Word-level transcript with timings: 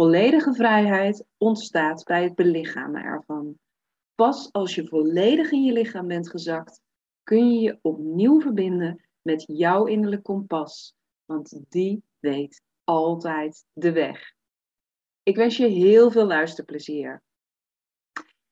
Volledige 0.00 0.54
vrijheid 0.54 1.24
ontstaat 1.36 2.04
bij 2.04 2.22
het 2.22 2.34
belichamen 2.34 3.02
ervan. 3.02 3.58
Pas 4.14 4.52
als 4.52 4.74
je 4.74 4.86
volledig 4.86 5.50
in 5.50 5.64
je 5.64 5.72
lichaam 5.72 6.06
bent 6.06 6.30
gezakt, 6.30 6.80
kun 7.22 7.52
je 7.52 7.60
je 7.60 7.78
opnieuw 7.82 8.40
verbinden 8.40 9.08
met 9.22 9.44
jouw 9.46 9.84
innerlijk 9.84 10.22
kompas, 10.22 10.94
want 11.24 11.60
die 11.68 12.02
weet 12.18 12.62
altijd 12.84 13.64
de 13.72 13.92
weg. 13.92 14.32
Ik 15.22 15.36
wens 15.36 15.56
je 15.56 15.66
heel 15.66 16.10
veel 16.10 16.26
luisterplezier. 16.26 17.22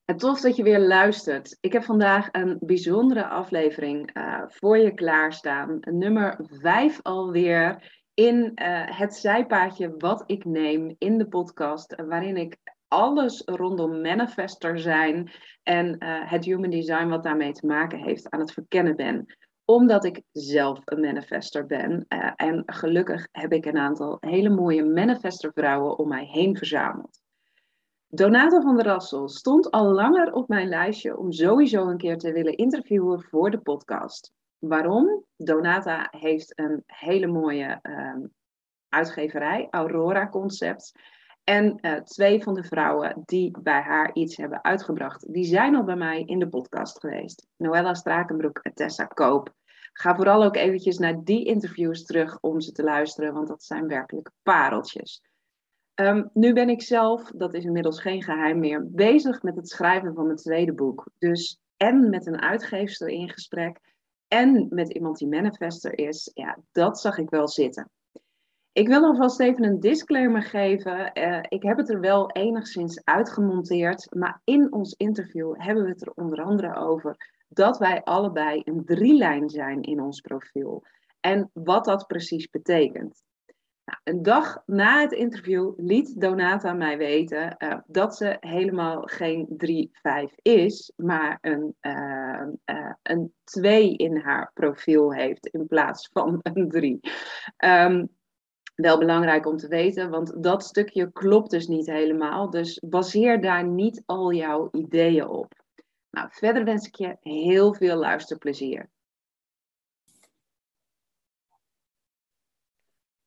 En 0.04 0.16
tof 0.16 0.40
dat 0.40 0.56
je 0.56 0.62
weer 0.62 0.80
luistert. 0.80 1.56
Ik 1.60 1.72
heb 1.72 1.82
vandaag 1.82 2.28
een 2.32 2.56
bijzondere 2.60 3.26
aflevering 3.26 4.16
uh, 4.16 4.42
voor 4.46 4.78
je 4.78 4.94
klaarstaan. 4.94 5.78
Nummer 5.80 6.38
5 6.50 7.02
alweer 7.02 7.97
in 8.18 8.52
uh, 8.54 8.98
het 8.98 9.14
zijpaadje 9.14 9.94
wat 9.98 10.22
ik 10.26 10.44
neem 10.44 10.94
in 10.98 11.18
de 11.18 11.28
podcast, 11.28 11.94
waarin 12.08 12.36
ik 12.36 12.56
alles 12.88 13.42
rondom 13.44 14.00
manifester 14.00 14.78
zijn 14.78 15.30
en 15.62 15.86
uh, 15.86 16.30
het 16.30 16.44
human 16.44 16.70
design 16.70 17.08
wat 17.08 17.22
daarmee 17.22 17.52
te 17.52 17.66
maken 17.66 17.98
heeft 17.98 18.30
aan 18.30 18.40
het 18.40 18.52
verkennen 18.52 18.96
ben. 18.96 19.36
Omdat 19.64 20.04
ik 20.04 20.22
zelf 20.32 20.80
een 20.84 21.00
manifester 21.00 21.66
ben. 21.66 22.06
Uh, 22.08 22.32
en 22.36 22.62
gelukkig 22.66 23.28
heb 23.32 23.52
ik 23.52 23.64
een 23.64 23.78
aantal 23.78 24.16
hele 24.20 24.48
mooie 24.48 24.84
manifester 24.84 25.50
vrouwen 25.54 25.98
om 25.98 26.08
mij 26.08 26.24
heen 26.24 26.56
verzameld. 26.56 27.20
Donata 28.08 28.60
van 28.60 28.76
der 28.76 28.86
Rassel 28.86 29.28
stond 29.28 29.70
al 29.70 29.92
langer 29.92 30.32
op 30.32 30.48
mijn 30.48 30.68
lijstje 30.68 31.18
om 31.18 31.32
sowieso 31.32 31.88
een 31.88 31.96
keer 31.96 32.18
te 32.18 32.32
willen 32.32 32.56
interviewen 32.56 33.22
voor 33.22 33.50
de 33.50 33.58
podcast. 33.58 34.32
Waarom? 34.58 35.24
Donata 35.36 36.08
heeft 36.10 36.58
een 36.58 36.82
hele 36.86 37.26
mooie 37.26 37.78
uh, 37.82 38.16
uitgeverij, 38.88 39.66
Aurora 39.70 40.28
Concepts. 40.28 40.92
En 41.44 41.78
uh, 41.80 41.94
twee 41.94 42.42
van 42.42 42.54
de 42.54 42.64
vrouwen 42.64 43.22
die 43.24 43.58
bij 43.62 43.80
haar 43.80 44.10
iets 44.14 44.36
hebben 44.36 44.64
uitgebracht, 44.64 45.32
die 45.32 45.44
zijn 45.44 45.74
al 45.74 45.84
bij 45.84 45.96
mij 45.96 46.22
in 46.22 46.38
de 46.38 46.48
podcast 46.48 47.00
geweest. 47.00 47.46
Noella 47.56 47.94
Strakenbroek 47.94 48.58
en 48.58 48.74
Tessa 48.74 49.04
Koop. 49.04 49.54
Ga 49.92 50.16
vooral 50.16 50.44
ook 50.44 50.56
eventjes 50.56 50.98
naar 50.98 51.24
die 51.24 51.44
interviews 51.44 52.04
terug 52.04 52.38
om 52.40 52.60
ze 52.60 52.72
te 52.72 52.82
luisteren, 52.82 53.32
want 53.32 53.48
dat 53.48 53.62
zijn 53.62 53.86
werkelijk 53.86 54.30
pareltjes. 54.42 55.22
Um, 55.94 56.30
nu 56.32 56.52
ben 56.52 56.68
ik 56.68 56.82
zelf, 56.82 57.30
dat 57.30 57.54
is 57.54 57.64
inmiddels 57.64 58.00
geen 58.00 58.22
geheim 58.22 58.58
meer, 58.58 58.90
bezig 58.90 59.42
met 59.42 59.56
het 59.56 59.68
schrijven 59.68 60.14
van 60.14 60.24
mijn 60.24 60.36
tweede 60.36 60.74
boek. 60.74 61.08
Dus 61.18 61.60
en 61.76 62.10
met 62.10 62.26
een 62.26 62.40
uitgeefster 62.40 63.08
in 63.08 63.28
gesprek 63.28 63.80
en 64.28 64.66
met 64.70 64.92
iemand 64.92 65.18
die 65.18 65.28
manifester 65.28 65.98
is, 65.98 66.30
ja, 66.34 66.58
dat 66.72 67.00
zag 67.00 67.18
ik 67.18 67.30
wel 67.30 67.48
zitten. 67.48 67.90
Ik 68.72 68.88
wil 68.88 69.04
alvast 69.04 69.40
even 69.40 69.64
een 69.64 69.80
disclaimer 69.80 70.42
geven. 70.42 71.10
Uh, 71.14 71.40
ik 71.48 71.62
heb 71.62 71.76
het 71.76 71.90
er 71.90 72.00
wel 72.00 72.30
enigszins 72.30 73.04
uitgemonteerd, 73.04 74.14
maar 74.14 74.40
in 74.44 74.72
ons 74.72 74.94
interview 74.96 75.54
hebben 75.56 75.84
we 75.84 75.90
het 75.90 76.02
er 76.02 76.12
onder 76.14 76.42
andere 76.42 76.74
over 76.74 77.16
dat 77.48 77.78
wij 77.78 78.02
allebei 78.02 78.62
een 78.64 78.84
drielijn 78.84 79.48
zijn 79.48 79.82
in 79.82 80.00
ons 80.00 80.20
profiel. 80.20 80.84
En 81.20 81.50
wat 81.52 81.84
dat 81.84 82.06
precies 82.06 82.50
betekent. 82.50 83.22
Nou, 83.88 84.00
een 84.04 84.22
dag 84.22 84.62
na 84.66 85.00
het 85.00 85.12
interview 85.12 85.72
liet 85.76 86.20
Donata 86.20 86.72
mij 86.72 86.98
weten 86.98 87.54
uh, 87.58 87.78
dat 87.86 88.16
ze 88.16 88.36
helemaal 88.40 89.02
geen 89.02 89.46
3-5 90.30 90.34
is, 90.42 90.92
maar 90.96 91.38
een, 91.40 91.76
uh, 91.80 92.46
een 93.02 93.34
2 93.44 93.96
in 93.96 94.16
haar 94.16 94.50
profiel 94.54 95.12
heeft 95.12 95.46
in 95.46 95.66
plaats 95.66 96.08
van 96.12 96.40
een 96.52 96.68
3. 96.68 96.92
Um, 96.92 97.00
ehm, 97.56 98.06
wel 98.74 98.98
belangrijk 98.98 99.46
om 99.46 99.56
te 99.56 99.68
weten, 99.68 100.10
want 100.10 100.42
dat 100.42 100.64
stukje 100.64 101.12
klopt 101.12 101.50
dus 101.50 101.66
niet 101.66 101.86
helemaal. 101.86 102.50
Dus 102.50 102.82
baseer 102.86 103.40
daar 103.40 103.64
niet 103.64 104.02
al 104.06 104.32
jouw 104.32 104.68
ideeën 104.72 105.28
op. 105.28 105.52
Nou, 106.10 106.28
verder 106.30 106.64
wens 106.64 106.86
ik 106.86 106.94
je 106.94 107.16
heel 107.20 107.74
veel 107.74 107.96
luisterplezier. 107.96 108.90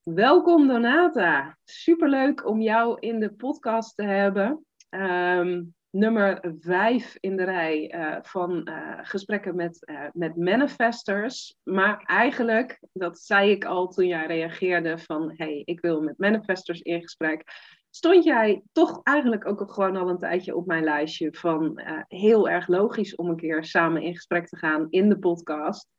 Welkom 0.04 0.68
Donata. 0.68 1.58
Superleuk 1.64 2.48
om 2.48 2.62
jou 2.62 3.00
in 3.00 3.20
de 3.20 3.34
podcast 3.34 3.96
te 3.96 4.04
hebben. 4.04 4.66
Um, 4.90 5.76
nummer 5.90 6.54
vijf 6.60 7.18
in 7.20 7.38
de 7.38 7.44
rij 7.44 7.94
uh, 7.96 8.18
van 8.22 8.68
uh, 8.70 9.00
gesprekken 9.02 9.56
met, 9.56 9.90
uh, 9.90 10.06
met 10.14 10.36
manifestors. 10.36 11.58
Maar 11.64 12.04
eigenlijk, 12.06 12.80
dat 12.94 13.20
zei 13.20 13.52
ik 13.52 13.66
al 13.66 13.88
toen 13.88 14.08
jij 14.08 14.26
reageerde 14.26 14.98
van... 14.98 15.34
hey, 15.36 15.62
ik 15.66 15.82
wil 15.82 16.02
met 16.02 16.18
manifestors 16.18 16.82
in 16.82 17.02
gesprek. 17.02 17.44
Stond 17.90 18.24
jij 18.24 18.62
toch 18.72 19.00
eigenlijk 19.04 19.48
ook 19.48 19.72
gewoon 19.72 19.96
al 19.96 20.10
een 20.10 20.18
tijdje 20.18 20.56
op 20.56 20.66
mijn 20.66 20.84
lijstje 20.84 21.34
van... 21.34 21.82
heel 22.08 22.50
erg 22.50 22.68
logisch 22.68 23.16
om 23.16 23.30
een 23.30 23.36
keer 23.36 23.64
samen 23.64 24.02
in 24.02 24.16
gesprek 24.16 24.48
te 24.48 24.58
gaan 24.58 24.88
in 24.90 25.10
de 25.10 25.20
podcast... 25.20 25.90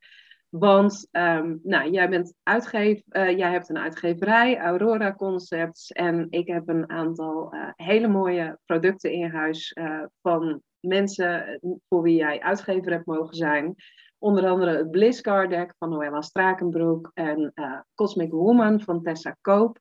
Want 0.55 1.07
um, 1.11 1.59
nou, 1.63 1.89
jij, 1.89 2.09
bent 2.09 2.33
uitgeef, 2.43 3.01
uh, 3.09 3.37
jij 3.37 3.51
hebt 3.51 3.69
een 3.69 3.77
uitgeverij, 3.77 4.57
Aurora 4.57 5.13
Concepts. 5.13 5.91
En 5.91 6.27
ik 6.29 6.47
heb 6.47 6.67
een 6.67 6.89
aantal 6.89 7.53
uh, 7.53 7.69
hele 7.75 8.07
mooie 8.07 8.59
producten 8.65 9.11
in 9.11 9.29
huis 9.29 9.75
uh, 9.79 10.03
van 10.21 10.61
mensen 10.79 11.59
voor 11.87 12.01
wie 12.01 12.15
jij 12.15 12.39
uitgever 12.41 12.91
hebt 12.91 13.05
mogen 13.05 13.35
zijn. 13.35 13.75
Onder 14.17 14.47
andere 14.47 14.77
het 14.77 14.91
Bliss 14.91 15.21
Card 15.21 15.49
Deck 15.49 15.75
van 15.77 15.89
Noella 15.89 16.21
Strakenbroek 16.21 17.11
en 17.13 17.53
Cosmic 17.95 18.31
Woman 18.31 18.81
van 18.81 19.01
Tessa 19.01 19.37
Koop. 19.41 19.79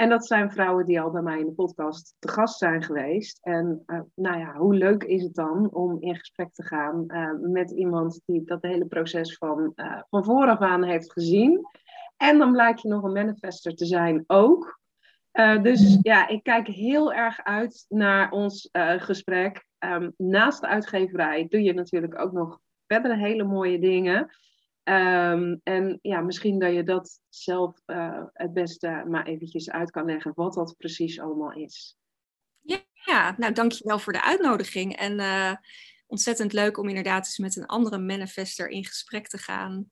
En 0.00 0.08
dat 0.08 0.26
zijn 0.26 0.50
vrouwen 0.50 0.86
die 0.86 1.00
al 1.00 1.10
bij 1.10 1.22
mij 1.22 1.38
in 1.38 1.46
de 1.46 1.52
podcast 1.52 2.16
te 2.18 2.28
gast 2.28 2.58
zijn 2.58 2.82
geweest. 2.82 3.38
En 3.42 3.82
uh, 3.86 4.00
nou 4.14 4.38
ja, 4.38 4.54
hoe 4.54 4.74
leuk 4.74 5.04
is 5.04 5.22
het 5.22 5.34
dan 5.34 5.70
om 5.72 5.96
in 6.00 6.16
gesprek 6.16 6.52
te 6.52 6.62
gaan 6.62 7.04
uh, 7.06 7.30
met 7.40 7.70
iemand 7.70 8.20
die 8.26 8.44
dat 8.44 8.62
hele 8.62 8.86
proces 8.86 9.36
van, 9.36 9.72
uh, 9.76 10.02
van 10.10 10.24
vooraf 10.24 10.58
aan 10.58 10.84
heeft 10.84 11.12
gezien. 11.12 11.66
En 12.16 12.38
dan 12.38 12.52
blijkt 12.52 12.82
je 12.82 12.88
nog 12.88 13.02
een 13.02 13.12
manifester 13.12 13.74
te 13.74 13.86
zijn 13.86 14.24
ook. 14.26 14.80
dus 15.62 15.98
ja, 16.02 16.28
ik 16.28 16.42
kijk 16.42 16.66
heel 16.66 17.12
erg 17.12 17.44
uit 17.44 17.84
naar 17.88 18.30
ons 18.30 18.68
gesprek. 18.96 19.64
Um, 19.78 20.14
naast 20.16 20.60
de 20.60 20.66
uitgeverij 20.66 21.46
doe 21.48 21.62
je 21.62 21.72
natuurlijk 21.72 22.20
ook 22.20 22.32
nog 22.32 22.60
verder 22.86 23.16
hele 23.16 23.44
mooie 23.44 23.78
dingen. 23.78 24.30
Um, 24.90 25.60
en 25.62 25.98
ja, 26.02 26.20
misschien 26.20 26.58
dat 26.58 26.74
je 26.74 26.82
dat 26.82 27.20
zelf 27.28 27.82
uh, 27.86 28.22
het 28.32 28.52
beste 28.52 29.04
maar 29.08 29.26
eventjes 29.26 29.70
uit 29.70 29.90
kan 29.90 30.04
leggen, 30.04 30.32
wat 30.34 30.54
dat 30.54 30.74
precies 30.78 31.20
allemaal 31.20 31.52
is. 31.52 31.96
Ja, 32.60 32.78
ja 32.92 33.34
nou 33.36 33.52
dankjewel 33.52 33.98
voor 33.98 34.12
de 34.12 34.22
uitnodiging. 34.22 34.96
En 34.96 35.18
uh, 35.18 35.52
ontzettend 36.06 36.52
leuk 36.52 36.78
om 36.78 36.88
inderdaad 36.88 37.24
eens 37.24 37.38
met 37.38 37.56
een 37.56 37.66
andere 37.66 37.98
manifester 37.98 38.68
in 38.68 38.84
gesprek 38.84 39.28
te 39.28 39.38
gaan. 39.38 39.90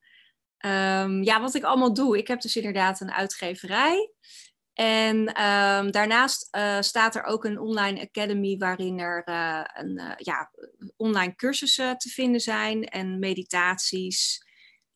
Um, 0.67 1.23
ja, 1.23 1.41
wat 1.41 1.55
ik 1.55 1.63
allemaal 1.63 1.95
doe. 1.95 2.19
Ik 2.19 2.29
heb 2.29 2.41
dus 2.41 2.57
inderdaad 2.57 3.01
een 3.01 3.13
uitgeverij. 3.13 4.13
En 4.73 5.17
um, 5.17 5.91
daarnaast 5.91 6.57
uh, 6.57 6.81
staat 6.81 7.15
er 7.15 7.25
ook 7.25 7.45
een 7.45 7.59
online 7.59 8.01
academy 8.01 8.57
waarin 8.57 8.99
er 8.99 9.23
een, 9.75 10.15
ja, 10.17 10.51
online 10.97 11.35
cursussen 11.35 11.99
te 11.99 12.09
vinden 12.09 12.41
zijn 12.41 12.85
en 12.85 13.19
meditaties. 13.19 14.47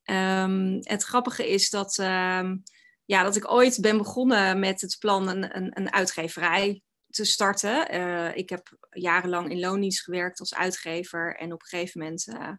Um, 0.04 0.78
het 0.80 1.02
grappige 1.02 1.50
is 1.50 1.70
dat, 1.70 1.98
um, 1.98 2.62
ja, 3.04 3.22
dat 3.22 3.36
ik 3.36 3.50
ooit 3.50 3.80
ben 3.80 3.98
begonnen 3.98 4.58
met 4.58 4.80
het 4.80 4.96
plan 4.98 5.28
een, 5.28 5.56
een, 5.56 5.70
een 5.78 5.92
uitgeverij 5.92 6.82
te 7.06 7.24
starten. 7.24 7.94
Uh, 7.94 8.36
ik 8.36 8.48
heb 8.48 8.76
jarenlang 8.90 9.50
in 9.50 9.60
Lonies 9.60 10.00
gewerkt 10.00 10.40
als 10.40 10.54
uitgever 10.54 11.36
en 11.36 11.52
op 11.52 11.60
een 11.60 11.68
gegeven 11.68 12.00
moment 12.00 12.26
uh, 12.26 12.50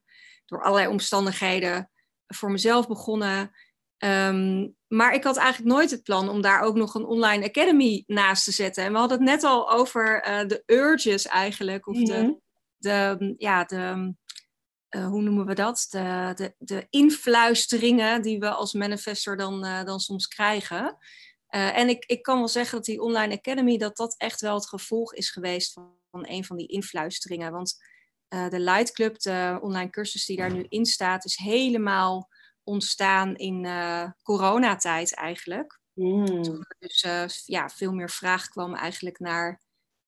door 0.46 0.64
allerlei 0.64 0.88
omstandigheden 0.88 1.90
voor 2.28 2.52
mezelf 2.52 2.88
begonnen. 2.88 3.52
Um, 3.98 4.76
maar 4.88 5.14
ik 5.14 5.24
had 5.24 5.38
eigenlijk 5.38 5.76
nooit 5.76 5.92
het 5.92 6.04
plan 6.04 6.30
om 6.30 6.42
daar 6.42 6.62
ook 6.62 6.76
nog 6.76 6.96
een 6.96 7.06
online 7.06 7.46
academy 7.46 8.04
naast 8.08 8.44
te 8.44 8.52
zetten. 8.52 8.84
En 8.84 8.92
we 8.92 8.98
hadden 8.98 9.18
het 9.18 9.28
net 9.28 9.44
al 9.44 9.72
over 9.72 10.28
uh, 10.28 10.48
de 10.48 10.64
urges 10.66 11.28
eigenlijk, 11.28 11.88
of 11.88 11.96
mm 11.96 12.06
-hmm. 12.06 12.42
de, 12.78 13.16
mhm. 13.18 13.18
de, 13.18 13.34
ja, 13.38 13.64
de, 13.64 14.14
uh, 14.96 15.08
hoe 15.08 15.22
noemen 15.22 15.46
we 15.46 15.54
dat? 15.54 15.88
De, 15.90 16.32
de, 16.36 16.56
de 16.58 16.88
influisteringen 16.90 18.22
die 18.22 18.40
we 18.40 18.50
als 18.50 18.74
manifestor 18.74 19.38
dan, 19.38 19.66
uh, 19.66 19.84
dan 19.84 20.00
soms 20.00 20.28
krijgen. 20.28 20.98
Uh, 21.50 21.78
en 21.78 21.90
ik, 21.90 22.06
ik 22.06 22.22
kan 22.22 22.38
wel 22.38 22.48
zeggen 22.48 22.78
dat 22.78 22.86
die 22.86 23.02
Online 23.02 23.38
Academy, 23.38 23.78
dat 23.78 23.98
dat 23.98 24.16
echt 24.18 24.42
wel 24.42 24.56
het 24.56 24.68
gevolg 24.68 25.14
is 25.14 25.30
geweest 25.30 25.74
van, 25.74 25.96
van 26.12 26.28
een 26.28 26.46
van 26.46 26.58
die 26.58 26.68
influisteringen. 26.68 27.52
Want 27.52 27.92
de 28.50 28.60
Light 28.60 28.92
Club, 28.92 29.20
de 29.20 29.60
online 29.62 29.90
cursus 29.90 30.26
die 30.26 30.38
daar 30.38 30.54
nu 30.54 30.66
in 30.70 30.86
staat, 30.86 31.26
is 31.26 31.36
helemaal 31.36 32.30
ontstaan 32.64 33.36
in 33.36 33.68
coronatijd 34.24 35.16
eigenlijk. 35.16 35.80
Mm. 35.94 36.44
Toen 36.44 36.66
er 36.68 36.76
dus 36.80 37.44
ja, 37.46 37.70
veel 37.70 37.92
meer 37.92 38.10
vraag 38.10 38.48
kwam 38.48 38.76
eigenlijk 38.76 39.20
naar, 39.20 39.62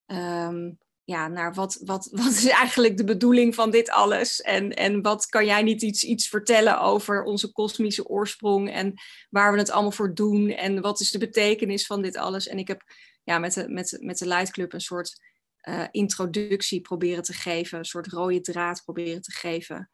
um, 0.05 0.77
ja, 1.05 1.27
naar 1.27 1.53
wat, 1.53 1.81
wat, 1.83 2.09
wat 2.21 2.31
is 2.31 2.45
eigenlijk 2.45 2.97
de 2.97 3.03
bedoeling 3.03 3.55
van 3.55 3.71
dit 3.71 3.89
alles? 3.89 4.41
En, 4.41 4.69
en 4.71 5.01
wat 5.01 5.25
kan 5.25 5.45
jij 5.45 5.63
niet 5.63 5.81
iets, 5.81 6.03
iets 6.03 6.27
vertellen 6.27 6.81
over 6.81 7.23
onze 7.23 7.51
kosmische 7.51 8.07
oorsprong 8.07 8.71
en 8.71 8.93
waar 9.29 9.51
we 9.51 9.57
het 9.57 9.69
allemaal 9.69 9.91
voor 9.91 10.13
doen 10.13 10.49
en 10.49 10.81
wat 10.81 10.99
is 10.99 11.11
de 11.11 11.17
betekenis 11.17 11.85
van 11.85 12.01
dit 12.01 12.17
alles? 12.17 12.47
En 12.47 12.57
ik 12.57 12.67
heb 12.67 12.83
ja, 13.23 13.39
met, 13.39 13.53
de, 13.53 13.69
met, 13.69 13.97
met 13.99 14.17
de 14.17 14.27
Light 14.27 14.57
een 14.57 14.81
soort 14.81 15.23
uh, 15.69 15.83
introductie 15.91 16.81
proberen 16.81 17.23
te 17.23 17.33
geven, 17.33 17.77
een 17.77 17.85
soort 17.85 18.07
rode 18.07 18.41
draad 18.41 18.81
proberen 18.83 19.21
te 19.21 19.31
geven 19.31 19.89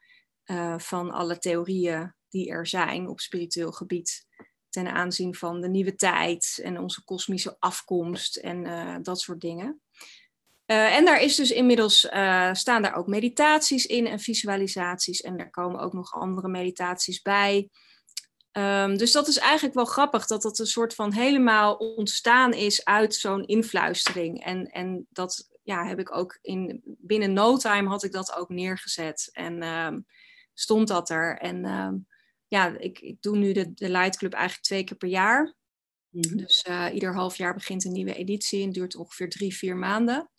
uh, 0.45 0.79
van 0.79 1.11
alle 1.11 1.37
theorieën 1.37 2.15
die 2.29 2.49
er 2.49 2.67
zijn 2.67 3.07
op 3.07 3.19
spiritueel 3.19 3.71
gebied 3.71 4.25
ten 4.69 4.87
aanzien 4.87 5.35
van 5.35 5.61
de 5.61 5.69
nieuwe 5.69 5.95
tijd 5.95 6.59
en 6.63 6.79
onze 6.79 7.03
kosmische 7.03 7.55
afkomst 7.59 8.35
en 8.35 8.65
uh, 8.65 8.95
dat 9.01 9.19
soort 9.19 9.41
dingen. 9.41 9.81
Uh, 10.71 10.95
en 10.95 11.05
daar 11.05 11.21
is 11.21 11.35
dus 11.35 11.51
inmiddels 11.51 12.05
uh, 12.05 12.53
staan 12.53 12.81
daar 12.81 12.95
ook 12.95 13.07
meditaties 13.07 13.85
in 13.85 14.07
en 14.07 14.19
visualisaties 14.19 15.21
en 15.21 15.37
er 15.37 15.49
komen 15.49 15.79
ook 15.79 15.93
nog 15.93 16.13
andere 16.13 16.47
meditaties 16.47 17.21
bij. 17.21 17.69
Um, 18.51 18.97
dus 18.97 19.11
dat 19.11 19.27
is 19.27 19.37
eigenlijk 19.37 19.75
wel 19.75 19.85
grappig 19.85 20.27
dat 20.27 20.41
dat 20.41 20.59
een 20.59 20.65
soort 20.65 20.95
van 20.95 21.13
helemaal 21.13 21.75
ontstaan 21.75 22.53
is 22.53 22.85
uit 22.85 23.15
zo'n 23.15 23.45
influistering. 23.45 24.43
En, 24.43 24.65
en 24.65 25.07
dat 25.09 25.49
ja, 25.63 25.85
heb 25.85 25.99
ik 25.99 26.15
ook 26.15 26.37
in 26.41 26.81
binnen 26.83 27.33
no 27.33 27.57
time 27.57 27.89
had 27.89 28.03
ik 28.03 28.11
dat 28.11 28.35
ook 28.35 28.49
neergezet 28.49 29.29
en 29.31 29.63
um, 29.63 30.05
stond 30.53 30.87
dat 30.87 31.09
er. 31.09 31.37
En 31.37 31.65
um, 31.65 32.07
ja, 32.47 32.77
ik, 32.77 32.99
ik 32.99 33.21
doe 33.21 33.37
nu 33.37 33.51
de, 33.51 33.73
de 33.73 33.89
Light 33.89 34.17
Club 34.17 34.33
eigenlijk 34.33 34.63
twee 34.63 34.83
keer 34.83 34.97
per 34.97 35.09
jaar. 35.09 35.53
Mm-hmm. 36.09 36.37
Dus 36.37 36.65
uh, 36.69 36.87
ieder 36.93 37.13
half 37.13 37.37
jaar 37.37 37.53
begint 37.53 37.85
een 37.85 37.91
nieuwe 37.91 38.15
editie 38.15 38.63
en 38.63 38.71
duurt 38.71 38.95
ongeveer 38.95 39.29
drie, 39.29 39.55
vier 39.55 39.77
maanden. 39.77 40.29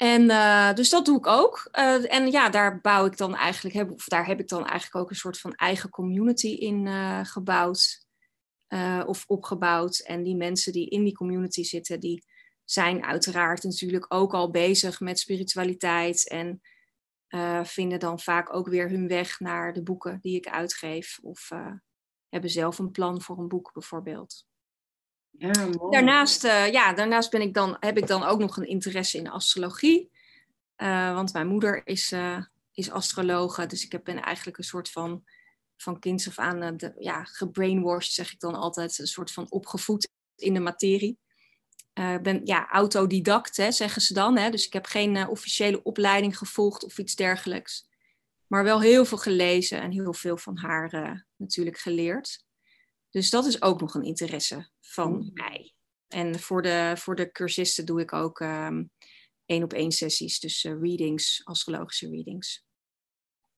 En 0.00 0.22
uh, 0.22 0.74
dus 0.74 0.90
dat 0.90 1.04
doe 1.04 1.18
ik 1.18 1.26
ook. 1.26 1.68
Uh, 1.78 2.14
en 2.14 2.30
ja, 2.30 2.48
daar 2.50 2.80
bouw 2.80 3.06
ik 3.06 3.16
dan 3.16 3.34
eigenlijk, 3.34 3.74
heb, 3.74 3.90
of 3.90 4.04
daar 4.04 4.26
heb 4.26 4.40
ik 4.40 4.48
dan 4.48 4.66
eigenlijk 4.66 4.94
ook 4.94 5.10
een 5.10 5.16
soort 5.16 5.38
van 5.38 5.54
eigen 5.54 5.90
community 5.90 6.46
in 6.46 6.88
gebouwd. 7.26 8.06
of 9.06 9.24
opgebouwd. 9.26 9.98
En 9.98 10.22
die 10.22 10.36
mensen 10.36 10.72
die 10.72 10.88
in 10.88 11.04
die 11.04 11.14
community 11.14 11.62
zitten, 11.62 12.00
die 12.00 12.24
zijn 12.64 13.04
uiteraard 13.04 13.62
natuurlijk 13.62 14.06
ook 14.08 14.34
al 14.34 14.50
bezig 14.50 15.00
met 15.00 15.18
spiritualiteit 15.18 16.28
en 16.28 16.60
vinden 17.62 17.98
dan 17.98 18.20
vaak 18.20 18.54
ook 18.54 18.68
weer 18.68 18.88
hun 18.88 19.08
weg 19.08 19.40
naar 19.40 19.72
de 19.72 19.82
boeken 19.82 20.18
die 20.20 20.36
ik 20.36 20.48
uitgeef 20.48 21.18
of 21.22 21.48
hebben 22.28 22.50
zelf 22.50 22.78
een 22.78 22.90
plan 22.90 23.22
voor 23.22 23.38
een 23.38 23.48
boek 23.48 23.72
bijvoorbeeld. 23.72 24.49
Daarnaast, 25.90 26.44
uh, 26.44 26.72
ja, 26.72 26.92
daarnaast 26.92 27.30
ben 27.30 27.40
ik 27.40 27.54
dan, 27.54 27.76
heb 27.80 27.96
ik 27.96 28.06
dan 28.06 28.22
ook 28.22 28.38
nog 28.38 28.56
een 28.56 28.68
interesse 28.68 29.18
in 29.18 29.30
astrologie. 29.30 30.10
want 31.14 31.32
mijn 31.32 31.46
moeder 31.46 31.86
is, 31.86 32.14
is 32.72 32.90
astrologe, 32.90 33.66
dus 33.66 33.88
ik 33.88 34.04
ben 34.04 34.22
eigenlijk 34.22 34.58
een 34.58 34.64
soort 34.64 34.90
van, 34.90 35.24
van 35.76 35.98
kinds 35.98 36.28
af 36.28 36.38
aan 36.38 36.76
de, 36.76 36.94
ja, 36.98 37.24
gebrainwashed, 37.24 38.12
zeg 38.12 38.32
ik 38.32 38.40
dan 38.40 38.54
altijd, 38.54 38.98
een 38.98 39.06
soort 39.06 39.32
van 39.32 39.46
opgevoed 39.50 40.08
in 40.36 40.54
de 40.54 40.60
materie. 40.60 41.18
Ik 41.92 42.02
uh, 42.02 42.18
ben 42.18 42.40
ja, 42.44 42.68
autodidact, 42.68 43.56
hè, 43.56 43.72
zeggen 43.72 44.02
ze 44.02 44.14
dan. 44.14 44.36
Hè? 44.36 44.50
Dus 44.50 44.66
ik 44.66 44.72
heb 44.72 44.86
geen 44.86 45.14
uh, 45.14 45.30
officiële 45.30 45.82
opleiding 45.82 46.38
gevolgd 46.38 46.84
of 46.84 46.98
iets 46.98 47.14
dergelijks. 47.14 47.88
Maar 48.46 48.64
wel 48.64 48.80
heel 48.80 49.04
veel 49.04 49.18
gelezen 49.18 49.80
en 49.80 49.90
heel 49.90 50.12
veel 50.12 50.36
van 50.36 50.58
haar 50.58 50.94
uh, 50.94 51.20
natuurlijk 51.36 51.78
geleerd. 51.78 52.44
Dus 53.10 53.30
dat 53.30 53.46
is 53.46 53.62
ook 53.62 53.80
nog 53.80 53.94
een 53.94 54.04
interesse 54.04 54.70
van 54.80 55.12
mm. 55.12 55.30
mij. 55.34 55.72
En 56.08 56.38
voor 56.38 56.62
de, 56.62 56.92
voor 56.96 57.14
de 57.16 57.30
cursisten 57.30 57.86
doe 57.86 58.00
ik 58.00 58.12
ook 58.12 58.40
um, 58.40 58.90
één 59.46 59.62
op 59.62 59.72
één 59.72 59.90
sessies, 59.90 60.40
dus 60.40 60.62
readings, 60.62 61.40
astrologische 61.44 62.08
readings. 62.08 62.64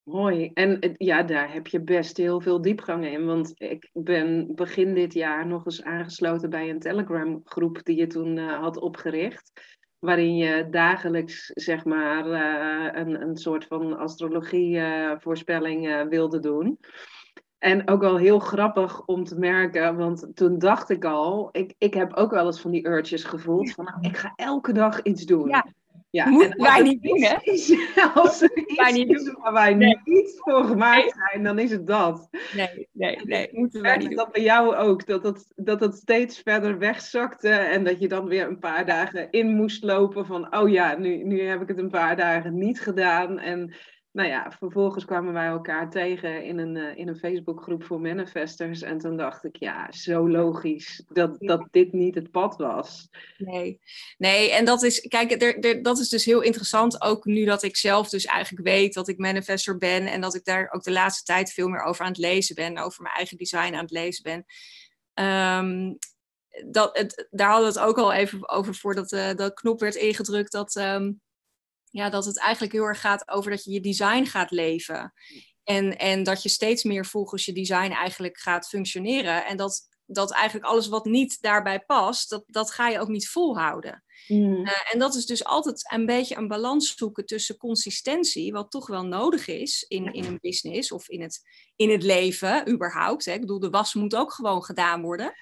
Mooi. 0.02 0.50
En 0.54 0.94
ja, 0.96 1.22
daar 1.22 1.52
heb 1.52 1.66
je 1.66 1.80
best 1.80 2.16
heel 2.16 2.40
veel 2.40 2.62
diepgang 2.62 3.06
in. 3.06 3.24
Want 3.24 3.52
ik 3.54 3.90
ben 3.92 4.54
begin 4.54 4.94
dit 4.94 5.12
jaar 5.12 5.46
nog 5.46 5.64
eens 5.64 5.82
aangesloten 5.82 6.50
bij 6.50 6.70
een 6.70 6.78
Telegram 6.78 7.40
groep 7.44 7.80
die 7.82 7.96
je 7.96 8.06
toen 8.06 8.36
uh, 8.36 8.58
had 8.58 8.76
opgericht. 8.76 9.52
Waarin 9.98 10.36
je 10.36 10.68
dagelijks, 10.70 11.46
zeg 11.46 11.84
maar, 11.84 12.26
uh, 12.26 13.00
een, 13.00 13.22
een 13.22 13.36
soort 13.36 13.64
van 13.64 13.98
astrologie 13.98 14.76
uh, 14.76 16.06
wilde 16.08 16.38
doen. 16.40 16.78
En 17.62 17.88
ook 17.88 18.00
wel 18.00 18.16
heel 18.16 18.38
grappig 18.38 19.04
om 19.04 19.24
te 19.24 19.38
merken, 19.38 19.96
want 19.96 20.26
toen 20.34 20.58
dacht 20.58 20.90
ik 20.90 21.04
al, 21.04 21.48
ik, 21.52 21.74
ik 21.78 21.94
heb 21.94 22.14
ook 22.14 22.30
wel 22.30 22.46
eens 22.46 22.60
van 22.60 22.70
die 22.70 22.88
urges 22.88 23.24
gevoeld. 23.24 23.72
Van 23.72 23.84
nou, 23.84 23.96
ik 24.00 24.16
ga 24.16 24.32
elke 24.36 24.72
dag 24.72 25.02
iets 25.02 25.24
doen. 25.24 25.48
Ja. 25.48 25.66
Ja, 26.10 26.28
Moet 26.28 26.54
wij 26.56 26.82
niet 26.82 27.02
doen, 27.02 27.22
hè? 27.22 27.36
Als 28.20 28.42
er 28.42 28.56
iets 28.56 28.76
wij 28.76 28.92
niet 28.92 29.08
doen. 29.08 29.36
waar 29.42 29.52
wij 29.52 29.74
nee. 29.74 30.00
niet 30.04 30.34
voor 30.38 30.64
gemaakt 30.64 31.14
zijn, 31.28 31.44
dan 31.44 31.58
is 31.58 31.70
het 31.70 31.86
dat. 31.86 32.28
Nee, 32.56 32.88
nee, 32.92 33.20
nee. 33.24 33.48
Moeten 33.52 33.82
wij 33.82 33.96
niet 33.96 34.08
doen. 34.08 34.16
dat 34.16 34.32
bij 34.32 34.42
jou 34.42 34.76
ook, 34.76 35.06
dat 35.06 35.22
het, 35.22 35.52
dat 35.56 35.80
het 35.80 35.94
steeds 35.94 36.38
verder 36.38 36.78
wegzakte 36.78 37.48
en 37.48 37.84
dat 37.84 38.00
je 38.00 38.08
dan 38.08 38.26
weer 38.26 38.46
een 38.46 38.58
paar 38.58 38.86
dagen 38.86 39.30
in 39.30 39.56
moest 39.56 39.84
lopen 39.84 40.26
van, 40.26 40.56
oh 40.56 40.68
ja, 40.68 40.96
nu, 40.98 41.24
nu 41.24 41.40
heb 41.42 41.62
ik 41.62 41.68
het 41.68 41.78
een 41.78 41.90
paar 41.90 42.16
dagen 42.16 42.58
niet 42.58 42.80
gedaan. 42.80 43.38
En 43.38 43.74
nou 44.12 44.28
ja, 44.28 44.54
vervolgens 44.58 45.04
kwamen 45.04 45.32
wij 45.32 45.46
elkaar 45.46 45.90
tegen 45.90 46.44
in 46.44 46.58
een, 46.58 46.76
uh, 46.76 46.96
in 46.96 47.08
een 47.08 47.16
Facebookgroep 47.16 47.84
voor 47.84 48.00
manifestors. 48.00 48.82
En 48.82 48.98
toen 48.98 49.16
dacht 49.16 49.44
ik, 49.44 49.56
ja, 49.56 49.92
zo 49.92 50.28
logisch 50.28 51.04
dat, 51.08 51.36
dat 51.38 51.68
dit 51.70 51.92
niet 51.92 52.14
het 52.14 52.30
pad 52.30 52.56
was. 52.56 53.08
Nee, 53.38 53.80
nee 54.18 54.50
en 54.50 54.64
dat 54.64 54.82
is, 54.82 55.00
kijk, 55.00 55.42
er, 55.42 55.58
er, 55.58 55.82
dat 55.82 55.98
is 55.98 56.08
dus 56.08 56.24
heel 56.24 56.40
interessant. 56.40 57.02
Ook 57.02 57.24
nu 57.24 57.44
dat 57.44 57.62
ik 57.62 57.76
zelf 57.76 58.08
dus 58.08 58.24
eigenlijk 58.24 58.68
weet 58.68 58.94
dat 58.94 59.08
ik 59.08 59.18
manifestor 59.18 59.78
ben. 59.78 60.06
En 60.06 60.20
dat 60.20 60.34
ik 60.34 60.44
daar 60.44 60.68
ook 60.72 60.82
de 60.82 60.92
laatste 60.92 61.24
tijd 61.24 61.52
veel 61.52 61.68
meer 61.68 61.82
over 61.82 62.04
aan 62.04 62.10
het 62.10 62.20
lezen 62.20 62.54
ben. 62.54 62.78
Over 62.78 63.02
mijn 63.02 63.14
eigen 63.14 63.36
design 63.36 63.74
aan 63.74 63.84
het 63.84 63.90
lezen 63.90 64.22
ben. 64.22 64.44
Um, 65.58 65.98
dat, 66.70 66.98
het, 66.98 67.28
daar 67.30 67.50
hadden 67.50 67.72
we 67.72 67.78
het 67.78 67.88
ook 67.88 67.98
al 67.98 68.12
even 68.12 68.48
over 68.48 68.74
voordat 68.74 69.12
uh, 69.12 69.34
de 69.34 69.50
knop 69.54 69.80
werd 69.80 69.94
ingedrukt. 69.94 70.52
Dat... 70.52 70.74
Um, 70.74 71.20
ja, 71.92 72.10
dat 72.10 72.24
het 72.24 72.38
eigenlijk 72.38 72.72
heel 72.72 72.84
erg 72.84 73.00
gaat 73.00 73.28
over 73.28 73.50
dat 73.50 73.64
je 73.64 73.70
je 73.70 73.80
design 73.80 74.24
gaat 74.24 74.50
leven. 74.50 75.12
En, 75.64 75.98
en 75.98 76.22
dat 76.22 76.42
je 76.42 76.48
steeds 76.48 76.82
meer 76.82 77.06
volgens 77.06 77.44
je 77.44 77.52
design 77.52 77.90
eigenlijk 77.90 78.38
gaat 78.38 78.68
functioneren. 78.68 79.46
En 79.46 79.56
dat, 79.56 79.88
dat 80.06 80.32
eigenlijk 80.32 80.66
alles 80.66 80.88
wat 80.88 81.04
niet 81.04 81.40
daarbij 81.40 81.80
past, 81.80 82.30
dat, 82.30 82.44
dat 82.46 82.70
ga 82.70 82.88
je 82.88 83.00
ook 83.00 83.08
niet 83.08 83.28
volhouden. 83.28 84.04
Mm. 84.28 84.66
Uh, 84.66 84.92
en 84.92 84.98
dat 84.98 85.14
is 85.14 85.26
dus 85.26 85.44
altijd 85.44 85.92
een 85.92 86.06
beetje 86.06 86.36
een 86.36 86.48
balans 86.48 86.94
zoeken 86.96 87.26
tussen 87.26 87.56
consistentie, 87.56 88.52
wat 88.52 88.70
toch 88.70 88.86
wel 88.86 89.04
nodig 89.04 89.46
is 89.46 89.84
in, 89.88 90.12
in 90.12 90.24
een 90.24 90.38
business 90.40 90.92
of 90.92 91.08
in 91.08 91.22
het, 91.22 91.40
in 91.76 91.90
het 91.90 92.02
leven 92.02 92.70
überhaupt. 92.70 93.24
Hè. 93.24 93.32
Ik 93.32 93.40
bedoel, 93.40 93.60
de 93.60 93.70
was 93.70 93.94
moet 93.94 94.16
ook 94.16 94.32
gewoon 94.32 94.64
gedaan 94.64 95.02
worden. 95.02 95.32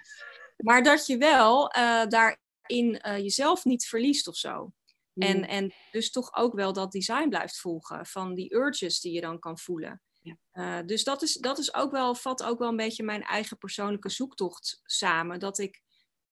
Maar 0.56 0.82
dat 0.82 1.06
je 1.06 1.16
wel 1.16 1.76
uh, 1.76 2.06
daarin 2.06 3.00
uh, 3.06 3.18
jezelf 3.18 3.64
niet 3.64 3.86
verliest 3.86 4.28
of 4.28 4.36
zo. 4.36 4.72
En, 5.20 5.36
mm. 5.36 5.42
en 5.42 5.72
dus 5.90 6.10
toch 6.10 6.34
ook 6.34 6.54
wel 6.54 6.72
dat 6.72 6.92
design 6.92 7.28
blijft 7.28 7.58
volgen 7.58 8.06
van 8.06 8.34
die 8.34 8.54
urges 8.54 9.00
die 9.00 9.12
je 9.12 9.20
dan 9.20 9.38
kan 9.38 9.58
voelen. 9.58 10.02
Ja. 10.22 10.36
Uh, 10.52 10.86
dus 10.86 11.04
dat 11.04 11.22
is, 11.22 11.34
dat 11.34 11.58
is 11.58 11.74
ook 11.74 11.90
wel, 11.90 12.14
vat 12.14 12.42
ook 12.42 12.58
wel 12.58 12.68
een 12.68 12.76
beetje 12.76 13.02
mijn 13.02 13.22
eigen 13.22 13.58
persoonlijke 13.58 14.08
zoektocht 14.08 14.80
samen. 14.84 15.40
Dat 15.40 15.58
ik 15.58 15.82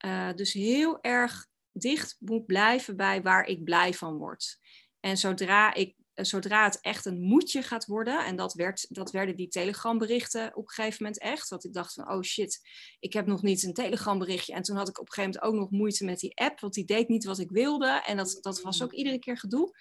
uh, 0.05 0.33
dus 0.33 0.53
heel 0.53 1.01
erg 1.01 1.47
dicht 1.73 2.17
moet 2.19 2.47
blijven 2.47 2.97
bij 2.97 3.23
waar 3.23 3.47
ik 3.47 3.65
blij 3.65 3.95
van 3.95 4.17
word. 4.17 4.59
En 5.01 5.17
zodra 5.17 5.75
ik 5.75 5.95
eh, 5.97 6.05
zodra 6.25 6.65
het 6.65 6.81
echt 6.81 7.05
een 7.05 7.21
moedje 7.21 7.63
gaat 7.63 7.87
worden, 7.87 8.25
en 8.25 8.37
dat, 8.37 8.55
werd, 8.55 8.87
dat 8.89 9.11
werden 9.11 9.37
die 9.37 9.49
telegramberichten 9.49 10.57
op 10.57 10.63
een 10.63 10.75
gegeven 10.75 11.03
moment 11.03 11.21
echt, 11.21 11.49
dat 11.49 11.65
ik 11.65 11.73
dacht 11.73 11.93
van, 11.93 12.11
oh 12.11 12.23
shit, 12.23 12.61
ik 12.99 13.13
heb 13.13 13.27
nog 13.27 13.43
niet 13.43 13.63
een 13.63 13.75
telegramberichtje. 13.75 14.55
En 14.55 14.63
toen 14.63 14.77
had 14.77 14.89
ik 14.89 15.01
op 15.01 15.07
een 15.07 15.13
gegeven 15.13 15.41
moment 15.41 15.55
ook 15.55 15.61
nog 15.61 15.79
moeite 15.79 16.05
met 16.05 16.19
die 16.19 16.37
app, 16.37 16.61
want 16.61 16.75
die 16.75 16.85
deed 16.85 17.09
niet 17.09 17.25
wat 17.25 17.39
ik 17.39 17.51
wilde. 17.51 18.03
En 18.07 18.17
dat, 18.17 18.39
dat 18.41 18.61
was 18.61 18.83
ook 18.83 18.93
iedere 18.93 19.19
keer 19.19 19.39
gedoe. 19.39 19.77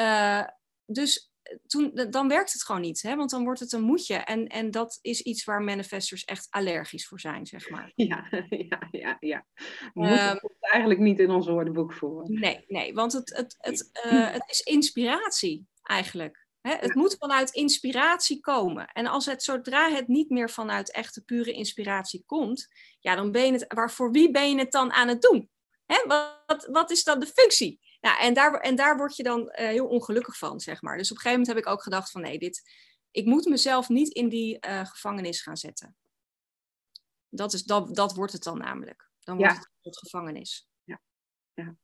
Uh, 0.00 0.46
dus 0.86 1.31
toen, 1.66 2.08
dan 2.10 2.28
werkt 2.28 2.52
het 2.52 2.64
gewoon 2.64 2.80
niet, 2.80 3.02
hè? 3.02 3.16
want 3.16 3.30
dan 3.30 3.44
wordt 3.44 3.60
het 3.60 3.72
een 3.72 3.82
moedje. 3.82 4.14
En, 4.14 4.46
en 4.46 4.70
dat 4.70 4.98
is 5.02 5.22
iets 5.22 5.44
waar 5.44 5.62
manifestors 5.62 6.24
echt 6.24 6.46
allergisch 6.50 7.06
voor 7.06 7.20
zijn, 7.20 7.46
zeg 7.46 7.70
maar. 7.70 7.92
Ja, 8.02 8.26
ja, 8.48 8.88
ja. 8.90 9.16
ja. 9.20 9.46
Um, 9.94 10.40
eigenlijk 10.60 11.00
niet 11.00 11.18
in 11.18 11.30
ons 11.30 11.46
woordenboek 11.46 11.92
voor. 11.92 12.24
Nee, 12.30 12.64
nee 12.68 12.94
want 12.94 13.12
het, 13.12 13.36
het, 13.36 13.56
het, 13.58 13.90
uh, 14.06 14.30
het 14.30 14.44
is 14.46 14.60
inspiratie 14.60 15.66
eigenlijk. 15.82 16.46
Hè? 16.60 16.74
Het 16.74 16.94
moet 16.94 17.16
vanuit 17.18 17.50
inspiratie 17.50 18.40
komen. 18.40 18.86
En 18.86 19.06
als 19.06 19.26
het 19.26 19.42
zodra 19.42 19.90
het 19.90 20.08
niet 20.08 20.30
meer 20.30 20.50
vanuit 20.50 20.92
echte 20.92 21.24
pure 21.24 21.52
inspiratie 21.52 22.22
komt, 22.26 22.68
ja, 23.00 23.14
dan 23.14 23.32
ben 23.32 23.46
je 23.46 23.52
het, 23.52 23.64
waar, 23.68 23.90
voor 23.90 24.10
wie 24.10 24.30
ben 24.30 24.50
je 24.50 24.58
het 24.58 24.72
dan 24.72 24.92
aan 24.92 25.08
het 25.08 25.22
doen? 25.22 25.50
Hè? 25.86 25.96
Wat, 26.06 26.68
wat 26.70 26.90
is 26.90 27.04
dan 27.04 27.20
de 27.20 27.26
functie? 27.26 27.80
Ja, 28.02 28.18
en 28.18 28.34
daar, 28.34 28.60
en 28.60 28.76
daar 28.76 28.96
word 28.96 29.16
je 29.16 29.22
dan 29.22 29.50
eh, 29.50 29.66
heel 29.66 29.86
ongelukkig 29.86 30.38
van, 30.38 30.60
zeg 30.60 30.82
maar. 30.82 30.96
Dus 30.96 31.10
op 31.10 31.16
een 31.16 31.22
gegeven 31.22 31.40
moment 31.40 31.56
heb 31.56 31.66
ik 31.66 31.72
ook 31.72 31.82
gedacht 31.82 32.10
van 32.10 32.20
nee, 32.20 32.38
dit, 32.38 32.70
ik 33.10 33.24
moet 33.24 33.44
mezelf 33.44 33.88
niet 33.88 34.08
in 34.08 34.28
die 34.28 34.66
uh, 34.66 34.86
gevangenis 34.86 35.42
gaan 35.42 35.56
zetten. 35.56 35.96
Dat, 37.28 37.52
is, 37.52 37.62
dat, 37.62 37.94
dat 37.94 38.14
wordt 38.14 38.32
het 38.32 38.42
dan 38.42 38.58
namelijk. 38.58 39.10
Dan 39.20 39.36
wordt 39.36 39.68
het 39.80 39.98
gevangenis. 39.98 40.68
Ja. 40.84 41.00
ja. 41.54 41.76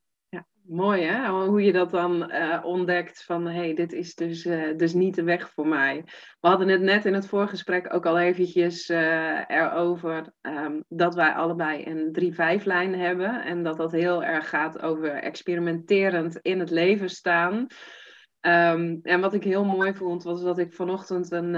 Mooi 0.69 1.03
hè, 1.03 1.29
hoe 1.29 1.61
je 1.61 1.71
dat 1.71 1.91
dan 1.91 2.31
uh, 2.31 2.59
ontdekt 2.63 3.23
van 3.23 3.47
hé, 3.47 3.59
hey, 3.59 3.73
dit 3.73 3.93
is 3.93 4.15
dus, 4.15 4.45
uh, 4.45 4.77
dus 4.77 4.93
niet 4.93 5.15
de 5.15 5.23
weg 5.23 5.49
voor 5.49 5.67
mij. 5.67 6.03
We 6.39 6.47
hadden 6.47 6.67
het 6.67 6.81
net 6.81 7.05
in 7.05 7.13
het 7.13 7.27
voorgesprek 7.27 7.93
ook 7.93 8.05
al 8.05 8.19
eventjes 8.19 8.89
uh, 8.89 9.39
erover 9.47 10.33
um, 10.41 10.83
dat 10.87 11.15
wij 11.15 11.31
allebei 11.31 11.85
een 11.85 12.33
3-5 12.61 12.63
lijn 12.63 12.99
hebben 12.99 13.43
en 13.43 13.63
dat 13.63 13.77
dat 13.77 13.91
heel 13.91 14.23
erg 14.23 14.49
gaat 14.49 14.81
over 14.81 15.09
experimenterend 15.09 16.37
in 16.37 16.59
het 16.59 16.69
leven 16.69 17.09
staan. 17.09 17.55
Um, 18.41 18.99
en 19.01 19.21
wat 19.21 19.33
ik 19.33 19.43
heel 19.43 19.65
mooi 19.65 19.93
vond 19.93 20.23
was 20.23 20.41
dat 20.41 20.57
ik 20.57 20.73
vanochtend 20.73 21.31
een, 21.31 21.53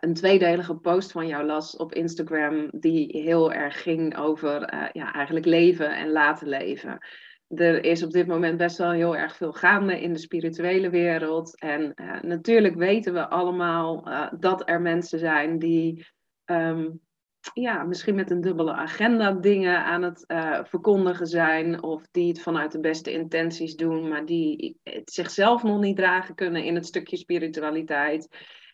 een 0.00 0.14
tweedelige 0.14 0.74
post 0.74 1.12
van 1.12 1.26
jou 1.26 1.44
las 1.44 1.76
op 1.76 1.92
Instagram, 1.94 2.68
die 2.70 3.20
heel 3.20 3.52
erg 3.52 3.82
ging 3.82 4.16
over 4.16 4.60
ja, 4.92 5.12
eigenlijk 5.12 5.46
leven 5.46 5.96
en 5.96 6.10
laten 6.10 6.48
leven. 6.48 6.98
Er 7.48 7.84
is 7.84 8.02
op 8.02 8.10
dit 8.10 8.26
moment 8.26 8.56
best 8.56 8.78
wel 8.78 8.90
heel 8.90 9.16
erg 9.16 9.36
veel 9.36 9.52
gaande 9.52 10.00
in 10.00 10.12
de 10.12 10.18
spirituele 10.18 10.90
wereld. 10.90 11.60
En 11.60 11.92
uh, 11.96 12.20
natuurlijk 12.20 12.74
weten 12.74 13.12
we 13.12 13.28
allemaal 13.28 14.08
uh, 14.08 14.32
dat 14.38 14.68
er 14.68 14.80
mensen 14.80 15.18
zijn 15.18 15.58
die 15.58 16.06
um, 16.44 17.00
ja, 17.52 17.82
misschien 17.82 18.14
met 18.14 18.30
een 18.30 18.40
dubbele 18.40 18.72
agenda 18.72 19.32
dingen 19.32 19.84
aan 19.84 20.02
het 20.02 20.24
verkondigen 20.68 21.26
zijn. 21.26 21.82
Of 21.82 22.06
die 22.10 22.28
het 22.28 22.42
vanuit 22.42 22.72
de 22.72 22.80
beste 22.80 23.12
intenties 23.12 23.74
doen, 23.74 24.08
maar 24.08 24.24
die 24.24 24.78
het 24.82 25.12
zichzelf 25.12 25.62
nog 25.62 25.80
niet 25.80 25.96
dragen 25.96 26.34
kunnen 26.34 26.64
in 26.64 26.74
het 26.74 26.86
stukje 26.86 27.16
spiritualiteit. 27.16 28.28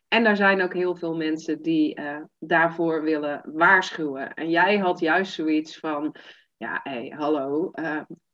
En 0.09 0.26
er 0.26 0.37
zijn 0.37 0.62
ook 0.62 0.75
heel 0.75 0.97
veel 0.97 1.17
mensen 1.17 1.62
die 1.62 2.00
daarvoor 2.38 3.02
willen 3.02 3.41
waarschuwen. 3.52 4.35
En 4.35 4.50
jij 4.50 4.79
had 4.79 5.00
juist 5.00 5.33
zoiets 5.33 5.79
van, 5.79 6.14
ja, 6.57 6.81
hé, 6.83 6.91
hey, 6.91 7.12
hallo, 7.17 7.71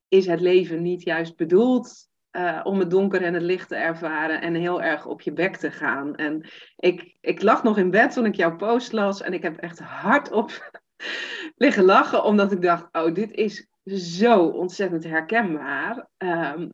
is 0.08 0.26
het 0.26 0.40
leven 0.40 0.82
niet 0.82 1.02
juist 1.02 1.36
bedoeld 1.36 2.08
uh, 2.32 2.60
om 2.64 2.78
het 2.78 2.90
donker 2.90 3.22
en 3.22 3.34
het 3.34 3.42
licht 3.42 3.68
te 3.68 3.76
ervaren 3.76 4.40
en 4.40 4.54
heel 4.54 4.82
erg 4.82 5.06
op 5.06 5.20
je 5.20 5.32
bek 5.32 5.56
te 5.56 5.70
gaan? 5.70 6.14
En 6.14 6.48
ik, 6.76 7.16
ik 7.20 7.42
lag 7.42 7.62
nog 7.62 7.78
in 7.78 7.90
bed 7.90 8.12
toen 8.12 8.26
ik 8.26 8.34
jouw 8.34 8.56
post 8.56 8.92
las 8.92 9.22
en 9.22 9.32
ik 9.32 9.42
heb 9.42 9.56
echt 9.56 9.78
hardop 9.78 10.70
liggen 11.56 11.84
lachen, 11.84 12.24
omdat 12.24 12.52
ik 12.52 12.62
dacht, 12.62 12.88
oh, 12.92 13.14
dit 13.14 13.30
is 13.30 13.68
zo 13.84 14.44
ontzettend 14.44 15.04
herkenbaar. 15.04 16.08
Um, 16.18 16.72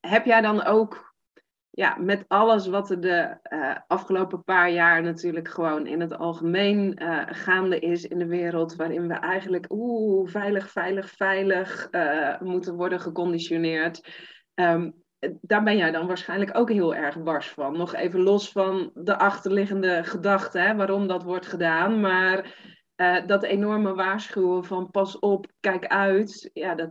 heb 0.00 0.24
jij 0.24 0.40
dan 0.40 0.64
ook 0.64 1.07
ja, 1.78 1.96
met 1.98 2.24
alles 2.28 2.66
wat 2.66 2.90
er 2.90 3.00
de 3.00 3.38
uh, 3.52 3.76
afgelopen 3.86 4.44
paar 4.44 4.70
jaar 4.70 5.02
natuurlijk 5.02 5.48
gewoon 5.48 5.86
in 5.86 6.00
het 6.00 6.18
algemeen 6.18 7.02
uh, 7.02 7.22
gaande 7.26 7.78
is 7.78 8.04
in 8.04 8.18
de 8.18 8.26
wereld, 8.26 8.76
waarin 8.76 9.08
we 9.08 9.14
eigenlijk 9.14 9.66
oeh, 9.68 10.28
veilig, 10.28 10.70
veilig, 10.70 11.10
veilig 11.10 11.88
uh, 11.90 12.40
moeten 12.40 12.74
worden 12.74 13.00
geconditioneerd. 13.00 14.08
Um, 14.54 15.04
daar 15.40 15.62
ben 15.62 15.76
jij 15.76 15.90
dan 15.90 16.06
waarschijnlijk 16.06 16.56
ook 16.58 16.70
heel 16.70 16.94
erg 16.94 17.14
wars 17.14 17.48
van. 17.48 17.76
Nog 17.76 17.94
even 17.94 18.20
los 18.20 18.52
van 18.52 18.90
de 18.94 19.18
achterliggende 19.18 20.04
gedachte, 20.04 20.74
waarom 20.76 21.06
dat 21.06 21.22
wordt 21.22 21.46
gedaan. 21.46 22.00
Maar 22.00 22.56
dat 23.26 23.42
enorme 23.42 23.94
waarschuwen 23.94 24.64
van 24.64 24.90
pas 24.90 25.18
op, 25.18 25.46
kijk 25.60 25.86
uit. 25.86 26.50
Ja, 26.52 26.74
dat, 26.74 26.90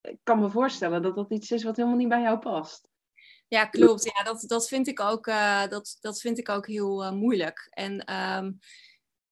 ik 0.00 0.18
kan 0.22 0.40
me 0.40 0.50
voorstellen 0.50 1.02
dat 1.02 1.16
dat 1.16 1.30
iets 1.30 1.50
is 1.50 1.64
wat 1.64 1.76
helemaal 1.76 1.98
niet 1.98 2.08
bij 2.08 2.22
jou 2.22 2.38
past. 2.38 2.92
Ja, 3.54 3.64
klopt. 3.64 4.04
Ja, 4.04 4.24
dat, 4.24 4.44
dat, 4.46 4.68
vind, 4.68 4.86
ik 4.86 5.00
ook, 5.00 5.26
uh, 5.26 5.66
dat, 5.68 5.96
dat 6.00 6.20
vind 6.20 6.38
ik 6.38 6.48
ook 6.48 6.66
heel 6.66 7.04
uh, 7.04 7.10
moeilijk. 7.10 7.66
En 7.70 8.14
um, 8.14 8.58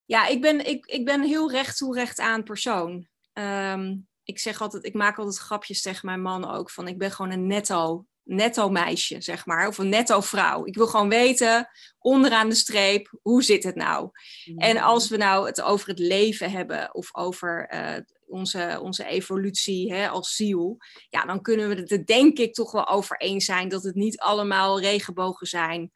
ja, 0.05 0.27
ik 0.27 0.41
ben, 0.41 0.67
ik, 0.67 0.87
ik 0.87 1.05
ben 1.05 1.23
heel 1.23 1.51
recht 1.51 1.77
toe 1.77 1.95
recht 1.95 2.21
aan 2.21 2.43
persoon. 2.43 3.07
Um, 3.33 4.09
ik 4.25 4.39
zeg 4.39 4.61
altijd, 4.61 4.85
ik 4.85 4.95
maak 4.95 5.19
altijd 5.19 5.39
grapjes 5.39 5.83
tegen 5.83 6.07
mijn 6.07 6.23
man 6.23 6.51
ook 6.51 6.71
van 6.71 6.89
ik 6.89 6.99
ben 6.99 7.11
gewoon 7.11 7.31
een 7.31 7.47
netto, 7.47 8.07
netto 8.23 8.69
meisje, 8.69 9.21
zeg 9.21 9.47
maar. 9.47 9.69
Of 9.69 9.79
een 9.79 9.89
netto 9.89 10.21
vrouw. 10.21 10.67
Ik 10.67 10.75
wil 10.75 10.87
gewoon 10.87 11.09
weten, 11.09 11.69
onderaan 11.99 12.49
de 12.49 12.55
streep, 12.55 13.19
hoe 13.23 13.43
zit 13.43 13.65
het 13.65 13.75
nou? 13.75 14.11
En 14.57 14.79
als 14.79 15.09
we 15.09 15.17
nou 15.17 15.47
het 15.47 15.61
over 15.61 15.89
het 15.89 15.99
leven 15.99 16.51
hebben 16.51 16.95
of 16.95 17.17
over 17.17 17.75
uh, 17.75 17.97
onze, 18.33 18.79
onze 18.83 19.05
evolutie 19.05 19.93
hè, 19.93 20.09
als 20.09 20.35
ziel, 20.35 20.77
ja, 21.09 21.25
dan 21.25 21.43
kunnen 21.43 21.69
we 21.69 21.75
het 21.75 21.91
er 21.91 22.07
denk 22.07 22.39
ik 22.39 22.55
toch 22.55 22.73
wel 22.73 22.89
over 22.89 23.21
eens 23.21 23.45
zijn 23.45 23.69
dat 23.69 23.83
het 23.83 23.95
niet 23.95 24.19
allemaal 24.19 24.81
regenbogen 24.81 25.47
zijn. 25.47 25.91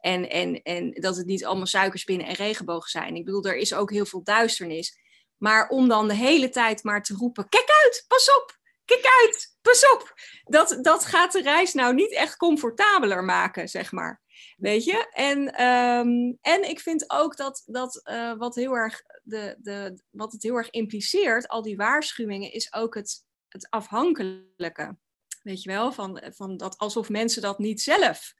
En, 0.00 0.30
en, 0.30 0.62
en 0.62 0.90
dat 0.90 1.16
het 1.16 1.26
niet 1.26 1.44
allemaal 1.44 1.66
suikerspinnen 1.66 2.26
en 2.26 2.34
regenbogen 2.34 2.90
zijn. 2.90 3.14
Ik 3.14 3.24
bedoel, 3.24 3.44
er 3.44 3.56
is 3.56 3.74
ook 3.74 3.90
heel 3.90 4.06
veel 4.06 4.22
duisternis. 4.22 4.98
Maar 5.36 5.68
om 5.68 5.88
dan 5.88 6.08
de 6.08 6.14
hele 6.14 6.48
tijd 6.48 6.82
maar 6.82 7.02
te 7.02 7.14
roepen: 7.14 7.48
kijk 7.48 7.68
uit, 7.84 8.04
pas 8.08 8.34
op, 8.36 8.58
kijk 8.84 9.04
uit, 9.22 9.56
pas 9.62 9.90
op. 9.92 10.14
Dat, 10.44 10.78
dat 10.82 11.04
gaat 11.04 11.32
de 11.32 11.42
reis 11.42 11.72
nou 11.72 11.94
niet 11.94 12.12
echt 12.12 12.36
comfortabeler 12.36 13.24
maken, 13.24 13.68
zeg 13.68 13.92
maar. 13.92 14.21
Weet 14.56 14.84
je? 14.84 15.08
En, 15.12 15.62
um, 15.64 16.38
en 16.40 16.68
ik 16.68 16.80
vind 16.80 17.10
ook 17.10 17.36
dat, 17.36 17.62
dat 17.66 18.00
uh, 18.10 18.36
wat, 18.36 18.54
heel 18.54 18.74
erg 18.74 19.02
de, 19.22 19.56
de, 19.58 20.02
wat 20.10 20.32
het 20.32 20.42
heel 20.42 20.56
erg 20.56 20.70
impliceert, 20.70 21.48
al 21.48 21.62
die 21.62 21.76
waarschuwingen, 21.76 22.52
is 22.52 22.72
ook 22.72 22.94
het, 22.94 23.24
het 23.48 23.70
afhankelijke. 23.70 24.96
Weet 25.42 25.62
je 25.62 25.70
wel? 25.70 25.92
Van, 25.92 26.22
van 26.34 26.56
dat 26.56 26.78
alsof 26.78 27.08
mensen 27.08 27.42
dat 27.42 27.58
niet 27.58 27.80
zelf 27.80 28.34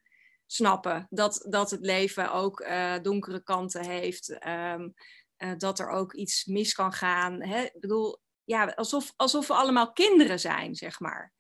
snappen. 0.47 1.07
Dat, 1.11 1.47
dat 1.49 1.71
het 1.71 1.81
leven 1.81 2.33
ook 2.33 2.61
uh, 2.61 2.99
donkere 3.03 3.43
kanten 3.43 3.87
heeft. 3.87 4.47
Um, 4.47 4.95
uh, 5.39 5.53
dat 5.57 5.79
er 5.79 5.89
ook 5.89 6.15
iets 6.15 6.45
mis 6.45 6.75
kan 6.75 6.93
gaan. 6.93 7.43
Hè? 7.43 7.63
Ik 7.63 7.81
bedoel, 7.81 8.21
ja, 8.45 8.65
alsof, 8.65 9.13
alsof 9.17 9.47
we 9.47 9.55
allemaal 9.55 9.93
kinderen 9.93 10.41
zijn, 10.41 10.75
zeg 10.75 11.01
maar. 11.01 11.33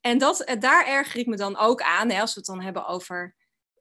En 0.00 0.18
dat, 0.18 0.56
daar 0.58 0.86
erger 0.86 1.20
ik 1.20 1.26
me 1.26 1.36
dan 1.36 1.56
ook 1.56 1.82
aan, 1.82 2.10
hè, 2.10 2.20
als 2.20 2.34
we 2.34 2.40
het 2.40 2.48
dan 2.48 2.62
hebben 2.62 2.86
over 2.86 3.36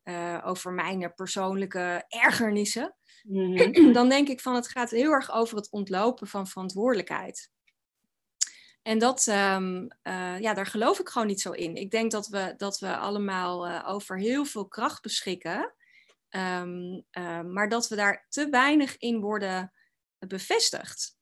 uh, 0.09 0.41
over 0.43 0.71
mijn 0.71 1.13
persoonlijke 1.15 2.05
ergernissen. 2.07 2.95
Mm-hmm. 3.23 3.93
Dan 3.97 4.09
denk 4.09 4.27
ik 4.27 4.41
van 4.41 4.55
het 4.55 4.67
gaat 4.67 4.89
heel 4.89 5.11
erg 5.11 5.31
over 5.31 5.57
het 5.57 5.71
ontlopen 5.71 6.27
van 6.27 6.47
verantwoordelijkheid. 6.47 7.51
En 8.81 8.99
dat, 8.99 9.27
um, 9.27 9.87
uh, 10.03 10.39
ja, 10.39 10.53
daar 10.53 10.65
geloof 10.65 10.99
ik 10.99 11.09
gewoon 11.09 11.27
niet 11.27 11.41
zo 11.41 11.51
in. 11.51 11.75
Ik 11.75 11.91
denk 11.91 12.11
dat 12.11 12.27
we, 12.27 12.53
dat 12.57 12.79
we 12.79 12.97
allemaal 12.97 13.67
uh, 13.67 13.83
over 13.87 14.19
heel 14.19 14.45
veel 14.45 14.67
kracht 14.67 15.01
beschikken, 15.01 15.73
um, 16.29 17.05
maar 17.53 17.69
dat 17.69 17.87
we 17.87 17.95
daar 17.95 18.25
te 18.29 18.49
weinig 18.49 18.97
in 18.97 19.19
worden 19.19 19.73
bevestigd. 20.19 21.16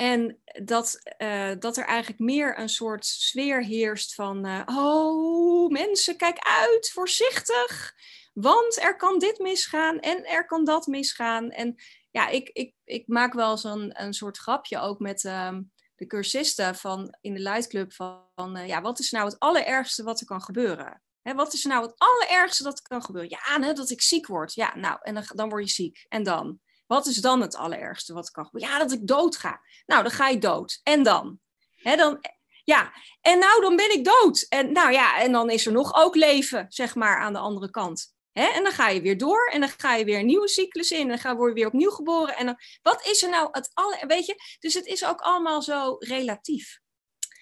En 0.00 0.40
dat, 0.64 0.98
uh, 1.18 1.50
dat 1.58 1.76
er 1.76 1.84
eigenlijk 1.84 2.20
meer 2.20 2.58
een 2.58 2.68
soort 2.68 3.06
sfeer 3.06 3.64
heerst 3.64 4.14
van, 4.14 4.46
uh, 4.46 4.62
oh 4.64 5.70
mensen, 5.70 6.16
kijk 6.16 6.38
uit, 6.38 6.90
voorzichtig, 6.92 7.94
want 8.32 8.82
er 8.82 8.96
kan 8.96 9.18
dit 9.18 9.38
misgaan 9.38 9.98
en 9.98 10.24
er 10.24 10.46
kan 10.46 10.64
dat 10.64 10.86
misgaan. 10.86 11.50
En 11.50 11.74
ja, 12.10 12.28
ik, 12.28 12.50
ik, 12.52 12.74
ik 12.84 13.06
maak 13.06 13.32
wel 13.32 13.56
zo'n 13.56 14.02
een 14.02 14.12
soort 14.12 14.38
grapje 14.38 14.78
ook 14.78 14.98
met 14.98 15.24
um, 15.24 15.72
de 15.96 16.06
cursisten 16.06 16.74
van, 16.74 17.16
in 17.20 17.34
de 17.34 17.40
Lightclub 17.40 17.92
van, 17.92 18.56
uh, 18.56 18.66
ja, 18.66 18.80
wat 18.80 18.98
is 18.98 19.10
nou 19.10 19.24
het 19.24 19.38
allerergste 19.38 20.02
wat 20.02 20.20
er 20.20 20.26
kan 20.26 20.42
gebeuren? 20.42 21.02
Hè, 21.22 21.34
wat 21.34 21.52
is 21.52 21.64
nou 21.64 21.82
het 21.82 21.94
allerergste 21.96 22.62
dat 22.62 22.82
kan 22.82 23.04
gebeuren? 23.04 23.30
Ja, 23.30 23.58
nee, 23.58 23.72
dat 23.72 23.90
ik 23.90 24.02
ziek 24.02 24.26
word. 24.26 24.54
Ja, 24.54 24.76
nou, 24.76 24.98
en 25.02 25.14
dan, 25.14 25.24
dan 25.34 25.48
word 25.48 25.64
je 25.64 25.70
ziek. 25.70 26.06
En 26.08 26.22
dan? 26.22 26.60
Wat 26.90 27.06
is 27.06 27.16
dan 27.16 27.40
het 27.40 27.56
allerergste 27.56 28.12
wat 28.12 28.30
kan 28.30 28.44
gebeuren? 28.44 28.70
Ja, 28.70 28.78
dat 28.78 28.92
ik 28.92 29.06
dood 29.06 29.36
ga. 29.36 29.60
Nou, 29.86 30.02
dan 30.02 30.12
ga 30.12 30.28
je 30.28 30.38
dood. 30.38 30.80
En 30.82 31.02
dan? 31.02 31.38
Hè, 31.74 31.96
dan 31.96 32.18
ja, 32.64 32.92
en 33.20 33.38
nou, 33.38 33.60
dan 33.60 33.76
ben 33.76 33.92
ik 33.92 34.04
dood. 34.04 34.46
En 34.48 34.72
nou 34.72 34.92
ja, 34.92 35.20
en 35.20 35.32
dan 35.32 35.50
is 35.50 35.66
er 35.66 35.72
nog 35.72 35.94
ook 35.94 36.14
leven, 36.14 36.66
zeg 36.68 36.94
maar, 36.94 37.18
aan 37.18 37.32
de 37.32 37.38
andere 37.38 37.70
kant. 37.70 38.14
Hè? 38.32 38.46
En 38.46 38.62
dan 38.62 38.72
ga 38.72 38.88
je 38.88 39.00
weer 39.00 39.18
door 39.18 39.50
en 39.52 39.60
dan 39.60 39.68
ga 39.68 39.94
je 39.94 40.04
weer 40.04 40.18
een 40.18 40.26
nieuwe 40.26 40.48
cyclus 40.48 40.90
in 40.90 41.00
en 41.00 41.08
dan 41.08 41.18
ga, 41.18 41.36
word 41.36 41.48
je 41.48 41.54
weer 41.54 41.66
opnieuw 41.66 41.90
geboren. 41.90 42.36
En 42.36 42.46
dan, 42.46 42.56
wat 42.82 43.06
is 43.06 43.22
er 43.22 43.30
nou 43.30 43.48
het 43.50 43.70
aller, 43.74 44.06
weet 44.06 44.26
je? 44.26 44.34
Dus 44.58 44.74
het 44.74 44.86
is 44.86 45.04
ook 45.04 45.20
allemaal 45.20 45.62
zo 45.62 45.96
relatief. 45.98 46.80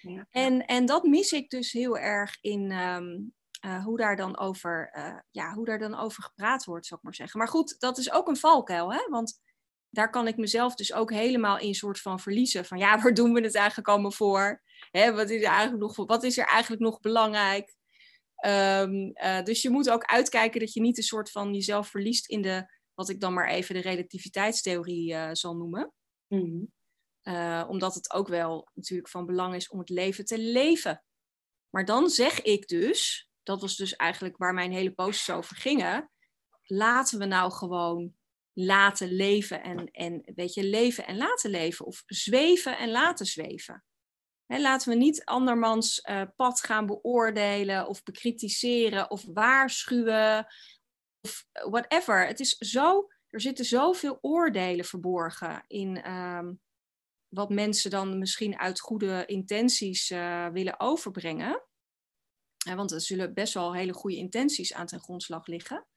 Ja. 0.01 0.27
En, 0.29 0.65
en 0.65 0.85
dat 0.85 1.03
mis 1.03 1.31
ik 1.31 1.49
dus 1.49 1.71
heel 1.71 1.97
erg 1.97 2.37
in, 2.41 2.71
um, 2.71 3.33
uh, 3.65 3.83
hoe, 3.83 3.97
daar 3.97 4.15
dan 4.15 4.37
over, 4.37 4.93
uh, 4.97 5.19
ja, 5.31 5.53
hoe 5.53 5.65
daar 5.65 5.79
dan 5.79 5.95
over 5.95 6.23
gepraat 6.23 6.65
wordt, 6.65 6.85
zou 6.85 6.99
ik 6.99 7.05
maar 7.05 7.15
zeggen. 7.15 7.39
Maar 7.39 7.47
goed, 7.47 7.79
dat 7.79 7.97
is 7.97 8.11
ook 8.11 8.27
een 8.27 8.37
valkuil, 8.37 8.93
hè? 8.93 9.07
want 9.09 9.41
daar 9.89 10.09
kan 10.09 10.27
ik 10.27 10.37
mezelf 10.37 10.75
dus 10.75 10.93
ook 10.93 11.11
helemaal 11.11 11.59
in 11.59 11.73
soort 11.73 11.99
van 12.01 12.19
verliezen. 12.19 12.65
Van 12.65 12.77
ja, 12.77 12.97
waar 13.01 13.13
doen 13.13 13.33
we 13.33 13.41
het 13.41 13.55
eigenlijk 13.55 13.87
allemaal 13.87 14.11
voor? 14.11 14.61
Hè, 14.91 15.13
wat, 15.13 15.29
is 15.29 15.41
er 15.41 15.49
eigenlijk 15.49 15.81
nog, 15.81 16.07
wat 16.07 16.23
is 16.23 16.37
er 16.37 16.45
eigenlijk 16.45 16.81
nog 16.81 16.99
belangrijk? 16.99 17.77
Um, 18.45 19.11
uh, 19.13 19.43
dus 19.43 19.61
je 19.61 19.69
moet 19.69 19.89
ook 19.89 20.03
uitkijken 20.03 20.59
dat 20.59 20.73
je 20.73 20.81
niet 20.81 20.97
een 20.97 21.03
soort 21.03 21.31
van 21.31 21.53
jezelf 21.53 21.87
verliest 21.87 22.27
in 22.27 22.41
de, 22.41 22.73
wat 22.93 23.09
ik 23.09 23.19
dan 23.19 23.33
maar 23.33 23.47
even 23.47 23.75
de 23.75 23.81
relativiteitstheorie 23.81 25.35
zal 25.35 25.55
noemen. 25.55 25.93
Mm 26.27 26.39
-hmm. 26.39 26.71
Uh, 27.23 27.65
omdat 27.67 27.93
het 27.93 28.13
ook 28.13 28.27
wel 28.27 28.69
natuurlijk 28.73 29.09
van 29.09 29.25
belang 29.25 29.55
is 29.55 29.69
om 29.69 29.79
het 29.79 29.89
leven 29.89 30.25
te 30.25 30.37
leven. 30.39 31.03
Maar 31.69 31.85
dan 31.85 32.09
zeg 32.09 32.41
ik 32.41 32.67
dus, 32.67 33.28
dat 33.49 33.61
was 33.61 33.75
dus 33.75 33.95
eigenlijk 33.95 34.37
waar 34.37 34.53
mijn 34.53 34.71
hele 34.71 34.91
posts 34.91 35.29
over 35.29 35.55
gingen. 35.55 36.11
Laten 36.63 37.19
we 37.19 37.25
nou 37.25 37.51
gewoon 37.51 38.13
laten 38.53 39.11
leven 39.11 39.63
en, 39.63 39.91
en 39.91 40.31
weet 40.35 40.53
je, 40.53 40.63
leven 40.63 41.07
en 41.07 41.17
laten 41.17 41.49
leven. 41.49 41.85
Of 41.85 42.03
zweven 42.05 42.77
en 42.77 42.91
laten 42.91 43.25
zweven. 43.25 43.83
laten 44.45 44.89
we 44.89 44.95
niet 44.95 45.25
andermans 45.25 46.05
uh, 46.09 46.21
pad 46.35 46.61
gaan 46.61 46.85
beoordelen 46.85 47.87
of 47.87 48.03
bekritiseren 48.03 49.11
of 49.11 49.25
waarschuwen 49.33 50.47
of 51.21 51.45
whatever. 51.69 52.27
Het 52.27 52.39
is 52.39 52.57
zo, 52.57 53.07
er 53.27 53.41
zitten 53.41 53.65
zoveel 53.65 54.17
oordelen 54.21 54.85
verborgen 54.85 55.63
in 55.67 56.11
um, 56.11 56.61
wat 57.27 57.49
mensen 57.49 57.91
dan 57.91 58.19
misschien 58.19 58.57
uit 58.57 58.79
goede 58.79 59.25
intenties 59.25 60.09
uh, 60.09 60.47
willen 60.47 60.79
overbrengen. 60.79 61.68
Want 62.75 62.91
er 62.91 63.01
zullen 63.01 63.33
best 63.33 63.53
wel 63.53 63.73
hele 63.73 63.93
goede 63.93 64.17
intenties 64.17 64.73
aan 64.73 64.85
ten 64.85 64.99
grondslag 64.99 65.47
liggen. 65.47 65.87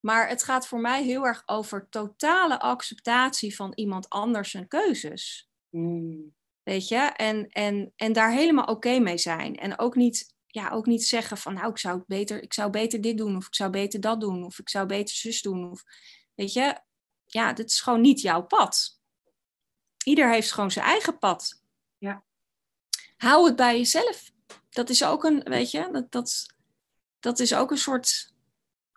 Maar 0.00 0.28
het 0.28 0.42
gaat 0.42 0.66
voor 0.66 0.80
mij 0.80 1.04
heel 1.04 1.26
erg 1.26 1.42
over 1.46 1.86
totale 1.90 2.60
acceptatie 2.60 3.56
van 3.56 3.72
iemand 3.74 4.08
anders 4.08 4.50
zijn 4.50 4.68
keuzes. 4.68 5.50
Mm. 5.70 6.34
Weet 6.62 6.88
je? 6.88 6.96
En, 6.96 7.48
en, 7.48 7.92
en 7.96 8.12
daar 8.12 8.32
helemaal 8.32 8.64
oké 8.64 8.98
mee 8.98 9.18
zijn. 9.18 9.56
En 9.56 9.78
ook 9.78 9.94
niet, 9.94 10.34
ja, 10.46 10.70
ook 10.70 10.86
niet 10.86 11.06
zeggen 11.06 11.36
van 11.36 11.54
nou, 11.54 11.70
ik 11.70 11.78
zou, 11.78 12.02
beter, 12.06 12.42
ik 12.42 12.52
zou 12.52 12.70
beter 12.70 13.00
dit 13.00 13.18
doen. 13.18 13.36
Of 13.36 13.46
ik 13.46 13.54
zou 13.54 13.70
beter 13.70 14.00
dat 14.00 14.20
doen. 14.20 14.44
Of 14.44 14.58
ik 14.58 14.68
zou 14.68 14.86
beter 14.86 15.14
zus 15.14 15.42
doen. 15.42 15.70
Of, 15.70 15.82
weet 16.34 16.52
je? 16.52 16.80
Ja, 17.24 17.52
dit 17.52 17.70
is 17.70 17.80
gewoon 17.80 18.00
niet 18.00 18.20
jouw 18.20 18.42
pad. 18.42 19.00
Ieder 20.04 20.30
heeft 20.32 20.52
gewoon 20.52 20.70
zijn 20.70 20.86
eigen 20.86 21.18
pad. 21.18 21.62
Ja. 21.98 22.24
Hou 23.16 23.46
het 23.46 23.56
bij 23.56 23.76
jezelf. 23.76 24.32
Dat 24.74 24.88
is 24.88 25.04
ook 25.04 25.24
een, 25.24 25.42
weet 25.42 25.70
je, 25.70 25.88
dat, 25.92 26.12
dat, 26.12 26.46
dat 27.20 27.38
is 27.38 27.54
ook 27.54 27.70
een 27.70 27.78
soort 27.78 28.32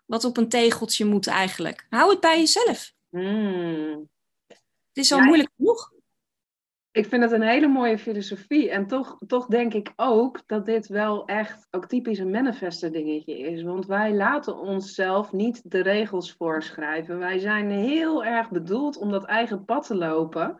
wat 0.06 0.24
op 0.24 0.36
een 0.36 0.48
tegeltje 0.48 1.04
moet 1.04 1.26
eigenlijk. 1.26 1.86
Hou 1.90 2.10
het 2.10 2.20
bij 2.20 2.38
jezelf. 2.38 2.92
Hmm. 3.08 4.08
Het 4.48 5.06
is 5.06 5.12
al 5.12 5.20
moeilijk 5.20 5.50
genoeg. 5.56 5.92
Ik 6.90 7.06
vind 7.06 7.22
het 7.22 7.32
een 7.32 7.42
hele 7.42 7.68
mooie 7.68 7.98
filosofie. 7.98 8.70
En 8.70 8.86
toch, 8.86 9.18
toch 9.26 9.46
denk 9.46 9.74
ik 9.74 9.92
ook 9.96 10.42
dat 10.46 10.66
dit 10.66 10.86
wel 10.86 11.24
echt 11.24 11.66
ook 11.70 11.86
typisch 11.86 12.18
een 12.18 12.30
manifester 12.30 12.92
dingetje 12.92 13.38
is. 13.38 13.62
Want 13.62 13.86
wij 13.86 14.14
laten 14.14 14.58
onszelf 14.58 15.32
niet 15.32 15.70
de 15.70 15.82
regels 15.82 16.32
voorschrijven. 16.32 17.18
Wij 17.18 17.38
zijn 17.38 17.70
heel 17.70 18.24
erg 18.24 18.50
bedoeld 18.50 18.96
om 18.96 19.10
dat 19.10 19.24
eigen 19.24 19.64
pad 19.64 19.86
te 19.86 19.94
lopen. 19.94 20.56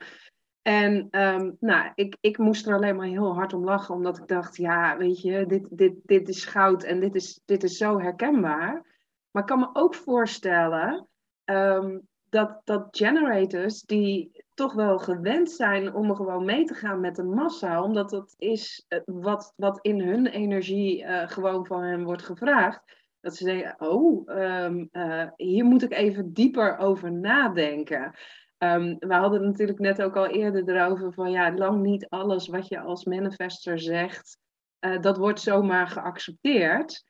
En 0.68 1.08
um, 1.10 1.56
nou, 1.60 1.92
ik, 1.94 2.16
ik 2.20 2.38
moest 2.38 2.66
er 2.66 2.74
alleen 2.74 2.96
maar 2.96 3.06
heel 3.06 3.34
hard 3.34 3.52
om 3.52 3.64
lachen, 3.64 3.94
omdat 3.94 4.18
ik 4.18 4.26
dacht, 4.26 4.56
ja, 4.56 4.96
weet 4.96 5.20
je, 5.20 5.46
dit, 5.46 5.66
dit, 5.70 5.94
dit 6.04 6.28
is 6.28 6.44
goud 6.44 6.82
en 6.82 7.00
dit 7.00 7.14
is, 7.14 7.40
dit 7.44 7.62
is 7.62 7.76
zo 7.76 8.00
herkenbaar. 8.00 8.86
Maar 9.30 9.42
ik 9.42 9.48
kan 9.48 9.58
me 9.58 9.70
ook 9.72 9.94
voorstellen 9.94 11.08
um, 11.44 12.08
dat, 12.28 12.60
dat 12.64 12.88
generators 12.90 13.82
die 13.82 14.44
toch 14.54 14.74
wel 14.74 14.98
gewend 14.98 15.50
zijn 15.50 15.94
om 15.94 16.14
gewoon 16.14 16.44
mee 16.44 16.64
te 16.64 16.74
gaan 16.74 17.00
met 17.00 17.16
de 17.16 17.24
massa, 17.24 17.82
omdat 17.82 18.10
dat 18.10 18.34
is 18.38 18.84
eh, 18.88 19.00
wat, 19.04 19.52
wat 19.56 19.78
in 19.82 20.00
hun 20.00 20.26
energie 20.26 21.02
uh, 21.02 21.28
gewoon 21.28 21.66
van 21.66 21.82
hen 21.82 22.04
wordt 22.04 22.22
gevraagd. 22.22 22.82
Dat 23.20 23.36
ze 23.36 23.44
zeggen, 23.44 23.74
oh, 23.78 24.28
um, 24.36 24.88
uh, 24.92 25.26
hier 25.36 25.64
moet 25.64 25.82
ik 25.82 25.92
even 25.92 26.32
dieper 26.32 26.78
over 26.78 27.12
nadenken. 27.12 28.14
Um, 28.58 28.96
we 28.98 29.14
hadden 29.14 29.40
het 29.40 29.50
natuurlijk 29.50 29.78
net 29.78 30.02
ook 30.02 30.16
al 30.16 30.26
eerder 30.26 30.76
erover 30.76 31.12
van 31.12 31.30
ja, 31.30 31.54
lang 31.54 31.82
niet 31.82 32.08
alles 32.08 32.48
wat 32.48 32.68
je 32.68 32.80
als 32.80 33.04
manifester 33.04 33.78
zegt, 33.78 34.38
uh, 34.80 35.00
dat 35.00 35.16
wordt 35.16 35.40
zomaar 35.40 35.86
geaccepteerd. 35.86 37.04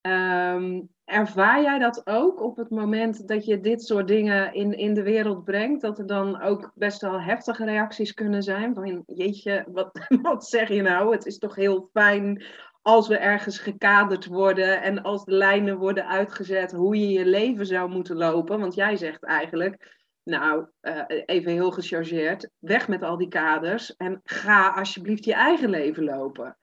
Um, 0.00 0.88
ervaar 1.04 1.62
jij 1.62 1.78
dat 1.78 2.06
ook 2.06 2.42
op 2.42 2.56
het 2.56 2.70
moment 2.70 3.28
dat 3.28 3.44
je 3.44 3.60
dit 3.60 3.82
soort 3.82 4.08
dingen 4.08 4.54
in, 4.54 4.72
in 4.72 4.94
de 4.94 5.02
wereld 5.02 5.44
brengt? 5.44 5.80
Dat 5.80 5.98
er 5.98 6.06
dan 6.06 6.40
ook 6.40 6.72
best 6.74 7.00
wel 7.00 7.20
heftige 7.20 7.64
reacties 7.64 8.14
kunnen 8.14 8.42
zijn? 8.42 8.74
Van 8.74 9.02
jeetje, 9.06 9.64
wat, 9.68 10.06
wat 10.22 10.46
zeg 10.46 10.68
je 10.68 10.82
nou? 10.82 11.12
Het 11.12 11.26
is 11.26 11.38
toch 11.38 11.54
heel 11.54 11.88
fijn 11.92 12.44
als 12.82 13.08
we 13.08 13.16
ergens 13.16 13.58
gekaderd 13.58 14.26
worden 14.26 14.82
en 14.82 15.02
als 15.02 15.24
de 15.24 15.32
lijnen 15.32 15.78
worden 15.78 16.06
uitgezet 16.06 16.72
hoe 16.72 16.98
je 16.98 17.08
je 17.08 17.26
leven 17.26 17.66
zou 17.66 17.90
moeten 17.90 18.16
lopen. 18.16 18.60
Want 18.60 18.74
jij 18.74 18.96
zegt 18.96 19.24
eigenlijk, 19.24 20.03
nou, 20.24 20.66
uh, 20.82 21.04
even 21.26 21.52
heel 21.52 21.70
gechargeerd, 21.70 22.50
weg 22.58 22.88
met 22.88 23.02
al 23.02 23.16
die 23.16 23.28
kaders 23.28 23.96
en 23.96 24.20
ga 24.24 24.68
alsjeblieft 24.68 25.24
je 25.24 25.34
eigen 25.34 25.70
leven 25.70 26.04
lopen. 26.04 26.58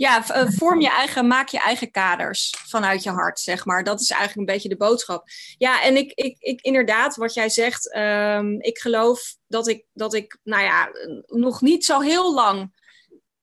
Ja, 0.00 0.28
eh, 0.28 0.46
vorm 0.48 0.80
je 0.80 0.88
eigen, 0.88 1.26
maak 1.26 1.48
je 1.48 1.58
eigen 1.58 1.90
kaders 1.90 2.54
vanuit 2.66 3.02
je 3.02 3.10
hart, 3.10 3.40
zeg 3.40 3.64
maar. 3.64 3.84
Dat 3.84 4.00
is 4.00 4.10
eigenlijk 4.10 4.40
een 4.40 4.54
beetje 4.54 4.68
de 4.68 4.76
boodschap. 4.76 5.28
Ja, 5.58 5.82
en 5.82 5.96
ik, 5.96 6.12
ik, 6.12 6.36
ik 6.38 6.60
inderdaad, 6.60 7.16
wat 7.16 7.34
jij 7.34 7.48
zegt, 7.48 7.96
um, 7.96 8.60
ik 8.60 8.78
geloof 8.78 9.34
dat 9.46 9.68
ik, 9.68 9.86
dat 9.92 10.14
ik, 10.14 10.38
nou 10.42 10.62
ja, 10.62 10.90
nog 11.26 11.60
niet 11.60 11.84
zo 11.84 12.00
heel 12.00 12.34
lang 12.34 12.72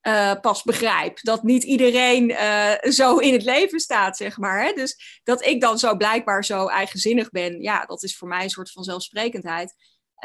uh, 0.08 0.34
pas 0.42 0.64
begrijp. 0.64 1.20
Dat 1.22 1.44
niet 1.44 1.64
iedereen 1.64 2.30
uh, 2.30 2.74
zo 2.82 3.18
in 3.18 3.34
het 3.34 3.44
leven 3.44 3.80
staat, 3.80 4.18
zeg 4.18 4.38
maar. 4.38 4.64
Hè? 4.64 4.74
Dus 4.74 5.22
dat 5.24 5.46
ik 5.46 5.62
dan 5.62 5.80
zo 5.80 5.96
blijkbaar 5.96 6.46
zo 6.46 6.68
eigenzinnig 6.68 7.30
ben, 7.30 7.62
ja, 7.62 7.86
dat 7.86 8.04
is 8.04 8.18
voor 8.18 8.28
mij 8.28 8.44
een 8.44 8.50
soort 8.50 8.72
van 8.72 8.84
zelfsprekendheid. 8.84 9.76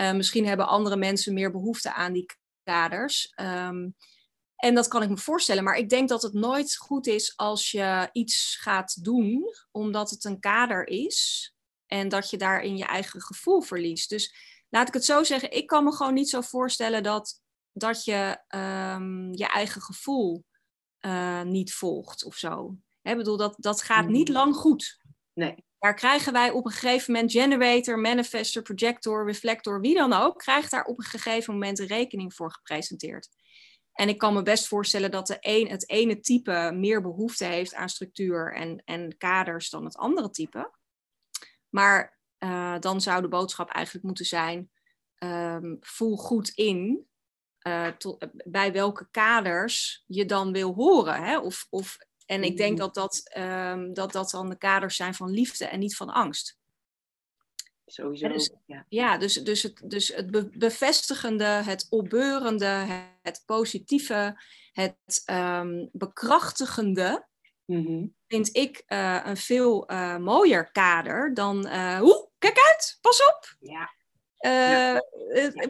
Uh, 0.00 0.12
misschien 0.12 0.46
hebben 0.46 0.68
andere 0.68 0.96
mensen 0.96 1.34
meer 1.34 1.50
behoefte 1.50 1.92
aan 1.92 2.12
die 2.12 2.26
kaders. 2.64 3.32
Um, 3.40 3.96
en 4.56 4.74
dat 4.74 4.88
kan 4.88 5.02
ik 5.02 5.08
me 5.08 5.16
voorstellen, 5.16 5.64
maar 5.64 5.76
ik 5.76 5.88
denk 5.88 6.08
dat 6.08 6.22
het 6.22 6.32
nooit 6.32 6.76
goed 6.76 7.06
is 7.06 7.36
als 7.36 7.70
je 7.70 8.08
iets 8.12 8.58
gaat 8.60 9.04
doen 9.04 9.44
omdat 9.70 10.10
het 10.10 10.24
een 10.24 10.40
kader 10.40 10.86
is 10.86 11.52
en 11.86 12.08
dat 12.08 12.30
je 12.30 12.36
daarin 12.36 12.76
je 12.76 12.84
eigen 12.84 13.20
gevoel 13.22 13.60
verliest. 13.60 14.10
Dus 14.10 14.34
laat 14.68 14.88
ik 14.88 14.94
het 14.94 15.04
zo 15.04 15.22
zeggen, 15.22 15.52
ik 15.52 15.66
kan 15.66 15.84
me 15.84 15.92
gewoon 15.92 16.14
niet 16.14 16.28
zo 16.28 16.40
voorstellen 16.40 17.02
dat, 17.02 17.41
dat 17.72 18.04
je 18.04 18.38
um, 18.48 19.34
je 19.34 19.46
eigen 19.46 19.80
gevoel 19.80 20.44
uh, 21.00 21.42
niet 21.42 21.74
volgt 21.74 22.24
of 22.24 22.36
zo. 22.36 22.76
Ik 23.02 23.16
bedoel, 23.16 23.36
dat, 23.36 23.54
dat 23.58 23.82
gaat 23.82 24.08
niet 24.08 24.28
mm. 24.28 24.34
lang 24.34 24.54
goed. 24.54 25.00
Nee. 25.32 25.64
Daar 25.78 25.94
krijgen 25.94 26.32
wij 26.32 26.50
op 26.50 26.64
een 26.64 26.72
gegeven 26.72 27.12
moment 27.12 27.32
generator, 27.32 27.98
manifester, 27.98 28.62
projector, 28.62 29.26
reflector, 29.26 29.80
wie 29.80 29.94
dan 29.94 30.12
ook, 30.12 30.38
krijgt 30.38 30.70
daar 30.70 30.84
op 30.84 30.98
een 30.98 31.04
gegeven 31.04 31.52
moment 31.52 31.78
een 31.78 31.86
rekening 31.86 32.34
voor 32.34 32.52
gepresenteerd. 32.52 33.28
En 33.92 34.08
ik 34.08 34.18
kan 34.18 34.34
me 34.34 34.42
best 34.42 34.66
voorstellen 34.66 35.10
dat 35.10 35.26
de 35.26 35.36
een, 35.40 35.68
het 35.68 35.88
ene 35.88 36.20
type 36.20 36.70
meer 36.74 37.02
behoefte 37.02 37.44
heeft 37.44 37.74
aan 37.74 37.88
structuur 37.88 38.54
en, 38.54 38.82
en 38.84 39.16
kaders 39.16 39.70
dan 39.70 39.84
het 39.84 39.96
andere 39.96 40.30
type. 40.30 40.70
Maar 41.68 42.18
uh, 42.38 42.78
dan 42.78 43.00
zou 43.00 43.22
de 43.22 43.28
boodschap 43.28 43.68
eigenlijk 43.68 44.06
moeten 44.06 44.24
zijn: 44.24 44.70
um, 45.18 45.76
voel 45.80 46.16
goed 46.16 46.48
in 46.48 47.06
uh, 47.62 47.88
tot, 47.88 48.26
bij 48.44 48.72
welke 48.72 49.08
kaders 49.10 50.04
je 50.06 50.24
dan 50.24 50.52
wil 50.52 50.74
horen. 50.74 51.22
Hè? 51.22 51.38
Of, 51.38 51.66
of, 51.70 51.98
en 52.26 52.42
ik 52.42 52.56
denk 52.56 52.72
mm. 52.72 52.78
dat 52.78 52.94
dat, 52.94 53.30
um, 53.36 53.94
dat 53.94 54.12
dat 54.12 54.30
dan 54.30 54.48
de 54.48 54.58
kaders 54.58 54.96
zijn 54.96 55.14
van 55.14 55.30
liefde 55.30 55.64
en 55.64 55.78
niet 55.78 55.96
van 55.96 56.08
angst. 56.08 56.60
Sowieso. 57.86 58.28
Dus, 58.28 58.52
ja. 58.66 58.86
ja, 58.88 59.18
dus, 59.18 59.34
dus 59.34 59.62
het, 59.62 59.82
dus 59.84 60.08
het 60.08 60.58
bevestigende, 60.58 61.44
het 61.44 61.86
opbeurende, 61.90 62.86
het 63.22 63.42
positieve, 63.46 64.42
het 64.72 65.22
um, 65.30 65.88
bekrachtigende, 65.92 67.26
mm-hmm. 67.64 68.14
vind 68.28 68.56
ik 68.56 68.82
uh, 68.86 69.20
een 69.24 69.36
veel 69.36 69.90
uh, 69.90 70.16
mooier 70.16 70.70
kader 70.70 71.34
dan, 71.34 71.66
uh, 71.66 71.98
oeh, 72.02 72.26
kijk 72.38 72.58
uit, 72.58 72.98
pas 73.00 73.26
op. 73.26 73.56
Ja. 73.58 73.94
Ja. 74.48 75.02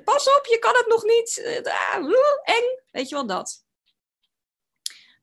Pas 0.04 0.36
op, 0.38 0.46
je 0.50 0.58
kan 0.60 0.74
het 0.74 0.86
nog 0.86 1.04
niet. 1.04 1.60
Ah, 1.64 2.04
eng, 2.44 2.78
weet 2.90 3.08
je 3.08 3.14
wel 3.14 3.26
dat. 3.26 3.64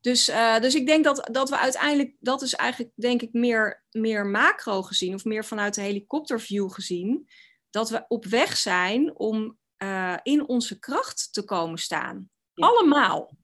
Dus, 0.02 0.30
uh, 0.30 0.60
dus 0.60 0.76
ik 0.76 0.88
denk 0.88 1.04
dat, 1.04 1.28
dat 1.32 1.50
we 1.50 1.58
uiteindelijk, 1.58 2.16
dat 2.20 2.42
is 2.42 2.54
eigenlijk 2.54 2.92
denk 2.96 3.22
ik 3.22 3.34
meer, 3.34 3.84
meer 3.92 4.26
macro 4.26 4.82
gezien 4.82 5.14
of 5.14 5.26
meer 5.26 5.46
vanuit 5.46 5.76
de 5.76 5.82
helikopterview 5.82 6.72
gezien, 6.72 7.30
dat 7.70 7.90
we 7.90 8.06
op 8.08 8.26
weg 8.26 8.58
zijn 8.58 9.18
om 9.18 9.58
uh, 9.84 10.18
in 10.24 10.48
onze 10.48 10.80
kracht 10.80 11.34
te 11.34 11.44
komen 11.44 11.78
staan. 11.78 12.30
Ja. 12.54 12.68
Allemaal. 12.68 13.38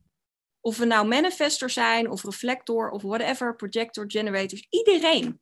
Of 0.62 0.78
we 0.78 0.86
nou 0.86 1.08
manifester 1.08 1.70
zijn 1.70 2.10
of 2.10 2.24
reflector 2.24 2.90
of 2.90 3.02
whatever, 3.02 3.56
projector, 3.56 4.04
generators, 4.08 4.68
iedereen. 4.70 5.42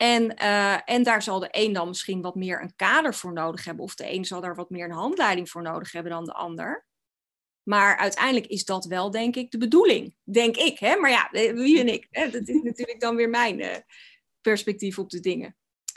En, 0.00 0.42
uh, 0.42 0.90
en 0.90 1.02
daar 1.02 1.22
zal 1.22 1.38
de 1.38 1.48
een 1.50 1.72
dan 1.72 1.88
misschien 1.88 2.22
wat 2.22 2.34
meer 2.34 2.62
een 2.62 2.76
kader 2.76 3.14
voor 3.14 3.32
nodig 3.32 3.64
hebben, 3.64 3.84
of 3.84 3.94
de 3.94 4.12
een 4.12 4.24
zal 4.24 4.40
daar 4.40 4.54
wat 4.54 4.70
meer 4.70 4.84
een 4.84 4.90
handleiding 4.90 5.50
voor 5.50 5.62
nodig 5.62 5.92
hebben 5.92 6.12
dan 6.12 6.24
de 6.24 6.32
ander. 6.32 6.86
Maar 7.62 7.96
uiteindelijk 7.96 8.46
is 8.46 8.64
dat 8.64 8.84
wel, 8.84 9.10
denk 9.10 9.36
ik, 9.36 9.50
de 9.50 9.58
bedoeling. 9.58 10.14
Denk 10.24 10.56
ik, 10.56 10.78
hè? 10.78 10.96
Maar 10.96 11.10
ja, 11.10 11.30
eh, 11.30 11.52
wie 11.52 11.80
en 11.80 11.88
ik. 11.88 12.06
Hè? 12.10 12.30
Dat 12.30 12.48
is 12.48 12.62
natuurlijk 12.70 13.00
dan 13.00 13.16
weer 13.16 13.28
mijn 13.28 13.58
uh, 13.58 13.76
perspectief 14.40 14.98
op 14.98 15.10
de 15.10 15.20
dingen. 15.20 15.56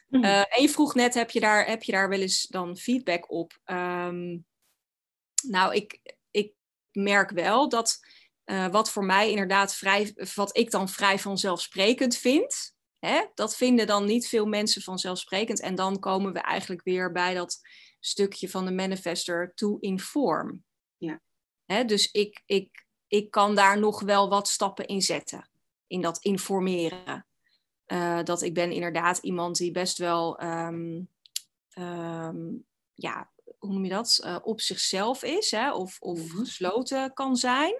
Uh, 0.09 0.39
en 0.39 0.61
je 0.61 0.69
vroeg 0.69 0.95
net, 0.95 1.13
heb 1.13 1.29
je, 1.29 1.39
daar, 1.39 1.67
heb 1.67 1.83
je 1.83 1.91
daar 1.91 2.09
wel 2.09 2.21
eens 2.21 2.47
dan 2.47 2.77
feedback 2.77 3.31
op? 3.31 3.59
Um, 3.65 4.45
Nou, 5.47 5.75
ik, 5.75 5.99
ik 6.31 6.53
merk 6.91 7.29
wel 7.29 7.69
dat 7.69 7.99
uh, 8.45 8.67
wat 8.67 8.91
voor 8.91 9.05
mij 9.05 9.29
inderdaad 9.29 9.75
vrij, 9.75 10.13
wat 10.35 10.57
ik 10.57 10.71
dan 10.71 10.89
vrij 10.89 11.19
vanzelfsprekend 11.19 12.17
vind, 12.17 12.72
hè, 13.07 13.25
dat 13.33 13.55
vinden 13.55 13.87
dan 13.87 14.05
niet 14.05 14.27
veel 14.27 14.45
mensen 14.45 14.81
vanzelfsprekend. 14.81 15.59
En 15.59 15.75
dan 15.75 15.99
komen 15.99 16.33
we 16.33 16.39
eigenlijk 16.39 16.83
weer 16.83 17.11
bij 17.11 17.33
dat 17.33 17.59
stukje 17.99 18.49
van 18.49 18.65
de 18.65 18.71
manifester 18.71 19.53
to 19.55 19.77
inform. 19.79 20.63
Ja. 20.97 21.21
Hè, 21.65 21.85
dus 21.85 22.11
ik, 22.11 22.43
ik, 22.45 22.85
ik 23.07 23.31
kan 23.31 23.55
daar 23.55 23.79
nog 23.79 24.01
wel 24.01 24.29
wat 24.29 24.47
stappen 24.47 24.85
in 24.85 25.01
zetten, 25.01 25.49
in 25.87 26.01
dat 26.01 26.17
informeren. 26.17 27.27
Uh, 27.87 28.23
dat 28.23 28.41
ik 28.41 28.53
ben 28.53 28.71
inderdaad 28.71 29.17
iemand 29.17 29.57
die 29.57 29.71
best 29.71 29.97
wel, 29.97 30.43
um, 30.43 31.09
um, 31.77 32.65
ja, 32.93 33.31
hoe 33.57 33.73
noem 33.73 33.83
je 33.83 33.89
dat, 33.89 34.21
uh, 34.25 34.37
op 34.43 34.61
zichzelf 34.61 35.23
is, 35.23 35.51
hè, 35.51 35.73
of, 35.73 35.97
of 35.99 36.19
-hmm. 36.19 36.29
gesloten 36.29 37.13
kan 37.13 37.35
zijn. 37.35 37.73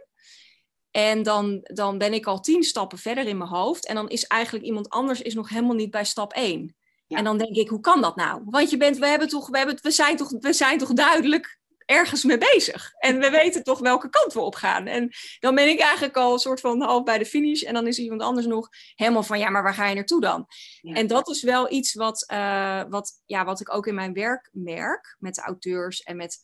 En 0.95 1.23
dan, 1.23 1.59
dan 1.63 1.97
ben 1.97 2.13
ik 2.13 2.25
al 2.25 2.39
tien 2.39 2.63
stappen 2.63 2.97
verder 2.97 3.27
in 3.27 3.37
mijn 3.37 3.49
hoofd. 3.49 3.85
En 3.85 3.95
dan 3.95 4.09
is 4.09 4.27
eigenlijk 4.27 4.65
iemand 4.65 4.89
anders 4.89 5.21
is 5.21 5.33
nog 5.33 5.49
helemaal 5.49 5.75
niet 5.75 5.91
bij 5.91 6.05
stap 6.05 6.33
één. 6.33 6.75
Ja. 7.07 7.17
En 7.17 7.23
dan 7.23 7.37
denk 7.37 7.55
ik, 7.55 7.69
hoe 7.69 7.79
kan 7.79 8.01
dat 8.01 8.15
nou? 8.15 8.41
Want 8.45 8.69
je 8.69 8.77
bent, 8.77 8.97
we, 8.97 9.07
hebben 9.07 9.27
toch, 9.27 9.49
we, 9.49 9.57
hebben, 9.57 9.79
we, 9.81 9.91
zijn 9.91 10.17
toch, 10.17 10.31
we 10.39 10.53
zijn 10.53 10.77
toch 10.77 10.93
duidelijk 10.93 11.59
ergens 11.85 12.23
mee 12.23 12.37
bezig. 12.37 12.93
En 12.97 13.19
we 13.19 13.29
weten 13.29 13.63
toch 13.63 13.79
welke 13.79 14.09
kant 14.09 14.33
we 14.33 14.39
op 14.39 14.55
gaan. 14.55 14.87
En 14.87 15.11
dan 15.39 15.55
ben 15.55 15.67
ik 15.67 15.79
eigenlijk 15.79 16.17
al 16.17 16.33
een 16.33 16.39
soort 16.39 16.59
van 16.59 16.81
half 16.81 17.03
bij 17.03 17.17
de 17.17 17.25
finish. 17.25 17.61
En 17.61 17.73
dan 17.73 17.87
is 17.87 17.99
iemand 17.99 18.21
anders 18.21 18.45
nog 18.45 18.69
helemaal 18.95 19.23
van, 19.23 19.39
ja, 19.39 19.49
maar 19.49 19.63
waar 19.63 19.73
ga 19.73 19.87
je 19.87 19.95
naartoe 19.95 20.21
dan? 20.21 20.45
Ja. 20.81 20.93
En 20.93 21.07
dat 21.07 21.29
is 21.29 21.43
wel 21.43 21.71
iets 21.71 21.93
wat, 21.93 22.25
uh, 22.33 22.83
wat, 22.89 23.21
ja, 23.25 23.45
wat 23.45 23.59
ik 23.59 23.73
ook 23.73 23.87
in 23.87 23.95
mijn 23.95 24.13
werk 24.13 24.49
merk. 24.51 25.15
Met 25.19 25.35
de 25.35 25.41
auteurs 25.41 26.01
en 26.01 26.15
met 26.15 26.39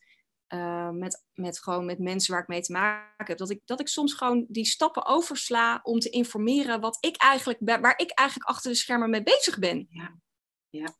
uh, 0.53 0.89
met, 0.89 1.25
met, 1.33 1.59
gewoon 1.59 1.85
met 1.85 1.99
mensen 1.99 2.33
waar 2.33 2.41
ik 2.41 2.47
mee 2.47 2.61
te 2.61 2.71
maken 2.71 3.25
heb, 3.25 3.37
dat 3.37 3.49
ik, 3.49 3.61
dat 3.65 3.79
ik 3.79 3.87
soms 3.87 4.13
gewoon 4.13 4.45
die 4.47 4.65
stappen 4.65 5.05
oversla 5.05 5.79
om 5.83 5.99
te 5.99 6.09
informeren 6.09 6.79
wat 6.79 6.97
ik 6.99 7.17
eigenlijk, 7.17 7.59
waar 7.81 7.97
ik 7.97 8.11
eigenlijk 8.11 8.49
achter 8.49 8.71
de 8.71 8.77
schermen 8.77 9.09
mee 9.09 9.23
bezig 9.23 9.59
ben. 9.59 9.87
Ja. 9.89 10.15
ja. 10.69 10.95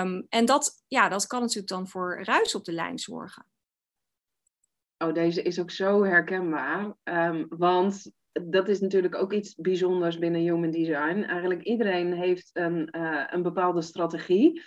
Um, 0.00 0.26
en 0.28 0.44
dat, 0.44 0.84
ja, 0.88 1.08
dat 1.08 1.26
kan 1.26 1.40
natuurlijk 1.40 1.68
dan 1.68 1.88
voor 1.88 2.24
ruis 2.24 2.54
op 2.54 2.64
de 2.64 2.72
lijn 2.72 2.98
zorgen. 2.98 3.46
Oh, 4.98 5.14
deze 5.14 5.42
is 5.42 5.60
ook 5.60 5.70
zo 5.70 6.04
herkenbaar. 6.04 6.96
Um, 7.02 7.46
want 7.48 8.12
dat 8.32 8.68
is 8.68 8.80
natuurlijk 8.80 9.14
ook 9.14 9.32
iets 9.32 9.54
bijzonders 9.54 10.18
binnen 10.18 10.40
Human 10.40 10.70
Design. 10.70 11.22
Eigenlijk 11.22 11.62
iedereen 11.62 12.12
heeft 12.12 12.50
een, 12.52 12.88
uh, 12.96 13.24
een 13.30 13.42
bepaalde 13.42 13.82
strategie 13.82 14.62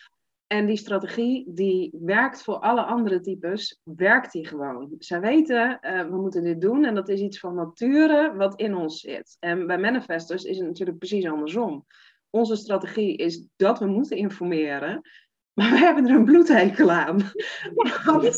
en 0.48 0.66
die 0.66 0.78
strategie, 0.78 1.44
die 1.48 1.92
werkt 2.02 2.44
voor 2.44 2.60
alle 2.60 2.82
andere 2.82 3.20
types, 3.22 3.80
werkt 3.84 4.32
die 4.32 4.48
gewoon. 4.48 4.96
Zij 5.00 5.20
weten, 5.20 5.80
uh, 5.82 6.02
we 6.02 6.16
moeten 6.16 6.44
dit 6.44 6.62
doen 6.62 6.86
en 6.86 6.96
dat 6.96 7.10
is 7.10 7.20
iets 7.20 7.40
van 7.40 7.56
nature 7.56 8.36
wat 8.36 8.60
in 8.60 8.76
ons 8.76 9.00
zit. 9.00 9.38
En 9.40 9.68
bij 9.68 9.78
manifestors 9.78 10.44
is 10.44 10.58
het 10.58 10.68
natuurlijk 10.68 10.98
precies 10.98 11.28
andersom. 11.28 11.86
Onze 12.30 12.56
strategie 12.56 13.16
is 13.18 13.48
dat 13.56 13.80
we 13.80 13.86
moeten 13.86 14.18
informeren, 14.18 15.02
maar 15.54 15.70
we 15.70 15.78
hebben 15.78 16.08
er 16.08 16.16
een 16.16 16.26
bloedhekel 16.26 16.92
aan. 16.92 17.18
Ja, 17.74 18.04
want, 18.06 18.38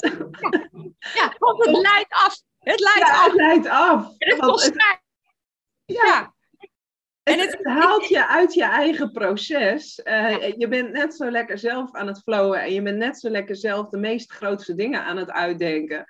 ja, 1.14 1.36
want 1.38 1.66
het 1.66 1.78
leidt 1.78 2.14
af. 2.14 2.42
Het 2.60 2.80
leidt 2.80 3.00
ja, 3.00 3.14
af. 3.14 3.26
Het 3.26 3.36
leidt 3.36 3.68
af. 3.68 4.14
Het 4.18 4.40
kost 4.40 4.74
mij. 4.74 5.02
Ja. 5.86 6.06
ja. 6.06 6.34
En 7.30 7.40
het, 7.40 7.58
het, 7.58 7.66
haalt 7.80 8.08
je 8.08 8.28
uit 8.28 8.54
je 8.54 8.64
eigen 8.64 9.12
proces. 9.12 10.02
Uh, 10.04 10.54
je 10.58 10.68
bent 10.68 10.92
net 10.92 11.16
zo 11.16 11.32
lekker 11.32 11.58
zelf 11.58 11.94
aan 11.94 12.08
het 12.08 12.22
flowen 12.22 12.62
en 12.62 12.74
je 12.74 12.82
bent 12.82 12.98
net 12.98 13.20
zo 13.20 13.30
lekker 13.30 13.56
zelf 13.56 13.90
de 13.90 13.98
meest 13.98 14.32
grootste 14.32 14.76
dingen 14.76 15.04
aan 15.04 15.18
het 15.18 15.32
uitdenken. 15.32 16.06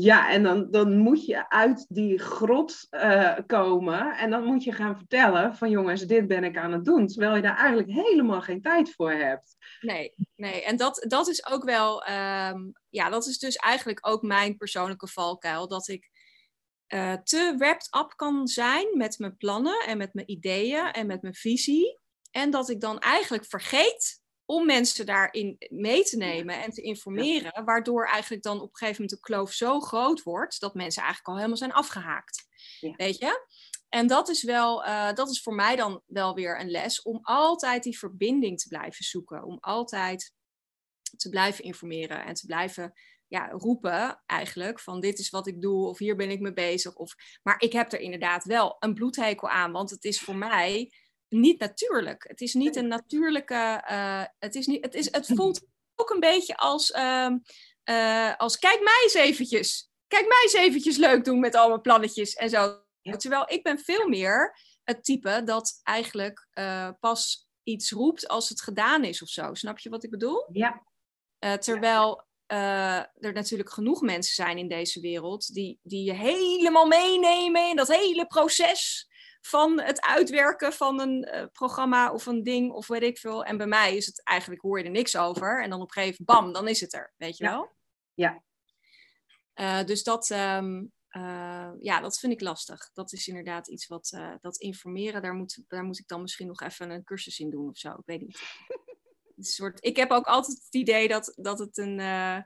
Ja, 0.00 0.30
en 0.30 0.42
dan, 0.42 0.70
dan 0.70 0.96
moet 0.96 1.26
je 1.26 1.48
uit 1.48 1.86
die 1.88 2.18
grot 2.18 2.86
uh, 2.90 3.36
komen 3.46 4.16
en 4.16 4.30
dan 4.30 4.44
moet 4.44 4.64
je 4.64 4.72
gaan 4.72 4.96
vertellen 4.96 5.56
van 5.56 5.70
jongens, 5.70 6.02
dit 6.02 6.26
ben 6.26 6.44
ik 6.44 6.56
aan 6.56 6.72
het 6.72 6.84
doen. 6.84 7.06
Terwijl 7.06 7.36
je 7.36 7.42
daar 7.42 7.56
eigenlijk 7.56 7.90
helemaal 7.90 8.40
geen 8.40 8.62
tijd 8.62 8.94
voor 8.94 9.12
hebt. 9.12 9.56
Nee, 9.80 10.14
nee. 10.36 10.64
en 10.64 10.76
dat, 10.76 11.04
dat 11.08 11.28
is 11.28 11.46
ook 11.46 11.64
wel, 11.64 12.08
um, 12.08 12.72
ja, 12.88 13.10
dat 13.10 13.26
is 13.26 13.38
dus 13.38 13.56
eigenlijk 13.56 14.08
ook 14.08 14.22
mijn 14.22 14.56
persoonlijke 14.56 15.08
valkuil. 15.08 15.68
Dat 15.68 15.88
ik 15.88 16.10
uh, 16.88 17.14
te 17.14 17.54
wrapped 17.58 17.88
up 17.96 18.12
kan 18.16 18.46
zijn 18.46 18.96
met 18.96 19.18
mijn 19.18 19.36
plannen 19.36 19.86
en 19.86 19.98
met 19.98 20.14
mijn 20.14 20.30
ideeën 20.30 20.90
en 20.92 21.06
met 21.06 21.22
mijn 21.22 21.34
visie. 21.34 22.00
En 22.30 22.50
dat 22.50 22.68
ik 22.68 22.80
dan 22.80 22.98
eigenlijk 22.98 23.44
vergeet 23.46 24.22
om 24.44 24.66
mensen 24.66 25.06
daarin 25.06 25.56
mee 25.68 26.02
te 26.02 26.16
nemen 26.16 26.62
en 26.62 26.70
te 26.70 26.82
informeren, 26.82 27.64
waardoor 27.64 28.06
eigenlijk 28.06 28.42
dan 28.42 28.60
op 28.60 28.70
een 28.70 28.76
gegeven 28.76 29.02
moment 29.02 29.20
de 29.20 29.26
kloof 29.26 29.52
zo 29.52 29.80
groot 29.80 30.22
wordt 30.22 30.60
dat 30.60 30.74
mensen 30.74 31.02
eigenlijk 31.02 31.30
al 31.30 31.36
helemaal 31.36 31.56
zijn 31.56 31.72
afgehaakt. 31.72 32.46
Ja. 32.80 32.94
Weet 32.96 33.18
je? 33.18 33.46
En 33.88 34.06
dat 34.06 34.28
is 34.28 34.42
wel, 34.42 34.86
uh, 34.86 35.12
dat 35.12 35.30
is 35.30 35.42
voor 35.42 35.54
mij 35.54 35.76
dan 35.76 36.02
wel 36.06 36.34
weer 36.34 36.60
een 36.60 36.70
les 36.70 37.02
om 37.02 37.18
altijd 37.22 37.82
die 37.82 37.98
verbinding 37.98 38.60
te 38.60 38.68
blijven 38.68 39.04
zoeken, 39.04 39.44
om 39.44 39.58
altijd 39.60 40.32
te 41.16 41.28
blijven 41.28 41.64
informeren 41.64 42.24
en 42.24 42.34
te 42.34 42.46
blijven 42.46 42.92
ja, 43.28 43.48
roepen 43.50 44.22
eigenlijk 44.26 44.80
van 44.80 45.00
dit 45.00 45.18
is 45.18 45.30
wat 45.30 45.46
ik 45.46 45.62
doe 45.62 45.86
of 45.86 45.98
hier 45.98 46.16
ben 46.16 46.30
ik 46.30 46.40
mee 46.40 46.52
bezig. 46.52 46.94
Of, 46.94 47.14
maar 47.42 47.60
ik 47.60 47.72
heb 47.72 47.92
er 47.92 48.00
inderdaad 48.00 48.44
wel 48.44 48.76
een 48.78 48.94
bloedhekel 48.94 49.48
aan, 49.48 49.72
want 49.72 49.90
het 49.90 50.04
is 50.04 50.20
voor 50.20 50.36
mij 50.36 50.92
niet 51.28 51.60
natuurlijk. 51.60 52.24
Het 52.28 52.40
is 52.40 52.54
niet 52.54 52.76
een 52.76 52.88
natuurlijke, 52.88 53.84
uh, 53.90 54.24
het, 54.38 54.54
is 54.54 54.66
niet, 54.66 54.84
het, 54.84 54.94
is, 54.94 55.12
het 55.12 55.26
voelt 55.36 55.66
ook 55.94 56.10
een 56.10 56.20
beetje 56.20 56.56
als, 56.56 56.90
uh, 56.90 57.30
uh, 57.84 58.36
als 58.36 58.58
kijk 58.58 58.80
mij 58.82 59.00
eens 59.02 59.14
eventjes. 59.14 59.90
Kijk 60.06 60.28
mij 60.28 60.40
eens 60.42 60.52
eventjes 60.52 60.96
leuk 60.96 61.24
doen 61.24 61.40
met 61.40 61.54
al 61.54 61.68
mijn 61.68 61.80
plannetjes 61.80 62.34
en 62.34 62.50
zo. 62.50 62.82
Terwijl 63.16 63.50
ik 63.50 63.62
ben 63.62 63.78
veel 63.78 64.08
meer 64.08 64.58
het 64.84 65.04
type 65.04 65.42
dat 65.44 65.80
eigenlijk 65.82 66.48
uh, 66.54 66.90
pas 67.00 67.48
iets 67.62 67.90
roept 67.90 68.28
als 68.28 68.48
het 68.48 68.62
gedaan 68.62 69.04
is 69.04 69.22
of 69.22 69.28
zo. 69.28 69.54
Snap 69.54 69.78
je 69.78 69.90
wat 69.90 70.04
ik 70.04 70.10
bedoel? 70.10 70.48
Ja. 70.52 70.82
terwijl 71.58 72.27
uh, 72.52 72.98
er 72.98 73.32
natuurlijk 73.32 73.70
genoeg 73.70 74.00
mensen 74.00 74.34
zijn 74.34 74.58
in 74.58 74.68
deze 74.68 75.00
wereld 75.00 75.54
die, 75.54 75.78
die 75.82 76.04
je 76.04 76.12
helemaal 76.12 76.86
meenemen 76.86 77.68
in 77.68 77.76
dat 77.76 77.88
hele 77.88 78.26
proces 78.26 79.08
van 79.40 79.80
het 79.80 80.00
uitwerken 80.00 80.72
van 80.72 81.00
een 81.00 81.28
uh, 81.34 81.44
programma 81.52 82.12
of 82.12 82.26
een 82.26 82.42
ding 82.42 82.72
of 82.72 82.86
weet 82.86 83.02
ik 83.02 83.18
veel. 83.18 83.44
En 83.44 83.56
bij 83.56 83.66
mij 83.66 83.96
is 83.96 84.06
het 84.06 84.22
eigenlijk, 84.24 84.62
hoor 84.62 84.78
je 84.78 84.84
er 84.84 84.90
niks 84.90 85.16
over. 85.16 85.62
En 85.62 85.70
dan 85.70 85.80
op 85.80 85.96
een 85.96 86.02
gegeven 86.02 86.24
bam, 86.24 86.52
dan 86.52 86.68
is 86.68 86.80
het 86.80 86.94
er, 86.94 87.14
weet 87.16 87.36
je 87.36 87.44
ja. 87.44 87.50
wel? 87.50 87.70
Ja. 88.14 88.42
Uh, 89.54 89.84
dus 89.84 90.02
dat, 90.02 90.30
um, 90.30 90.92
ja, 91.80 92.00
dat 92.00 92.18
vind 92.18 92.32
ik 92.32 92.40
lastig. 92.40 92.90
Dat 92.92 93.12
is 93.12 93.28
inderdaad 93.28 93.68
iets 93.68 93.86
wat, 93.86 94.18
dat 94.40 94.56
informeren, 94.56 95.22
daar 95.22 95.34
moet, 95.34 95.62
daar 95.68 95.84
moet 95.84 95.98
ik 95.98 96.08
dan 96.08 96.20
misschien 96.20 96.46
nog 96.46 96.60
even 96.60 96.90
een 96.90 97.04
cursus 97.04 97.38
in 97.38 97.50
doen 97.50 97.68
of 97.68 97.78
zo. 97.78 97.90
Ik 97.90 98.06
weet 98.06 98.20
niet. 98.20 98.40
soort, 99.46 99.84
ik 99.84 99.96
heb 99.96 100.10
ook 100.10 100.26
altijd 100.26 100.58
het 100.64 100.74
idee 100.74 101.08
dat, 101.08 101.32
dat 101.36 101.58
het 101.58 101.78
een. 101.78 101.98
Uh, 101.98 102.38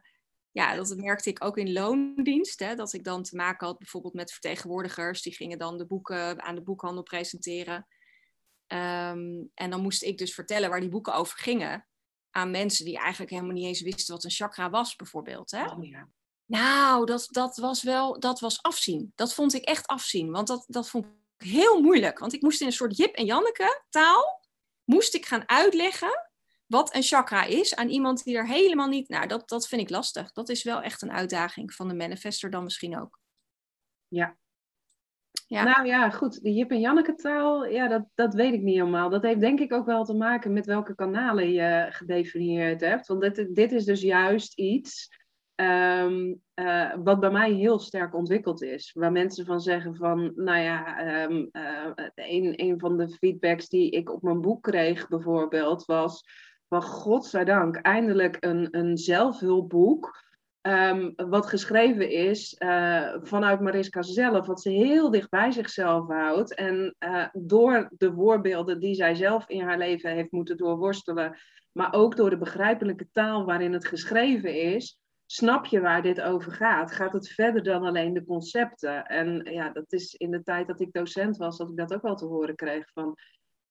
ja, 0.52 0.74
dat 0.74 0.96
merkte 0.96 1.30
ik 1.30 1.44
ook 1.44 1.56
in 1.56 1.72
loondienst. 1.72 2.60
Hè, 2.60 2.74
dat 2.74 2.92
ik 2.92 3.04
dan 3.04 3.22
te 3.22 3.36
maken 3.36 3.66
had 3.66 3.78
bijvoorbeeld 3.78 4.14
met 4.14 4.32
vertegenwoordigers. 4.32 5.22
Die 5.22 5.34
gingen 5.34 5.58
dan 5.58 5.78
de 5.78 5.86
boeken 5.86 6.42
aan 6.42 6.54
de 6.54 6.62
boekhandel 6.62 7.02
presenteren. 7.02 7.86
Um, 8.66 9.50
en 9.54 9.70
dan 9.70 9.80
moest 9.80 10.02
ik 10.02 10.18
dus 10.18 10.34
vertellen 10.34 10.70
waar 10.70 10.80
die 10.80 10.88
boeken 10.88 11.14
over 11.14 11.38
gingen. 11.38 11.86
Aan 12.30 12.50
mensen 12.50 12.84
die 12.84 12.98
eigenlijk 12.98 13.30
helemaal 13.30 13.52
niet 13.52 13.66
eens 13.66 13.80
wisten 13.80 14.14
wat 14.14 14.24
een 14.24 14.30
chakra 14.30 14.70
was, 14.70 14.96
bijvoorbeeld. 14.96 15.50
Hè? 15.50 15.64
Oh, 15.64 15.84
ja. 15.84 16.08
Nou, 16.46 17.06
dat, 17.06 17.28
dat 17.30 17.56
was 17.56 17.82
wel, 17.82 18.20
dat 18.20 18.40
was 18.40 18.62
afzien. 18.62 19.12
Dat 19.14 19.34
vond 19.34 19.54
ik 19.54 19.64
echt 19.64 19.86
afzien. 19.86 20.30
Want 20.30 20.46
dat, 20.46 20.64
dat 20.68 20.88
vond 20.88 21.04
ik 21.04 21.46
heel 21.46 21.80
moeilijk. 21.80 22.18
Want 22.18 22.32
ik 22.32 22.42
moest 22.42 22.60
in 22.60 22.66
een 22.66 22.72
soort 22.72 22.96
Jip 22.96 23.14
en 23.14 23.24
Janneke 23.24 23.82
taal, 23.90 24.40
moest 24.84 25.14
ik 25.14 25.26
gaan 25.26 25.48
uitleggen 25.48 26.31
wat 26.72 26.94
een 26.94 27.02
chakra 27.02 27.44
is 27.44 27.74
aan 27.74 27.88
iemand 27.88 28.24
die 28.24 28.36
er 28.36 28.46
helemaal 28.46 28.88
niet. 28.88 29.08
Nou, 29.08 29.26
dat, 29.26 29.48
dat 29.48 29.68
vind 29.68 29.80
ik 29.80 29.90
lastig. 29.90 30.32
Dat 30.32 30.48
is 30.48 30.62
wel 30.62 30.82
echt 30.82 31.02
een 31.02 31.12
uitdaging 31.12 31.72
van 31.72 31.88
de 31.88 31.94
manifester 31.94 32.50
dan 32.50 32.64
misschien 32.64 33.00
ook. 33.00 33.18
Ja. 34.08 34.36
ja. 35.46 35.62
Nou 35.62 35.86
ja, 35.86 36.10
goed. 36.10 36.42
De 36.42 36.52
Jip 36.52 36.70
en 36.70 36.80
Janneke 36.80 37.14
taal, 37.14 37.66
ja, 37.66 37.88
dat, 37.88 38.04
dat 38.14 38.34
weet 38.34 38.52
ik 38.52 38.62
niet 38.62 38.74
helemaal. 38.74 39.10
Dat 39.10 39.22
heeft 39.22 39.40
denk 39.40 39.60
ik 39.60 39.72
ook 39.72 39.86
wel 39.86 40.04
te 40.04 40.14
maken 40.14 40.52
met 40.52 40.66
welke 40.66 40.94
kanalen 40.94 41.52
je 41.52 41.86
gedefinieerd 41.90 42.80
hebt. 42.80 43.06
Want 43.06 43.20
dit, 43.20 43.54
dit 43.54 43.72
is 43.72 43.84
dus 43.84 44.00
juist 44.00 44.58
iets 44.58 45.08
um, 45.54 46.42
uh, 46.54 46.94
wat 47.04 47.20
bij 47.20 47.30
mij 47.30 47.52
heel 47.52 47.78
sterk 47.78 48.14
ontwikkeld 48.14 48.62
is. 48.62 48.92
Waar 48.92 49.12
mensen 49.12 49.44
van 49.44 49.60
zeggen 49.60 49.96
van, 49.96 50.32
nou 50.34 50.58
ja, 50.58 51.00
um, 51.24 51.48
uh, 51.52 51.86
een, 52.14 52.62
een 52.62 52.78
van 52.78 52.96
de 52.96 53.08
feedbacks 53.08 53.68
die 53.68 53.90
ik 53.90 54.12
op 54.12 54.22
mijn 54.22 54.40
boek 54.40 54.62
kreeg 54.62 55.08
bijvoorbeeld 55.08 55.84
was 55.84 56.24
van 56.72 56.82
godzijdank 56.82 57.76
eindelijk 57.76 58.36
een, 58.40 58.68
een 58.70 58.96
zelfhulpboek. 58.96 60.20
Um, 60.62 61.12
wat 61.16 61.46
geschreven 61.46 62.10
is 62.10 62.56
uh, 62.58 63.14
vanuit 63.22 63.60
Mariska 63.60 64.02
zelf, 64.02 64.46
wat 64.46 64.60
ze 64.60 64.70
heel 64.70 65.10
dicht 65.10 65.30
bij 65.30 65.50
zichzelf 65.50 66.08
houdt. 66.08 66.54
En 66.54 66.94
uh, 66.98 67.26
door 67.32 67.90
de 67.98 68.12
voorbeelden 68.12 68.80
die 68.80 68.94
zij 68.94 69.14
zelf 69.14 69.48
in 69.48 69.60
haar 69.60 69.78
leven 69.78 70.10
heeft 70.10 70.32
moeten 70.32 70.56
doorworstelen, 70.56 71.36
maar 71.72 71.92
ook 71.92 72.16
door 72.16 72.30
de 72.30 72.38
begrijpelijke 72.38 73.08
taal 73.12 73.44
waarin 73.44 73.72
het 73.72 73.86
geschreven 73.86 74.74
is, 74.74 75.00
snap 75.26 75.66
je 75.66 75.80
waar 75.80 76.02
dit 76.02 76.20
over 76.20 76.52
gaat? 76.52 76.92
Gaat 76.92 77.12
het 77.12 77.28
verder 77.28 77.62
dan 77.62 77.84
alleen 77.84 78.12
de 78.12 78.24
concepten? 78.24 79.06
En 79.06 79.40
ja, 79.44 79.70
dat 79.70 79.92
is 79.92 80.14
in 80.14 80.30
de 80.30 80.42
tijd 80.42 80.66
dat 80.66 80.80
ik 80.80 80.92
docent 80.92 81.36
was, 81.36 81.58
dat 81.58 81.70
ik 81.70 81.76
dat 81.76 81.94
ook 81.94 82.02
wel 82.02 82.16
te 82.16 82.26
horen 82.26 82.54
kreeg 82.54 82.90
van 82.92 83.16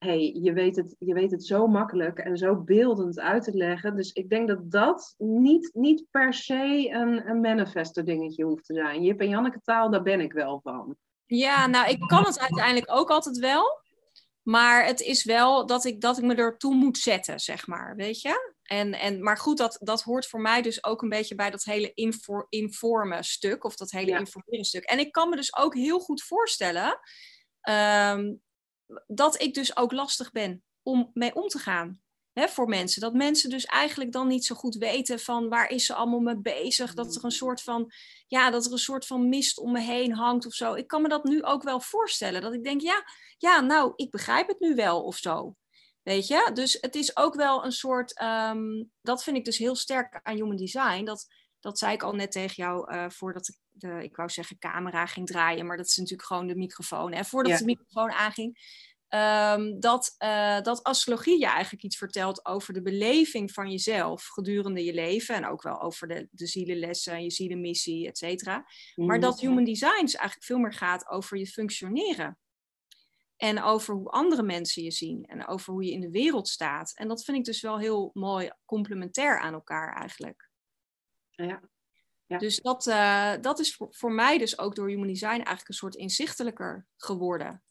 hey, 0.06 0.40
je, 0.42 0.54
weet 0.54 0.76
het, 0.76 0.96
je 1.00 1.14
weet 1.14 1.32
het 1.32 1.46
zo 1.46 1.68
makkelijk 1.68 2.20
en 2.20 2.38
zo 2.38 2.56
beeldend 2.56 3.20
uit 3.20 3.44
te 3.44 3.54
leggen. 3.54 3.96
Dus 3.96 4.12
ik 4.12 4.30
denk 4.30 4.48
dat 4.48 4.72
dat 4.72 5.16
niet, 5.18 5.70
niet 5.74 6.06
per 6.12 6.34
se 6.34 6.90
een, 6.92 7.30
een 7.30 7.42
manifester 7.42 8.06
dingetje 8.06 8.44
hoeft 8.44 8.66
te 8.66 8.74
zijn. 8.74 9.04
Jip 9.04 9.20
en 9.20 9.30
Janneke 9.30 9.62
taal, 9.64 9.90
daar 9.90 10.02
ben 10.02 10.20
ik 10.20 10.34
wel 10.34 10.60
van. 10.64 10.96
Ja, 11.26 11.68
nou, 11.68 11.90
ik 11.90 12.00
kan 12.00 12.24
het 12.24 12.40
uiteindelijk 12.40 12.92
ook 12.92 13.10
altijd 13.10 13.38
wel. 13.38 13.80
Maar 14.42 14.86
het 14.86 15.02
is 15.02 15.24
wel 15.24 15.66
dat 15.66 15.86
ik, 15.86 16.02
dat 16.02 16.18
ik 16.18 16.24
me 16.24 16.36
ertoe 16.36 16.76
moet 16.76 16.98
zetten, 16.98 17.40
zeg 17.40 17.68
maar, 17.68 17.96
weet 17.96 18.22
je? 18.22 18.54
En, 18.64 18.94
en, 18.94 19.24
maar 19.24 19.38
goed, 19.38 19.58
dat, 19.58 19.78
dat 19.82 20.02
hoort 20.02 20.28
voor 20.28 20.42
mij 20.42 20.62
dus 20.62 20.84
ook 20.84 21.02
een 21.02 21.10
beetje 21.10 21.36
bij 21.36 21.50
dat 21.50 21.64
hele 21.64 21.92
infor, 21.94 22.46
informen 22.50 23.24
stuk, 23.24 23.64
of 23.64 23.76
dat 23.76 23.92
hele 23.92 24.12
ja. 24.12 24.18
informeren 24.18 24.66
stuk. 24.66 24.84
En 24.84 25.00
ik 25.00 25.12
kan 25.12 25.30
me 25.30 25.36
dus 25.36 25.56
ook 25.56 25.76
heel 25.76 26.00
goed 26.00 26.24
voorstellen 26.24 27.00
um, 27.70 28.42
dat 29.08 29.42
ik 29.42 29.54
dus 29.54 29.78
ook 29.78 29.92
lastig 29.92 30.32
ben 30.32 30.64
om 30.82 31.12
mee 31.14 31.36
om 31.36 31.48
te 31.48 31.60
gaan. 31.60 32.02
Hè, 32.34 32.48
voor 32.48 32.68
mensen. 32.68 33.02
Dat 33.02 33.14
mensen 33.14 33.50
dus 33.50 33.66
eigenlijk 33.66 34.12
dan 34.12 34.28
niet 34.28 34.46
zo 34.46 34.56
goed 34.56 34.76
weten 34.76 35.20
van 35.20 35.50
waar 35.50 35.70
is 35.70 35.86
ze 35.86 35.94
allemaal 35.94 36.20
mee 36.20 36.42
bezig. 36.42 36.94
Dat 36.94 37.16
er 37.16 37.24
een 37.24 37.32
soort 37.32 37.62
van, 37.62 37.92
ja, 38.28 38.50
dat 38.50 38.66
er 38.66 38.72
een 38.72 38.78
soort 38.78 39.06
van 39.06 39.30
mist 39.30 39.58
om 39.58 39.72
me 39.72 39.80
heen 39.80 40.14
hangt 40.14 40.46
of 40.46 40.54
zo. 40.54 40.74
Ik 40.74 40.88
kan 40.88 41.02
me 41.02 41.08
dat 41.08 41.24
nu 41.24 41.44
ook 41.44 41.64
wel 41.64 41.80
voorstellen. 41.82 42.42
Dat 42.42 42.54
ik 42.54 42.64
denk, 42.64 42.82
ja, 42.82 43.04
ja 43.38 43.62
nou, 43.62 43.94
ik 43.96 44.12
begrijp 44.12 44.48
het 44.48 44.60
nu 44.60 44.76
wel 44.76 45.04
of 45.04 45.18
zo. 45.18 45.56
Weet 46.04 46.28
je? 46.28 46.50
Dus 46.54 46.78
het 46.82 46.96
is 46.96 47.18
ook 47.18 47.36
wel 47.36 47.66
een 47.66 47.72
soort, 47.72 48.22
um, 48.22 48.92
dat 49.02 49.24
vind 49.24 49.38
ik 49.38 49.46
dus 49.46 49.58
heel 49.58 49.76
sterk 49.76 50.20
aan 50.24 50.36
human 50.36 50.56
design. 50.56 51.04
Dat, 51.04 51.28
dat 51.60 51.78
zei 51.80 51.94
ik 51.94 52.04
al 52.04 52.14
net 52.14 52.32
tegen 52.32 52.56
jou 52.56 52.94
uh, 52.94 53.10
voordat 53.10 53.48
ik 53.48 53.56
de, 53.82 54.04
ik 54.04 54.16
wou 54.16 54.30
zeggen 54.30 54.58
camera 54.58 55.06
ging 55.06 55.28
draaien, 55.28 55.66
maar 55.66 55.78
dat 55.78 55.86
is 55.86 55.98
natuurlijk 55.98 56.28
gewoon 56.28 56.48
de 56.48 56.56
microfoon. 56.56 57.12
En 57.14 57.26
voordat 57.26 57.52
ja. 57.52 57.58
de 57.58 57.66
microfoon 57.66 58.12
aanging, 58.12 58.80
um, 59.10 59.80
dat, 59.80 60.16
uh, 60.20 60.62
dat 60.62 60.84
astrologie 60.84 61.40
je 61.40 61.46
eigenlijk 61.46 61.84
iets 61.84 61.98
vertelt 61.98 62.46
over 62.46 62.74
de 62.74 62.82
beleving 62.82 63.52
van 63.52 63.72
jezelf 63.72 64.26
gedurende 64.28 64.84
je 64.84 64.94
leven. 64.94 65.36
En 65.36 65.46
ook 65.46 65.62
wel 65.62 65.82
over 65.82 66.08
de, 66.08 66.28
de 66.32 66.48
zielenlessen, 66.48 67.24
je 67.24 67.32
zielenmissie, 67.32 68.08
et 68.08 68.18
cetera. 68.18 68.66
Maar 68.96 69.20
dat 69.20 69.40
human 69.40 69.64
design 69.64 70.06
eigenlijk 70.06 70.44
veel 70.44 70.60
meer 70.60 70.74
gaat 70.74 71.10
over 71.10 71.38
je 71.38 71.48
functioneren. 71.48 72.38
En 73.38 73.62
over 73.62 73.96
hoe 73.96 74.10
andere 74.10 74.44
mensen 74.44 74.84
je 74.84 74.92
zien 74.92 75.26
en 75.26 75.48
over 75.48 75.74
hoe 75.74 75.84
je 75.84 75.92
in 75.92 76.02
de 76.02 76.12
wereld 76.12 76.48
staat. 76.48 76.96
En 76.96 77.08
dat 77.08 77.24
vind 77.24 77.38
ik 77.38 77.44
dus 77.44 77.62
wel 77.62 77.80
heel 77.80 78.10
mooi 78.14 78.52
complementair 78.66 79.40
aan 79.40 79.54
elkaar 79.54 79.94
eigenlijk. 79.96 80.50
Ja. 81.30 81.62
Ja. 82.32 82.38
Dus 82.38 82.60
dat, 82.60 82.88
uh, 82.88 83.34
dat 83.42 83.60
is 83.60 83.76
voor, 83.76 83.88
voor, 83.92 84.12
mij 84.12 84.38
dus 84.38 84.60
ook 84.60 84.76
door 84.76 84.88
Human 84.88 85.08
Design 85.08 85.30
eigenlijk 85.30 85.68
een 85.68 85.74
soort 85.74 85.96
inzichtelijker 85.96 86.88
geworden. 86.98 87.64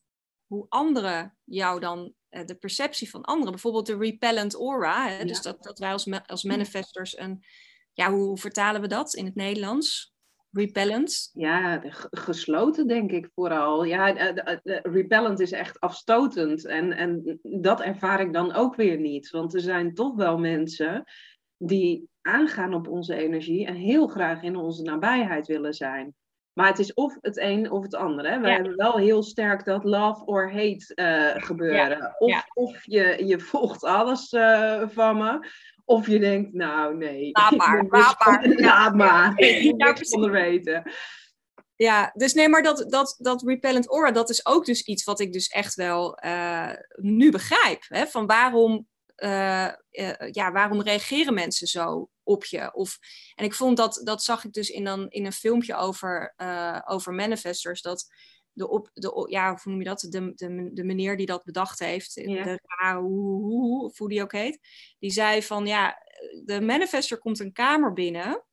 Hoe 0.46 0.66
anderen 0.68 1.37
jou 1.44 1.81
dan, 1.81 2.12
uh, 2.31 2.44
de 2.44 2.55
perceptie 2.55 3.11
van 3.11 3.23
anderen, 3.23 3.51
bijvoorbeeld 3.51 3.87
de 3.87 3.96
repellent 3.96 4.55
aura. 4.55 5.09
Hè? 5.09 5.18
Ja. 5.18 5.25
Dus 5.25 5.42
dat, 5.42 5.62
dat 5.62 5.79
wij 5.79 5.92
als, 5.92 6.11
als 6.27 6.42
manifestors 6.42 7.18
een, 7.18 7.44
ja, 7.92 8.11
hoe, 8.11 8.27
hoe 8.27 8.38
vertalen 8.38 8.81
we 8.81 8.87
dat 8.87 9.14
in 9.14 9.25
het 9.25 9.35
Nederlands? 9.35 10.14
Repellent? 10.53 11.31
Ja, 11.33 11.83
gesloten 12.11 12.87
denk 12.87 13.11
ik 13.11 13.31
vooral. 13.35 13.85
Ja, 13.85 14.12
de, 14.12 14.61
de, 14.62 14.81
repellent 14.83 15.40
is 15.40 15.53
echt 15.53 15.81
afstotend. 15.81 16.66
En, 16.66 16.92
en 16.92 17.40
dat 17.42 17.81
ervaar 17.81 18.20
ik 18.20 18.33
dan 18.33 18.53
ook 18.53 18.75
weer 18.75 18.99
niet. 18.99 19.31
Want 19.31 19.55
er 19.55 19.61
zijn 19.61 19.94
toch 19.94 20.16
wel 20.16 20.38
mensen 20.38 21.05
die 21.57 22.10
aangaan 22.22 22.74
op 22.74 22.88
onze 22.88 23.14
energie 23.14 23.66
en 23.66 23.74
heel 23.74 24.06
graag 24.06 24.42
in 24.42 24.56
onze 24.56 24.83
nabijheid 24.83 25.46
willen 25.46 25.74
zijn. 25.74 26.14
Maar 26.52 26.68
het 26.68 26.78
is 26.78 26.94
of 26.94 27.16
het 27.20 27.38
een 27.38 27.70
of 27.70 27.83
het 27.83 27.94
andere. 27.94 28.28
Hè? 28.28 28.40
We 28.40 28.48
ja. 28.48 28.54
hebben 28.54 28.76
wel 28.76 28.96
heel 28.96 29.22
sterk 29.22 29.64
dat 29.64 29.85
love 29.85 30.24
or 30.24 30.52
hate 30.52 30.92
uh, 30.94 31.42
gebeuren. 31.44 31.98
Ja. 31.98 32.14
Of, 32.18 32.30
ja. 32.30 32.46
of 32.54 32.85
je, 32.85 33.26
je 33.26 33.40
volgt 33.40 33.85
alles 33.85 34.33
uh, 34.33 34.83
van 34.88 35.16
me. 35.16 35.48
Of 35.85 36.06
je 36.06 36.18
denkt, 36.18 36.52
nou 36.52 36.96
nee. 36.96 37.30
Laat 37.33 37.56
maar, 37.56 37.85
laat 37.88 38.24
maar. 38.24 38.48
Laat 38.70 38.94
maar. 38.94 39.38
Ik 39.38 39.76
niks 39.76 40.11
onder 40.11 40.30
weten. 40.30 40.92
Ja, 41.76 42.11
dus 42.14 42.35
nee, 42.35 42.48
maar 42.48 42.62
dat, 42.62 42.87
dat, 42.88 43.16
dat 43.18 43.42
repellent 43.42 43.88
aura, 43.88 44.11
dat 44.11 44.30
is 44.30 44.46
ook 44.46 44.64
dus 44.66 44.83
iets 44.83 45.04
wat 45.04 45.20
ik 45.20 45.33
dus 45.33 45.48
echt 45.48 45.74
wel 45.74 46.18
uh, 46.24 46.70
nu 46.96 47.30
begrijp. 47.30 47.85
Hè? 47.88 48.06
Van 48.06 48.26
waarom 48.26 48.87
ja, 50.30 50.52
waarom 50.52 50.83
reageren 50.83 51.35
mensen 51.35 51.66
zo 51.66 52.11
op 52.22 52.44
je? 52.44 52.74
Of, 52.74 52.98
en 53.35 53.44
ik 53.44 53.54
vond 53.54 53.76
dat, 53.76 54.00
dat 54.04 54.22
zag 54.22 54.44
ik 54.44 54.52
dus 54.52 54.70
in, 54.70 54.85
dan, 54.85 55.09
in 55.09 55.26
een 55.26 55.33
filmpje 55.33 55.76
over, 55.76 56.35
uh, 56.37 56.80
over 56.85 57.12
manifestors, 57.12 57.83
dat 57.83 58.09
de, 58.52 58.68
op, 58.68 58.90
de, 58.92 59.26
ja, 59.28 59.50
hoe 59.50 59.72
noem 59.72 59.83
je 59.83 59.88
dat? 59.88 60.00
De, 60.00 60.35
de, 60.35 60.70
de 60.72 60.85
meneer 60.85 61.16
die 61.16 61.26
dat 61.26 61.44
bedacht 61.44 61.78
heeft, 61.78 62.12
ja. 62.14 62.44
de 62.44 62.94
hoe, 62.94 63.85
of 63.85 63.98
hoe 63.98 64.09
die 64.09 64.22
ook 64.22 64.33
heet, 64.33 64.59
die 64.98 65.11
zei 65.11 65.42
van 65.42 65.66
ja, 65.66 66.02
de 66.44 66.61
manifestor 66.61 67.18
komt 67.18 67.40
een 67.40 67.52
kamer 67.52 67.92
binnen. 67.92 68.44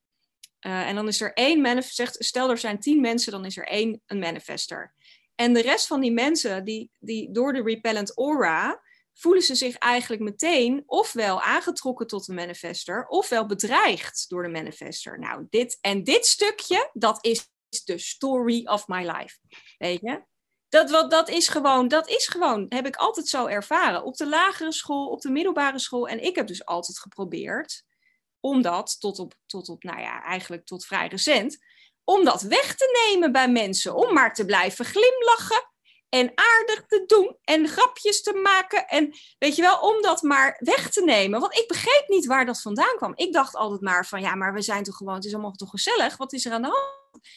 en 0.59 0.95
dan 0.95 1.07
is 1.07 1.21
er 1.21 1.33
één 1.33 1.61
manifestor, 1.61 2.07
stel 2.23 2.49
er 2.49 2.57
zijn 2.57 2.79
tien 2.79 3.01
mensen, 3.01 3.31
dan 3.31 3.45
is 3.45 3.57
er 3.57 3.67
één 3.67 4.01
een 4.05 4.19
manifestor. 4.19 4.93
En 5.35 5.53
de 5.53 5.61
rest 5.61 5.87
van 5.87 6.01
die 6.01 6.11
mensen, 6.11 6.65
die, 6.65 6.91
die 6.99 7.31
door 7.31 7.53
de 7.53 7.61
repellent 7.61 8.17
aura, 8.17 8.81
voelen 9.17 9.43
ze 9.43 9.55
zich 9.55 9.77
eigenlijk 9.77 10.21
meteen 10.21 10.83
ofwel 10.85 11.41
aangetrokken 11.41 12.07
tot 12.07 12.25
de 12.25 12.33
manifester, 12.33 13.07
ofwel 13.07 13.45
bedreigd 13.45 14.29
door 14.29 14.43
de 14.43 14.49
manifester. 14.49 15.19
Nou, 15.19 15.47
dit 15.49 15.77
en 15.81 16.03
dit 16.03 16.25
stukje, 16.25 16.89
dat 16.93 17.25
is 17.25 17.49
de 17.83 17.97
story 17.97 18.65
of 18.65 18.87
my 18.87 19.11
life. 19.11 19.37
Weet 19.77 19.99
je? 20.01 20.23
Dat, 20.69 20.89
wat, 20.89 21.11
dat 21.11 21.29
is 21.29 21.47
gewoon, 21.47 21.87
dat 21.87 22.09
is 22.09 22.27
gewoon, 22.27 22.65
heb 22.69 22.85
ik 22.85 22.95
altijd 22.95 23.27
zo 23.27 23.45
ervaren. 23.45 24.03
Op 24.03 24.15
de 24.15 24.27
lagere 24.27 24.71
school, 24.71 25.07
op 25.07 25.21
de 25.21 25.29
middelbare 25.29 25.79
school. 25.79 26.07
En 26.07 26.23
ik 26.23 26.35
heb 26.35 26.47
dus 26.47 26.65
altijd 26.65 26.99
geprobeerd 26.99 27.83
om 28.39 28.61
dat 28.61 28.99
tot 28.99 29.19
op, 29.19 29.33
tot 29.45 29.69
op 29.69 29.83
nou 29.83 29.99
ja, 29.99 30.23
eigenlijk 30.23 30.65
tot 30.65 30.85
vrij 30.85 31.07
recent, 31.07 31.57
om 32.03 32.23
dat 32.23 32.41
weg 32.41 32.75
te 32.75 33.07
nemen 33.07 33.31
bij 33.31 33.49
mensen. 33.49 33.95
Om 33.95 34.13
maar 34.13 34.33
te 34.33 34.45
blijven 34.45 34.85
glimlachen 34.85 35.71
en 36.09 36.31
aardig 36.35 36.85
te 36.85 37.03
doen 37.05 37.37
en 37.43 37.67
grapjes 37.67 38.21
te 38.21 38.33
maken. 38.33 38.87
En 38.87 39.13
weet 39.37 39.55
je 39.55 39.61
wel, 39.61 39.79
om 39.79 40.01
dat 40.01 40.21
maar 40.21 40.57
weg 40.59 40.89
te 40.89 41.03
nemen. 41.03 41.39
Want 41.39 41.57
ik 41.57 41.67
begreep 41.67 42.07
niet 42.07 42.25
waar 42.25 42.45
dat 42.45 42.61
vandaan 42.61 42.95
kwam. 42.95 43.13
Ik 43.15 43.33
dacht 43.33 43.55
altijd 43.55 43.81
maar 43.81 44.05
van 44.05 44.21
ja, 44.21 44.35
maar 44.35 44.53
we 44.53 44.61
zijn 44.61 44.83
toch 44.83 44.95
gewoon, 44.95 45.15
het 45.15 45.25
is 45.25 45.33
allemaal 45.33 45.51
toch 45.51 45.69
gezellig. 45.69 46.17
Wat 46.17 46.33
is 46.33 46.45
er 46.45 46.51
aan 46.51 46.61
de 46.61 46.67
hand? 46.67 47.27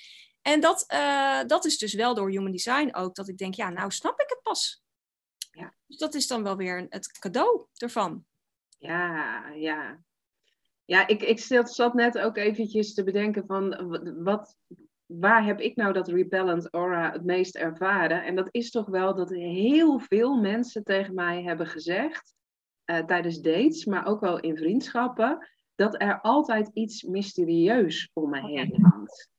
En 0.42 0.61
dat, 0.61 0.85
uh, 0.92 1.40
dat 1.46 1.64
is 1.64 1.78
dus 1.78 1.94
wel 1.94 2.14
door 2.14 2.30
Human 2.30 2.52
Design 2.52 2.94
ook, 2.94 3.14
dat 3.14 3.28
ik 3.28 3.38
denk, 3.38 3.54
ja, 3.54 3.70
nou 3.70 3.90
snap 3.90 4.20
ik 4.20 4.28
het 4.28 4.42
pas. 4.42 4.83
Ja. 5.50 5.74
Dus 5.87 5.96
dat 5.96 6.14
is 6.14 6.26
dan 6.26 6.42
wel 6.42 6.56
weer 6.56 6.87
het 6.88 7.18
cadeau 7.18 7.66
ervan. 7.76 8.24
Ja, 8.78 9.48
ja. 9.48 10.02
Ja, 10.85 11.06
ik, 11.06 11.22
ik 11.22 11.38
zat 11.66 11.94
net 11.94 12.18
ook 12.18 12.37
eventjes 12.37 12.94
te 12.94 13.04
bedenken 13.04 13.46
van 13.46 13.90
wat, 14.22 14.56
waar 15.18 15.44
heb 15.44 15.61
ik 15.61 15.77
nou 15.77 15.92
dat 15.92 16.09
repellent 16.09 16.75
aura 16.75 17.12
het 17.12 17.25
meest 17.25 17.57
ervaren? 17.57 18.25
En 18.25 18.35
dat 18.35 18.49
is 18.51 18.70
toch 18.70 18.87
wel 18.87 19.14
dat 19.14 19.31
heel 19.31 19.99
veel 19.99 20.37
mensen 20.37 20.85
tegen 20.85 21.14
mij 21.14 21.42
hebben 21.42 21.66
gezegd, 21.66 22.35
uh, 22.90 22.99
tijdens 22.99 23.40
dates, 23.40 23.85
maar 23.85 24.07
ook 24.07 24.20
wel 24.20 24.40
in 24.40 24.57
vriendschappen, 24.57 25.49
dat 25.75 26.03
er 26.03 26.20
altijd 26.20 26.70
iets 26.73 27.03
mysterieus 27.03 28.11
om 28.12 28.31
me 28.31 28.40
heen 28.40 28.83
hangt. 28.83 29.31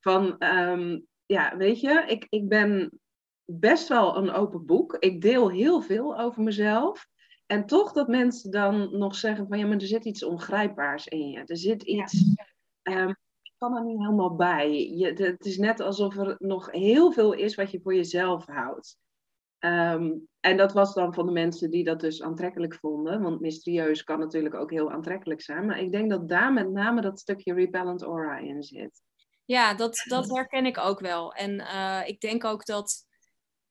Van, 0.00 0.42
um, 0.42 1.06
ja, 1.26 1.56
weet 1.56 1.80
je, 1.80 2.04
ik, 2.06 2.26
ik 2.28 2.48
ben 2.48 3.00
best 3.44 3.88
wel 3.88 4.16
een 4.16 4.30
open 4.30 4.66
boek. 4.66 4.96
Ik 4.98 5.20
deel 5.20 5.50
heel 5.50 5.82
veel 5.82 6.18
over 6.18 6.42
mezelf. 6.42 7.06
En 7.46 7.66
toch 7.66 7.92
dat 7.92 8.08
mensen 8.08 8.50
dan 8.50 8.98
nog 8.98 9.14
zeggen 9.14 9.48
van, 9.48 9.58
ja, 9.58 9.66
maar 9.66 9.76
er 9.76 9.86
zit 9.86 10.04
iets 10.04 10.24
ongrijpbaars 10.24 11.06
in 11.06 11.28
je. 11.28 11.42
Er 11.44 11.56
zit 11.56 11.82
iets... 11.82 12.34
Ja. 12.82 13.02
Um, 13.02 13.16
kan 13.64 13.76
er 13.76 13.84
niet 13.84 13.98
helemaal 13.98 14.34
bij. 14.34 14.88
Je, 14.90 15.06
het 15.06 15.44
is 15.44 15.58
net 15.58 15.80
alsof 15.80 16.16
er 16.16 16.36
nog 16.38 16.70
heel 16.70 17.12
veel 17.12 17.32
is 17.32 17.54
wat 17.54 17.70
je 17.70 17.80
voor 17.82 17.94
jezelf 17.94 18.46
houdt. 18.46 18.98
Um, 19.58 20.28
en 20.40 20.56
dat 20.56 20.72
was 20.72 20.94
dan 20.94 21.14
van 21.14 21.26
de 21.26 21.32
mensen 21.32 21.70
die 21.70 21.84
dat 21.84 22.00
dus 22.00 22.22
aantrekkelijk 22.22 22.74
vonden. 22.74 23.22
Want 23.22 23.40
mysterieus 23.40 24.04
kan 24.04 24.18
natuurlijk 24.18 24.54
ook 24.54 24.70
heel 24.70 24.90
aantrekkelijk 24.90 25.42
zijn. 25.42 25.66
Maar 25.66 25.80
ik 25.80 25.92
denk 25.92 26.10
dat 26.10 26.28
daar 26.28 26.52
met 26.52 26.70
name 26.70 27.00
dat 27.00 27.20
stukje 27.20 27.54
repellent 27.54 28.02
aura 28.02 28.38
in 28.38 28.62
zit. 28.62 29.02
Ja, 29.44 29.74
dat, 29.74 30.04
dat 30.08 30.30
herken 30.30 30.66
ik 30.66 30.78
ook 30.78 31.00
wel. 31.00 31.32
En 31.32 31.60
uh, 31.60 32.00
ik 32.06 32.20
denk 32.20 32.44
ook 32.44 32.66
dat, 32.66 33.06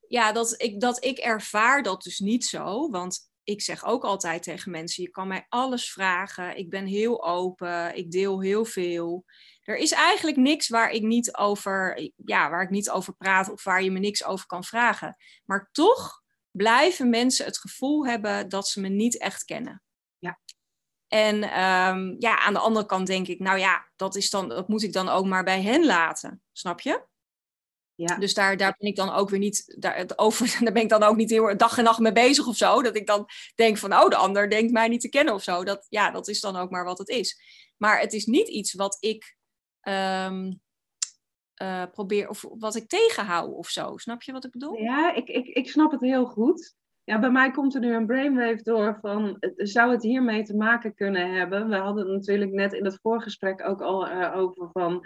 ja, 0.07 0.31
dat, 0.31 0.61
ik, 0.61 0.79
dat 0.79 1.03
ik 1.03 1.17
ervaar 1.17 1.83
dat 1.83 2.01
dus 2.01 2.19
niet 2.19 2.45
zo. 2.45 2.89
Want 2.89 3.31
ik 3.43 3.61
zeg 3.61 3.85
ook 3.85 4.03
altijd 4.03 4.43
tegen 4.43 4.71
mensen: 4.71 5.03
je 5.03 5.09
kan 5.09 5.27
mij 5.27 5.45
alles 5.49 5.91
vragen. 5.91 6.57
Ik 6.57 6.69
ben 6.69 6.85
heel 6.85 7.23
open. 7.23 7.95
Ik 7.95 8.11
deel 8.11 8.41
heel 8.41 8.65
veel 8.65 9.25
er 9.63 9.77
is 9.77 9.91
eigenlijk 9.91 10.37
niks 10.37 10.69
waar 10.69 10.89
ik 10.89 11.01
niet 11.01 11.35
over, 11.35 12.09
ja, 12.25 12.49
waar 12.49 12.61
ik 12.61 12.69
niet 12.69 12.89
over 12.89 13.13
praat 13.13 13.51
of 13.51 13.63
waar 13.63 13.83
je 13.83 13.91
me 13.91 13.99
niks 13.99 14.23
over 14.23 14.45
kan 14.45 14.63
vragen. 14.63 15.15
Maar 15.45 15.69
toch 15.71 16.21
blijven 16.51 17.09
mensen 17.09 17.45
het 17.45 17.57
gevoel 17.57 18.05
hebben 18.05 18.49
dat 18.49 18.67
ze 18.67 18.79
me 18.79 18.89
niet 18.89 19.17
echt 19.17 19.43
kennen. 19.43 19.81
Ja. 20.19 20.39
En 21.07 21.43
ehm, 21.43 22.15
ja, 22.19 22.39
aan 22.39 22.53
de 22.53 22.59
andere 22.59 22.85
kant 22.85 23.07
denk 23.07 23.27
ik, 23.27 23.39
nou 23.39 23.59
ja, 23.59 23.91
dat, 23.95 24.15
is 24.15 24.29
dan, 24.29 24.49
dat 24.49 24.67
moet 24.67 24.83
ik 24.83 24.93
dan 24.93 25.09
ook 25.09 25.25
maar 25.25 25.43
bij 25.43 25.61
hen 25.61 25.85
laten. 25.85 26.41
Snap 26.51 26.81
je? 26.81 27.05
Ja. 27.95 28.15
Dus 28.15 28.33
daar, 28.33 28.57
daar 28.57 28.75
ben 28.77 28.89
ik 28.89 28.95
dan 28.95 29.11
ook 29.11 29.29
weer 29.29 29.39
niet, 29.39 29.75
daar, 29.79 30.09
over, 30.15 30.57
daar 30.63 30.73
ben 30.73 30.81
ik 30.81 30.89
dan 30.89 31.03
ook 31.03 31.15
niet 31.15 31.29
heel 31.29 31.57
dag 31.57 31.77
en 31.77 31.83
nacht 31.83 31.99
mee 31.99 32.11
bezig 32.11 32.47
of 32.47 32.57
zo. 32.57 32.81
Dat 32.81 32.95
ik 32.95 33.07
dan 33.07 33.29
denk 33.55 33.77
van, 33.77 33.93
oh, 33.93 34.09
de 34.09 34.15
ander 34.15 34.49
denkt 34.49 34.71
mij 34.71 34.87
niet 34.87 35.01
te 35.01 35.09
kennen 35.09 35.33
of 35.33 35.43
zo. 35.43 35.63
Dat, 35.63 35.85
ja, 35.89 36.11
dat 36.11 36.27
is 36.27 36.41
dan 36.41 36.55
ook 36.55 36.69
maar 36.69 36.85
wat 36.85 36.97
het 36.97 37.09
is. 37.09 37.41
Maar 37.77 37.99
het 37.99 38.13
is 38.13 38.25
niet 38.25 38.47
iets 38.47 38.73
wat 38.73 38.97
ik 38.99 39.35
um, 39.89 40.61
uh, 41.61 41.83
probeer, 41.91 42.29
of 42.29 42.45
wat 42.59 42.75
ik 42.75 42.87
tegenhoud 42.87 43.53
of 43.53 43.67
zo. 43.67 43.97
Snap 43.97 44.21
je 44.21 44.31
wat 44.31 44.45
ik 44.45 44.51
bedoel? 44.51 44.77
Ja, 44.77 45.13
ik, 45.13 45.27
ik, 45.27 45.47
ik 45.47 45.69
snap 45.69 45.91
het 45.91 46.01
heel 46.01 46.25
goed. 46.25 46.75
Ja, 47.03 47.19
bij 47.19 47.31
mij 47.31 47.51
komt 47.51 47.73
er 47.73 47.79
nu 47.79 47.93
een 47.93 48.05
brainwave 48.05 48.63
door 48.63 48.97
van, 49.01 49.37
zou 49.55 49.91
het 49.91 50.03
hiermee 50.03 50.43
te 50.43 50.55
maken 50.55 50.93
kunnen 50.93 51.33
hebben? 51.33 51.69
We 51.69 51.75
hadden 51.75 52.03
het 52.03 52.13
natuurlijk 52.13 52.51
net 52.51 52.73
in 52.73 52.85
het 52.85 52.99
voorgesprek 53.01 53.67
ook 53.67 53.81
al 53.81 54.09
uh, 54.09 54.35
over 54.35 54.69
van, 54.71 55.05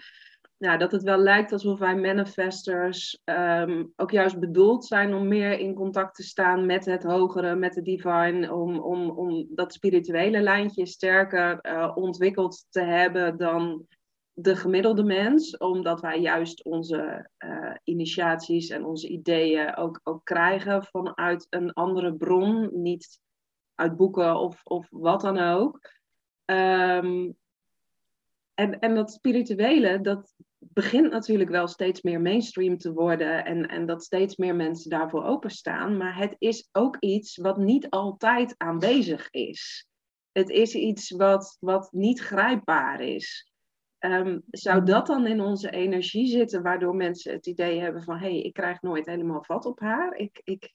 nou, 0.58 0.78
dat 0.78 0.92
het 0.92 1.04
wel 1.04 1.18
lijkt 1.18 1.52
alsof 1.52 1.80
wij 1.80 1.96
manifestors 1.96 3.22
um, 3.26 3.94
ook 3.96 4.12
juist 4.12 4.40
bedoeld 4.40 4.86
zijn 4.86 5.13
om 5.13 5.28
meer 5.28 5.60
in 5.60 5.74
contact 5.74 6.16
te 6.16 6.24
staan 6.24 6.66
met 6.66 6.86
het 6.86 7.04
hogere, 7.04 7.56
met 7.56 7.74
de 7.74 7.82
divine, 7.82 8.54
om, 8.54 8.80
om, 8.80 9.10
om 9.10 9.48
dat 9.50 9.74
spirituele 9.74 10.40
lijntje 10.40 10.86
sterker 10.86 11.60
uh, 11.62 11.92
ontwikkeld 11.96 12.66
te 12.70 12.82
hebben 12.82 13.38
dan 13.38 13.86
de 14.39 14.56
gemiddelde 14.56 15.04
mens, 15.04 15.58
omdat 15.58 16.02
wij 16.02 16.19
juist 16.19 16.63
onze 16.63 17.30
uh, 17.39 17.76
initiaties 17.84 18.69
en 18.69 18.86
onze 18.86 19.08
ideeën 19.08 19.76
ook, 19.76 20.00
ook 20.04 20.26
krijgen 20.26 20.84
vanuit 20.84 21.47
een 21.50 21.73
andere 21.73 22.15
bron, 22.15 22.69
niet 22.82 23.19
uit 23.76 23.95
boeken 23.95 24.39
of, 24.39 24.62
of 24.63 24.88
wat 24.89 25.21
dan 25.21 25.38
ook. 25.38 25.91
Um, 26.45 27.38
en, 28.54 28.80
en 28.80 28.95
dat 28.95 29.12
spirituele, 29.12 30.02
dat 30.02 30.34
begint 30.58 31.12
natuurlijk 31.12 31.50
wel 31.50 31.67
steeds 31.67 32.02
meer 32.02 32.21
mainstream 32.21 32.78
te 32.78 32.93
worden 32.93 33.45
en, 33.45 33.67
en 33.67 33.86
dat 33.86 34.04
steeds 34.04 34.36
meer 34.36 34.56
mensen 34.56 34.89
daarvoor 34.89 35.23
openstaan. 35.23 35.97
Maar 35.97 36.17
het 36.17 36.36
is 36.38 36.69
ook 36.71 36.97
iets 37.00 37.38
wat 37.38 37.58
niet 37.58 37.89
altijd 37.89 38.54
aanwezig 38.58 39.30
is. 39.30 39.88
Het 40.32 40.50
is 40.50 40.76
iets 40.76 41.12
wat, 41.12 41.58
wat 41.60 41.91
niet 41.91 42.19
grijpbaar 42.19 43.02
is. 43.02 43.47
Um, 44.00 44.44
zou 44.50 44.84
dat 44.84 45.08
dan 45.08 45.28
in 45.28 45.42
onze 45.42 45.70
energie 45.70 46.28
zitten, 46.28 46.62
waardoor 46.62 46.96
mensen 46.96 47.34
het 47.34 47.48
idee 47.48 47.80
hebben 47.80 48.04
van 48.04 48.18
hé, 48.18 48.30
hey, 48.30 48.42
ik 48.42 48.54
krijg 48.54 48.82
nooit 48.82 49.06
helemaal 49.06 49.44
vat 49.44 49.66
op 49.66 49.80
haar. 49.80 50.16
Ik, 50.16 50.42
ik 50.44 50.74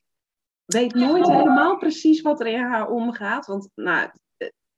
weet 0.65 0.95
nooit 0.95 1.27
helemaal 1.27 1.77
precies 1.77 2.21
wat 2.21 2.41
er 2.41 2.47
in 2.47 2.61
haar 2.61 2.89
omgaat. 2.89 3.47
Want 3.47 3.71
nou, 3.75 4.11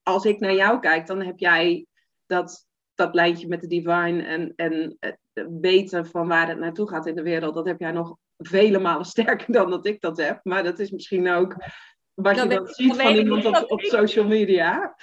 als 0.03 0.25
ik 0.25 0.41
naar 0.41 0.55
jou 0.55 0.81
kijk, 0.81 1.07
dan 1.07 1.23
heb 1.23 1.39
jij 1.39 1.87
dat, 2.27 2.67
dat 2.95 3.15
lijntje 3.15 3.49
met 3.49 3.61
de 3.61 3.67
divine 3.67 4.23
en, 4.23 4.53
en 4.57 4.97
het 5.01 5.19
weten 5.61 6.07
van 6.07 6.29
waar 6.29 6.49
het 6.49 6.59
naartoe 6.59 6.89
gaat 6.89 7.07
in 7.07 7.15
de 7.15 7.23
wereld. 7.23 7.55
Dat 7.55 7.67
heb 7.67 7.81
jij 7.81 7.93
nog 7.93 8.17
vele 8.39 8.79
malen 8.79 9.07
sterker 9.15 9.53
dan 9.53 9.71
dat 9.71 9.87
ik 9.87 10.01
dat 10.01 10.17
heb. 10.17 10.41
Maar 10.43 10.63
dat 10.63 10.79
is 10.79 10.91
misschien 10.91 11.29
ook 11.31 11.57
wat 12.15 12.37
je 12.37 12.47
dan 12.47 12.67
ziet 12.67 12.97
van 12.97 13.15
iemand 13.15 13.45
op, 13.45 13.65
op 13.71 13.81
social 13.81 14.27
media. 14.27 14.97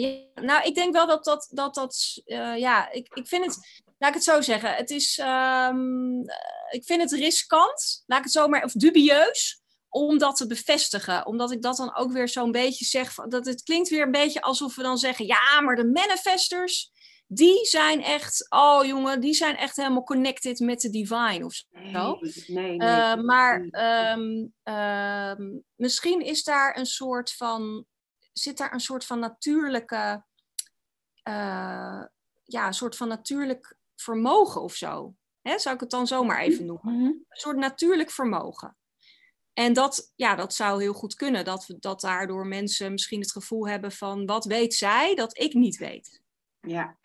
Ja, 0.00 0.42
nou, 0.42 0.66
ik 0.66 0.74
denk 0.74 0.92
wel 0.92 1.06
dat 1.06 1.24
dat, 1.24 1.48
dat, 1.50 1.74
dat 1.74 2.22
uh, 2.24 2.56
ja, 2.56 2.90
ik, 2.90 3.14
ik 3.14 3.26
vind 3.28 3.44
het, 3.44 3.82
laat 3.98 4.08
ik 4.08 4.14
het 4.14 4.24
zo 4.24 4.40
zeggen, 4.40 4.74
het 4.74 4.90
is, 4.90 5.18
um, 5.18 6.20
ik 6.70 6.84
vind 6.84 7.00
het 7.02 7.12
riskant, 7.12 8.02
laat 8.06 8.18
ik 8.18 8.24
het 8.24 8.32
zo 8.32 8.48
maar, 8.48 8.64
of 8.64 8.72
dubieus, 8.72 9.60
om 9.88 10.18
dat 10.18 10.36
te 10.36 10.46
bevestigen. 10.46 11.26
Omdat 11.26 11.52
ik 11.52 11.62
dat 11.62 11.76
dan 11.76 11.96
ook 11.96 12.12
weer 12.12 12.28
zo'n 12.28 12.52
beetje 12.52 12.84
zeg, 12.84 13.14
dat 13.14 13.46
het 13.46 13.62
klinkt 13.62 13.88
weer 13.88 14.02
een 14.02 14.10
beetje 14.10 14.40
alsof 14.40 14.76
we 14.76 14.82
dan 14.82 14.98
zeggen, 14.98 15.26
ja, 15.26 15.60
maar 15.60 15.76
de 15.76 15.90
manifestors, 15.90 16.90
die 17.26 17.64
zijn 17.66 18.02
echt, 18.02 18.46
oh 18.48 18.84
jongen, 18.84 19.20
die 19.20 19.34
zijn 19.34 19.56
echt 19.56 19.76
helemaal 19.76 20.04
connected 20.04 20.58
met 20.58 20.80
de 20.80 20.90
divine 20.90 21.44
of 21.44 21.52
zo. 21.92 22.18
Nee, 22.20 22.32
nee, 22.46 22.76
nee. 22.76 22.88
Uh, 22.88 23.14
maar 23.14 23.68
um, 24.16 24.52
um, 24.64 25.64
misschien 25.74 26.20
is 26.20 26.42
daar 26.42 26.76
een 26.76 26.86
soort 26.86 27.32
van 27.32 27.86
zit 28.38 28.56
daar 28.58 28.72
een 28.72 28.80
soort 28.80 29.04
van 29.04 29.18
natuurlijke, 29.18 30.24
uh, 31.28 32.02
ja, 32.44 32.66
een 32.66 32.74
soort 32.74 32.96
van 32.96 33.08
natuurlijk 33.08 33.76
vermogen 33.96 34.62
of 34.62 34.74
zo. 34.74 35.14
Hè, 35.42 35.58
zou 35.58 35.74
ik 35.74 35.80
het 35.80 35.90
dan 35.90 36.06
zomaar 36.06 36.40
even 36.40 36.64
mhm. 36.64 36.66
noemen? 36.66 36.94
Mhm. 36.94 37.06
Een 37.06 37.26
soort 37.28 37.56
natuurlijk 37.56 38.10
vermogen. 38.10 38.76
En 39.52 39.72
dat, 39.72 40.12
ja, 40.14 40.34
dat 40.34 40.54
zou 40.54 40.80
heel 40.80 40.92
goed 40.92 41.14
kunnen, 41.14 41.44
dat, 41.44 41.66
we, 41.66 41.76
dat 41.78 42.00
daardoor 42.00 42.46
mensen 42.46 42.92
misschien 42.92 43.20
het 43.20 43.32
gevoel 43.32 43.68
hebben 43.68 43.92
van 43.92 44.26
wat 44.26 44.44
weet 44.44 44.74
zij 44.74 45.14
dat 45.14 45.38
ik 45.38 45.54
niet 45.54 45.76
weet. 45.76 46.22
Ja. 46.60 46.98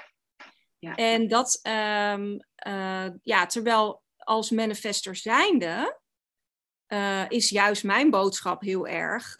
ja. 0.79 0.95
En 0.95 1.27
dat, 1.27 1.59
um, 1.63 2.45
uh, 2.67 3.09
ja, 3.21 3.45
terwijl 3.45 4.03
als 4.17 4.49
manifester 4.49 5.15
zijnde 5.15 5.99
uh, 6.87 7.29
is 7.29 7.49
juist 7.49 7.83
mijn 7.83 8.09
boodschap 8.09 8.61
heel 8.61 8.87
erg 8.87 9.39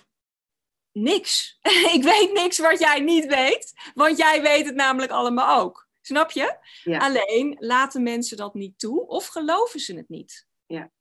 niks. 0.93 1.59
ik 1.95 2.03
weet 2.03 2.33
niks 2.33 2.57
wat 2.57 2.79
jij 2.79 2.99
niet 2.99 3.25
weet, 3.25 3.73
want 3.93 4.17
jij 4.17 4.41
weet 4.41 4.65
het 4.65 4.75
namelijk 4.75 5.11
allemaal 5.11 5.61
ook. 5.61 5.87
Snap 6.01 6.31
je? 6.31 6.57
Alleen 6.97 7.55
laten 7.59 8.03
mensen 8.03 8.37
dat 8.37 8.53
niet 8.53 8.79
toe 8.79 9.07
of 9.07 9.27
geloven 9.27 9.79
ze 9.79 9.95
het 9.95 10.09
niet. 10.09 10.47
Ja. 10.65 10.91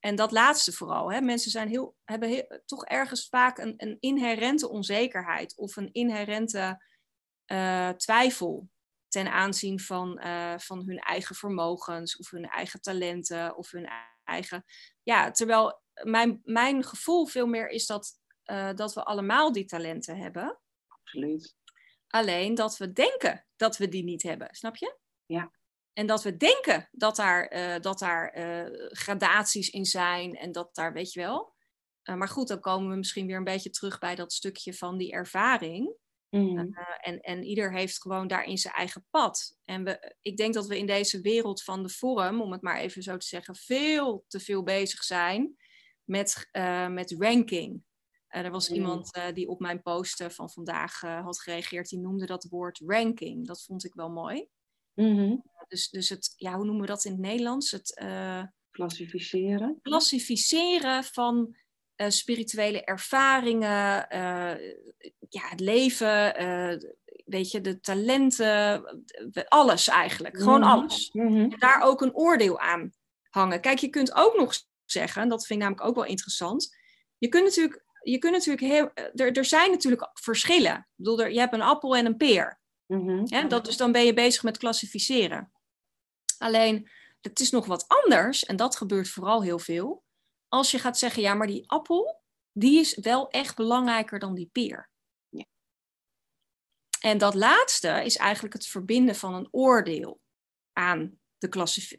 En 0.00 0.16
dat 0.16 0.32
laatste 0.32 0.72
vooral. 0.72 1.12
Hè? 1.12 1.20
Mensen 1.20 1.50
zijn 1.50 1.68
heel, 1.68 1.96
hebben 2.04 2.62
toch 2.66 2.84
ergens 2.84 3.28
vaak 3.28 3.58
een, 3.58 3.74
een 3.76 3.96
inherente 4.00 4.68
onzekerheid 4.68 5.56
of 5.56 5.76
een 5.76 5.92
inherente 5.92 6.82
uh, 7.46 7.88
twijfel 7.88 8.68
ten 9.08 9.32
aanzien 9.32 9.80
van, 9.80 10.20
uh, 10.24 10.58
van 10.58 10.82
hun 10.86 10.98
eigen 10.98 11.34
vermogens 11.34 12.16
of 12.16 12.30
hun 12.30 12.48
eigen 12.48 12.80
talenten 12.80 13.56
of 13.56 13.70
hun 13.70 13.88
eigen. 14.24 14.64
Ja, 15.02 15.30
terwijl 15.30 15.82
mijn, 16.02 16.40
mijn 16.44 16.84
gevoel 16.84 17.26
veel 17.26 17.46
meer 17.46 17.68
is 17.68 17.86
dat 17.86 18.18
uh, 18.50 18.74
dat 18.74 18.94
we 18.94 19.04
allemaal 19.04 19.52
die 19.52 19.64
talenten 19.64 20.16
hebben. 20.16 20.60
Absoluut. 20.86 21.56
Alleen 22.08 22.54
dat 22.54 22.76
we 22.76 22.92
denken 22.92 23.46
dat 23.56 23.76
we 23.76 23.88
die 23.88 24.04
niet 24.04 24.22
hebben, 24.22 24.48
snap 24.50 24.76
je? 24.76 24.98
Ja. 25.26 25.52
En 25.92 26.06
dat 26.06 26.22
we 26.22 26.36
denken 26.36 26.88
dat 26.92 27.16
daar, 27.16 27.54
uh, 27.54 27.80
dat 27.80 27.98
daar 27.98 28.38
uh, 28.38 28.88
gradaties 28.88 29.70
in 29.70 29.84
zijn 29.84 30.34
en 30.34 30.52
dat 30.52 30.74
daar, 30.74 30.92
weet 30.92 31.12
je 31.12 31.20
wel. 31.20 31.54
maar 32.02 32.28
goed, 32.28 32.48
dan 32.48 32.60
komen 32.60 32.90
we 32.90 32.96
misschien 32.96 33.26
weer 33.26 33.36
een 33.36 33.44
beetje 33.44 33.70
terug 33.70 33.98
bij 33.98 34.14
dat 34.14 34.32
stukje 34.32 34.74
van 34.74 34.96
die 34.98 35.12
ervaring. 35.12 35.96
Mm. 36.30 36.74
en, 37.00 37.20
en 37.20 37.42
ieder 37.42 37.72
heeft 37.72 38.00
gewoon 38.00 38.26
daarin 38.26 38.58
zijn 38.58 38.74
eigen 38.74 39.06
pad. 39.10 39.56
En 39.64 39.84
we, 39.84 40.16
ik 40.22 40.36
denk 40.36 40.54
dat 40.54 40.66
we 40.66 40.78
in 40.78 40.86
deze 40.86 41.20
wereld 41.20 41.62
van 41.62 41.82
de 41.82 41.88
vorm, 41.88 42.40
om 42.40 42.52
het 42.52 42.62
maar 42.62 42.78
even 42.78 43.02
zo 43.02 43.16
te 43.16 43.26
zeggen, 43.26 43.54
veel 43.54 44.24
te 44.26 44.40
veel 44.40 44.62
bezig 44.62 45.02
zijn 45.02 45.56
met, 46.04 46.48
met 46.88 47.14
ranking. 47.18 47.82
Uh, 48.34 48.44
er 48.44 48.50
was 48.50 48.70
iemand 48.70 49.16
uh, 49.16 49.24
die 49.32 49.48
op 49.48 49.60
mijn 49.60 49.82
post 49.82 50.24
van 50.28 50.50
vandaag 50.50 51.02
uh, 51.02 51.24
had 51.24 51.40
gereageerd, 51.40 51.88
die 51.88 51.98
noemde 51.98 52.26
dat 52.26 52.46
woord 52.50 52.82
ranking. 52.86 53.46
Dat 53.46 53.62
vond 53.62 53.84
ik 53.84 53.94
wel 53.94 54.10
mooi. 54.10 54.48
Mm-hmm. 54.94 55.44
dus, 55.68 55.90
dus 55.90 56.08
het, 56.08 56.32
ja, 56.36 56.54
hoe 56.54 56.64
noemen 56.64 56.82
we 56.82 56.88
dat 56.88 57.04
in 57.04 57.12
het 57.12 57.20
Nederlands? 57.20 57.70
Het 57.70 58.04
klassificeren. 58.70 59.78
Klassificeren 59.82 61.04
van 61.04 61.56
spirituele 61.96 62.84
ervaringen, 62.84 64.06
ja, 65.28 65.48
het 65.48 65.60
leven, 65.60 66.34
weet 67.24 67.50
je, 67.50 67.60
de 67.60 67.80
talenten, 67.80 68.84
alles 69.48 69.88
eigenlijk. 69.88 70.36
Gewoon 70.38 70.60
mm-hmm. 70.60 70.78
alles. 70.78 71.12
Mm-hmm. 71.12 71.58
Daar 71.58 71.82
ook 71.82 72.00
een 72.00 72.14
oordeel 72.14 72.58
aan 72.58 72.92
hangen. 73.30 73.60
Kijk, 73.60 73.78
je 73.78 73.88
kunt 73.88 74.14
ook 74.14 74.36
nog 74.36 74.54
zeggen, 74.84 75.28
dat 75.28 75.46
vind 75.46 75.60
ik 75.60 75.66
namelijk 75.66 75.88
ook 75.88 75.96
wel 75.96 76.10
interessant. 76.10 76.76
Je 77.18 77.28
kunt 77.28 77.44
natuurlijk 77.44 77.86
je 78.10 78.18
kunt 78.18 78.32
natuurlijk 78.32 78.66
heel, 78.66 78.90
er, 78.94 79.36
er 79.36 79.44
zijn 79.44 79.70
natuurlijk 79.70 80.10
verschillen. 80.12 80.76
Ik 80.76 80.86
bedoel, 80.94 81.20
er, 81.20 81.32
je 81.32 81.38
hebt 81.38 81.52
een 81.52 81.62
appel 81.62 81.96
en 81.96 82.06
een 82.06 82.16
peer. 82.16 82.60
Mm 82.86 83.48
dat, 83.48 83.64
dus 83.64 83.76
dan 83.76 83.92
ben 83.92 84.04
je 84.04 84.14
bezig 84.14 84.42
met 84.42 84.58
klassificeren. 84.58 85.52
Alleen, 86.38 86.90
het 87.20 87.40
is 87.40 87.50
nog 87.50 87.66
wat 87.66 87.84
anders, 87.88 88.44
en 88.44 88.56
dat 88.56 88.76
gebeurt 88.76 89.08
vooral 89.08 89.42
heel 89.42 89.58
veel. 89.58 90.04
Als 90.48 90.70
je 90.70 90.78
gaat 90.78 90.98
zeggen, 90.98 91.22
ja, 91.22 91.34
maar 91.34 91.46
die 91.46 91.70
appel, 91.70 92.22
die 92.52 92.78
is 92.78 92.94
wel 92.94 93.30
echt 93.30 93.56
belangrijker 93.56 94.18
dan 94.18 94.34
die 94.34 94.48
peer. 94.52 94.90
Ja. 95.28 95.44
En 97.00 97.18
dat 97.18 97.34
laatste 97.34 98.04
is 98.04 98.16
eigenlijk 98.16 98.54
het 98.54 98.66
verbinden 98.66 99.14
van 99.14 99.34
een 99.34 99.48
oordeel 99.50 100.20
aan 100.72 101.18
de 101.38 101.48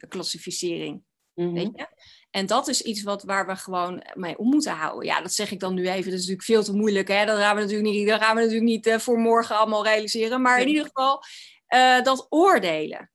klassificering. 0.08 1.04
Weet 1.34 1.52
mhm. 1.52 1.78
je? 1.80 1.88
En 2.30 2.46
dat 2.46 2.68
is 2.68 2.82
iets 2.82 3.02
wat, 3.02 3.22
waar 3.22 3.46
we 3.46 3.56
gewoon 3.56 4.04
mee 4.14 4.38
om 4.38 4.48
moeten 4.48 4.72
houden. 4.72 5.06
Ja, 5.06 5.20
dat 5.20 5.32
zeg 5.32 5.50
ik 5.50 5.60
dan 5.60 5.74
nu 5.74 5.88
even. 5.88 6.10
Dat 6.10 6.20
is 6.20 6.26
natuurlijk 6.26 6.42
veel 6.42 6.62
te 6.62 6.72
moeilijk. 6.72 7.08
Hè? 7.08 7.24
Dat 7.24 7.38
gaan 7.38 7.54
we 7.54 7.60
natuurlijk 7.60 7.90
niet, 7.90 8.08
dat 8.08 8.22
gaan 8.22 8.34
we 8.34 8.40
natuurlijk 8.40 8.70
niet 8.70 8.86
uh, 8.86 8.98
voor 8.98 9.18
morgen 9.18 9.56
allemaal 9.56 9.84
realiseren. 9.84 10.42
Maar 10.42 10.60
in 10.60 10.68
ieder 10.68 10.84
geval, 10.84 11.22
uh, 11.68 12.02
dat 12.02 12.26
oordelen. 12.28 13.10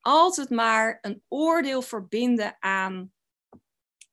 Altijd 0.00 0.50
maar 0.50 0.98
een 1.00 1.22
oordeel 1.28 1.82
verbinden 1.82 2.56
aan 2.58 3.12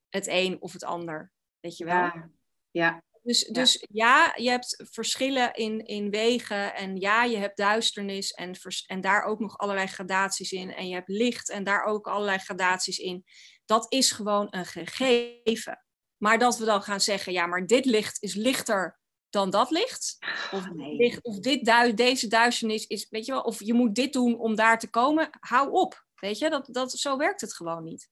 het 0.09 0.27
een 0.27 0.61
of 0.61 0.73
het 0.73 0.83
ander. 0.83 1.31
Weet 1.59 1.77
je 1.77 1.85
wel? 1.85 1.95
Ja. 1.95 2.29
ja. 2.71 3.03
Dus, 3.25 3.43
dus 3.43 3.85
ja, 3.91 4.33
je 4.35 4.49
hebt 4.49 4.83
verschillen 4.91 5.53
in, 5.53 5.85
in 5.85 6.09
wegen 6.09 6.75
en 6.75 6.95
ja, 6.95 7.23
je 7.23 7.37
hebt 7.37 7.57
duisternis 7.57 8.31
en, 8.31 8.55
en 8.87 9.01
daar 9.01 9.23
ook 9.23 9.39
nog 9.39 9.57
allerlei 9.57 9.87
gradaties 9.87 10.51
in. 10.51 10.73
En 10.73 10.87
je 10.87 10.93
hebt 10.93 11.09
licht 11.09 11.49
en 11.49 11.63
daar 11.63 11.83
ook 11.83 12.07
allerlei 12.07 12.37
gradaties 12.37 12.97
in. 12.97 13.25
Dat 13.65 13.85
is 13.89 14.11
gewoon 14.11 14.47
een 14.49 14.65
gegeven. 14.65 15.85
Maar 16.17 16.39
dat 16.39 16.57
we 16.57 16.65
dan 16.65 16.81
gaan 16.81 17.01
zeggen, 17.01 17.33
ja, 17.33 17.45
maar 17.45 17.65
dit 17.65 17.85
licht 17.85 18.21
is 18.21 18.33
lichter 18.33 18.99
dan 19.29 19.49
dat 19.49 19.71
licht. 19.71 20.17
Of, 20.51 20.67
licht, 20.75 21.23
of 21.23 21.39
dit 21.39 21.65
deze 21.95 22.27
duisternis 22.27 22.87
is, 22.87 23.09
weet 23.09 23.25
je 23.25 23.31
wel, 23.31 23.41
of 23.41 23.59
je 23.59 23.73
moet 23.73 23.95
dit 23.95 24.13
doen 24.13 24.39
om 24.39 24.55
daar 24.55 24.79
te 24.79 24.89
komen. 24.89 25.29
Hou 25.39 25.71
op, 25.71 26.05
weet 26.15 26.37
je, 26.37 26.49
dat, 26.49 26.67
dat, 26.71 26.91
zo 26.91 27.17
werkt 27.17 27.41
het 27.41 27.55
gewoon 27.55 27.83
niet. 27.83 28.09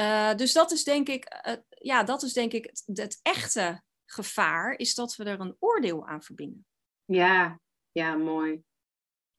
Uh, 0.00 0.34
dus 0.34 0.52
dat 0.52 0.70
is 0.70 0.84
denk 0.84 1.08
ik, 1.08 1.42
uh, 1.46 1.54
ja, 1.68 2.02
dat 2.02 2.22
is 2.22 2.32
denk 2.32 2.52
ik 2.52 2.64
het, 2.64 2.82
het, 2.98 3.20
echte 3.22 3.82
gevaar, 4.06 4.74
is 4.78 4.94
dat 4.94 5.16
we 5.16 5.24
er 5.24 5.40
een 5.40 5.56
oordeel 5.58 6.06
aan 6.06 6.22
verbinden. 6.22 6.66
Ja, 7.04 7.60
ja, 7.92 8.14
mooi. 8.14 8.62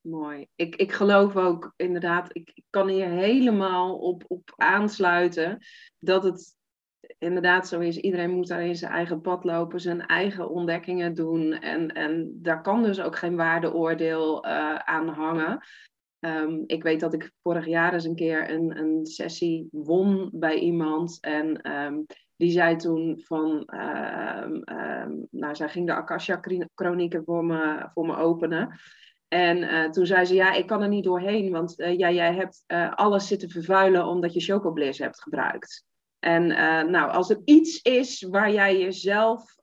Mooi. 0.01 0.47
Ik, 0.55 0.75
ik 0.75 0.91
geloof 0.91 1.35
ook 1.35 1.73
inderdaad, 1.75 2.35
ik, 2.35 2.51
ik 2.53 2.63
kan 2.69 2.87
hier 2.87 3.07
helemaal 3.07 3.97
op, 3.97 4.23
op 4.27 4.53
aansluiten 4.55 5.57
dat 5.99 6.23
het 6.23 6.55
inderdaad 7.17 7.67
zo 7.67 7.79
is. 7.79 7.97
Iedereen 7.97 8.31
moet 8.31 8.47
daar 8.47 8.65
in 8.65 8.75
zijn 8.75 8.91
eigen 8.91 9.21
pad 9.21 9.43
lopen, 9.43 9.79
zijn 9.79 10.05
eigen 10.05 10.49
ontdekkingen 10.49 11.13
doen. 11.13 11.53
En, 11.53 11.87
en 11.87 12.39
daar 12.41 12.61
kan 12.61 12.83
dus 12.83 13.01
ook 13.01 13.17
geen 13.17 13.35
waardeoordeel 13.35 14.45
uh, 14.45 14.75
aan 14.75 15.07
hangen. 15.07 15.59
Um, 16.19 16.63
ik 16.65 16.83
weet 16.83 16.99
dat 16.99 17.13
ik 17.13 17.31
vorig 17.41 17.65
jaar 17.65 17.93
eens 17.93 18.05
een 18.05 18.15
keer 18.15 18.49
een, 18.49 18.77
een 18.77 19.05
sessie 19.05 19.67
won 19.71 20.29
bij 20.33 20.59
iemand. 20.59 21.17
En 21.19 21.71
um, 21.71 22.05
die 22.35 22.51
zei 22.51 22.75
toen 22.75 23.19
van, 23.23 23.49
um, 23.49 24.63
nou, 25.31 25.55
zij 25.55 25.69
ging 25.69 25.87
de 25.87 25.93
Akasha-chronieken 25.93 27.23
voor 27.23 27.45
me, 27.45 27.89
voor 27.93 28.05
me 28.05 28.15
openen. 28.15 28.79
En 29.33 29.57
uh, 29.57 29.89
toen 29.89 30.05
zei 30.05 30.25
ze, 30.25 30.33
ja, 30.33 30.53
ik 30.53 30.67
kan 30.67 30.81
er 30.81 30.87
niet 30.87 31.03
doorheen, 31.03 31.51
want 31.51 31.79
uh, 31.79 31.97
jij 31.97 32.33
hebt 32.33 32.63
uh, 32.67 32.93
alles 32.93 33.27
zitten 33.27 33.49
vervuilen 33.49 34.05
omdat 34.05 34.33
je 34.33 34.39
chocobliss 34.39 34.99
hebt 34.99 35.21
gebruikt. 35.21 35.85
En 36.19 36.47
nou, 36.91 37.11
als 37.11 37.29
er 37.29 37.41
iets 37.45 37.81
is 37.81 38.21
waar 38.21 38.51
jij 38.51 38.79
jezelf 38.79 39.55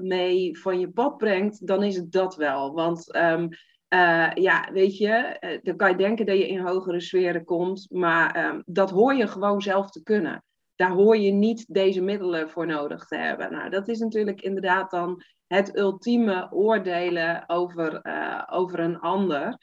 mee 0.00 0.58
van 0.58 0.80
je 0.80 0.90
pad 0.90 1.16
brengt, 1.16 1.66
dan 1.66 1.82
is 1.82 1.96
het 1.96 2.12
dat 2.12 2.36
wel. 2.36 2.74
Want 2.74 3.14
uh, 3.14 4.30
ja, 4.34 4.68
weet 4.72 4.98
je, 4.98 5.36
dan 5.62 5.76
kan 5.76 5.90
je 5.90 5.96
denken 5.96 6.26
dat 6.26 6.36
je 6.36 6.48
in 6.48 6.66
hogere 6.66 7.00
sferen 7.00 7.44
komt, 7.44 7.86
maar 7.90 8.46
um, 8.46 8.62
dat 8.66 8.90
hoor 8.90 9.14
je 9.14 9.26
gewoon 9.26 9.60
zelf 9.60 9.90
te 9.90 10.02
kunnen. 10.02 10.44
Daar 10.76 10.90
hoor 10.90 11.16
je 11.16 11.32
niet 11.32 11.64
deze 11.68 12.00
middelen 12.00 12.50
voor 12.50 12.66
nodig 12.66 13.06
te 13.06 13.16
hebben. 13.16 13.52
Nou, 13.52 13.70
dat 13.70 13.88
is 13.88 13.98
natuurlijk 13.98 14.40
inderdaad 14.40 14.90
dan 14.90 15.22
het 15.46 15.78
ultieme 15.78 16.52
oordelen 16.52 17.44
over, 17.46 18.00
uh, 18.06 18.42
over 18.50 18.78
een 18.78 18.98
ander. 18.98 19.58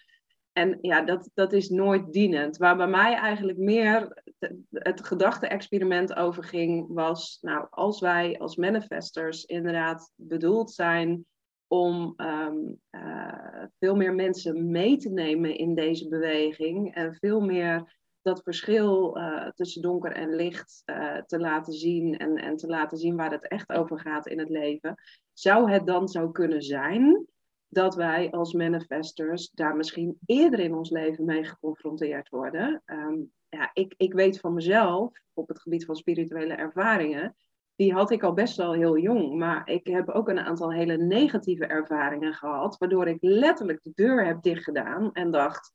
En 0.51 0.77
ja, 0.81 1.01
dat, 1.01 1.29
dat 1.33 1.53
is 1.53 1.69
nooit 1.69 2.11
dienend. 2.11 2.57
Waar 2.57 2.77
bij 2.77 2.87
mij 2.87 3.13
eigenlijk 3.13 3.57
meer 3.57 4.23
het 4.69 5.05
gedachte-experiment 5.05 6.15
over 6.15 6.43
ging, 6.43 6.85
was, 6.89 7.37
nou, 7.41 7.67
als 7.69 7.99
wij 7.99 8.39
als 8.39 8.55
manifestors 8.55 9.43
inderdaad 9.43 10.11
bedoeld 10.15 10.71
zijn 10.71 11.25
om 11.67 12.13
um, 12.17 12.79
uh, 12.91 13.63
veel 13.79 13.95
meer 13.95 14.13
mensen 14.13 14.71
mee 14.71 14.97
te 14.97 15.09
nemen 15.09 15.57
in 15.57 15.75
deze 15.75 16.07
beweging 16.07 16.95
en 16.95 17.13
veel 17.13 17.41
meer 17.41 17.97
dat 18.29 18.43
verschil 18.43 19.17
uh, 19.17 19.49
tussen 19.49 19.81
donker 19.81 20.11
en 20.11 20.35
licht 20.35 20.81
uh, 20.85 21.17
te 21.17 21.39
laten 21.39 21.73
zien 21.73 22.17
en, 22.17 22.35
en 22.35 22.55
te 22.55 22.67
laten 22.67 22.97
zien 22.97 23.15
waar 23.15 23.31
het 23.31 23.47
echt 23.47 23.69
over 23.69 23.99
gaat 23.99 24.27
in 24.27 24.39
het 24.39 24.49
leven, 24.49 24.95
zou 25.33 25.71
het 25.71 25.85
dan 25.85 26.07
zo 26.07 26.29
kunnen 26.29 26.61
zijn 26.61 27.25
dat 27.67 27.95
wij 27.95 28.31
als 28.31 28.53
manifestors 28.53 29.49
daar 29.49 29.75
misschien 29.75 30.17
eerder 30.25 30.59
in 30.59 30.75
ons 30.75 30.89
leven 30.89 31.25
mee 31.25 31.43
geconfronteerd 31.43 32.29
worden. 32.29 32.81
Um, 32.85 33.31
ja, 33.49 33.69
ik, 33.73 33.93
ik 33.97 34.13
weet 34.13 34.39
van 34.39 34.53
mezelf 34.53 35.21
op 35.33 35.47
het 35.47 35.61
gebied 35.61 35.85
van 35.85 35.95
spirituele 35.95 36.53
ervaringen 36.53 37.35
die 37.75 37.93
had 37.93 38.11
ik 38.11 38.23
al 38.23 38.33
best 38.33 38.57
wel 38.57 38.73
heel 38.73 38.97
jong. 38.97 39.37
Maar 39.37 39.69
ik 39.69 39.87
heb 39.87 40.09
ook 40.09 40.29
een 40.29 40.39
aantal 40.39 40.73
hele 40.73 40.97
negatieve 40.97 41.65
ervaringen 41.65 42.33
gehad, 42.33 42.77
waardoor 42.77 43.07
ik 43.07 43.17
letterlijk 43.19 43.83
de 43.83 43.91
deur 43.95 44.25
heb 44.25 44.41
dichtgedaan 44.41 45.13
en 45.13 45.31
dacht, 45.31 45.73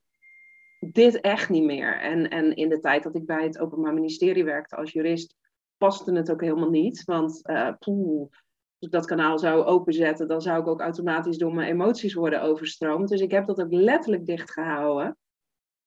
dit 0.93 1.21
echt 1.21 1.49
niet 1.49 1.65
meer. 1.65 2.01
En, 2.01 2.29
en 2.31 2.57
in 2.57 2.69
de 2.69 2.81
tijd 2.81 3.03
dat 3.03 3.15
ik 3.15 3.27
bij 3.27 3.45
het 3.45 3.59
Openbaar 3.59 3.95
Ministerie 3.95 4.45
werkte 4.45 4.77
als 4.77 4.93
jurist, 4.93 5.37
paste 5.77 6.13
het 6.13 6.31
ook 6.31 6.41
helemaal 6.41 6.71
niet. 6.71 7.05
Want 7.05 7.41
uh, 7.51 7.73
poeh, 7.79 8.21
als 8.21 8.31
ik 8.79 8.91
dat 8.91 9.07
kanaal 9.07 9.39
zou 9.39 9.65
openzetten, 9.65 10.29
dan 10.29 10.41
zou 10.41 10.61
ik 10.61 10.67
ook 10.67 10.81
automatisch 10.81 11.39
door 11.39 11.55
mijn 11.55 11.71
emoties 11.71 12.15
worden 12.15 12.43
overstroomd. 12.43 13.09
Dus 13.09 13.21
ik 13.21 13.31
heb 13.31 13.47
dat 13.47 13.61
ook 13.61 13.73
letterlijk 13.73 14.27
dichtgehouden. 14.27 15.17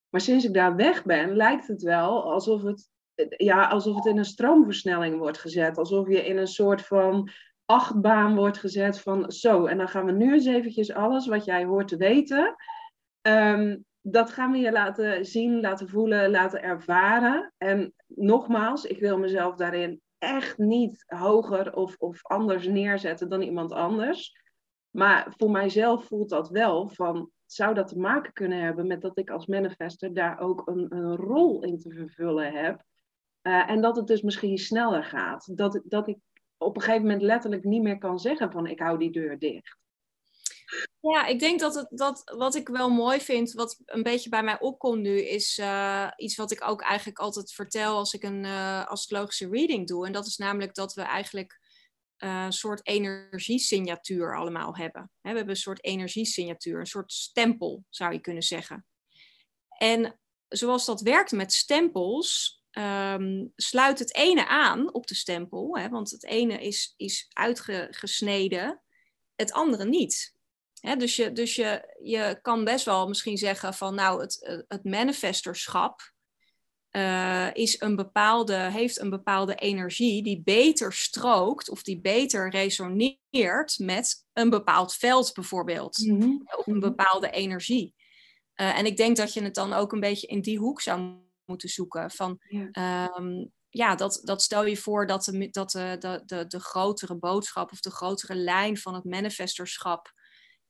Maar 0.10 0.22
sinds 0.22 0.46
ik 0.46 0.54
daar 0.54 0.76
weg 0.76 1.04
ben, 1.04 1.36
lijkt 1.36 1.68
het 1.68 1.82
wel 1.82 2.32
alsof 2.32 2.62
het 2.62 2.90
ja, 3.38 3.68
alsof 3.68 3.96
het 3.96 4.06
in 4.06 4.18
een 4.18 4.26
stroomversnelling 4.26 5.18
wordt 5.18 5.38
gezet. 5.38 5.78
Alsof 5.78 6.08
je 6.08 6.26
in 6.26 6.38
een 6.38 6.48
soort 6.48 6.82
van 6.82 7.30
achtbaan 7.66 8.36
wordt 8.36 8.58
gezet 8.58 9.00
van 9.00 9.32
zo. 9.32 9.66
En 9.66 9.78
dan 9.78 9.88
gaan 9.88 10.06
we 10.06 10.12
nu 10.12 10.34
eens 10.34 10.46
eventjes 10.46 10.94
alles 10.94 11.28
wat 11.28 11.46
jij 11.46 11.66
hoort 11.66 11.88
te 11.88 11.98
weten. 11.98 12.56
Um, 13.22 13.86
dat 14.12 14.30
gaan 14.30 14.52
we 14.52 14.58
je 14.58 14.72
laten 14.72 15.26
zien, 15.26 15.62
laten 15.62 15.90
voelen, 15.90 16.30
laten 16.30 16.62
ervaren. 16.62 17.54
En 17.58 17.94
nogmaals, 18.08 18.86
ik 18.86 19.00
wil 19.00 19.18
mezelf 19.18 19.56
daarin 19.56 20.02
echt 20.18 20.58
niet 20.58 21.04
hoger 21.08 21.76
of, 21.76 21.96
of 21.98 22.26
anders 22.26 22.68
neerzetten 22.68 23.30
dan 23.30 23.42
iemand 23.42 23.72
anders. 23.72 24.42
Maar 24.90 25.34
voor 25.38 25.52
mijzelf 25.52 26.06
voelt 26.06 26.30
dat 26.30 26.50
wel 26.50 26.90
van, 26.90 27.32
zou 27.46 27.74
dat 27.74 27.88
te 27.88 28.00
maken 28.00 28.34
kunnen 28.34 28.62
hebben 28.62 28.88
met 28.88 29.02
dat 29.02 29.18
ik 29.18 29.30
als 29.30 29.46
manifester 29.46 30.14
daar 30.14 30.40
ook 30.40 30.68
een, 30.68 30.96
een 30.96 31.16
rol 31.16 31.64
in 31.64 31.80
te 31.80 31.92
vervullen 31.92 32.54
heb. 32.54 32.84
Uh, 33.42 33.70
en 33.70 33.82
dat 33.82 33.96
het 33.96 34.08
dus 34.08 34.22
misschien 34.22 34.58
sneller 34.58 35.04
gaat. 35.04 35.58
Dat, 35.58 35.82
dat 35.86 36.08
ik 36.08 36.18
op 36.58 36.76
een 36.76 36.82
gegeven 36.82 37.06
moment 37.06 37.22
letterlijk 37.22 37.64
niet 37.64 37.82
meer 37.82 37.98
kan 37.98 38.20
zeggen 38.20 38.52
van 38.52 38.68
ik 38.68 38.80
hou 38.80 38.98
die 38.98 39.12
deur 39.12 39.40
dicht. 39.40 39.78
Ja, 41.00 41.26
ik 41.26 41.40
denk 41.40 41.60
dat, 41.60 41.76
het, 41.76 41.88
dat 41.90 42.22
wat 42.36 42.56
ik 42.56 42.68
wel 42.68 42.90
mooi 42.90 43.20
vind, 43.20 43.52
wat 43.52 43.82
een 43.86 44.04
beetje 44.04 44.30
bij 44.30 44.44
mij 44.44 44.60
opkomt 44.60 45.02
nu, 45.02 45.22
is 45.22 45.58
uh, 45.58 46.12
iets 46.16 46.36
wat 46.36 46.52
ik 46.52 46.68
ook 46.68 46.82
eigenlijk 46.82 47.20
altijd 47.20 47.52
vertel 47.52 47.98
als 47.98 48.14
ik 48.14 48.24
een 48.24 48.44
uh, 48.44 48.86
astrologische 48.86 49.50
reading 49.50 49.88
doe. 49.88 50.06
En 50.06 50.12
dat 50.12 50.26
is 50.26 50.38
namelijk 50.38 50.74
dat 50.74 50.94
we 50.94 51.02
eigenlijk 51.02 51.60
een 52.18 52.54
soort 52.54 52.88
energiesignatuur 52.88 54.38
allemaal 54.38 54.76
hebben. 54.76 55.12
we 55.22 55.28
hebben 55.28 55.50
een 55.50 55.56
soort 55.56 55.84
energiesignatuur, 55.84 56.80
een 56.80 56.86
soort 56.86 57.12
stempel 57.12 57.84
zou 57.90 58.14
je 58.14 58.20
kunnen 58.20 58.44
zeggen. 58.44 58.86
En 59.78 60.20
zoals 60.48 60.86
dat 60.86 61.02
werkt 61.02 61.32
met 61.32 61.54
stempels, 61.54 62.62
um, 62.72 63.52
sluit 63.56 64.00
het 64.00 64.16
ene 64.16 64.48
aan 64.48 64.94
op 64.94 65.08
de 65.08 65.16
stempel, 65.16 65.78
hè, 65.78 65.90
want 65.90 66.12
het 66.12 66.26
ene 66.26 66.62
is, 66.62 66.94
is 66.98 67.26
uitgesneden, 67.30 68.82
het 69.36 69.52
andere 69.52 69.86
niet. 69.86 70.36
Dus 70.96 71.16
je, 71.16 71.32
dus 71.32 71.56
je, 71.56 71.96
je 72.04 72.40
kan 72.42 72.64
best 72.64 72.86
wel 72.86 73.08
misschien 73.08 73.38
zeggen 73.38 73.74
van 73.74 73.96
nou, 73.96 74.22
het, 74.22 74.64
het 74.68 74.84
manifestorschap 74.84 76.16
uh, 76.92 77.54
is 77.54 77.82
een 77.82 77.96
bepaalde, 77.96 78.56
heeft 78.56 79.00
een 79.00 79.10
bepaalde 79.10 79.56
energie 79.56 80.24
die 80.24 80.42
beter 80.44 80.94
strookt 80.94 81.70
of 81.70 81.84
die 81.84 82.02
beter 82.02 82.50
resoneert 82.50 83.80
met 83.80 84.26
een 84.34 84.50
bepaald 84.50 84.96
veld 84.96 85.34
bijvoorbeeld, 85.34 85.98
mhm. 85.98 86.30
of 86.58 86.68
een 86.68 86.78
mhm. 86.78 86.80
bepaalde 86.80 87.30
energie. 87.30 87.96
Uh, 88.56 88.78
en 88.78 88.86
ik 88.86 88.98
denk 88.98 89.18
dat 89.18 89.34
je 89.34 89.44
het 89.44 89.56
dan 89.56 89.74
ook 89.74 89.92
een 89.92 90.00
beetje 90.00 90.28
in 90.28 90.42
die 90.42 90.58
hoek 90.58 90.82
zou 90.82 91.26
moeten 91.46 91.70
zoeken. 91.70 92.12
Van, 92.12 92.40
ja. 92.48 92.70
Ehm, 92.72 93.46
ja, 93.70 93.96
dat, 93.96 94.22
dat 94.24 94.42
stel 94.42 94.66
je 94.66 94.78
voor 94.78 95.08
dat, 95.08 95.24
de, 95.24 95.50
dat 95.50 95.72
de, 95.72 95.96
de, 96.00 96.22
de, 96.26 96.48
de 96.48 96.60
grotere 96.60 97.16
boodschap 97.16 97.72
of 97.72 97.80
de 97.80 97.92
grotere 97.92 98.36
lijn 98.36 98.78
van 98.78 98.94
het 98.94 99.04
manifestorschap 99.04 100.14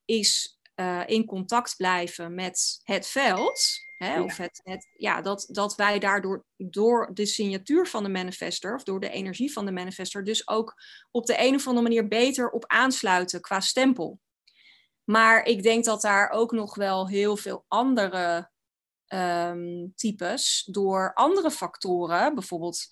is 0.07 0.59
uh, 0.75 1.03
in 1.05 1.25
contact 1.25 1.75
blijven 1.75 2.35
met 2.35 2.79
het 2.83 3.07
veld. 3.07 3.85
Hè, 3.97 4.13
ja. 4.13 4.23
Of 4.23 4.37
het, 4.37 4.61
het, 4.63 4.87
ja, 4.97 5.21
dat, 5.21 5.47
dat 5.51 5.75
wij 5.75 5.99
daardoor 5.99 6.45
door 6.57 7.09
de 7.13 7.25
signatuur 7.25 7.87
van 7.87 8.03
de 8.03 8.09
manifester 8.09 8.75
of 8.75 8.83
door 8.83 8.99
de 8.99 9.09
energie 9.09 9.53
van 9.53 9.65
de 9.65 9.71
manifester 9.71 10.23
dus 10.23 10.47
ook 10.47 10.75
op 11.11 11.25
de 11.25 11.35
een 11.39 11.55
of 11.55 11.67
andere 11.67 11.87
manier 11.87 12.07
beter 12.07 12.49
op 12.49 12.65
aansluiten 12.67 13.41
qua 13.41 13.59
stempel. 13.59 14.19
Maar 15.03 15.45
ik 15.45 15.63
denk 15.63 15.85
dat 15.85 16.01
daar 16.01 16.29
ook 16.29 16.51
nog 16.51 16.75
wel 16.75 17.07
heel 17.07 17.37
veel 17.37 17.65
andere 17.67 18.49
um, 19.07 19.93
types 19.95 20.67
door 20.71 21.13
andere 21.13 21.51
factoren, 21.51 22.35
bijvoorbeeld 22.35 22.87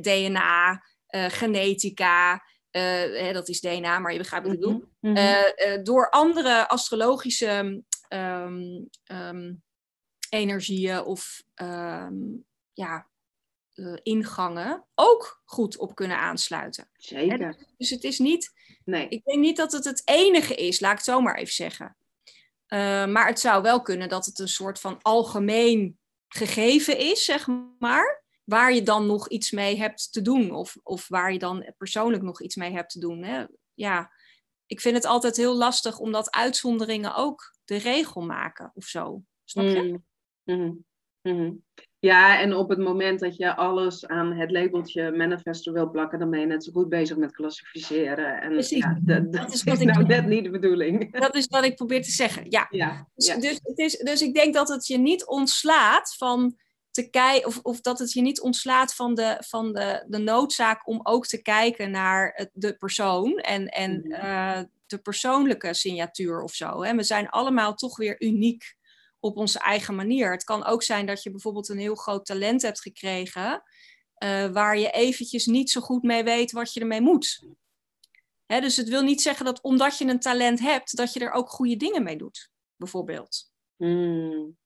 DNA, 0.00 0.82
uh, 1.08 1.24
genetica, 1.28 2.42
hè, 2.78 3.32
dat 3.32 3.48
is 3.48 3.60
DNA, 3.60 3.98
maar 3.98 4.12
je 4.12 4.18
begrijpt 4.18 4.46
wat 4.46 4.54
ik 4.54 4.60
bedoel, 4.60 4.90
mm 5.00 5.16
-hmm. 5.16 5.16
uh, 5.16 5.82
door 5.82 6.10
andere 6.10 6.68
astrologische 6.68 7.82
um, 8.08 8.88
um, 9.06 9.62
energieën 10.28 11.02
of 11.02 11.42
ja, 12.72 13.08
ingangen 14.02 14.84
ook 14.94 15.42
goed 15.44 15.76
op 15.76 15.94
kunnen 15.94 16.18
aansluiten. 16.18 16.88
Zeker. 16.96 17.66
Dus 17.76 17.90
het 17.90 18.04
is 18.04 18.18
niet, 18.18 18.52
nee. 18.84 19.08
ik 19.08 19.24
denk 19.24 19.38
niet 19.38 19.56
dat 19.56 19.72
het 19.72 19.84
het 19.84 20.02
enige 20.04 20.54
is, 20.54 20.80
laat 20.80 20.90
ik 20.90 20.96
het 20.96 21.06
zo 21.06 21.20
maar 21.20 21.36
even 21.36 21.54
zeggen. 21.54 21.96
Uh, 22.68 23.06
maar 23.06 23.26
het 23.26 23.40
zou 23.40 23.62
wel 23.62 23.82
kunnen 23.82 24.08
dat 24.08 24.26
het 24.26 24.38
een 24.38 24.48
soort 24.48 24.80
van 24.80 25.02
algemeen 25.02 25.98
gegeven 26.28 26.98
is, 26.98 27.24
zeg 27.24 27.46
maar. 27.78 28.23
Waar 28.44 28.74
je 28.74 28.82
dan 28.82 29.06
nog 29.06 29.28
iets 29.28 29.50
mee 29.50 29.76
hebt 29.76 30.12
te 30.12 30.22
doen. 30.22 30.50
Of, 30.50 30.76
of 30.82 31.08
waar 31.08 31.32
je 31.32 31.38
dan 31.38 31.72
persoonlijk 31.76 32.22
nog 32.22 32.42
iets 32.42 32.56
mee 32.56 32.72
hebt 32.72 32.90
te 32.90 32.98
doen. 32.98 33.22
Hè? 33.22 33.44
Ja, 33.74 34.10
ik 34.66 34.80
vind 34.80 34.96
het 34.96 35.04
altijd 35.04 35.36
heel 35.36 35.56
lastig 35.56 35.98
omdat 35.98 36.30
uitzonderingen 36.30 37.14
ook 37.14 37.54
de 37.64 37.76
regel 37.76 38.20
maken 38.20 38.70
of 38.74 38.84
zo. 38.84 39.22
Snap 39.44 39.64
je? 39.64 40.00
Mm. 40.44 40.84
Mm 41.22 41.62
Ja, 41.98 42.40
en 42.40 42.54
op 42.54 42.68
het 42.68 42.78
moment 42.78 43.20
dat 43.20 43.36
je 43.36 43.56
alles 43.56 44.06
aan 44.06 44.32
het 44.32 44.50
labeltje 44.50 45.10
manifesto 45.10 45.72
wil 45.72 45.90
plakken, 45.90 46.18
dan 46.18 46.30
ben 46.30 46.40
je 46.40 46.46
net 46.46 46.64
zo 46.64 46.72
goed 46.72 46.88
bezig 46.88 47.16
met 47.16 47.32
klassificeren. 47.32 48.40
En 48.40 48.76
ja, 48.76 48.98
dat, 49.02 49.32
dat, 49.32 49.52
is, 49.52 49.64
is 49.72 49.78
nou 49.78 50.04
net 50.04 50.26
niet 50.26 50.44
de 50.44 50.50
bedoeling. 50.50 51.18
Dat 51.20 51.34
is 51.34 51.46
wat 51.46 51.64
ik 51.64 51.74
probeer 51.74 52.02
te 52.02 52.10
zeggen, 52.10 52.50
ja. 52.50 52.66
ja, 52.70 53.08
dus, 53.14 53.34
Dus, 53.34 53.60
het 53.62 53.78
is, 53.78 53.98
dus 53.98 54.22
ik 54.22 54.34
denk 54.34 54.54
dat 54.54 54.68
het 54.68 54.86
je 54.86 54.98
niet 54.98 55.26
ontslaat 55.26 56.14
van 56.16 56.56
te 56.94 57.10
kijken, 57.10 57.46
of, 57.48 57.58
of 57.62 57.80
dat 57.80 57.98
het 57.98 58.12
je 58.12 58.20
niet 58.20 58.40
ontslaat 58.40 58.94
van, 58.94 59.14
de, 59.14 59.36
van 59.46 59.72
de, 59.72 60.04
de 60.08 60.18
noodzaak 60.18 60.86
om 60.88 61.00
ook 61.02 61.26
te 61.26 61.42
kijken 61.42 61.90
naar 61.90 62.48
de 62.52 62.76
persoon 62.76 63.38
en, 63.38 63.68
en 63.68 64.00
Mhm. 64.04 64.24
uh, 64.24 64.60
de 64.86 64.98
persoonlijke 64.98 65.74
signatuur 65.74 66.42
of 66.42 66.52
zo. 66.54 66.82
Hè. 66.82 66.94
We 66.94 67.02
zijn 67.02 67.28
allemaal 67.28 67.74
toch 67.74 67.96
weer 67.96 68.22
uniek 68.22 68.76
op 69.20 69.36
onze 69.36 69.58
eigen 69.58 69.94
manier. 69.94 70.30
Het 70.30 70.44
kan 70.44 70.64
ook 70.64 70.82
zijn 70.82 71.06
dat 71.06 71.22
je 71.22 71.30
bijvoorbeeld 71.30 71.68
een 71.68 71.78
heel 71.78 71.94
groot 71.94 72.26
talent 72.26 72.62
hebt 72.62 72.80
gekregen, 72.80 73.62
uh, 74.24 74.46
waar 74.46 74.78
je 74.78 74.90
eventjes 74.90 75.46
niet 75.46 75.70
zo 75.70 75.80
goed 75.80 76.02
mee 76.02 76.24
weet 76.24 76.52
wat 76.52 76.72
je 76.72 76.80
ermee 76.80 77.00
moet. 77.00 77.46
Hè, 78.46 78.60
dus 78.60 78.76
het 78.76 78.88
wil 78.88 79.02
niet 79.02 79.22
zeggen 79.22 79.44
dat 79.44 79.62
omdat 79.62 79.98
je 79.98 80.04
een 80.06 80.20
talent 80.20 80.60
hebt, 80.60 80.96
dat 80.96 81.12
je 81.12 81.20
er 81.20 81.32
ook 81.32 81.50
goede 81.50 81.76
dingen 81.76 82.02
mee 82.02 82.16
doet, 82.16 82.50
bijvoorbeeld. 82.76 83.50
Mm. 83.76 84.56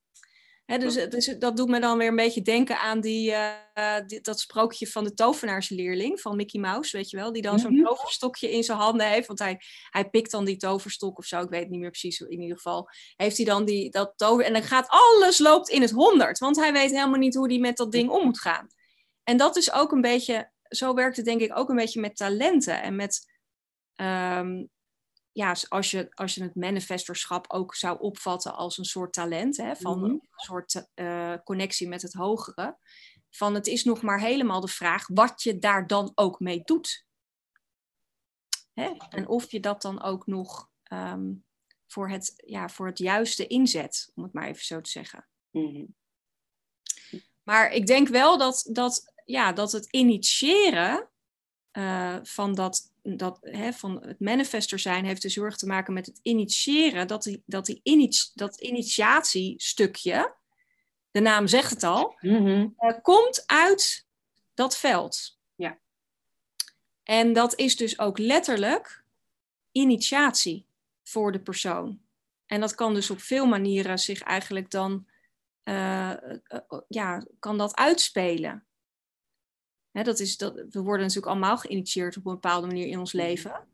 Dus, 0.76 0.94
dus, 0.94 1.26
dat 1.38 1.56
doet 1.56 1.68
me 1.68 1.80
dan 1.80 1.98
weer 1.98 2.08
een 2.08 2.16
beetje 2.16 2.42
denken 2.42 2.78
aan 2.78 3.00
die, 3.00 3.30
uh, 3.30 3.96
die, 4.06 4.20
dat 4.20 4.40
sprookje 4.40 4.86
van 4.86 5.04
de 5.04 5.14
tovenaarsleerling 5.14 6.20
van 6.20 6.36
Mickey 6.36 6.60
Mouse, 6.60 6.96
weet 6.96 7.10
je 7.10 7.16
wel, 7.16 7.32
die 7.32 7.42
dan 7.42 7.56
mm 7.56 7.62
-hmm. 7.62 7.76
zo'n 7.76 7.84
toverstokje 7.84 8.50
in 8.50 8.62
zijn 8.62 8.78
handen 8.78 9.08
heeft, 9.08 9.26
want 9.26 9.38
hij, 9.38 9.60
hij 9.90 10.08
pikt 10.08 10.30
dan 10.30 10.44
die 10.44 10.56
toverstok 10.56 11.18
of 11.18 11.24
zo, 11.24 11.40
ik 11.40 11.48
weet 11.48 11.60
het 11.60 11.70
niet 11.70 11.80
meer 11.80 11.90
precies, 11.90 12.20
in 12.20 12.40
ieder 12.40 12.56
geval 12.56 12.88
heeft 13.16 13.36
hij 13.36 13.46
dan 13.46 13.64
die, 13.64 13.90
dat 13.90 14.12
tover 14.16 14.44
en 14.44 14.52
dan 14.52 14.62
gaat 14.62 14.86
alles 14.88 15.38
loopt 15.38 15.68
in 15.68 15.80
het 15.80 15.90
honderd, 15.90 16.38
want 16.38 16.56
hij 16.56 16.72
weet 16.72 16.90
helemaal 16.90 17.18
niet 17.18 17.34
hoe 17.34 17.48
hij 17.48 17.58
met 17.58 17.76
dat 17.76 17.92
ding 17.92 18.10
om 18.10 18.24
moet 18.24 18.40
gaan. 18.40 18.66
En 19.24 19.36
dat 19.36 19.56
is 19.56 19.72
ook 19.72 19.92
een 19.92 20.00
beetje, 20.00 20.50
zo 20.62 20.94
werkt 20.94 21.16
het 21.16 21.24
denk 21.24 21.40
ik 21.40 21.58
ook 21.58 21.68
een 21.68 21.76
beetje 21.76 22.00
met 22.00 22.16
talenten 22.16 22.82
en 22.82 22.96
met 22.96 23.26
um, 24.00 24.68
ja, 25.38 25.54
als 25.68 25.90
je, 25.90 26.08
als 26.14 26.34
je 26.34 26.42
het 26.42 26.54
manifestorschap 26.54 27.52
ook 27.52 27.74
zou 27.74 28.00
opvatten 28.00 28.54
als 28.54 28.78
een 28.78 28.84
soort 28.84 29.12
talent, 29.12 29.56
hè, 29.56 29.76
van 29.76 29.98
Mhm. 29.98 30.10
een 30.10 30.22
soort 30.36 30.86
uh, 30.94 31.34
connectie 31.44 31.88
met 31.88 32.02
het 32.02 32.12
hogere, 32.12 32.78
van 33.30 33.54
het 33.54 33.66
is 33.66 33.84
nog 33.84 34.02
maar 34.02 34.20
helemaal 34.20 34.60
de 34.60 34.68
vraag 34.68 35.06
wat 35.06 35.42
je 35.42 35.58
daar 35.58 35.86
dan 35.86 36.12
ook 36.14 36.40
mee 36.40 36.62
doet. 36.64 37.06
Hè? 38.72 38.94
En 39.08 39.28
of 39.28 39.50
je 39.50 39.60
dat 39.60 39.82
dan 39.82 40.02
ook 40.02 40.26
nog 40.26 40.70
um, 40.92 41.44
voor, 41.86 42.08
het, 42.08 42.42
ja, 42.46 42.68
voor 42.68 42.86
het 42.86 42.98
juiste 42.98 43.46
inzet, 43.46 44.12
om 44.14 44.22
het 44.22 44.32
maar 44.32 44.46
even 44.48 44.64
zo 44.64 44.80
te 44.80 44.90
zeggen. 44.90 45.28
Mhm. 45.50 45.84
Maar 47.42 47.72
ik 47.72 47.86
denk 47.86 48.08
wel 48.08 48.38
dat, 48.38 48.68
dat, 48.72 49.12
ja, 49.24 49.52
dat 49.52 49.72
het 49.72 49.86
initiëren 49.92 51.08
uh, 51.72 52.18
van 52.22 52.54
dat 52.54 52.92
dat, 53.16 53.38
hè, 53.40 53.72
van 53.72 54.02
het 54.06 54.20
manifester 54.20 54.78
zijn 54.78 55.04
heeft 55.04 55.22
dus 55.22 55.34
heel 55.34 55.44
erg 55.44 55.56
te 55.56 55.66
maken 55.66 55.92
met 55.92 56.06
het 56.06 56.20
initiëren, 56.22 57.06
dat, 57.06 57.22
die, 57.22 57.42
dat, 57.46 57.66
die 57.66 57.80
initi 57.82 58.30
dat 58.34 58.60
initiatiestukje, 58.60 60.34
de 61.10 61.20
naam 61.20 61.46
zegt 61.46 61.70
het 61.70 61.82
al, 61.82 62.16
Mm 62.20 62.46
-hmm. 62.46 62.74
uh, 62.78 62.92
komt 63.02 63.42
uit 63.46 64.06
dat 64.54 64.76
veld. 64.76 65.38
Ja. 65.54 65.78
En 67.02 67.32
dat 67.32 67.54
is 67.54 67.76
dus 67.76 67.98
ook 67.98 68.18
letterlijk 68.18 69.04
initiatie 69.72 70.66
voor 71.02 71.32
de 71.32 71.40
persoon. 71.40 72.00
En 72.46 72.60
dat 72.60 72.74
kan 72.74 72.94
dus 72.94 73.10
op 73.10 73.20
veel 73.20 73.46
manieren 73.46 73.98
zich 73.98 74.22
eigenlijk 74.22 74.70
dan, 74.70 75.06
uh, 75.64 76.12
ja, 76.88 77.26
kan 77.38 77.58
dat 77.58 77.76
uitspelen. 77.76 78.67
He, 79.90 80.02
dat 80.02 80.18
is, 80.18 80.36
dat, 80.36 80.54
we 80.54 80.82
worden 80.82 81.06
natuurlijk 81.06 81.32
allemaal 81.32 81.56
geïnitieerd 81.56 82.16
op 82.16 82.26
een 82.26 82.32
bepaalde 82.32 82.66
manier 82.66 82.86
in 82.86 82.98
ons 82.98 83.12
leven. 83.12 83.66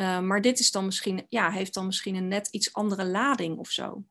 Uh, 0.00 0.20
maar 0.20 0.40
dit 0.40 0.58
is 0.58 0.70
dan 0.70 0.84
misschien, 0.84 1.26
ja, 1.28 1.50
heeft 1.50 1.74
dan 1.74 1.86
misschien 1.86 2.14
een 2.14 2.28
net 2.28 2.48
iets 2.48 2.74
andere 2.74 3.04
lading 3.04 3.58
of 3.58 3.68
zo. 3.68 4.04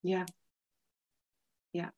Ja. 0.00 0.24
Ja. 1.70 1.94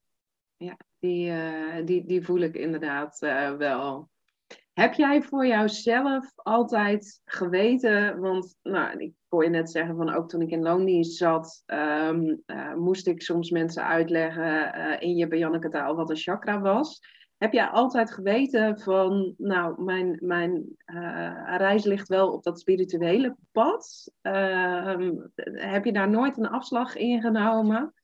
Ja, 0.56 0.76
die, 0.98 1.30
uh, 1.30 1.86
die, 1.86 2.06
die 2.06 2.24
voel 2.24 2.38
ik 2.38 2.54
inderdaad 2.54 3.22
uh, 3.22 3.56
wel. 3.56 4.10
Heb 4.72 4.94
jij 4.94 5.22
voor 5.22 5.46
jouzelf 5.46 6.32
altijd 6.34 7.20
geweten, 7.24 8.20
want 8.20 8.56
nou, 8.62 8.98
ik 8.98 9.14
hoor 9.28 9.44
je 9.44 9.50
net 9.50 9.70
zeggen 9.70 9.96
van 9.96 10.14
ook 10.14 10.28
toen 10.28 10.40
ik 10.40 10.50
in 10.50 10.62
loondienst 10.62 11.16
zat, 11.16 11.62
um, 11.66 12.42
moest 12.76 13.06
ik 13.06 13.22
soms 13.22 13.50
mensen 13.50 13.84
uitleggen 13.84 15.00
in 15.00 15.16
je 15.16 15.38
Janneke 15.38 15.68
taal 15.68 15.96
wat 15.96 16.10
een 16.10 16.16
chakra 16.16 16.60
was. 16.60 17.00
Heb 17.40 17.52
jij 17.52 17.66
altijd 17.66 18.12
geweten 18.12 18.80
van, 18.80 19.34
nou, 19.38 19.82
mijn, 19.82 20.18
mijn 20.22 20.76
uh, 20.86 21.56
reis 21.56 21.84
ligt 21.84 22.08
wel 22.08 22.32
op 22.32 22.42
dat 22.42 22.60
spirituele 22.60 23.36
pad? 23.52 24.10
Uh, 24.22 25.12
heb 25.44 25.84
je 25.84 25.92
daar 25.92 26.10
nooit 26.10 26.38
een 26.38 26.48
afslag 26.48 26.96
in 26.96 27.20
genomen? 27.20 27.94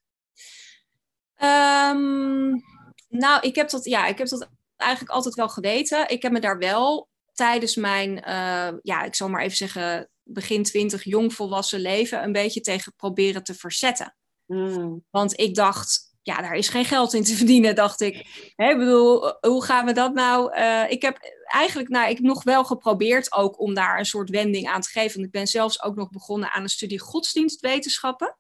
Um, 1.42 2.62
nou, 3.08 3.40
ik 3.40 3.54
heb, 3.54 3.70
dat, 3.70 3.84
ja, 3.84 4.06
ik 4.06 4.18
heb 4.18 4.28
dat 4.28 4.48
eigenlijk 4.76 5.12
altijd 5.12 5.34
wel 5.34 5.48
geweten. 5.48 6.08
Ik 6.08 6.22
heb 6.22 6.32
me 6.32 6.40
daar 6.40 6.58
wel 6.58 7.08
tijdens 7.32 7.76
mijn, 7.76 8.10
uh, 8.10 8.72
ja, 8.82 9.02
ik 9.02 9.14
zal 9.14 9.28
maar 9.28 9.42
even 9.42 9.56
zeggen, 9.56 10.10
begin 10.22 10.62
twintig 10.62 11.04
jongvolwassen 11.04 11.80
leven 11.80 12.22
een 12.22 12.32
beetje 12.32 12.60
tegen 12.60 12.94
proberen 12.94 13.44
te 13.44 13.54
verzetten. 13.54 14.16
Mm. 14.46 15.04
Want 15.10 15.40
ik 15.40 15.54
dacht, 15.54 16.15
ja, 16.26 16.40
daar 16.40 16.54
is 16.54 16.68
geen 16.68 16.84
geld 16.84 17.14
in 17.14 17.24
te 17.24 17.36
verdienen, 17.40 17.74
dacht 17.74 18.00
ik. 18.00 18.26
Hè, 18.56 18.70
ik 18.70 18.78
bedoel, 18.78 19.34
hoe 19.40 19.64
gaan 19.64 19.86
we 19.86 19.92
dat 19.92 20.14
nou? 20.14 20.56
Uh, 20.56 20.90
ik 20.90 21.02
heb 21.02 21.18
eigenlijk, 21.44 21.88
nou, 21.88 22.08
ik 22.08 22.16
heb 22.16 22.26
nog 22.26 22.42
wel 22.42 22.64
geprobeerd 22.64 23.32
ook 23.32 23.60
om 23.60 23.74
daar 23.74 23.98
een 23.98 24.04
soort 24.04 24.30
wending 24.30 24.68
aan 24.68 24.80
te 24.80 24.88
geven. 24.88 25.22
Ik 25.22 25.30
ben 25.30 25.46
zelfs 25.46 25.82
ook 25.82 25.94
nog 25.94 26.10
begonnen 26.10 26.50
aan 26.50 26.62
een 26.62 26.68
studie 26.68 26.98
godsdienstwetenschappen. 26.98 28.36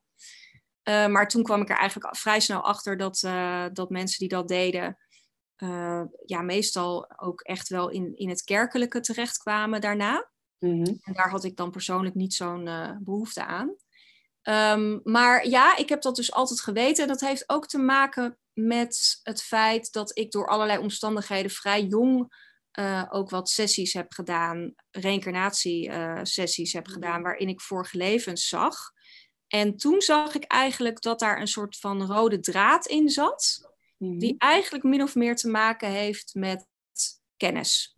Uh, 0.88 1.06
maar 1.06 1.28
toen 1.28 1.42
kwam 1.42 1.60
ik 1.60 1.70
er 1.70 1.76
eigenlijk 1.76 2.16
vrij 2.16 2.40
snel 2.40 2.60
achter 2.60 2.96
dat, 2.96 3.22
uh, 3.26 3.64
dat 3.72 3.90
mensen 3.90 4.18
die 4.18 4.28
dat 4.28 4.48
deden, 4.48 4.98
ja, 6.24 6.42
meestal 6.42 7.10
ook 7.16 7.40
echt 7.40 7.68
wel 7.68 7.90
in, 7.90 8.16
in 8.16 8.28
het 8.28 8.42
kerkelijke 8.42 9.00
terechtkwamen 9.00 9.80
daarna. 9.80 10.30
Mm 10.58 10.84
-hmm. 10.84 10.98
En 11.02 11.12
daar 11.12 11.30
had 11.30 11.44
ik 11.44 11.56
dan 11.56 11.70
persoonlijk 11.70 12.14
niet 12.14 12.34
zo'n 12.34 12.68
behoefte 13.04 13.44
aan. 13.44 13.74
Um, 14.48 15.00
maar 15.04 15.48
ja, 15.48 15.76
ik 15.76 15.88
heb 15.88 16.02
dat 16.02 16.16
dus 16.16 16.32
altijd 16.32 16.60
geweten. 16.60 17.02
En 17.02 17.08
dat 17.08 17.20
heeft 17.20 17.48
ook 17.48 17.66
te 17.66 17.78
maken 17.78 18.38
met 18.52 19.20
het 19.22 19.42
feit 19.42 19.92
dat 19.92 20.18
ik 20.18 20.30
door 20.30 20.48
allerlei 20.48 20.78
omstandigheden 20.78 21.50
vrij 21.50 21.82
jong 21.82 22.34
uh, 22.78 23.04
ook 23.10 23.30
wat 23.30 23.48
sessies 23.48 23.92
heb 23.92 24.12
gedaan, 24.12 24.74
reïncarnatie-sessies 24.90 26.68
uh, 26.68 26.74
heb 26.74 26.86
gedaan, 26.86 27.22
waarin 27.22 27.48
ik 27.48 27.60
vorige 27.60 27.96
levens 27.96 28.48
zag. 28.48 28.76
En 29.48 29.76
toen 29.76 30.00
zag 30.00 30.34
ik 30.34 30.44
eigenlijk 30.44 31.00
dat 31.00 31.18
daar 31.18 31.40
een 31.40 31.48
soort 31.48 31.78
van 31.78 32.06
rode 32.06 32.40
draad 32.40 32.86
in 32.86 33.08
zat, 33.08 33.68
mm 33.96 34.08
-hmm. 34.08 34.18
die 34.18 34.34
eigenlijk 34.38 34.84
min 34.84 35.02
of 35.02 35.14
meer 35.14 35.36
te 35.36 35.48
maken 35.48 35.88
heeft 35.88 36.34
met 36.34 36.66
kennis. 37.36 37.96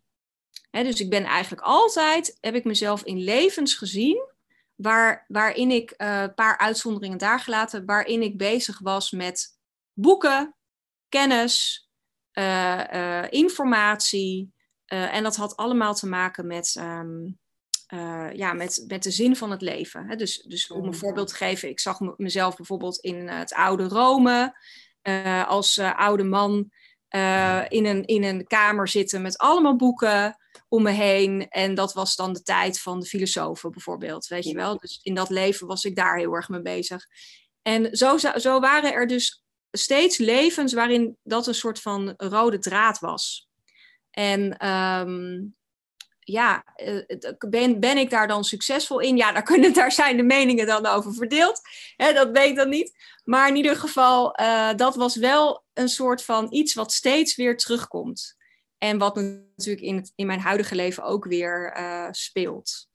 He, 0.71 0.83
dus 0.83 1.01
ik 1.01 1.11
ben 1.11 1.25
eigenlijk 1.25 1.63
altijd, 1.63 2.37
heb 2.41 2.55
ik 2.55 2.65
mezelf 2.65 3.03
in 3.03 3.19
levens 3.19 3.75
gezien 3.75 4.37
Waar, 4.79 5.25
waarin 5.29 5.71
ik 5.71 5.95
een 5.97 6.07
uh, 6.07 6.35
paar 6.35 6.59
uitzonderingen 6.59 7.19
daar 7.19 7.41
gelaten, 7.41 7.85
waarin 7.85 8.23
ik 8.23 8.37
bezig 8.37 8.79
was 8.79 9.11
met 9.11 9.59
boeken, 9.93 10.57
kennis, 11.09 11.89
uh, 12.33 12.85
uh, 12.93 13.25
informatie. 13.31 14.53
en 14.87 15.23
dat 15.23 15.37
had 15.37 15.57
allemaal 15.57 15.95
te 15.95 16.07
maken 16.07 16.47
met, 16.47 16.77
um, 16.81 17.39
ja, 18.33 18.53
met, 18.53 18.85
met 18.87 19.03
de 19.03 19.11
zin 19.11 19.37
van 19.37 19.51
het 19.51 19.63
leven. 19.63 20.09
Hè? 20.09 20.17
Dus, 20.17 20.43
dus 20.43 20.71
om 20.71 20.85
een 20.85 20.95
voorbeeld 20.95 21.29
te 21.29 21.35
geven, 21.35 21.69
ik 21.69 21.81
zag 21.81 22.01
mezelf 22.17 22.57
bijvoorbeeld 22.57 22.99
in 22.99 23.29
het 23.29 23.55
oude 23.55 23.89
Rome 23.89 24.59
als 25.47 25.79
oude 25.79 26.25
man 26.25 26.71
in, 27.69 27.87
een, 27.87 28.05
in 28.05 28.25
een 28.25 28.47
kamer 28.47 28.89
zitten 28.89 29.23
met 29.23 29.39
allemaal 29.39 29.77
boeken 29.77 30.37
om 30.69 30.83
me 30.83 30.91
heen. 30.91 31.49
En 31.49 31.75
dat 31.75 31.93
was 31.93 32.17
dan 32.17 32.33
de 32.33 32.43
tijd 32.43 32.81
van 32.81 33.01
de 33.01 33.07
filosofen 33.07 33.71
bijvoorbeeld, 33.71 34.27
weet 34.27 34.45
je 34.45 34.55
wel. 34.55 34.79
Dus 34.79 35.01
in 35.03 35.15
dat 35.15 35.31
leven 35.31 35.67
was 35.67 35.85
ik 35.85 35.97
daar 35.97 36.19
heel 36.19 36.33
erg 36.33 36.49
mee 36.49 36.63
bezig. 36.63 37.07
En 37.63 37.97
zo, 37.97 38.19
zo 38.19 38.61
waren 38.61 38.93
er 38.93 39.07
dus 39.07 39.45
steeds 39.71 40.17
levens 40.17 40.73
waarin 40.73 41.17
dat 41.23 41.47
een 41.47 41.55
soort 41.55 41.81
van 41.81 42.15
rode 42.17 42.59
draad 42.59 42.99
was. 42.99 43.49
En 44.11 44.57
ehm, 44.57 45.47
ja, 46.19 46.65
eh, 46.75 47.03
ben, 47.39 47.81
ben 47.81 47.97
ik 47.97 48.11
daar 48.11 48.29
dan 48.29 48.45
succesvol 48.45 49.01
in? 49.01 49.17
Ja, 49.17 49.33
daar, 49.33 49.43
kunnen, 49.43 49.73
daar 49.73 49.93
zijn 49.93 50.17
de 50.17 50.23
meningen 50.23 50.67
dan 50.67 50.87
over 50.87 51.15
verdeeld. 51.15 51.61
Hè, 51.97 52.13
dat 52.13 52.31
weet 52.31 52.51
ik 52.51 52.57
dan 52.57 52.69
niet. 52.69 52.93
Maar 53.25 53.49
in 53.49 53.57
ieder 53.57 53.77
geval, 53.77 54.41
uh, 54.41 54.75
dat 54.75 54.97
was 54.97 55.17
wel 55.17 55.65
een 55.75 55.89
soort 55.89 56.25
van 56.25 56.47
iets 56.51 56.75
wat 56.75 56.93
steeds 56.93 57.37
weer 57.37 57.57
terugkomt. 57.57 58.37
En 58.79 58.99
wat 58.99 59.15
natuurlijk 59.17 59.87
in, 59.87 59.97
het, 59.97 60.13
in 60.15 60.27
mijn 60.27 60.41
huidige 60.41 60.75
leven 60.75 61.03
ook 61.03 61.25
weer 61.25 61.77
uh, 61.79 62.09
speelt. 62.11 62.89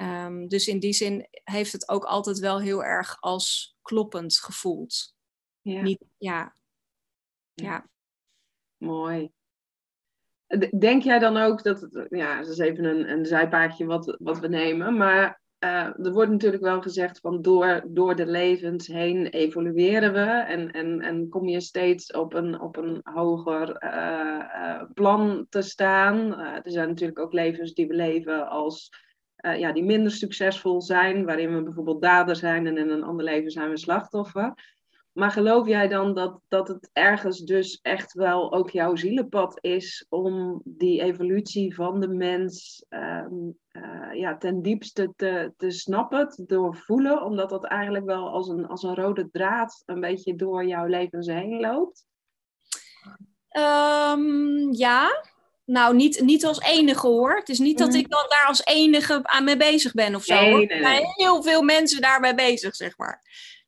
Um, 0.00 0.48
dus 0.48 0.66
in 0.66 0.78
die 0.78 0.92
zin 0.92 1.28
heeft 1.44 1.72
het 1.72 1.88
ook 1.88 2.04
altijd 2.04 2.38
wel 2.38 2.60
heel 2.60 2.84
erg 2.84 3.16
als 3.20 3.76
kloppend 3.82 4.36
gevoeld. 4.36 5.14
Ja. 5.60 5.82
Niet, 5.82 6.04
ja. 6.18 6.56
ja. 7.54 7.88
Mooi. 8.76 9.32
Denk 10.78 11.02
jij 11.02 11.18
dan 11.18 11.36
ook 11.36 11.62
dat, 11.62 11.80
het, 11.80 12.06
ja, 12.08 12.38
dat 12.38 12.48
is 12.48 12.58
even 12.58 12.84
een, 12.84 13.10
een 13.10 13.26
zijpaadje 13.26 13.84
wat, 13.84 14.16
wat 14.18 14.38
we 14.38 14.48
nemen, 14.48 14.96
maar 14.96 15.42
er 16.02 16.12
wordt 16.12 16.30
natuurlijk 16.30 16.62
wel 16.62 16.82
gezegd 16.82 17.20
van 17.20 17.42
door, 17.42 17.84
door 17.88 18.16
de 18.16 18.26
levens 18.26 18.86
heen 18.86 19.26
evolueren 19.26 20.12
we 20.12 20.24
en, 20.24 20.70
en, 20.70 21.00
en 21.00 21.28
kom 21.28 21.48
je 21.48 21.60
steeds 21.60 22.12
op 22.12 22.34
een, 22.34 22.60
op 22.60 22.76
een 22.76 23.00
hoger 23.02 23.82
uh, 23.84 24.44
uh, 24.54 24.82
plan 24.94 25.46
te 25.48 25.62
staan. 25.62 26.38
er 26.38 26.70
zijn 26.70 26.88
natuurlijk 26.88 27.18
ook 27.18 27.32
levens 27.32 27.74
die 27.74 27.86
we 27.86 27.94
leven 27.94 28.48
als 28.48 28.90
ja, 29.36 29.72
die 29.72 29.84
minder 29.84 30.12
succesvol 30.12 30.82
zijn, 30.82 31.24
waarin 31.24 31.54
we 31.54 31.62
bijvoorbeeld 31.62 32.02
dader 32.02 32.36
zijn 32.36 32.66
en 32.66 32.76
in 32.76 32.90
een 32.90 33.02
ander 33.02 33.24
leven 33.24 33.50
zijn 33.50 33.70
we 33.70 33.78
slachtoffer. 33.78 34.73
Maar 35.14 35.30
geloof 35.30 35.66
jij 35.66 35.88
dan 35.88 36.14
dat, 36.14 36.40
dat 36.48 36.68
het 36.68 36.90
ergens 36.92 37.40
dus 37.40 37.78
echt 37.82 38.12
wel 38.12 38.52
ook 38.52 38.70
jouw 38.70 38.96
zielenpad 38.96 39.58
is 39.60 40.06
om 40.08 40.60
die 40.64 41.02
evolutie 41.02 41.74
van 41.74 42.00
de 42.00 42.08
mens 42.08 42.84
um, 42.88 43.58
uh, 43.72 44.14
ja, 44.14 44.36
ten 44.36 44.62
diepste 44.62 45.12
te, 45.16 45.52
te 45.56 45.70
snappen, 45.70 46.28
te 46.28 46.44
doorvoelen, 46.46 47.22
omdat 47.22 47.50
dat 47.50 47.64
eigenlijk 47.64 48.04
wel 48.04 48.28
als 48.28 48.48
een, 48.48 48.66
als 48.66 48.82
een 48.82 48.94
rode 48.94 49.28
draad 49.30 49.82
een 49.86 50.00
beetje 50.00 50.36
door 50.36 50.66
jouw 50.66 50.86
leven 50.86 51.30
heen 51.30 51.60
loopt? 51.60 52.06
Um, 53.50 54.72
ja, 54.72 55.24
nou, 55.64 55.94
niet, 55.94 56.20
niet 56.20 56.44
als 56.44 56.60
enige 56.60 57.06
hoor. 57.06 57.36
Het 57.36 57.48
is 57.48 57.58
niet 57.58 57.78
dat 57.78 57.88
mhm. 57.88 57.96
ik 57.96 58.10
dan 58.10 58.24
daar 58.28 58.46
als 58.46 58.64
enige 58.64 59.20
aan 59.22 59.44
mee 59.44 59.56
bezig 59.56 59.92
ben 59.92 60.14
of 60.14 60.24
zo. 60.24 60.34
Nee, 60.34 60.52
nee, 60.52 60.66
nee. 60.66 60.76
Er 60.76 60.84
zijn 60.84 61.12
heel 61.14 61.42
veel 61.42 61.62
mensen 61.62 62.00
daarmee 62.00 62.34
bezig, 62.34 62.76
zeg 62.76 62.98
maar. 62.98 63.22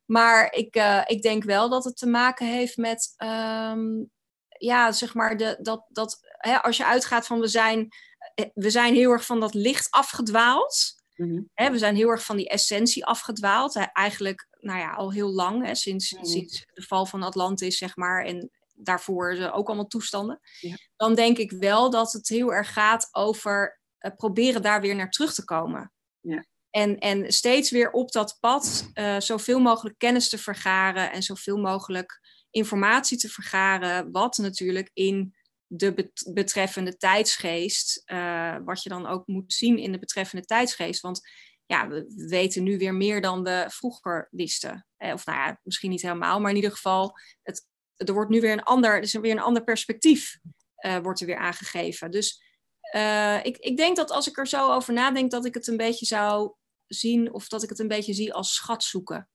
Maar 0.06 0.52
ik, 0.52 0.76
uh, 0.76 1.02
ik 1.06 1.22
denk 1.22 1.44
wel 1.44 1.68
dat 1.68 1.84
het 1.84 1.96
te 1.96 2.06
maken 2.06 2.46
heeft 2.46 2.76
met, 2.76 3.14
um, 3.18 4.10
ja, 4.58 4.92
zeg 4.92 5.14
maar, 5.14 5.36
de, 5.36 5.58
dat, 5.60 5.86
dat 5.88 6.18
hè, 6.22 6.62
als 6.62 6.76
je 6.76 6.84
uitgaat 6.84 7.26
van 7.26 7.40
we 7.40 7.48
zijn, 7.48 7.88
eh, 8.34 8.46
we 8.54 8.70
zijn 8.70 8.94
heel 8.94 9.10
erg 9.10 9.26
van 9.26 9.40
dat 9.40 9.54
licht 9.54 9.90
afgedwaald. 9.90 10.94
Mm 11.14 11.50
hè, 11.54 11.70
we 11.70 11.78
zijn 11.78 11.96
heel 11.96 12.08
erg 12.08 12.24
van 12.24 12.36
die 12.36 12.48
essentie 12.48 13.06
afgedwaald. 13.06 13.74
Hè, 13.74 13.82
eigenlijk, 13.82 14.48
nou 14.60 14.78
ja, 14.78 14.92
al 14.92 15.12
heel 15.12 15.30
lang, 15.30 15.66
hè, 15.66 15.74
sinds, 15.74 16.12
mm 16.12 16.24
sinds 16.24 16.66
de 16.72 16.82
val 16.82 17.06
van 17.06 17.22
Atlantis, 17.22 17.78
zeg 17.78 17.96
maar. 17.96 18.24
En 18.24 18.50
daarvoor 18.74 19.50
ook 19.52 19.66
allemaal 19.66 19.86
toestanden. 19.86 20.40
Ja. 20.60 20.76
Dan 20.96 21.14
denk 21.14 21.38
ik 21.38 21.50
wel 21.50 21.90
dat 21.90 22.12
het 22.12 22.28
heel 22.28 22.52
erg 22.52 22.72
gaat 22.72 23.08
over 23.12 23.80
uh, 24.00 24.10
proberen 24.16 24.62
daar 24.62 24.80
weer 24.80 24.94
naar 24.94 25.10
terug 25.10 25.34
te 25.34 25.44
komen. 25.44 25.92
Ja. 26.20 26.44
En, 26.76 26.98
en 26.98 27.32
steeds 27.32 27.70
weer 27.70 27.90
op 27.90 28.12
dat 28.12 28.36
pad 28.40 28.90
uh, 28.94 29.20
zoveel 29.20 29.58
mogelijk 29.58 29.98
kennis 29.98 30.28
te 30.28 30.38
vergaren 30.38 31.12
en 31.12 31.22
zoveel 31.22 31.56
mogelijk 31.56 32.20
informatie 32.50 33.18
te 33.18 33.28
vergaren, 33.28 34.10
wat 34.10 34.36
natuurlijk 34.36 34.90
in 34.92 35.34
de 35.66 36.10
betreffende 36.32 36.96
tijdsgeest, 36.96 38.02
uh, 38.06 38.56
wat 38.64 38.82
je 38.82 38.88
dan 38.88 39.06
ook 39.06 39.26
moet 39.26 39.52
zien 39.52 39.78
in 39.78 39.92
de 39.92 39.98
betreffende 39.98 40.44
tijdsgeest. 40.44 41.00
Want 41.00 41.20
ja, 41.66 41.88
we 41.88 42.26
weten 42.28 42.62
nu 42.62 42.78
weer 42.78 42.94
meer 42.94 43.20
dan 43.20 43.42
we 43.42 43.64
vroeger 43.68 44.28
wisten. 44.30 44.86
Eh, 44.96 45.12
of 45.12 45.26
nou 45.26 45.38
ja, 45.38 45.60
misschien 45.62 45.90
niet 45.90 46.02
helemaal, 46.02 46.40
maar 46.40 46.50
in 46.50 46.56
ieder 46.56 46.72
geval, 46.72 47.18
het, 47.42 47.66
er 47.94 48.12
wordt 48.12 48.30
nu 48.30 48.40
weer 48.40 48.52
een 48.52 48.62
ander, 48.62 48.90
er 48.90 49.02
is 49.02 49.12
weer 49.12 49.32
een 49.32 49.40
ander 49.40 49.64
perspectief 49.64 50.38
wordt 51.02 51.20
er 51.20 51.26
weer 51.26 51.38
aangegeven. 51.38 52.10
Dus 52.10 52.42
ik, 53.42 53.56
ik 53.56 53.76
denk 53.76 53.96
dat 53.96 54.10
als 54.10 54.28
ik 54.28 54.38
er 54.38 54.46
zo 54.46 54.72
over 54.72 54.92
nadenk, 54.92 55.30
dat 55.30 55.44
ik 55.44 55.54
het 55.54 55.66
een 55.66 55.76
beetje 55.76 56.06
zou 56.06 56.54
zien 56.86 57.32
of 57.32 57.48
dat 57.48 57.62
ik 57.62 57.68
het 57.68 57.78
een 57.78 57.88
beetje 57.88 58.14
zie 58.14 58.34
als 58.34 58.54
schat 58.54 58.82
zoeken. 58.82 59.28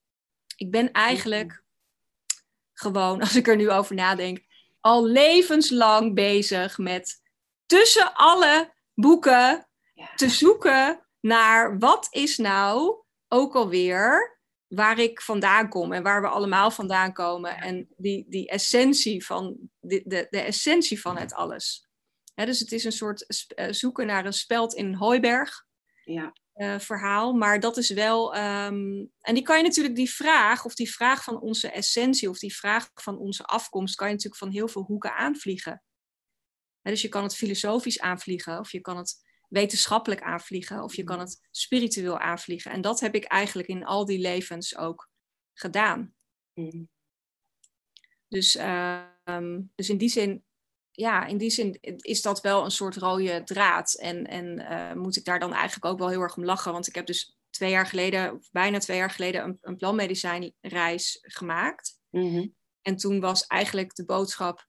Ik 0.55 0.71
ben 0.71 0.91
eigenlijk 0.91 1.63
gewoon, 2.73 3.19
als 3.21 3.35
ik 3.35 3.47
er 3.47 3.55
nu 3.55 3.71
over 3.71 3.95
nadenk, 3.95 4.45
al 4.79 5.05
levenslang 5.05 6.15
bezig 6.15 6.77
met 6.77 7.21
tussen 7.65 8.13
alle 8.13 8.73
boeken 8.93 9.67
te 10.15 10.29
zoeken 10.29 11.05
naar 11.19 11.79
wat 11.79 12.07
is 12.09 12.37
nou 12.37 13.03
ook 13.27 13.55
alweer 13.55 14.39
waar 14.67 14.99
ik 14.99 15.21
vandaan 15.21 15.69
kom 15.69 15.93
en 15.93 16.03
waar 16.03 16.21
we 16.21 16.27
allemaal 16.27 16.71
vandaan 16.71 17.13
komen. 17.13 17.57
En 17.57 17.87
die, 17.97 18.25
die 18.29 18.49
essentie 18.49 19.25
van, 19.25 19.57
de, 19.79 20.01
de, 20.05 20.27
de 20.29 20.39
essentie 20.39 21.01
van 21.01 21.17
het 21.17 21.33
alles. 21.33 21.87
dus 22.33 22.59
het 22.59 22.71
is 22.71 22.83
een 22.83 22.91
soort 22.91 23.47
eh, 23.47 23.71
zoeken 23.71 24.05
naar 24.05 24.25
een 24.25 24.33
speld 24.33 24.73
in 24.73 24.93
Hooiberg. 24.93 25.65
Ja. 26.03 26.33
Uh, 26.61 26.79
verhaal. 26.79 27.33
Maar 27.33 27.59
dat 27.59 27.77
is 27.77 27.89
wel. 27.89 28.35
Um, 28.35 29.11
en 29.19 29.33
die 29.33 29.43
kan 29.43 29.57
je 29.57 29.63
natuurlijk, 29.63 29.95
die 29.95 30.09
vraag, 30.09 30.65
of 30.65 30.75
die 30.75 30.91
vraag 30.91 31.23
van 31.23 31.39
onze 31.39 31.71
essentie, 31.71 32.29
of 32.29 32.39
die 32.39 32.55
vraag 32.55 32.89
van 32.93 33.17
onze 33.17 33.43
afkomst, 33.43 33.95
kan 33.95 34.07
je 34.07 34.13
natuurlijk 34.13 34.41
van 34.41 34.51
heel 34.51 34.67
veel 34.67 34.81
hoeken 34.81 35.15
aanvliegen. 35.15 35.83
dus 36.81 37.01
je 37.01 37.09
kan 37.09 37.23
het 37.23 37.35
filosofisch 37.35 37.99
aanvliegen, 37.99 38.59
of 38.59 38.71
je 38.71 38.81
kan 38.81 38.97
het 38.97 39.15
wetenschappelijk 39.49 40.21
aanvliegen, 40.21 40.83
of 40.83 40.95
je 40.95 41.03
kan 41.03 41.19
het 41.19 41.47
spiritueel 41.51 42.19
aanvliegen. 42.19 42.71
En 42.71 42.81
dat 42.81 42.99
heb 42.99 43.15
ik 43.15 43.23
eigenlijk 43.23 43.67
in 43.67 43.85
al 43.85 44.05
die 44.05 44.19
levens 44.19 44.77
ook 44.77 45.09
gedaan. 45.53 46.15
Mm. 46.53 46.89
Dus, 48.27 48.55
uh, 48.55 49.03
dus 49.75 49.89
in 49.89 49.97
die 49.97 50.09
zin 50.09 50.43
ja, 50.91 51.25
in 51.25 51.37
die 51.37 51.49
zin 51.49 51.77
is 51.97 52.21
dat 52.21 52.41
wel 52.41 52.63
een 52.63 52.71
soort 52.71 52.95
rode 52.95 53.41
draad. 53.43 53.93
En, 53.93 54.27
en 54.27 54.59
uh, 54.59 54.93
moet 54.93 55.17
ik 55.17 55.25
daar 55.25 55.39
dan 55.39 55.53
eigenlijk 55.53 55.85
ook 55.85 55.99
wel 55.99 56.09
heel 56.09 56.21
erg 56.21 56.37
om 56.37 56.45
lachen. 56.45 56.71
Want 56.71 56.87
ik 56.87 56.95
heb 56.95 57.05
dus 57.05 57.37
twee 57.49 57.69
jaar 57.69 57.87
geleden, 57.87 58.33
of 58.33 58.51
bijna 58.51 58.77
twee 58.77 58.97
jaar 58.97 59.09
geleden, 59.09 59.43
een, 59.43 59.57
een 59.61 59.75
planmedicijnreis 59.75 61.19
gemaakt. 61.21 61.99
Mhm. 62.09 62.47
En 62.81 62.95
toen 62.95 63.19
was 63.19 63.47
eigenlijk 63.47 63.95
de 63.95 64.05
boodschap: 64.05 64.67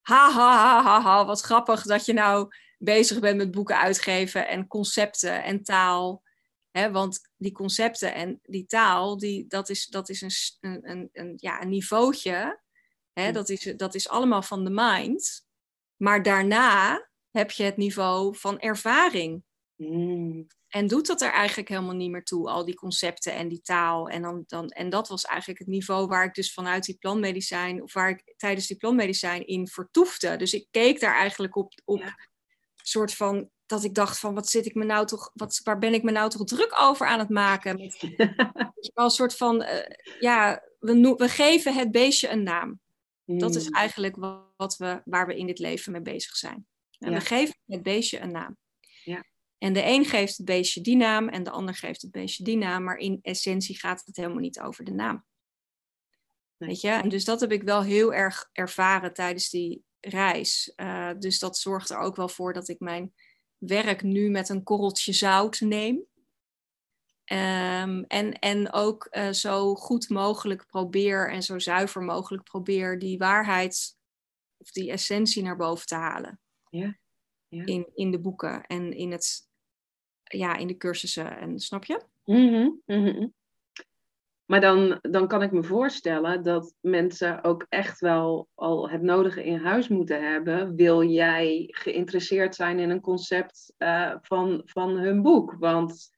ha, 0.00 0.30
ha, 0.30 0.56
ha, 0.56 0.82
ha, 0.82 1.00
ha, 1.00 1.24
wat 1.24 1.40
grappig 1.40 1.82
dat 1.82 2.04
je 2.04 2.12
nou 2.12 2.48
bezig 2.78 3.18
bent 3.18 3.36
met 3.36 3.50
boeken 3.50 3.78
uitgeven 3.78 4.48
en 4.48 4.66
concepten 4.66 5.44
en 5.44 5.62
taal. 5.62 6.22
He, 6.70 6.90
want 6.90 7.20
die 7.36 7.52
concepten 7.52 8.14
en 8.14 8.40
die 8.42 8.66
taal, 8.66 9.18
die, 9.18 9.46
dat 9.46 9.68
is, 9.68 9.86
dat 9.86 10.08
is 10.08 10.56
een, 10.60 10.90
een, 10.90 11.08
een, 11.12 11.34
ja, 11.36 11.62
een 11.62 11.68
niveautje. 11.68 12.62
He, 13.12 13.32
dat, 13.32 13.48
is, 13.48 13.72
dat 13.76 13.94
is 13.94 14.08
allemaal 14.08 14.42
van 14.42 14.64
de 14.64 14.70
mind. 14.70 15.43
Maar 15.96 16.22
daarna 16.22 17.08
heb 17.30 17.50
je 17.50 17.64
het 17.64 17.76
niveau 17.76 18.36
van 18.36 18.60
ervaring. 18.60 19.42
Mm. 19.76 20.46
En 20.68 20.86
doet 20.86 21.06
dat 21.06 21.20
er 21.20 21.32
eigenlijk 21.32 21.68
helemaal 21.68 21.94
niet 21.94 22.10
meer 22.10 22.24
toe, 22.24 22.48
al 22.48 22.64
die 22.64 22.74
concepten 22.74 23.32
en 23.32 23.48
die 23.48 23.60
taal. 23.60 24.08
En, 24.08 24.22
dan, 24.22 24.44
dan, 24.46 24.68
en 24.68 24.90
dat 24.90 25.08
was 25.08 25.24
eigenlijk 25.24 25.58
het 25.58 25.68
niveau 25.68 26.06
waar 26.06 26.24
ik 26.24 26.34
dus 26.34 26.52
vanuit 26.52 26.84
die 26.84 26.96
planmedicijn, 26.98 27.82
of 27.82 27.92
waar 27.92 28.10
ik 28.10 28.34
tijdens 28.36 28.66
die 28.66 28.76
planmedicijn 28.76 29.46
in 29.46 29.68
vertoefde. 29.68 30.36
Dus 30.36 30.52
ik 30.52 30.66
keek 30.70 31.00
daar 31.00 31.14
eigenlijk 31.14 31.56
op, 31.56 31.72
op 31.84 32.02
soort 32.74 33.14
van, 33.14 33.50
dat 33.66 33.84
ik 33.84 33.94
dacht 33.94 34.18
van, 34.18 34.34
wat 34.34 34.48
zit 34.48 34.66
ik 34.66 34.74
me 34.74 34.84
nou 34.84 35.06
toch, 35.06 35.30
wat, 35.34 35.60
waar 35.64 35.78
ben 35.78 35.94
ik 35.94 36.02
me 36.02 36.10
nou 36.10 36.30
toch 36.30 36.44
druk 36.44 36.80
over 36.80 37.06
aan 37.06 37.18
het 37.18 37.28
maken? 37.28 37.76
Met, 38.16 38.90
een 38.94 39.10
soort 39.10 39.36
van, 39.36 39.62
uh, 39.62 39.68
ja, 40.20 40.62
we, 40.78 41.14
we 41.16 41.28
geven 41.28 41.74
het 41.74 41.90
beestje 41.90 42.28
een 42.28 42.42
naam. 42.42 42.80
Dat 43.24 43.54
is 43.54 43.64
hmm. 43.64 43.74
eigenlijk 43.74 44.16
wat 44.56 44.76
we, 44.76 45.02
waar 45.04 45.26
we 45.26 45.36
in 45.36 45.46
dit 45.46 45.58
leven 45.58 45.92
mee 45.92 46.02
bezig 46.02 46.36
zijn. 46.36 46.66
En 46.98 47.12
we 47.12 47.20
geven 47.20 47.56
het 47.66 47.82
beestje 47.82 48.20
een 48.20 48.32
naam. 48.32 48.56
Ja. 49.04 49.24
En 49.58 49.72
de 49.72 49.84
een 49.84 50.04
geeft 50.04 50.36
het 50.36 50.46
beestje 50.46 50.80
die 50.80 50.96
naam 50.96 51.28
en 51.28 51.42
de 51.42 51.50
ander 51.50 51.74
geeft 51.74 52.02
het 52.02 52.10
beestje 52.10 52.44
die 52.44 52.56
naam, 52.56 52.84
maar 52.84 52.96
in 52.96 53.18
essentie 53.22 53.78
gaat 53.78 54.02
het 54.04 54.16
helemaal 54.16 54.38
niet 54.38 54.60
over 54.60 54.84
de 54.84 54.92
naam. 54.92 55.24
Weet 56.56 56.80
je? 56.80 56.90
En 56.90 57.08
dus 57.08 57.24
dat 57.24 57.40
heb 57.40 57.52
ik 57.52 57.62
wel 57.62 57.82
heel 57.82 58.14
erg 58.14 58.48
ervaren 58.52 59.12
tijdens 59.12 59.50
die 59.50 59.84
reis. 60.00 60.72
Uh, 60.76 61.10
dus 61.18 61.38
dat 61.38 61.58
zorgt 61.58 61.90
er 61.90 61.98
ook 61.98 62.16
wel 62.16 62.28
voor 62.28 62.52
dat 62.52 62.68
ik 62.68 62.80
mijn 62.80 63.14
werk 63.58 64.02
nu 64.02 64.30
met 64.30 64.48
een 64.48 64.62
korreltje 64.62 65.12
zout 65.12 65.60
neem. 65.60 66.06
Um, 67.32 68.04
en, 68.04 68.38
en 68.38 68.72
ook 68.72 69.08
uh, 69.10 69.30
zo 69.30 69.74
goed 69.74 70.08
mogelijk 70.08 70.66
probeer 70.66 71.30
en 71.30 71.42
zo 71.42 71.58
zuiver 71.58 72.02
mogelijk 72.02 72.42
probeer 72.42 72.98
die 72.98 73.18
waarheid 73.18 73.96
of 74.56 74.70
die 74.70 74.90
essentie 74.90 75.42
naar 75.42 75.56
boven 75.56 75.86
te 75.86 75.94
halen. 75.94 76.40
Ja. 76.70 76.96
ja. 77.48 77.64
In, 77.64 77.90
in 77.94 78.10
de 78.10 78.20
boeken 78.20 78.66
en 78.66 78.92
in, 78.92 79.12
het, 79.12 79.48
ja, 80.22 80.56
in 80.56 80.66
de 80.66 80.76
cursussen. 80.76 81.38
En, 81.38 81.58
snap 81.58 81.84
je? 81.84 82.02
Mm 82.24 82.82
-hmm. 82.86 83.32
Maar 84.44 84.60
dan, 84.60 84.98
dan 85.00 85.28
kan 85.28 85.42
ik 85.42 85.52
me 85.52 85.62
voorstellen 85.62 86.42
dat 86.42 86.74
mensen 86.80 87.44
ook 87.44 87.66
echt 87.68 88.00
wel 88.00 88.48
al 88.54 88.90
het 88.90 89.02
nodige 89.02 89.44
in 89.44 89.58
huis 89.58 89.88
moeten 89.88 90.32
hebben. 90.32 90.74
Wil 90.74 91.02
jij 91.02 91.66
geïnteresseerd 91.70 92.54
zijn 92.54 92.78
in 92.78 92.90
een 92.90 93.00
concept 93.00 93.74
uh, 93.78 94.14
van, 94.20 94.62
van 94.64 94.90
hun 94.90 95.22
boek? 95.22 95.56
Want 95.58 96.13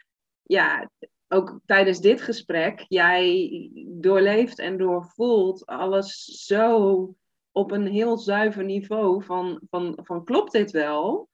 ja, 0.47 0.90
ook 1.28 1.61
tijdens 1.66 2.01
dit 2.01 2.20
gesprek, 2.20 2.84
jij 2.88 3.51
doorleeft 3.88 4.59
en 4.59 4.76
doorvoelt 4.76 5.66
alles 5.66 6.24
zo 6.24 7.14
op 7.53 7.70
een 7.70 7.86
heel 7.86 8.18
zuiver 8.18 8.64
niveau 8.64 9.24
van, 9.24 9.61
van, 9.70 9.99
van 10.03 10.24
klopt 10.24 10.53
dit 10.53 10.70
wel? 10.70 11.28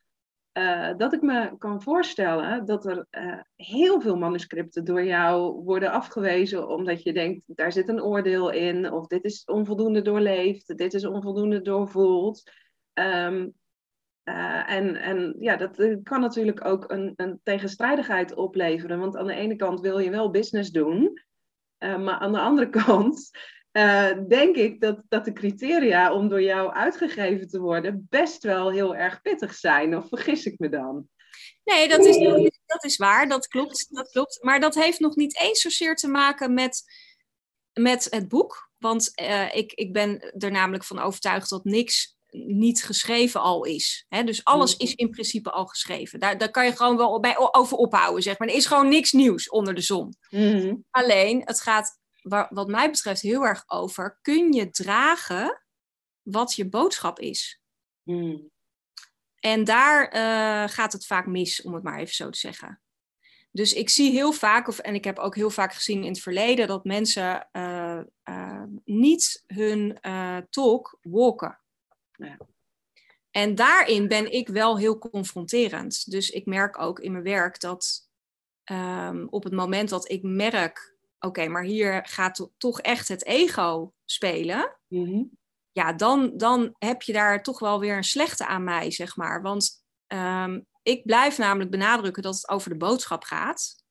Uh, 0.52 0.96
dat 0.96 1.12
ik 1.12 1.22
me 1.22 1.54
kan 1.58 1.82
voorstellen 1.82 2.66
dat 2.66 2.86
er 2.86 3.06
uh, 3.10 3.40
heel 3.56 4.00
veel 4.00 4.16
manuscripten 4.16 4.84
door 4.84 5.04
jou 5.04 5.62
worden 5.64 5.90
afgewezen 5.90 6.68
omdat 6.68 7.02
je 7.02 7.12
denkt, 7.12 7.42
daar 7.46 7.72
zit 7.72 7.88
een 7.88 8.02
oordeel 8.02 8.50
in, 8.50 8.92
of 8.92 9.06
dit 9.06 9.24
is 9.24 9.44
onvoldoende 9.44 10.02
doorleefd, 10.02 10.76
dit 10.76 10.94
is 10.94 11.06
onvoldoende 11.06 11.62
doorvoeld. 11.62 12.50
Um, 12.94 13.54
uh, 14.24 14.70
en, 14.70 14.96
en 14.96 15.36
ja, 15.38 15.56
dat 15.56 15.76
kan 16.02 16.20
natuurlijk 16.20 16.64
ook 16.64 16.90
een, 16.90 17.12
een 17.16 17.40
tegenstrijdigheid 17.42 18.34
opleveren, 18.34 18.98
want 18.98 19.16
aan 19.16 19.26
de 19.26 19.34
ene 19.34 19.56
kant 19.56 19.80
wil 19.80 19.98
je 19.98 20.10
wel 20.10 20.30
business 20.30 20.70
doen, 20.70 21.22
maar 21.78 22.18
aan 22.18 22.32
de 22.32 22.40
andere 22.40 22.68
kant 22.84 23.30
uh, 23.72 24.12
denk 24.28 24.56
ik 24.56 24.80
dat, 24.80 25.02
dat 25.08 25.24
de 25.24 25.32
criteria 25.32 26.12
om 26.12 26.28
door 26.28 26.42
jou 26.42 26.72
uitgegeven 26.72 27.48
te 27.48 27.60
worden 27.60 28.06
best 28.10 28.42
wel 28.42 28.70
heel 28.70 28.96
erg 28.96 29.22
pittig 29.22 29.54
zijn. 29.54 29.96
Of 29.96 30.08
vergis 30.08 30.46
ik 30.46 30.58
me 30.58 30.68
dan? 30.68 31.08
Nee, 31.64 31.88
dat 31.88 32.04
is, 32.04 32.18
dat 32.66 32.84
is 32.84 32.96
waar, 32.96 33.28
dat 33.28 33.46
klopt, 33.46 33.86
dat 33.90 34.10
klopt. 34.10 34.38
Maar 34.42 34.60
dat 34.60 34.74
heeft 34.74 35.00
nog 35.00 35.16
niet 35.16 35.38
eens 35.38 35.60
zozeer 35.60 35.94
te 35.96 36.08
maken 36.08 36.54
met, 36.54 36.82
met 37.72 38.06
het 38.10 38.28
boek. 38.28 38.70
Want 38.78 39.12
ik, 39.52 39.72
ik 39.72 39.92
ben 39.92 40.34
er 40.38 40.50
namelijk 40.50 40.84
van 40.84 40.98
overtuigd 40.98 41.48
dat 41.48 41.64
niks 41.64 42.16
niet 42.32 42.84
geschreven 42.84 43.40
al 43.40 43.64
is. 43.64 44.04
Hè? 44.08 44.24
Dus 44.24 44.44
alles 44.44 44.76
is 44.76 44.94
in 44.94 45.10
principe 45.10 45.50
al 45.50 45.66
geschreven. 45.66 46.20
Daar, 46.20 46.38
daar 46.38 46.50
kan 46.50 46.64
je 46.64 46.76
gewoon 46.76 46.96
wel 46.96 47.20
bij 47.20 47.36
over 47.52 47.76
ophouden, 47.76 48.22
zeg 48.22 48.38
maar. 48.38 48.48
Er 48.48 48.54
is 48.54 48.66
gewoon 48.66 48.88
niks 48.88 49.12
nieuws 49.12 49.48
onder 49.48 49.74
de 49.74 49.80
zon. 49.80 50.16
Mm 50.30 50.84
Alleen, 50.90 51.42
het 51.44 51.60
gaat 51.60 52.00
wat 52.48 52.68
mij 52.68 52.90
betreft 52.90 53.20
heel 53.20 53.42
erg 53.42 53.64
over. 53.66 54.18
Kun 54.22 54.52
je 54.52 54.70
dragen 54.70 55.62
wat 56.22 56.54
je 56.54 56.68
boodschap 56.68 57.18
is? 57.18 57.60
Hmm. 58.02 58.50
En 59.38 59.64
daar 59.64 60.14
uh, 60.14 60.68
gaat 60.68 60.92
het 60.92 61.06
vaak 61.06 61.26
mis, 61.26 61.62
om 61.62 61.74
het 61.74 61.82
maar 61.82 61.98
even 61.98 62.14
zo 62.14 62.30
te 62.30 62.38
zeggen. 62.38 62.82
Dus 63.50 63.72
ik 63.72 63.88
zie 63.88 64.10
heel 64.10 64.32
vaak, 64.32 64.68
of, 64.68 64.78
en 64.78 64.94
ik 64.94 65.04
heb 65.04 65.18
ook 65.18 65.34
heel 65.34 65.50
vaak 65.50 65.74
gezien 65.74 66.02
in 66.02 66.12
het 66.12 66.20
verleden, 66.20 66.66
dat 66.66 66.84
mensen 66.84 67.48
uh, 67.52 68.00
uh, 68.24 68.62
niet 68.84 69.44
hun 69.46 69.98
talk 70.50 70.98
walken. 71.00 71.61
Ja. 72.24 72.36
En 73.30 73.54
daarin 73.54 74.08
ben 74.08 74.32
ik 74.32 74.48
wel 74.48 74.78
heel 74.78 74.98
confronterend. 74.98 76.10
Dus 76.10 76.30
ik 76.30 76.46
merk 76.46 76.78
ook 76.78 77.00
in 77.00 77.12
mijn 77.12 77.24
werk 77.24 77.60
dat 77.60 78.08
um, 78.70 79.28
op 79.28 79.44
het 79.44 79.52
moment 79.52 79.88
dat 79.88 80.10
ik 80.10 80.22
merk 80.22 80.96
oké, 81.18 81.48
maar 81.48 81.62
hier 81.62 82.06
gaat 82.06 82.50
toch 82.58 82.80
echt 82.80 83.08
het 83.08 83.24
ego 83.24 83.92
spelen. 84.04 84.76
Mhm. 84.88 85.22
Ja, 85.72 85.92
dan, 85.92 86.36
dan 86.36 86.74
heb 86.78 87.02
je 87.02 87.12
daar 87.12 87.42
toch 87.42 87.58
wel 87.58 87.80
weer 87.80 87.96
een 87.96 88.04
slechte 88.04 88.46
aan 88.46 88.64
mij, 88.64 88.90
zeg 88.90 89.16
maar. 89.16 89.42
Want 89.42 89.84
ehm, 90.06 90.60
ik 90.82 91.04
blijf 91.04 91.38
namelijk 91.38 91.70
benadrukken 91.70 92.22
dat 92.22 92.34
het 92.34 92.48
over 92.48 92.70
de 92.70 92.76
boodschap 92.76 93.24
gaat. 93.24 93.84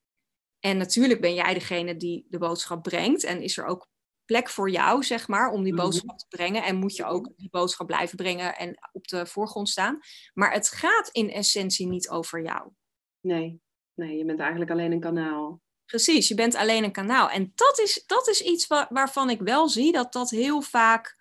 En 0.60 0.78
natuurlijk 0.78 1.22
ben 1.22 1.34
jij 1.34 1.54
degene 1.54 1.98
die 1.98 2.26
de 2.30 2.38
boodschap 2.38 2.84
brengt. 2.84 3.24
En 3.24 3.42
is 3.42 3.58
er 3.58 3.66
ook 3.66 3.90
plek 4.26 4.50
voor 4.50 4.70
jou, 4.70 5.04
zeg 5.04 5.28
maar, 5.28 5.52
om 5.52 5.64
die 5.64 5.74
mhm. 5.74 5.82
boodschap 5.82 6.18
te 6.18 6.26
brengen. 6.30 6.64
En 6.64 6.76
moet 6.76 6.96
je 6.96 7.06
ook 7.06 7.30
die 7.36 7.50
boodschap 7.50 7.88
blijven 7.88 8.18
brengen 8.18 8.56
en 8.56 8.78
op 8.92 9.08
de 9.08 9.26
voorgrond 9.26 9.70
staan. 9.70 10.00
Maar 10.34 10.54
het 10.54 10.70
gaat 10.70 11.10
in 11.12 11.30
essentie 11.30 11.88
niet 11.88 12.10
over 12.10 12.44
jou. 12.44 12.72
Nee, 13.20 13.62
nee 13.94 14.18
je 14.18 14.26
bent 14.26 14.40
eigenlijk 14.40 14.72
alleen 14.72 14.92
een 14.92 15.00
kanaal. 15.00 15.62
Precies, 15.86 16.28
je 16.28 16.36
bent 16.36 16.56
alleen 16.56 16.84
een 16.84 16.92
kanaal. 16.92 17.30
En 17.30 17.52
dat 17.56 17.80
is, 17.80 18.04
dat 18.06 18.28
is 18.28 18.42
iets 18.42 18.68
waarvan 18.90 19.30
ik 19.30 19.42
wel 19.42 19.70
zie 19.70 19.92
dat 19.92 20.14
dat 20.14 20.30
heel 20.30 20.62
vaak, 20.62 21.16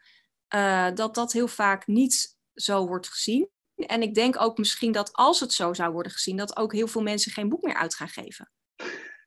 uh, 0.55 0.91
dat 0.95 1.15
dat 1.15 1.33
heel 1.33 1.49
vaak 1.49 1.87
niet 1.87 2.37
zo 2.55 2.87
wordt 2.87 3.09
gezien. 3.09 3.51
En 3.75 4.03
ik 4.03 4.15
denk 4.15 4.41
ook 4.41 4.59
misschien 4.59 4.93
dat 4.93 5.13
als 5.13 5.41
het 5.41 5.53
zo 5.53 5.75
zou 5.75 5.93
worden 5.93 6.13
gezien, 6.13 6.37
dat 6.37 6.57
ook 6.57 6.73
heel 6.73 6.89
veel 6.89 7.03
mensen 7.03 7.33
geen 7.33 7.49
boek 7.49 7.63
meer 7.63 7.75
uit 7.75 7.95
gaan 7.95 8.09
geven. 8.09 8.51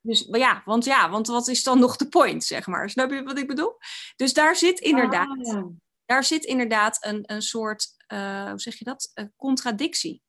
Dus 0.06 0.28
ja, 0.30 0.62
want 0.64 0.84
ja, 0.84 1.10
want 1.10 1.26
wat 1.26 1.48
is 1.48 1.62
dan 1.62 1.78
nog 1.78 1.96
de 1.96 2.08
point, 2.08 2.44
zeg 2.44 2.66
maar? 2.66 2.90
Snap 2.90 3.10
je 3.10 3.22
wat 3.22 3.38
ik 3.38 3.46
bedoel? 3.46 3.76
Dus 4.16 4.32
daar 4.32 4.56
zit 4.56 4.80
inderdaad, 4.80 5.54
ah. 5.54 5.64
daar 6.04 6.24
zit 6.24 6.44
inderdaad 6.44 7.04
een, 7.04 7.22
een 7.26 7.42
soort, 7.42 7.88
uh, 8.12 8.48
hoe 8.50 8.60
zeg 8.60 8.78
je 8.78 8.84
dat? 8.84 9.10
Een 9.14 9.32
contradictie. 9.36 10.22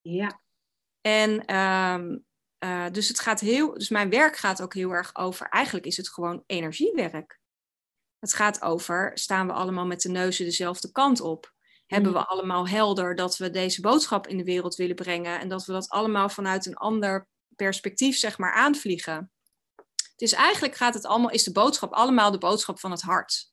Ja. 0.00 0.40
En 1.00 1.56
um, 1.56 2.24
uh, 2.64 2.86
dus, 2.90 3.08
het 3.08 3.20
gaat 3.20 3.40
heel, 3.40 3.74
dus 3.74 3.88
mijn 3.88 4.10
werk 4.10 4.36
gaat 4.36 4.62
ook 4.62 4.74
heel 4.74 4.90
erg 4.90 5.16
over, 5.16 5.48
eigenlijk 5.48 5.86
is 5.86 5.96
het 5.96 6.08
gewoon 6.08 6.42
energiewerk. 6.46 7.40
Het 8.18 8.34
gaat 8.34 8.62
over, 8.62 9.10
staan 9.14 9.46
we 9.46 9.52
allemaal 9.52 9.86
met 9.86 10.00
de 10.00 10.08
neuzen 10.08 10.44
dezelfde 10.44 10.92
kant 10.92 11.20
op? 11.20 11.54
Hebben 11.86 12.12
we 12.12 12.18
mm. 12.18 12.24
allemaal 12.24 12.68
helder 12.68 13.14
dat 13.14 13.36
we 13.36 13.50
deze 13.50 13.80
boodschap 13.80 14.26
in 14.26 14.36
de 14.36 14.44
wereld 14.44 14.74
willen 14.74 14.94
brengen 14.94 15.40
en 15.40 15.48
dat 15.48 15.64
we 15.64 15.72
dat 15.72 15.88
allemaal 15.88 16.28
vanuit 16.28 16.66
een 16.66 16.76
ander 16.76 17.28
perspectief, 17.56 18.16
zeg 18.16 18.38
maar, 18.38 18.52
aanvliegen? 18.52 19.30
Dus 20.16 20.32
eigenlijk 20.32 20.74
gaat 20.74 20.94
het 20.94 21.04
allemaal, 21.04 21.30
is 21.30 21.44
de 21.44 21.52
boodschap 21.52 21.92
allemaal 21.92 22.30
de 22.30 22.38
boodschap 22.38 22.78
van 22.78 22.90
het 22.90 23.02
hart. 23.02 23.52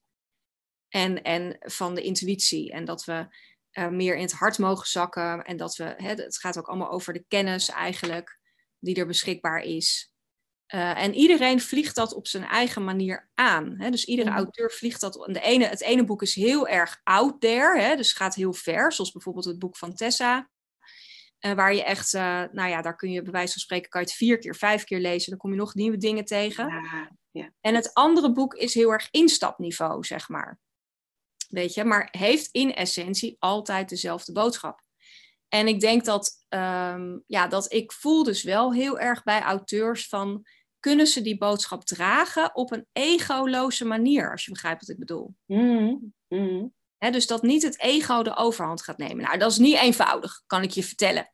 En, 0.89 1.21
en 1.21 1.57
van 1.59 1.95
de 1.95 2.01
intuïtie. 2.01 2.71
En 2.71 2.85
dat 2.85 3.03
we 3.03 3.27
uh, 3.71 3.87
meer 3.87 4.15
in 4.15 4.21
het 4.21 4.31
hart 4.31 4.57
mogen 4.57 4.87
zakken. 4.87 5.43
En 5.43 5.57
dat 5.57 5.75
we, 5.75 5.83
hè, 5.97 6.09
het 6.09 6.37
gaat 6.37 6.57
ook 6.57 6.67
allemaal 6.67 6.91
over 6.91 7.13
de 7.13 7.25
kennis 7.27 7.69
eigenlijk 7.69 8.39
die 8.79 8.95
er 8.95 9.07
beschikbaar 9.07 9.61
is. 9.61 10.11
Uh, 10.73 11.03
en 11.03 11.13
iedereen 11.13 11.61
vliegt 11.61 11.95
dat 11.95 12.13
op 12.13 12.27
zijn 12.27 12.43
eigen 12.43 12.83
manier 12.83 13.29
aan. 13.33 13.75
Hè? 13.77 13.89
Dus 13.89 14.05
iedere 14.05 14.29
auteur 14.29 14.71
vliegt 14.71 15.01
dat. 15.01 15.13
De 15.13 15.41
ene, 15.41 15.65
het 15.65 15.81
ene 15.81 16.05
boek 16.05 16.21
is 16.21 16.35
heel 16.35 16.67
erg 16.67 17.01
out 17.03 17.41
there, 17.41 17.81
hè? 17.81 17.95
dus 17.95 18.13
gaat 18.13 18.35
heel 18.35 18.53
ver, 18.53 18.93
zoals 18.93 19.11
bijvoorbeeld 19.11 19.45
het 19.45 19.59
boek 19.59 19.77
van 19.77 19.95
Tessa. 19.95 20.49
Uh, 21.45 21.53
waar 21.53 21.73
je 21.73 21.83
echt, 21.83 22.13
uh, 22.13 22.43
nou 22.51 22.69
ja, 22.69 22.81
daar 22.81 22.95
kun 22.95 23.11
je 23.11 23.21
bij 23.21 23.31
wijze 23.31 23.51
van 23.51 23.61
spreken, 23.61 23.89
kan 23.89 24.01
je 24.01 24.07
het 24.07 24.15
vier 24.15 24.37
keer, 24.37 24.55
vijf 24.55 24.83
keer 24.83 24.99
lezen. 24.99 25.29
Dan 25.29 25.39
kom 25.39 25.51
je 25.51 25.57
nog 25.57 25.73
nieuwe 25.73 25.97
dingen 25.97 26.25
tegen. 26.25 26.67
Ja, 26.67 27.11
ja. 27.31 27.51
En 27.61 27.75
het 27.75 27.93
andere 27.93 28.31
boek 28.31 28.53
is 28.53 28.73
heel 28.73 28.91
erg 28.91 29.07
instapniveau, 29.11 30.03
zeg 30.03 30.29
maar. 30.29 30.59
Weet 31.49 31.73
je, 31.73 31.83
maar 31.83 32.07
heeft 32.11 32.49
in 32.51 32.73
essentie 32.73 33.35
altijd 33.39 33.89
dezelfde 33.89 34.31
boodschap. 34.31 34.81
En 35.47 35.67
ik 35.67 35.79
denk 35.79 36.05
dat, 36.05 36.45
ehm, 36.49 37.17
ja, 37.27 37.47
dat 37.47 37.73
ik 37.73 37.91
voel 37.91 38.23
dus 38.23 38.43
wel 38.43 38.73
heel 38.73 38.99
erg 38.99 39.23
bij 39.23 39.41
auteurs 39.41 40.07
van 40.07 40.45
kunnen 40.79 41.07
ze 41.07 41.21
die 41.21 41.37
boodschap 41.37 41.85
dragen 41.85 42.55
op 42.55 42.71
een 42.71 42.87
egoloze 42.91 43.85
manier, 43.85 44.31
als 44.31 44.45
je 44.45 44.51
begrijpt 44.51 44.81
wat 44.81 44.89
ik 44.89 44.99
bedoel. 44.99 45.35
Mm 45.45 46.13
dus 47.09 47.27
dat 47.27 47.41
niet 47.41 47.63
het 47.63 47.79
ego 47.79 48.23
de 48.23 48.35
overhand 48.35 48.81
gaat 48.81 48.97
nemen. 48.97 49.23
Nou, 49.23 49.37
dat 49.37 49.51
is 49.51 49.57
niet 49.57 49.77
eenvoudig, 49.77 50.41
kan 50.45 50.63
ik 50.63 50.71
je 50.71 50.83
vertellen. 50.83 51.31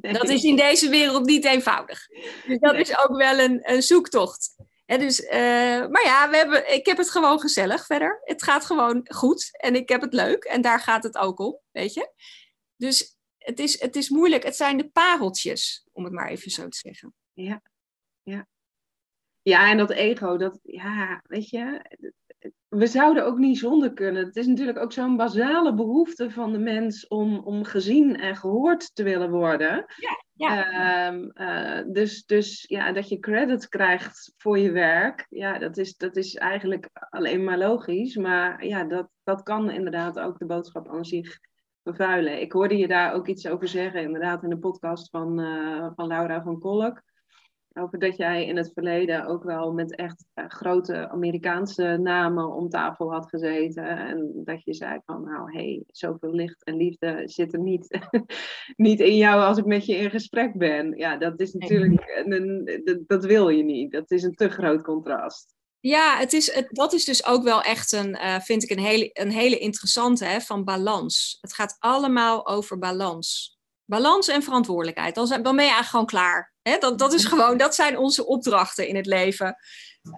Dat 0.00 0.28
is 0.28 0.42
in 0.42 0.56
deze 0.56 0.88
wereld 0.88 1.24
niet 1.24 1.44
eenvoudig. 1.44 2.06
Dus 2.46 2.58
dat 2.58 2.74
is 2.74 2.98
ook 2.98 3.16
wel 3.16 3.38
een, 3.38 3.70
een 3.70 3.82
zoektocht. 3.82 4.56
dus, 4.86 5.20
uh, 5.20 5.30
maar 5.86 6.04
ja, 6.04 6.30
we 6.30 6.36
hebben, 6.36 6.74
ik 6.74 6.86
heb 6.86 6.96
het 6.96 7.10
gewoon 7.10 7.40
gezellig 7.40 7.86
verder. 7.86 8.20
Het 8.24 8.42
gaat 8.42 8.64
gewoon 8.64 9.06
goed 9.14 9.48
en 9.52 9.74
ik 9.74 9.88
heb 9.88 10.00
het 10.00 10.12
leuk. 10.12 10.44
En 10.44 10.60
daar 10.60 10.80
gaat 10.80 11.02
het 11.02 11.16
ook 11.16 11.38
om, 11.38 11.60
weet 11.70 11.94
je. 11.94 12.12
Dus 12.76 13.16
het 13.38 13.58
is, 13.58 13.80
het 13.80 13.96
is 13.96 14.08
moeilijk. 14.08 14.42
Het 14.42 14.56
zijn 14.56 14.76
de 14.76 14.88
pareltjes, 14.88 15.86
om 15.92 16.04
het 16.04 16.12
maar 16.12 16.28
even 16.28 16.50
zo 16.50 16.68
te 16.68 16.78
zeggen. 16.78 17.14
Ja, 17.32 17.62
ja. 18.22 18.46
Ja, 19.42 19.70
en 19.70 19.76
dat 19.76 19.90
ego, 19.90 20.36
dat, 20.36 20.58
ja, 20.62 21.22
weet 21.26 21.48
je, 21.48 21.82
we 22.68 22.86
zouden 22.86 23.24
ook 23.26 23.38
niet 23.38 23.58
zonder 23.58 23.92
kunnen. 23.92 24.24
Het 24.24 24.36
is 24.36 24.46
natuurlijk 24.46 24.78
ook 24.78 24.92
zo'n 24.92 25.16
basale 25.16 25.74
behoefte 25.74 26.30
van 26.30 26.52
de 26.52 26.58
mens 26.58 27.06
om, 27.06 27.38
om 27.38 27.64
gezien 27.64 28.16
en 28.16 28.36
gehoord 28.36 28.94
te 28.94 29.02
willen 29.02 29.30
worden. 29.30 29.84
Ja, 29.96 30.24
ja. 30.32 30.64
Ehm, 31.06 31.28
eh, 31.30 31.84
dus, 31.92 32.24
dus 32.24 32.64
ja, 32.68 32.92
dat 32.92 33.08
je 33.08 33.18
credit 33.18 33.68
krijgt 33.68 34.34
voor 34.36 34.58
je 34.58 34.70
werk, 34.70 35.26
ja, 35.28 35.58
dat 35.58 35.76
is, 35.76 35.96
dat 35.96 36.16
is 36.16 36.34
eigenlijk 36.34 36.88
alleen 37.10 37.44
maar 37.44 37.58
logisch. 37.58 38.16
Maar 38.16 38.66
ja, 38.66 38.84
dat, 38.84 39.08
dat 39.22 39.42
kan 39.42 39.70
inderdaad 39.70 40.18
ook 40.18 40.38
de 40.38 40.46
boodschap 40.46 40.88
aan 40.88 41.04
zich 41.04 41.38
vervuilen. 41.82 42.40
Ik 42.40 42.52
hoorde 42.52 42.76
je 42.76 42.88
daar 42.88 43.12
ook 43.12 43.26
iets 43.26 43.46
over 43.46 43.68
zeggen, 43.68 44.02
inderdaad, 44.02 44.42
in 44.42 44.50
de 44.50 44.58
podcast 44.58 45.10
van, 45.10 45.40
uh, 45.40 45.90
van 45.94 46.06
Laura 46.06 46.42
van 46.42 46.58
Kolk. 46.58 47.02
Over 47.78 47.98
dat 47.98 48.16
jij 48.16 48.46
in 48.46 48.56
het 48.56 48.70
verleden 48.72 49.26
ook 49.26 49.44
wel 49.44 49.72
met 49.72 49.94
echt 49.94 50.24
uh, 50.34 50.44
grote 50.48 51.08
Amerikaanse 51.08 51.98
namen 52.02 52.52
om 52.52 52.68
tafel 52.68 53.12
had 53.12 53.28
gezeten. 53.28 53.84
En 53.84 54.32
dat 54.44 54.64
je 54.64 54.74
zei 54.74 55.00
van, 55.04 55.24
nou 55.24 55.52
hé, 55.52 55.64
hey, 55.64 55.82
zoveel 55.86 56.30
licht 56.30 56.64
en 56.64 56.76
liefde 56.76 57.22
zit 57.24 57.52
er 57.52 57.60
niet, 57.60 57.98
niet 58.76 59.00
in 59.00 59.16
jou 59.16 59.40
als 59.40 59.58
ik 59.58 59.64
met 59.64 59.86
je 59.86 59.96
in 59.96 60.10
gesprek 60.10 60.58
ben. 60.58 60.96
Ja, 60.96 61.16
dat 61.16 61.40
is 61.40 61.52
natuurlijk, 61.52 62.22
een, 62.24 62.32
een, 62.32 63.04
dat 63.06 63.24
wil 63.24 63.48
je 63.48 63.64
niet. 63.64 63.92
Dat 63.92 64.10
is 64.10 64.22
een 64.22 64.34
te 64.34 64.48
groot 64.48 64.82
contrast. 64.82 65.54
Ja, 65.80 66.18
het 66.18 66.32
is, 66.32 66.54
het, 66.54 66.68
dat 66.70 66.92
is 66.92 67.04
dus 67.04 67.26
ook 67.26 67.42
wel 67.42 67.62
echt 67.62 67.92
een, 67.92 68.08
uh, 68.08 68.40
vind 68.40 68.62
ik 68.62 68.70
een 68.70 68.84
hele, 68.84 69.10
een 69.12 69.30
hele 69.30 69.58
interessante 69.58 70.24
hè, 70.24 70.40
van 70.40 70.64
balans. 70.64 71.38
Het 71.40 71.54
gaat 71.54 71.76
allemaal 71.78 72.46
over 72.46 72.78
balans. 72.78 73.58
Balans 73.84 74.28
en 74.28 74.42
verantwoordelijkheid. 74.42 75.14
Dan, 75.14 75.26
zijn, 75.26 75.42
dan 75.42 75.56
ben 75.56 75.64
je 75.64 75.70
eigenlijk 75.70 75.90
gewoon 75.90 76.22
klaar. 76.22 76.54
Dat, 76.80 76.98
dat, 76.98 77.12
is 77.12 77.24
gewoon, 77.24 77.56
dat 77.56 77.74
zijn 77.74 77.98
onze 77.98 78.26
opdrachten 78.26 78.88
in 78.88 78.96
het 78.96 79.06
leven. 79.06 79.56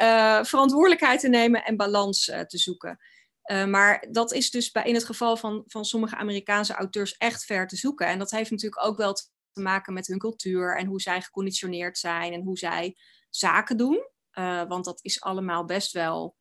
Uh, 0.02 0.44
verantwoordelijkheid 0.44 1.20
te 1.20 1.28
nemen 1.28 1.64
en 1.64 1.76
balans 1.76 2.28
uh, 2.28 2.40
te 2.40 2.58
zoeken. 2.58 2.98
maar 3.66 4.06
dat 4.10 4.32
is 4.32 4.50
dus 4.50 4.70
bij, 4.70 4.84
in 4.84 4.94
het 4.94 5.04
geval 5.04 5.36
van, 5.36 5.64
van 5.66 5.84
sommige 5.84 6.16
Amerikaanse 6.16 6.74
auteurs 6.74 7.16
echt 7.16 7.44
ver 7.44 7.66
te 7.66 7.76
zoeken. 7.76 8.06
En 8.06 8.18
dat 8.18 8.30
heeft 8.30 8.50
natuurlijk 8.50 8.86
ook 8.86 8.96
wel 8.96 9.12
te 9.12 9.30
maken 9.52 9.92
met 9.92 10.06
hun 10.06 10.18
cultuur 10.18 10.76
en 10.76 10.86
hoe 10.86 11.00
zij 11.00 11.22
geconditioneerd 11.22 11.98
zijn 11.98 12.32
en 12.32 12.42
hoe 12.42 12.58
zij 12.58 12.96
zaken 13.30 13.76
doen. 13.76 14.08
Want 14.68 14.84
dat 14.84 14.98
is 15.02 15.20
allemaal 15.20 15.64
best 15.64 15.92
wel 15.92 16.36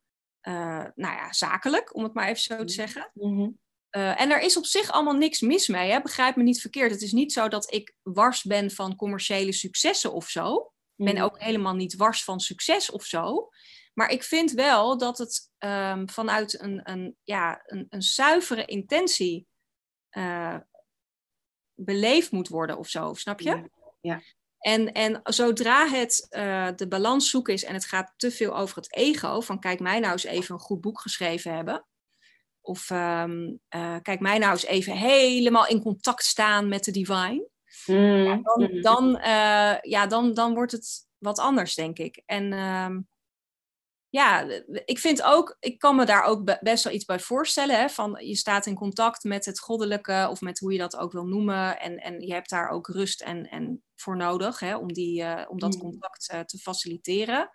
nou 0.94 0.94
ja, 0.94 1.32
zakelijk, 1.32 1.94
om 1.94 2.02
het 2.02 2.14
maar 2.14 2.28
even 2.28 2.42
zo 2.42 2.56
te 2.56 2.62
mhm. 2.62 2.72
zeggen. 2.72 3.10
Mm-hmm. 3.14 3.58
Uh, 3.98 4.20
en 4.20 4.30
er 4.30 4.40
is 4.40 4.56
op 4.56 4.66
zich 4.66 4.90
allemaal 4.90 5.14
niks 5.14 5.40
mis 5.40 5.68
mee, 5.68 5.90
hè? 5.90 6.00
begrijp 6.00 6.36
me 6.36 6.42
niet 6.42 6.60
verkeerd. 6.60 6.90
Het 6.90 7.02
is 7.02 7.12
niet 7.12 7.32
zo 7.32 7.48
dat 7.48 7.72
ik 7.72 7.94
wars 8.02 8.42
ben 8.42 8.70
van 8.70 8.96
commerciële 8.96 9.52
successen 9.52 10.12
of 10.12 10.28
zo. 10.28 10.72
Ik 10.96 11.04
ben 11.04 11.14
mhm. 11.14 11.24
ook 11.24 11.40
helemaal 11.40 11.74
niet 11.74 11.96
wars 11.96 12.24
van 12.24 12.40
succes 12.40 12.90
of 12.90 13.04
zo. 13.04 13.48
Maar 13.94 14.10
ik 14.10 14.22
vind 14.22 14.52
wel 14.52 14.98
dat 14.98 15.18
het 15.18 15.50
um, 15.58 16.10
vanuit 16.10 16.60
een, 16.60 16.80
een, 16.90 17.16
ja, 17.24 17.62
een, 17.64 17.86
een 17.88 18.02
zuivere 18.02 18.64
intentie 18.64 19.46
beleefd 21.74 22.30
moet 22.30 22.48
worden 22.48 22.78
of 22.78 22.88
zo, 22.88 23.14
snap 23.14 23.40
je? 23.40 23.70
Ja. 24.00 24.22
En, 24.58 24.92
en 24.92 25.20
zodra 25.24 25.86
het 25.86 26.26
uh, 26.30 26.68
de 26.76 26.88
balans 26.88 27.30
zoeken 27.30 27.54
is 27.54 27.64
en 27.64 27.74
het 27.74 27.84
gaat 27.84 28.14
te 28.16 28.30
veel 28.30 28.56
over 28.56 28.76
het 28.76 28.94
ego, 28.94 29.40
van 29.40 29.60
kijk 29.60 29.80
mij 29.80 29.98
nou 29.98 30.12
eens 30.12 30.24
even 30.24 30.54
een 30.54 30.60
goed 30.60 30.80
boek 30.80 31.00
geschreven 31.00 31.54
hebben. 31.54 31.86
Of 32.68 32.90
um, 32.90 33.60
uh, 33.74 33.96
kijk 34.02 34.20
mij 34.20 34.38
nou 34.38 34.52
eens 34.52 34.64
even 34.64 34.92
helemaal 34.92 35.66
in 35.66 35.82
contact 35.82 36.24
staan 36.24 36.68
met 36.68 36.84
de 36.84 36.90
divine. 36.90 37.48
Mm. 37.86 38.24
Ja, 38.24 38.40
dan, 38.42 38.70
mm. 38.72 38.82
dan, 38.82 39.08
uh, 39.16 39.80
ja, 39.80 40.06
dan, 40.06 40.34
dan 40.34 40.54
wordt 40.54 40.72
het 40.72 41.06
wat 41.18 41.38
anders, 41.38 41.74
denk 41.74 41.98
ik. 41.98 42.22
En 42.26 42.52
um, 42.52 43.08
ja, 44.08 44.46
ik 44.84 44.98
vind 44.98 45.22
ook, 45.22 45.56
ik 45.60 45.78
kan 45.78 45.96
me 45.96 46.04
daar 46.04 46.24
ook 46.24 46.58
best 46.60 46.84
wel 46.84 46.92
iets 46.92 47.04
bij 47.04 47.20
voorstellen. 47.20 47.78
Hè, 47.78 47.88
van 47.88 48.16
je 48.26 48.36
staat 48.36 48.66
in 48.66 48.74
contact 48.74 49.24
met 49.24 49.44
het 49.44 49.60
goddelijke, 49.60 50.26
of 50.30 50.40
met 50.40 50.58
hoe 50.58 50.72
je 50.72 50.78
dat 50.78 50.96
ook 50.96 51.12
wil 51.12 51.26
noemen. 51.26 51.80
En, 51.80 51.96
en 51.96 52.20
je 52.20 52.32
hebt 52.32 52.50
daar 52.50 52.68
ook 52.68 52.86
rust 52.86 53.20
en, 53.20 53.48
en 53.48 53.82
voor 53.96 54.16
nodig 54.16 54.60
hè, 54.60 54.76
om, 54.76 54.92
die, 54.92 55.22
uh, 55.22 55.42
om 55.48 55.58
dat 55.58 55.74
mm. 55.74 55.80
contact 55.80 56.26
te 56.46 56.58
faciliteren. 56.58 57.50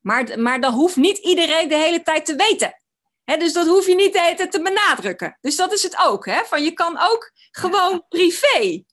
Maar, 0.00 0.40
maar 0.40 0.60
dat 0.60 0.72
hoeft 0.72 0.96
niet 0.96 1.18
iedereen 1.18 1.68
de 1.68 1.76
hele 1.76 2.02
tijd 2.02 2.26
te 2.26 2.36
weten. 2.36 2.83
Dus 3.24 3.52
dat 3.52 3.66
hoef 3.66 3.86
je 3.86 3.94
niet 3.94 4.12
tijd 4.12 4.50
te 4.50 4.62
benadrukken. 4.62 5.38
Dus 5.40 5.56
dat 5.56 5.72
is 5.72 5.82
het 5.82 5.96
ook. 5.98 6.26
Hè, 6.26 6.44
van 6.44 6.64
je 6.64 6.72
kan 6.72 6.98
ook 7.00 7.32
gewoon 7.50 8.04
privé. 8.08 8.84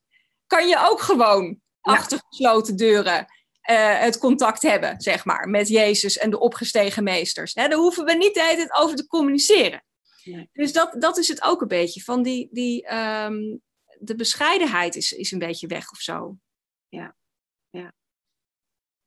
Kan 0.48 0.68
je 0.68 0.78
ook 0.90 1.02
gewoon 1.02 1.60
ja. 1.82 1.94
achter 1.94 2.22
gesloten 2.30 2.76
deuren 2.76 3.26
uh, 3.70 4.00
het 4.00 4.18
contact 4.18 4.62
hebben, 4.62 5.02
zeg 5.02 5.26
maar, 5.26 5.50
met 5.50 5.68
Jezus 5.68 6.18
en 6.18 6.30
de 6.30 6.40
opgestegen 6.40 7.04
meesters. 7.04 7.54
Daar 7.54 7.74
hoeven 7.74 8.06
we 8.06 8.14
niet 8.14 8.34
de 8.34 8.44
hele 8.44 8.56
tijd 8.56 8.74
over 8.74 8.96
te 8.96 9.08
communiceren. 9.08 9.84
Nee. 10.24 10.50
Dus 10.54 10.74
dat, 10.74 10.96
dat 11.00 11.18
is 11.18 11.28
het 11.28 11.42
ook 11.44 11.62
een 11.62 11.68
beetje. 11.68 12.02
Van 12.02 12.24
die, 12.24 12.50
die, 12.52 12.96
um, 12.96 13.62
de 14.00 14.16
bescheidenheid 14.16 14.96
is, 14.96 15.12
is 15.12 15.32
een 15.32 15.40
beetje 15.40 15.68
weg 15.68 15.92
of 15.92 16.00
zo. 16.00 16.36
Ja, 16.90 17.00
ja. 17.00 17.16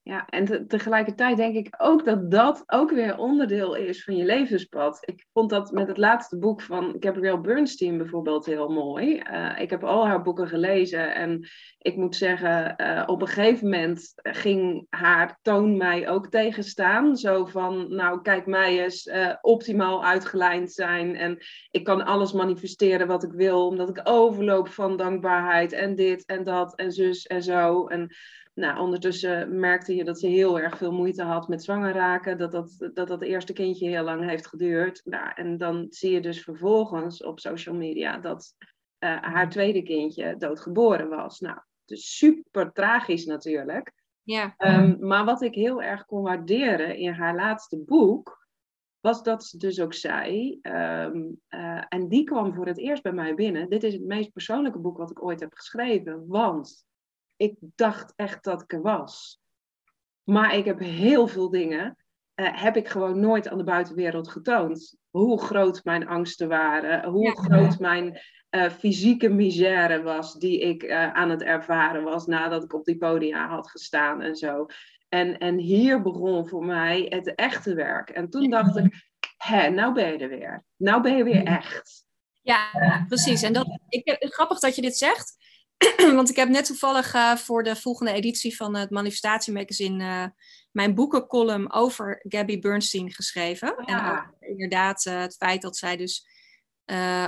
Ja, 0.07 0.26
en 0.26 0.44
te, 0.44 0.66
tegelijkertijd 0.66 1.36
denk 1.36 1.55
ik 1.55 1.74
ook 1.78 2.05
dat 2.05 2.30
dat 2.30 2.62
ook 2.66 2.90
weer 2.90 3.18
onderdeel 3.18 3.74
is 3.74 4.05
van 4.05 4.16
je 4.16 4.24
levenspad. 4.24 4.98
Ik 5.00 5.26
vond 5.32 5.50
dat 5.50 5.72
met 5.72 5.88
het 5.88 5.96
laatste 5.96 6.38
boek 6.38 6.62
van 6.62 6.96
Gabrielle 7.00 7.40
Bernstein 7.40 7.98
bijvoorbeeld 7.98 8.46
heel 8.46 8.68
mooi. 8.68 9.22
Uh, 9.32 9.61
ik 9.61 9.70
heb 9.70 9.84
al 9.84 10.07
haar 10.07 10.22
boeken 10.22 10.48
gelezen 10.48 11.14
en 11.14 11.48
ik 11.78 11.96
moet 11.96 12.16
zeggen, 12.16 12.74
uh, 12.76 13.02
op 13.07 13.20
een 13.20 13.26
gegeven 13.26 13.68
moment 13.68 14.12
ging 14.16 14.86
haar 14.90 15.38
toon 15.42 15.76
mij 15.76 16.09
ook 16.09 16.28
tegenstaan. 16.28 17.16
Zo 17.16 17.44
van, 17.44 17.94
nou 17.94 18.22
kijk 18.22 18.46
mij 18.46 18.82
eens 18.82 19.07
uh, 19.07 19.34
optimaal 19.40 20.05
uitgelijnd 20.05 20.72
zijn 20.72 21.16
en 21.16 21.38
ik 21.70 21.84
kan 21.84 22.05
alles 22.05 22.32
manifesteren 22.32 23.07
wat 23.07 23.22
ik 23.22 23.32
wil, 23.32 23.66
omdat 23.66 23.88
ik 23.88 24.00
overloop 24.02 24.68
van 24.68 24.96
dankbaarheid 24.96 25.72
en 25.72 25.94
dit 25.94 26.24
en 26.24 26.44
dat 26.44 26.74
en 26.74 26.92
zus 26.92 27.26
en 27.26 27.42
zo. 27.42 27.86
En 27.86 28.14
nou, 28.55 28.80
ondertussen 28.80 29.59
merkte 29.59 29.94
je 29.94 30.05
dat 30.05 30.18
ze 30.18 30.26
heel 30.26 30.61
erg 30.61 30.76
veel 30.76 30.92
moeite 30.92 31.22
had 31.22 31.48
met 31.48 31.64
zwanger 31.64 31.92
raken. 31.92 32.38
Dat 32.38 32.52
dat, 32.52 32.90
dat, 32.94 33.09
dat 33.09 33.22
eerste 33.22 33.52
kindje 33.52 33.88
heel 33.88 34.02
lang 34.02 34.28
heeft 34.28 34.46
geduurd. 34.46 35.00
Nou, 35.05 35.32
en 35.34 35.57
dan 35.57 35.86
zie 35.88 36.12
je 36.12 36.20
dus 36.20 36.42
vervolgens 36.42 37.22
op 37.22 37.40
social 37.40 37.74
media 37.74 38.18
dat 38.18 38.55
uh, 39.05 39.22
haar 39.22 39.50
tweede 39.50 39.82
kindje 39.82 40.36
doodgeboren 40.36 41.09
was. 41.09 41.40
Nou, 41.40 41.59
dus 41.84 42.16
super 42.16 42.72
tragisch 42.72 43.24
natuurlijk. 43.24 43.92
Ja. 44.22 44.55
Um, 44.59 44.96
maar 45.00 45.24
wat 45.24 45.42
ik 45.42 45.55
heel 45.55 45.82
erg 45.82 46.05
kon 46.05 46.22
waarderen 46.22 46.96
in 46.96 47.12
haar 47.12 47.34
laatste 47.34 47.78
boek, 47.78 48.46
was 49.00 49.22
dat 49.22 49.44
ze 49.44 49.59
dus 49.59 49.80
ook 49.80 49.94
zei, 49.94 50.59
um, 50.62 51.40
uh, 51.48 51.84
en 51.88 52.09
die 52.09 52.24
kwam 52.24 52.55
voor 52.55 52.66
het 52.66 52.78
eerst 52.78 53.02
bij 53.02 53.12
mij 53.12 53.34
binnen. 53.34 53.68
Dit 53.68 53.82
is 53.82 53.92
het 53.92 54.05
meest 54.05 54.32
persoonlijke 54.32 54.78
boek 54.78 54.98
wat 54.98 55.11
ik 55.11 55.24
ooit 55.24 55.40
heb 55.40 55.52
geschreven, 55.55 56.26
want 56.26 56.84
ik 57.37 57.57
dacht 57.59 58.12
echt 58.16 58.45
dat 58.45 58.62
ik 58.62 58.72
er 58.72 58.82
was. 58.82 59.41
Maar 60.22 60.55
ik 60.55 60.64
heb 60.64 60.78
heel 60.78 61.26
veel 61.26 61.51
dingen, 61.51 61.97
uh, 62.35 62.62
heb 62.62 62.76
ik 62.76 62.89
gewoon 62.89 63.20
nooit 63.20 63.49
aan 63.49 63.59
de 63.59 63.64
buitenwereld 63.64 64.28
getoond. 64.28 64.97
Hoe 65.11 65.41
groot 65.41 65.85
mijn 65.85 66.09
angsten 66.09 66.49
waren, 66.49 67.11
hoe 67.11 67.24
ja. 67.24 67.32
groot 67.32 67.78
mijn 67.78 68.20
uh, 68.51 68.70
fysieke 68.70 69.28
misère 69.28 70.03
was 70.03 70.35
die 70.35 70.61
ik 70.61 70.82
uh, 70.82 71.12
aan 71.12 71.30
het 71.30 71.43
ervaren 71.43 72.03
was 72.03 72.26
nadat 72.26 72.64
ik 72.64 72.72
op 72.72 72.85
die 72.85 72.97
podia 72.97 73.49
had 73.49 73.70
gestaan 73.70 74.20
en 74.20 74.37
zo. 74.37 74.66
En, 75.09 75.39
en 75.39 75.59
hier 75.59 76.03
begon 76.03 76.49
voor 76.49 76.64
mij 76.64 77.07
het 77.09 77.35
echte 77.35 77.74
werk. 77.74 78.11
En 78.11 78.30
toen 78.30 78.51
dacht 78.51 78.76
ik, 78.76 79.11
hé, 79.37 79.68
nou 79.68 79.95
ben 79.95 80.12
je 80.12 80.18
er 80.18 80.28
weer. 80.28 80.64
Nou 80.76 81.03
ben 81.03 81.16
je 81.16 81.24
weer 81.24 81.45
echt. 81.45 82.05
Ja, 82.43 82.70
precies. 83.09 83.43
En 83.43 83.53
dat, 83.53 83.78
ik, 83.89 84.16
grappig 84.18 84.59
dat 84.59 84.76
je 84.76 84.82
dit 84.82 84.97
zegt. 84.97 85.37
Want 86.14 86.30
ik 86.30 86.37
heb 86.37 86.49
net 86.49 86.64
toevallig 86.64 87.14
uh, 87.14 87.37
voor 87.37 87.62
de 87.62 87.76
volgende 87.76 88.12
editie 88.12 88.57
van 88.57 88.76
het 88.76 88.91
Manifestatiemagazine 88.91 90.05
uh, 90.05 90.26
mijn 90.70 90.95
boekencolumn 90.95 91.72
over 91.72 92.24
Gabby 92.28 92.59
Bernstein 92.59 93.12
geschreven. 93.12 93.76
Ah. 93.76 93.89
En 93.89 94.11
ook 94.11 94.35
inderdaad 94.41 95.07
uh, 95.07 95.20
het 95.20 95.37
feit 95.37 95.62
dat 95.62 95.76
zij 95.76 95.97
dus 95.97 96.32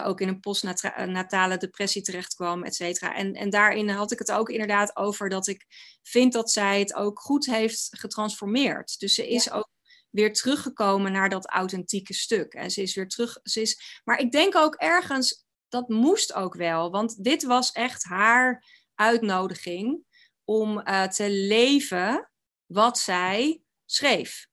ook 0.05 0.21
in 0.21 0.29
een 0.29 0.41
postnatale 0.41 1.57
depressie 1.57 2.03
terecht 2.03 2.35
kwam, 2.35 2.65
et 2.65 2.75
cetera. 2.75 3.15
En, 3.15 3.35
en 3.35 3.51
daarin 3.51 3.89
had 3.89 4.13
ik 4.13 4.19
het 4.19 4.33
ook 4.33 4.49
inderdaad 4.49 4.97
over 4.97 5.29
dat 5.29 5.47
ik 5.47 5.67
vind 6.03 6.33
dat 6.33 6.51
zij 6.51 6.79
het 6.79 6.95
ook 6.95 7.21
goed 7.21 7.47
heeft 7.47 7.89
getransformeerd. 7.91 8.99
Dus 8.99 9.15
ze 9.15 9.29
is 9.29 9.45
ja. 9.45 9.53
ook 9.53 9.69
weer 10.11 10.33
teruggekomen 10.33 11.13
naar 11.13 11.29
dat 11.29 11.49
authentieke 11.49 12.15
stuk. 12.15 12.55
En 12.55 12.71
ze 12.71 12.83
is 12.83 12.95
weer 12.95 13.09
terug. 13.09 13.39
Ze 13.43 13.61
is, 13.61 14.01
maar 14.05 14.19
ik 14.19 14.33
denk 14.33 14.57
ook 14.57 14.75
ergens 14.75 15.46
dat 15.77 15.89
moest 15.89 16.33
ook 16.33 16.55
wel, 16.55 16.91
want 16.91 17.25
dit 17.25 17.43
was 17.43 17.73
echt 17.73 18.05
haar 18.05 18.65
uitnodiging 18.95 20.05
om 20.45 20.79
uh, 20.79 21.03
te 21.03 21.31
leven 21.31 22.31
wat 22.67 22.99
zij 22.99 23.63
schreef. 23.85 24.47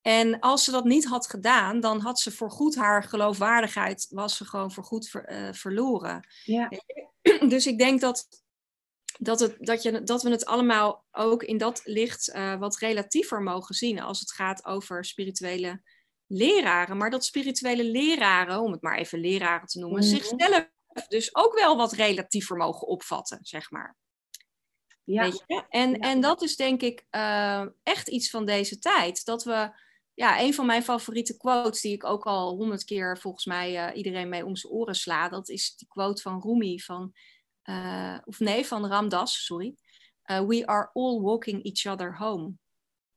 En 0.00 0.40
als 0.40 0.64
ze 0.64 0.70
dat 0.70 0.84
niet 0.84 1.04
had 1.04 1.26
gedaan, 1.26 1.80
dan 1.80 2.00
had 2.00 2.20
ze 2.20 2.30
voorgoed 2.30 2.76
haar 2.76 3.02
geloofwaardigheid, 3.02 4.06
was 4.10 4.36
ze 4.36 4.44
gewoon 4.44 4.72
voorgoed 4.72 5.08
ver, 5.08 5.32
uh, 5.32 5.52
verloren. 5.52 6.26
Ja. 6.44 6.70
Dus 7.48 7.66
ik 7.66 7.78
denk 7.78 8.00
dat, 8.00 8.28
dat, 9.18 9.40
het, 9.40 9.56
dat, 9.58 9.82
je, 9.82 10.02
dat 10.02 10.22
we 10.22 10.30
het 10.30 10.46
allemaal 10.46 11.04
ook 11.10 11.42
in 11.42 11.58
dat 11.58 11.80
licht 11.84 12.28
uh, 12.28 12.58
wat 12.58 12.76
relatiever 12.76 13.42
mogen 13.42 13.74
zien 13.74 14.00
als 14.00 14.20
het 14.20 14.32
gaat 14.32 14.64
over 14.64 15.04
spirituele 15.04 15.82
leraren, 16.28 16.96
maar 16.96 17.10
dat 17.10 17.24
spirituele 17.24 17.84
leraren, 17.84 18.60
om 18.60 18.72
het 18.72 18.82
maar 18.82 18.98
even 18.98 19.20
leraren 19.20 19.66
te 19.66 19.78
noemen, 19.78 20.04
mm 20.04 20.10
-hmm. 20.10 20.18
zichzelf 20.18 20.68
dus 21.08 21.34
ook 21.34 21.54
wel 21.54 21.76
wat 21.76 21.92
relatiever 21.92 22.56
mogen 22.56 22.86
opvatten, 22.86 23.38
zeg 23.42 23.70
maar. 23.70 23.96
Ja. 25.04 25.22
Weet 25.22 25.44
je? 25.46 25.64
En, 25.68 25.90
ja. 25.90 25.96
en 25.96 26.20
dat 26.20 26.42
is 26.42 26.56
denk 26.56 26.82
ik 26.82 27.06
uh, 27.10 27.66
echt 27.82 28.08
iets 28.08 28.30
van 28.30 28.46
deze 28.46 28.78
tijd. 28.78 29.24
Dat 29.24 29.44
we, 29.44 29.70
ja, 30.14 30.40
een 30.40 30.54
van 30.54 30.66
mijn 30.66 30.82
favoriete 30.82 31.36
quotes, 31.36 31.80
die 31.80 31.92
ik 31.92 32.04
ook 32.04 32.26
al 32.26 32.56
honderd 32.56 32.84
keer 32.84 33.18
volgens 33.18 33.44
mij 33.44 33.88
uh, 33.90 33.96
iedereen 33.96 34.28
mee 34.28 34.44
om 34.44 34.56
zijn 34.56 34.72
oren 34.72 34.94
sla, 34.94 35.28
dat 35.28 35.48
is 35.48 35.76
die 35.76 35.88
quote 35.88 36.22
van 36.22 36.42
Rumi, 36.42 36.80
van, 36.80 37.12
uh, 37.64 38.18
of 38.24 38.38
nee, 38.38 38.66
van 38.66 38.86
Ramdas, 38.86 39.44
sorry. 39.44 39.74
we 40.24 40.66
are 40.66 40.90
all 40.92 41.20
walking 41.20 41.64
each 41.64 41.92
other 41.92 42.16
home. 42.16 42.52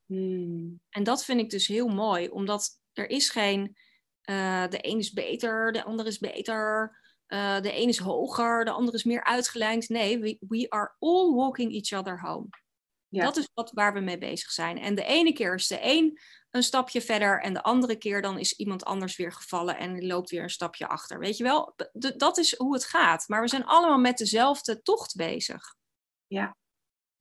Hmm. 0.06 0.82
En 0.90 1.04
dat 1.04 1.26
vind 1.26 1.40
ik 1.40 1.50
dus 1.50 1.68
heel 1.68 1.88
mooi, 1.88 2.30
omdat 2.30 2.81
er 2.94 3.10
is 3.10 3.30
geen, 3.30 3.78
uh, 4.26 4.68
de 4.68 4.88
een 4.88 4.98
is 4.98 5.12
beter, 5.12 5.72
de 5.72 5.84
ander 5.84 6.06
is 6.06 6.20
beter, 6.20 6.98
uh, 7.28 7.62
de 7.62 7.82
een 7.82 7.88
is 7.88 8.00
hoger, 8.00 8.66
de 8.66 8.72
ander 8.72 8.94
is 8.94 9.04
meer 9.04 9.24
uitgelijnd. 9.24 9.90
Nee, 9.90 10.20
we, 10.20 10.38
we 10.48 10.70
are 10.70 10.96
all 11.00 11.34
walking 11.34 11.74
each 11.74 12.00
other 12.00 12.22
home. 12.22 12.48
Dat 13.10 13.38
is 13.38 13.50
wat, 13.54 13.72
waar 13.72 13.94
we 13.94 14.00
mee 14.00 14.18
bezig 14.18 14.52
zijn. 14.52 14.78
En 14.78 14.96
de 14.96 15.04
ene 15.04 15.34
keer 15.34 15.54
is 15.54 15.68
de 15.68 15.80
een 15.82 16.20
een 16.52 16.64
stapje 16.64 17.02
verder 17.02 17.42
en 17.42 17.54
de 17.54 17.64
andere 17.64 17.96
keer 17.96 18.22
dan 18.22 18.40
is 18.40 18.54
iemand 18.54 18.84
anders 18.84 19.16
weer 19.16 19.32
gevallen 19.32 19.78
en 19.78 20.06
loopt 20.06 20.30
weer 20.30 20.44
een 20.44 20.50
stapje 20.50 20.88
achter. 20.88 21.20
Weet 21.20 21.38
je 21.38 21.44
wel, 21.44 21.76
dat 22.18 22.38
is 22.38 22.58
hoe 22.58 22.74
het 22.74 22.86
gaat. 22.86 23.28
Maar 23.28 23.42
we 23.42 23.48
zijn 23.48 23.66
allemaal 23.66 24.00
met 24.00 24.18
dezelfde 24.18 24.82
tocht 24.82 25.16
bezig. 25.16 25.76
Ja, 26.28 26.56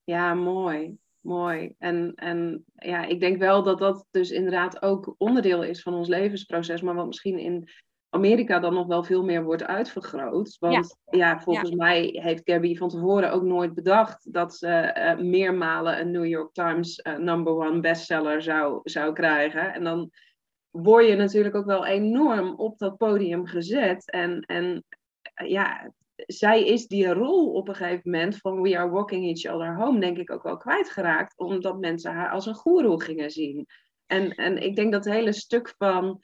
ja 0.05 0.35
mooi. 0.35 0.99
Mooi. 1.21 1.75
En, 1.79 2.13
en 2.15 2.65
ja, 2.75 3.05
ik 3.05 3.21
denk 3.21 3.39
wel 3.39 3.63
dat 3.63 3.79
dat 3.79 4.07
dus 4.11 4.31
inderdaad 4.31 4.83
ook 4.83 5.15
onderdeel 5.19 5.63
is 5.63 5.83
van 5.83 5.95
ons 5.95 6.09
levensproces, 6.09 6.81
maar 6.81 6.95
wat 6.95 7.07
misschien 7.07 7.39
in 7.39 7.69
Amerika 8.11 8.59
dan 8.59 8.75
nog 8.75 8.87
wel 8.87 9.05
veel 9.05 9.25
meer 9.25 9.45
wordt 9.45 9.65
uitvergroot. 9.65 10.57
Want 10.59 10.97
ja, 11.11 11.41
volgens 11.41 11.71
mij 11.71 12.03
heeft 12.13 12.51
Gabby 12.51 12.77
van 12.77 12.89
tevoren 12.89 13.33
ook 13.33 13.43
nooit 13.43 13.75
bedacht 13.75 14.33
dat 14.33 14.55
ze 14.55 14.95
uh, 14.97 15.25
meermalen 15.25 16.01
een 16.01 16.11
New 16.11 16.27
York 16.27 16.53
Times 16.53 17.01
uh, 17.07 17.17
number 17.17 17.53
one 17.53 17.81
bestseller 17.81 18.43
zou, 18.43 18.81
zou 18.83 19.13
krijgen. 19.13 19.75
En 19.75 19.85
dan 19.85 20.11
word 20.71 21.07
je 21.07 21.15
natuurlijk 21.15 21.55
ook 21.55 21.67
wel 21.67 21.87
enorm 21.87 22.55
op 22.55 22.79
dat 22.79 22.97
podium 22.97 23.47
gezet. 23.47 24.11
En, 24.11 24.41
en 24.41 24.85
ja, 25.47 25.93
zij 26.33 26.65
is 26.65 26.87
die 26.87 27.13
rol 27.13 27.53
op 27.53 27.69
een 27.69 27.75
gegeven 27.75 28.11
moment 28.11 28.37
van 28.37 28.63
We 28.63 28.79
Are 28.79 28.91
Walking 28.91 29.25
Each 29.25 29.55
Other 29.55 29.77
Home, 29.77 30.01
denk 30.01 30.19
ik 30.19 30.31
ook 30.31 30.43
wel 30.43 30.57
kwijtgeraakt, 30.57 31.39
omdat 31.39 31.81
mensen 31.81 32.13
haar 32.13 32.31
als 32.31 32.47
een 32.47 32.55
goeroe 32.55 33.03
gingen 33.03 33.31
zien. 33.31 33.67
En, 34.07 34.31
en 34.31 34.63
ik 34.63 34.77
denk 34.77 34.93
dat 34.93 35.05
het 35.05 35.15
hele 35.15 35.33
stuk 35.33 35.75
van. 35.79 36.23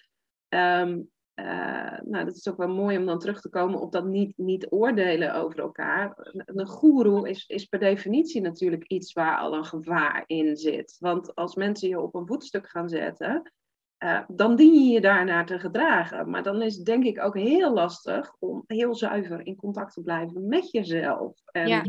Um, 0.49 1.11
uh, 1.41 1.99
nou, 2.05 2.25
dat 2.25 2.37
is 2.37 2.49
ook 2.49 2.57
wel 2.57 2.69
mooi 2.69 2.99
om 2.99 3.07
dan 3.07 3.19
terug 3.19 3.41
te 3.41 3.49
komen 3.49 3.81
op 3.81 3.93
dat 3.93 4.05
niet, 4.05 4.33
niet 4.37 4.67
oordelen 4.71 5.35
over 5.35 5.59
elkaar. 5.59 6.13
Een 6.45 6.67
goeroe 6.67 7.29
is, 7.29 7.47
is 7.47 7.65
per 7.65 7.79
definitie 7.79 8.41
natuurlijk 8.41 8.85
iets 8.87 9.13
waar 9.13 9.39
al 9.39 9.55
een 9.55 9.65
gevaar 9.65 10.23
in 10.27 10.57
zit. 10.57 10.97
Want 10.99 11.35
als 11.35 11.55
mensen 11.55 11.89
je 11.89 12.01
op 12.01 12.15
een 12.15 12.27
voetstuk 12.27 12.69
gaan 12.69 12.89
zetten, 12.89 13.53
uh, 13.99 14.21
dan 14.29 14.57
dien 14.57 14.75
je 14.75 14.93
je 14.93 15.01
daarnaar 15.01 15.47
te 15.47 15.59
gedragen. 15.59 16.31
Maar 16.31 16.43
dan 16.43 16.63
is 16.63 16.77
het 16.77 16.85
denk 16.85 17.05
ik 17.05 17.23
ook 17.23 17.37
heel 17.37 17.73
lastig 17.73 18.37
om 18.39 18.65
heel 18.67 18.95
zuiver 18.95 19.47
in 19.47 19.57
contact 19.57 19.93
te 19.93 20.03
blijven 20.03 20.49
met 20.49 20.71
jezelf. 20.71 21.33
En 21.45 21.69
ja. 21.69 21.83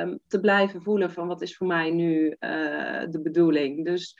Um, 0.00 0.20
te 0.26 0.40
blijven 0.40 0.82
voelen 0.82 1.12
van 1.12 1.26
wat 1.26 1.42
is 1.42 1.56
voor 1.56 1.66
mij 1.66 1.90
nu 1.90 2.26
uh, 2.28 3.04
de 3.10 3.20
bedoeling. 3.22 3.84
Dus 3.84 4.16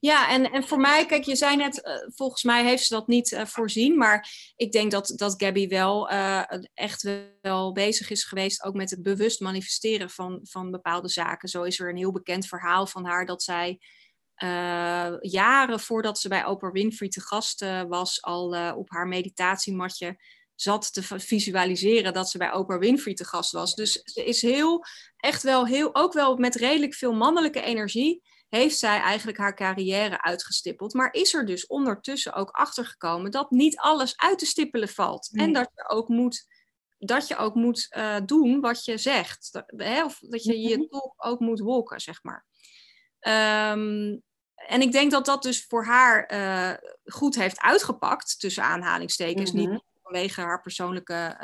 ja, 0.00 0.30
en, 0.30 0.50
en 0.50 0.64
voor 0.64 0.78
mij, 0.78 1.06
kijk, 1.06 1.24
je 1.24 1.36
zei 1.36 1.56
net, 1.56 1.86
uh, 1.86 1.94
volgens 2.14 2.42
mij 2.42 2.64
heeft 2.64 2.84
ze 2.84 2.94
dat 2.94 3.06
niet 3.06 3.32
uh, 3.32 3.44
voorzien. 3.44 3.96
Maar 3.96 4.28
ik 4.56 4.72
denk 4.72 4.90
dat, 4.90 5.12
dat 5.16 5.42
Gabby 5.42 5.68
wel 5.68 6.12
uh, 6.12 6.42
echt 6.74 7.10
wel 7.40 7.72
bezig 7.72 8.10
is 8.10 8.24
geweest, 8.24 8.64
ook 8.64 8.74
met 8.74 8.90
het 8.90 9.02
bewust 9.02 9.40
manifesteren 9.40 10.10
van, 10.10 10.40
van 10.42 10.70
bepaalde 10.70 11.08
zaken. 11.08 11.48
Zo 11.48 11.62
is 11.62 11.80
er 11.80 11.88
een 11.88 11.96
heel 11.96 12.12
bekend 12.12 12.46
verhaal 12.46 12.86
van 12.86 13.04
haar 13.04 13.26
dat 13.26 13.42
zij 13.42 13.80
jaren 15.20 15.80
voordat 15.80 16.18
ze 16.18 16.28
bij 16.28 16.44
Oprah 16.44 16.72
Winfrey 16.72 17.08
te 17.08 17.20
gast 17.20 17.64
was, 17.88 18.22
al 18.22 18.74
op 18.74 18.90
haar 18.90 19.08
meditatiematje 19.08 20.16
zat 20.54 20.92
te 20.92 21.02
visualiseren 21.02 22.12
dat 22.12 22.30
ze 22.30 22.38
bij 22.38 22.52
Oprah 22.52 22.78
Winfrey 22.78 23.14
te 23.14 23.24
gast 23.24 23.52
was. 23.52 23.74
Dus 23.74 23.92
ze 23.92 24.24
is 24.24 24.42
heel, 24.42 24.84
echt 25.16 25.42
wel 25.42 25.66
heel, 25.66 25.94
ook 25.94 26.12
wel 26.12 26.36
met 26.36 26.54
redelijk 26.54 26.94
veel 26.94 27.12
mannelijke 27.12 27.60
energie 27.60 28.22
heeft 28.48 28.78
zij 28.78 29.00
eigenlijk 29.00 29.38
haar 29.38 29.54
carrière 29.54 30.22
uitgestippeld. 30.22 30.94
Maar 30.94 31.12
is 31.12 31.34
er 31.34 31.46
dus 31.46 31.66
ondertussen 31.66 32.32
ook 32.32 32.50
achtergekomen 32.50 33.30
dat 33.30 33.50
niet 33.50 33.76
alles 33.76 34.16
uit 34.16 34.38
te 34.38 34.46
stippelen 34.46 34.88
valt. 34.88 35.30
En 35.32 35.52
dat 35.52 35.70
je 35.74 35.88
ook 35.88 36.08
moet, 36.08 36.46
dat 36.98 37.28
je 37.28 37.36
ook 37.36 37.54
moet 37.54 37.86
uh, 37.96 38.16
doen 38.24 38.60
wat 38.60 38.84
je 38.84 38.98
zegt. 38.98 39.52
Dat, 39.52 39.64
hè? 39.66 40.04
Of 40.04 40.18
dat 40.18 40.44
je 40.44 40.60
je 40.60 40.76
mhm. 40.76 40.86
toch 40.86 41.12
ook 41.16 41.40
moet 41.40 41.60
wolken, 41.60 42.00
zeg 42.00 42.22
maar. 42.22 42.46
Um, 43.76 44.22
en 44.68 44.80
ik 44.80 44.92
denk 44.92 45.10
dat 45.10 45.26
dat 45.26 45.42
dus 45.42 45.64
voor 45.64 45.84
haar 45.84 46.32
uh, 46.32 46.90
goed 47.04 47.34
heeft 47.34 47.60
uitgepakt, 47.60 48.40
tussen 48.40 48.62
aanhalingstekens. 48.62 49.52
Mm 49.52 49.60
-hmm. 49.60 49.70
Niet 49.70 49.82
vanwege 50.02 50.40
haar 50.40 50.60
persoonlijke 50.60 51.36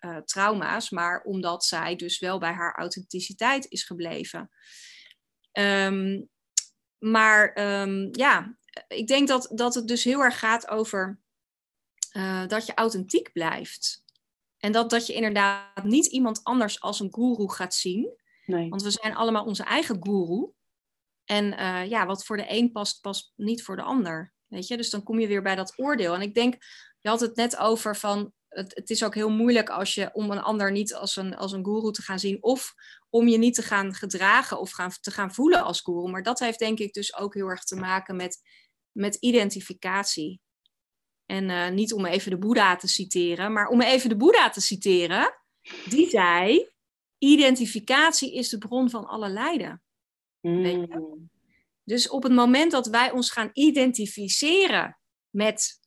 uh, 0.00 0.16
trauma's, 0.16 0.90
maar 0.90 1.22
omdat 1.22 1.64
zij 1.64 1.96
dus 1.96 2.18
wel 2.18 2.38
bij 2.38 2.52
haar 2.52 2.74
authenticiteit 2.74 3.66
is 3.68 3.82
gebleven. 3.82 4.50
Um, 5.52 6.28
maar 6.98 7.58
um, 7.82 8.08
ja, 8.12 8.58
ik 8.88 9.06
denk 9.06 9.28
dat, 9.28 9.50
dat 9.54 9.74
het 9.74 9.88
dus 9.88 10.04
heel 10.04 10.20
erg 10.20 10.38
gaat 10.38 10.68
over 10.68 11.20
dat 12.46 12.66
je 12.66 12.74
authentiek 12.74 13.32
blijft. 13.32 14.04
En 14.58 14.72
dat, 14.72 14.90
dat 14.90 15.06
je 15.06 15.14
inderdaad 15.14 15.84
niet 15.84 16.06
iemand 16.06 16.44
anders 16.44 16.80
als 16.80 17.00
een 17.00 17.14
guru 17.14 17.48
gaat 17.48 17.74
zien. 17.74 18.18
Nee. 18.46 18.68
Want 18.68 18.82
we 18.82 18.90
zijn 18.90 19.14
allemaal 19.14 19.44
onze 19.44 19.64
eigen 19.64 19.96
guru. 20.00 20.52
En 21.30 21.52
uh, 21.52 21.88
ja, 21.88 22.06
wat 22.06 22.24
voor 22.24 22.36
de 22.36 22.44
een 22.48 22.72
past, 22.72 23.00
past 23.00 23.32
niet 23.36 23.62
voor 23.62 23.76
de 23.76 23.82
ander. 23.82 24.32
Weet 24.46 24.66
je? 24.66 24.76
Dus 24.76 24.90
dan 24.90 25.02
kom 25.02 25.20
je 25.20 25.26
weer 25.26 25.42
bij 25.42 25.54
dat 25.54 25.72
oordeel. 25.76 26.14
En 26.14 26.20
ik 26.20 26.34
denk, 26.34 26.54
je 26.98 27.08
had 27.08 27.20
het 27.20 27.36
net 27.36 27.56
over 27.56 27.96
van 27.96 28.32
het, 28.48 28.74
het, 28.74 28.90
is 28.90 29.04
ook 29.04 29.14
heel 29.14 29.30
moeilijk 29.30 29.68
als 29.68 29.94
je, 29.94 30.10
om 30.12 30.30
een 30.30 30.40
ander 30.40 30.72
niet 30.72 30.94
als 30.94 31.16
een, 31.16 31.36
als 31.36 31.52
een 31.52 31.64
guru 31.64 31.92
te 31.92 32.02
gaan 32.02 32.18
zien. 32.18 32.42
Of 32.42 32.74
om 33.10 33.28
je 33.28 33.38
niet 33.38 33.54
te 33.54 33.62
gaan 33.62 33.94
gedragen 33.94 34.60
of 34.60 34.70
gaan, 34.70 34.90
te 35.00 35.10
gaan 35.10 35.34
voelen 35.34 35.62
als 35.62 35.80
guru. 35.80 36.10
Maar 36.10 36.22
dat 36.22 36.38
heeft 36.38 36.58
denk 36.58 36.78
ik 36.78 36.92
dus 36.92 37.16
ook 37.16 37.34
heel 37.34 37.48
erg 37.48 37.64
te 37.64 37.76
maken 37.76 38.16
met, 38.16 38.40
met 38.92 39.14
identificatie. 39.14 40.40
En 41.26 41.48
uh, 41.48 41.68
niet 41.68 41.92
om 41.92 42.06
even 42.06 42.30
de 42.30 42.38
Boeddha 42.38 42.76
te 42.76 42.88
citeren, 42.88 43.52
maar 43.52 43.68
om 43.68 43.80
even 43.80 44.08
de 44.08 44.16
Boeddha 44.16 44.50
te 44.50 44.60
citeren. 44.60 45.34
Die 45.88 46.08
zei, 46.08 46.70
identificatie 47.18 48.34
is 48.34 48.48
de 48.48 48.58
bron 48.58 48.90
van 48.90 49.06
alle 49.06 49.28
lijden. 49.28 49.82
Mm. 50.40 51.30
Dus 51.84 52.08
op 52.08 52.22
het 52.22 52.32
moment 52.32 52.70
dat 52.70 52.86
wij 52.86 53.10
ons 53.10 53.30
gaan 53.30 53.50
identificeren 53.52 54.98
met 55.30 55.80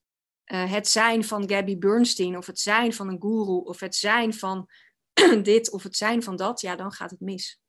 uh, 0.46 0.72
het 0.72 0.88
zijn 0.88 1.24
van 1.24 1.50
Gabby 1.50 1.78
Bernstein, 1.78 2.38
of 2.38 2.46
het 2.46 2.60
zijn 2.60 2.94
van 2.94 3.10
een 3.10 3.22
guru, 3.22 3.58
of 3.58 3.80
het 3.80 3.96
zijn 3.96 4.34
van 4.34 4.70
dit, 5.44 5.72
of 5.72 5.84
het 5.84 5.98
zijn 5.98 6.24
van 6.24 6.36
dat, 6.36 6.62
ja, 6.62 6.76
dan 6.76 6.92
gaat 6.92 7.12
het 7.12 7.20
mis. 7.20 7.62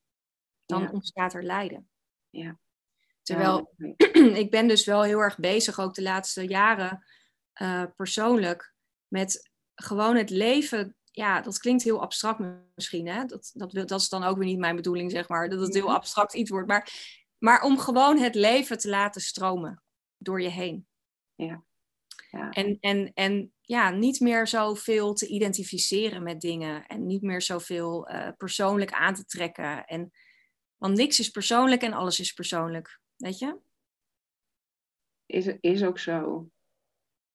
Dan 0.66 0.82
ja. 0.82 0.90
ontstaat 0.90 1.34
er 1.34 1.44
lijden. 1.44 1.88
Ja. 2.30 2.58
Terwijl 3.22 3.74
ik 4.42 4.50
ben 4.50 4.68
dus 4.68 4.84
wel 4.84 5.02
heel 5.02 5.18
erg 5.18 5.38
bezig, 5.38 5.78
ook 5.80 5.94
de 5.94 6.02
laatste 6.02 6.46
jaren 6.46 7.04
uh, 7.62 7.84
persoonlijk, 7.96 8.74
met 9.08 9.50
gewoon 9.74 10.16
het 10.16 10.30
leven. 10.30 10.96
Ja, 11.16 11.40
dat 11.40 11.58
klinkt 11.58 11.82
heel 11.82 12.00
abstract 12.00 12.40
misschien. 12.74 13.06
Hè? 13.06 13.24
Dat, 13.24 13.50
dat, 13.54 13.72
dat 13.72 14.00
is 14.00 14.08
dan 14.08 14.24
ook 14.24 14.36
weer 14.36 14.46
niet 14.46 14.58
mijn 14.58 14.76
bedoeling, 14.76 15.10
zeg 15.10 15.28
maar. 15.28 15.48
Dat 15.48 15.60
het 15.60 15.74
heel 15.74 15.94
abstract 15.94 16.34
iets 16.34 16.50
wordt. 16.50 16.68
Maar, 16.68 16.92
maar 17.38 17.62
om 17.62 17.78
gewoon 17.78 18.18
het 18.18 18.34
leven 18.34 18.78
te 18.78 18.88
laten 18.88 19.20
stromen 19.20 19.82
door 20.18 20.42
je 20.42 20.48
heen. 20.48 20.86
Ja. 21.34 21.64
Ja. 22.30 22.50
En, 22.50 22.76
en, 22.80 23.12
en 23.14 23.52
ja, 23.60 23.90
niet 23.90 24.20
meer 24.20 24.46
zoveel 24.46 25.14
te 25.14 25.26
identificeren 25.26 26.22
met 26.22 26.40
dingen 26.40 26.86
en 26.86 27.06
niet 27.06 27.22
meer 27.22 27.42
zoveel 27.42 28.10
uh, 28.10 28.28
persoonlijk 28.36 28.92
aan 28.92 29.14
te 29.14 29.24
trekken. 29.24 29.84
En, 29.84 30.12
want 30.76 30.96
niks 30.96 31.18
is 31.18 31.30
persoonlijk 31.30 31.82
en 31.82 31.92
alles 31.92 32.20
is 32.20 32.32
persoonlijk, 32.32 33.00
weet 33.16 33.38
je? 33.38 33.56
Is, 35.26 35.46
is 35.60 35.84
ook 35.84 35.98
zo. 35.98 36.48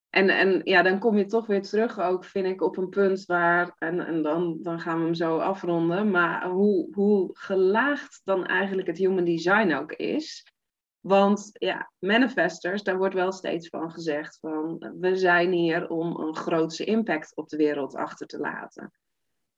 En, 0.10 0.30
en 0.30 0.62
ja, 0.64 0.82
dan 0.82 1.00
kom 1.00 1.18
je 1.18 1.26
toch 1.26 1.46
weer 1.46 1.62
terug 1.62 2.00
ook, 2.00 2.26
vind 2.26 2.46
ik, 2.46 2.62
op 2.62 2.78
een 2.78 2.90
punt 2.90 3.26
waar, 3.26 3.76
en, 3.78 4.06
en 4.06 4.22
dan, 4.22 4.58
dan 4.62 4.80
gaan 4.80 4.98
we 4.98 5.04
hem 5.04 5.14
zo 5.14 5.38
afronden, 5.38 6.12
maar 6.12 6.48
hoe, 6.48 6.88
hoe 6.94 7.30
gelaagd 7.34 8.22
dan 8.24 8.46
eigenlijk 8.46 8.88
het 8.88 8.98
human 8.98 9.26
design 9.26 9.74
ook 9.74 9.92
is. 9.92 10.54
Want 11.00 11.50
ja, 11.54 11.92
manifestors, 12.00 12.84
daar 12.84 12.98
wordt 12.98 13.14
wel 13.14 13.32
steeds 13.32 13.68
van 13.68 13.92
gezegd 13.92 14.38
van 14.40 14.94
we 15.00 15.16
zijn 15.16 15.52
hier 15.52 15.90
om 15.90 16.20
een 16.20 16.36
grootse 16.36 16.84
impact 16.84 17.36
op 17.36 17.50
de 17.50 17.58
wereld 17.58 17.96
achter 17.96 18.28
te 18.28 18.40
laten. 18.40 18.92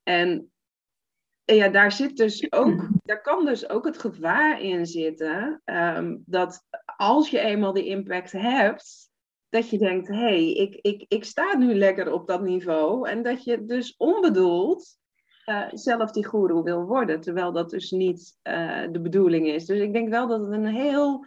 En, 0.04 0.52
ja, 1.44 1.70
daar 1.70 1.92
zit 1.92 2.18
dus 2.18 2.52
ook, 2.52 2.88
daar 3.04 3.22
kan 3.22 3.46
dus 3.46 3.70
ook 3.70 3.86
het 3.86 3.98
gevaar 3.98 4.62
in 4.62 4.86
zitten 4.86 5.62
um, 5.66 6.24
dat 6.26 6.64
als 6.98 7.30
je 7.30 7.40
eenmaal 7.40 7.74
die 7.74 7.86
impact 7.86 8.32
hebt, 8.32 9.11
dat 9.52 9.70
je 9.70 9.78
denkt, 9.78 10.08
hé, 10.08 10.16
hey, 10.16 10.52
ik, 10.52 10.76
ik, 10.82 11.06
ik 11.08 11.24
sta 11.24 11.58
nu 11.58 11.76
lekker 11.76 12.12
op 12.12 12.28
dat 12.28 12.42
niveau. 12.42 13.10
En 13.10 13.24
dat 13.24 13.44
je 13.44 13.66
dus 13.66 13.96
onbedoeld 13.98 14.98
uh, 15.46 15.68
zelf 15.72 16.12
die 16.12 16.28
guru 16.28 16.62
wil 16.62 16.84
worden, 16.84 17.22
terwijl 17.22 17.52
dat 17.52 17.70
dus 17.70 17.92
niet 17.92 18.38
uh, 18.44 18.88
de 18.92 19.02
bedoeling 19.02 19.48
is. 19.48 19.66
Dus 19.66 19.80
ik 19.80 19.94
denk 19.94 20.10
wel 20.10 20.28
dat 20.28 20.42
het 20.42 20.52
een 20.52 20.66
heel 20.66 21.26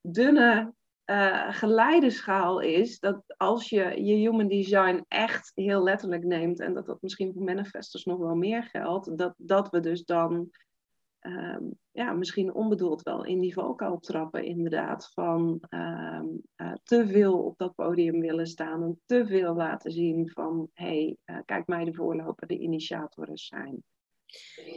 dunne 0.00 0.74
uh, 1.06 1.52
geleideschaal 1.52 2.60
is, 2.60 2.98
dat 2.98 3.22
als 3.36 3.68
je 3.68 4.04
je 4.04 4.14
human 4.14 4.48
design 4.48 5.04
echt 5.08 5.52
heel 5.54 5.82
letterlijk 5.82 6.24
neemt, 6.24 6.60
en 6.60 6.74
dat 6.74 6.86
dat 6.86 7.02
misschien 7.02 7.32
voor 7.32 7.42
manifestors 7.42 8.04
nog 8.04 8.18
wel 8.18 8.34
meer 8.34 8.62
geldt, 8.62 9.18
dat, 9.18 9.34
dat 9.36 9.70
we 9.70 9.80
dus 9.80 10.04
dan 10.04 10.50
um, 11.26 11.78
ja, 11.90 12.12
misschien 12.12 12.54
onbedoeld 12.54 13.02
wel 13.02 13.24
in 13.24 13.40
die 13.40 13.52
valkuil 13.52 13.98
trappen, 13.98 14.44
inderdaad, 14.44 15.10
van 15.12 15.62
um, 15.70 16.42
uh, 16.56 16.72
te 16.82 17.06
veel 17.06 17.44
op 17.44 17.58
dat 17.58 17.74
podium 17.74 18.20
willen 18.20 18.46
staan 18.46 18.82
en 18.82 19.00
te 19.06 19.26
veel 19.26 19.54
laten 19.54 19.92
zien 19.92 20.30
van, 20.30 20.70
hé, 20.72 20.84
hey, 20.84 21.16
uh, 21.24 21.42
kijk 21.44 21.66
mij 21.66 21.84
de 21.84 21.94
voorloper, 21.94 22.46
de 22.46 22.58
initiatoren 22.58 23.36
zijn. 23.36 23.82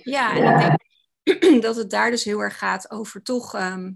Ja, 0.04 0.36
en 0.36 0.76
ik 1.24 1.42
denk 1.42 1.62
dat 1.68 1.76
het 1.76 1.90
daar 1.90 2.10
dus 2.10 2.24
heel 2.24 2.40
erg 2.40 2.58
gaat 2.58 2.92
over 2.92 3.22
toch 3.22 3.54
ehm, 3.54 3.94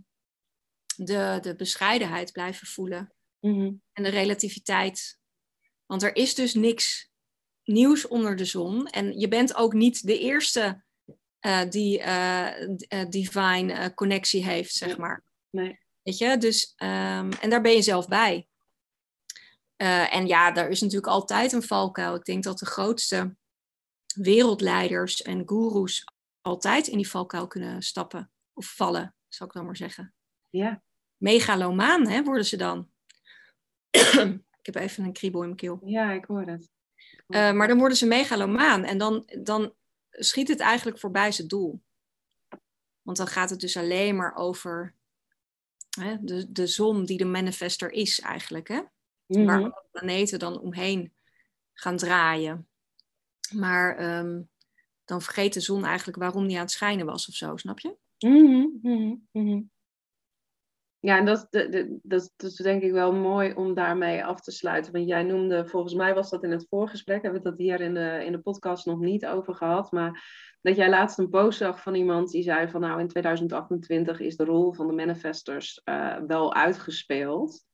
de, 0.95 1.37
de 1.41 1.55
bescheidenheid 1.55 2.31
blijven 2.31 2.67
voelen. 2.67 3.13
Mhm. 3.39 3.71
En 3.93 4.03
de 4.03 4.09
relativiteit. 4.09 5.19
Want 5.85 6.03
er 6.03 6.15
is 6.15 6.35
dus 6.35 6.53
niks 6.53 7.11
nieuws 7.63 8.07
onder 8.07 8.35
de 8.35 8.45
zon. 8.45 8.87
En 8.87 9.19
je 9.19 9.27
bent 9.27 9.55
ook 9.55 9.73
niet 9.73 10.05
de 10.05 10.19
eerste 10.19 10.61
eh, 10.61 10.73
die 11.69 11.99
uh, 11.99 12.47
divine 13.09 13.73
uh, 13.73 13.85
connectie 13.95 14.43
heeft, 14.43 14.73
zeg 14.73 14.97
maar. 14.97 15.23
Nee. 15.49 15.79
Weet 16.01 16.17
je, 16.17 16.37
dus, 16.37 16.73
um, 16.77 17.31
en 17.31 17.49
daar 17.49 17.61
ben 17.61 17.71
je 17.71 17.81
zelf 17.81 18.07
bij. 18.07 18.47
en 19.75 20.27
ja, 20.27 20.51
daar 20.51 20.69
is 20.69 20.81
natuurlijk 20.81 21.11
altijd 21.11 21.51
een 21.51 21.63
valkuil. 21.63 22.15
Ik 22.15 22.23
denk 22.23 22.43
dat 22.43 22.59
de 22.59 22.65
grootste 22.65 23.35
wereldleiders 24.15 25.21
en 25.21 25.43
goeroes 25.45 26.03
altijd 26.41 26.87
in 26.87 26.97
die 26.97 27.09
valkuil 27.09 27.47
kunnen 27.47 27.81
stappen. 27.81 28.31
Of 28.53 28.65
vallen, 28.65 29.15
zal 29.27 29.47
ik 29.47 29.53
dan 29.53 29.65
maar 29.65 29.77
zeggen. 29.77 30.13
Ja. 30.49 30.83
Megalomaan, 31.17 32.07
hè, 32.07 32.23
worden 32.23 32.45
ze 32.45 32.57
dan. 32.57 32.89
ik 34.59 34.65
heb 34.65 34.75
even 34.75 35.03
een 35.03 35.13
kriebel 35.13 35.39
in 35.39 35.45
mijn 35.45 35.59
keel. 35.59 35.79
Ja, 35.83 36.11
ik 36.11 36.25
hoor 36.25 36.41
het. 36.41 36.69
Uh, 37.27 37.51
maar 37.51 37.67
dan 37.67 37.77
worden 37.77 37.97
ze 37.97 38.05
megalomaan 38.05 38.83
en 38.83 38.97
dan, 38.97 39.29
dan 39.43 39.73
schiet 40.11 40.47
het 40.47 40.59
eigenlijk 40.59 40.99
voorbij 40.99 41.31
zijn 41.31 41.47
doel. 41.47 41.81
Want 43.01 43.17
dan 43.17 43.27
gaat 43.27 43.49
het 43.49 43.59
dus 43.59 43.77
alleen 43.77 44.15
maar 44.15 44.35
over 44.35 44.95
hè, 45.99 46.15
de, 46.21 46.51
de 46.51 46.67
zon 46.67 47.05
die 47.05 47.17
de 47.17 47.25
manifester 47.25 47.91
is 47.91 48.19
eigenlijk. 48.19 48.67
Hè? 48.67 48.81
Mhm. 49.25 49.45
Waar 49.45 49.59
de 49.59 49.83
planeten 49.91 50.39
dan 50.39 50.59
omheen 50.59 51.13
gaan 51.73 51.97
draaien. 51.97 52.67
Maar 53.53 54.17
um, 54.19 54.49
dan 55.05 55.21
vergeet 55.21 55.53
de 55.53 55.59
zon 55.59 55.85
eigenlijk 55.85 56.17
waarom 56.17 56.47
die 56.47 56.55
aan 56.55 56.61
het 56.61 56.71
schijnen 56.71 57.05
was 57.05 57.27
of 57.27 57.35
zo, 57.35 57.57
snap 57.57 57.79
je? 57.79 57.95
Mm 58.19 58.79
-hmm, 58.81 59.27
mm 59.31 59.47
-hmm. 59.47 59.71
Ja, 61.01 61.17
en 61.17 61.25
dat, 61.25 61.47
dat, 61.49 61.71
dat, 61.71 62.33
dat 62.37 62.51
is 62.51 62.55
denk 62.55 62.81
ik 62.81 62.91
wel 62.91 63.13
mooi 63.13 63.53
om 63.53 63.73
daarmee 63.73 64.25
af 64.25 64.41
te 64.41 64.51
sluiten. 64.51 64.93
Want 64.93 65.07
jij 65.07 65.23
noemde, 65.23 65.67
volgens 65.67 65.93
mij 65.93 66.13
was 66.13 66.29
dat 66.29 66.43
in 66.43 66.51
het 66.51 66.67
voorgesprek, 66.69 67.21
hebben 67.21 67.41
we 67.41 67.49
het 67.49 67.57
hier 67.57 67.81
in 67.81 67.93
de, 67.93 68.21
in 68.25 68.31
de 68.31 68.39
podcast 68.39 68.85
nog 68.85 68.99
niet 68.99 69.25
over 69.25 69.55
gehad. 69.55 69.91
Maar 69.91 70.23
dat 70.61 70.75
jij 70.75 70.89
laatst 70.89 71.19
een 71.19 71.29
post 71.29 71.57
zag 71.57 71.81
van 71.81 71.95
iemand 71.95 72.31
die 72.31 72.43
zei 72.43 72.69
van 72.69 72.81
nou 72.81 72.99
in 72.99 73.07
2028 73.07 74.19
is 74.19 74.35
de 74.35 74.45
rol 74.45 74.73
van 74.73 74.87
de 74.87 74.93
manifestors 74.93 75.81
uh, 75.85 76.17
wel 76.27 76.53
uitgespeeld. 76.53 77.65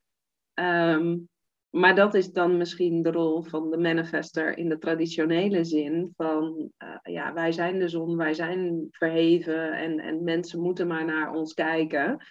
Um, 0.54 1.30
maar 1.70 1.96
dat 1.96 2.14
is 2.14 2.32
dan 2.32 2.58
misschien 2.58 3.02
de 3.02 3.12
rol 3.12 3.44
van 3.44 3.70
de 3.70 3.78
manifester 3.78 4.58
in 4.58 4.70
de 4.70 4.78
traditionele 4.78 5.64
zin 5.64 6.14
van 6.16 6.72
uh, 6.84 7.14
ja, 7.14 7.34
wij 7.34 7.52
zijn 7.52 7.80
de 7.80 7.88
zon, 7.88 8.18
wij 8.18 8.34
zijn 8.34 8.88
verheven 8.92 9.72
en, 9.74 10.00
en 10.00 10.24
mensen 10.24 10.62
moeten 10.62 10.88
maar 10.88 11.06
naar 11.06 11.34
ons 11.34 11.54
kijken. 11.54 12.26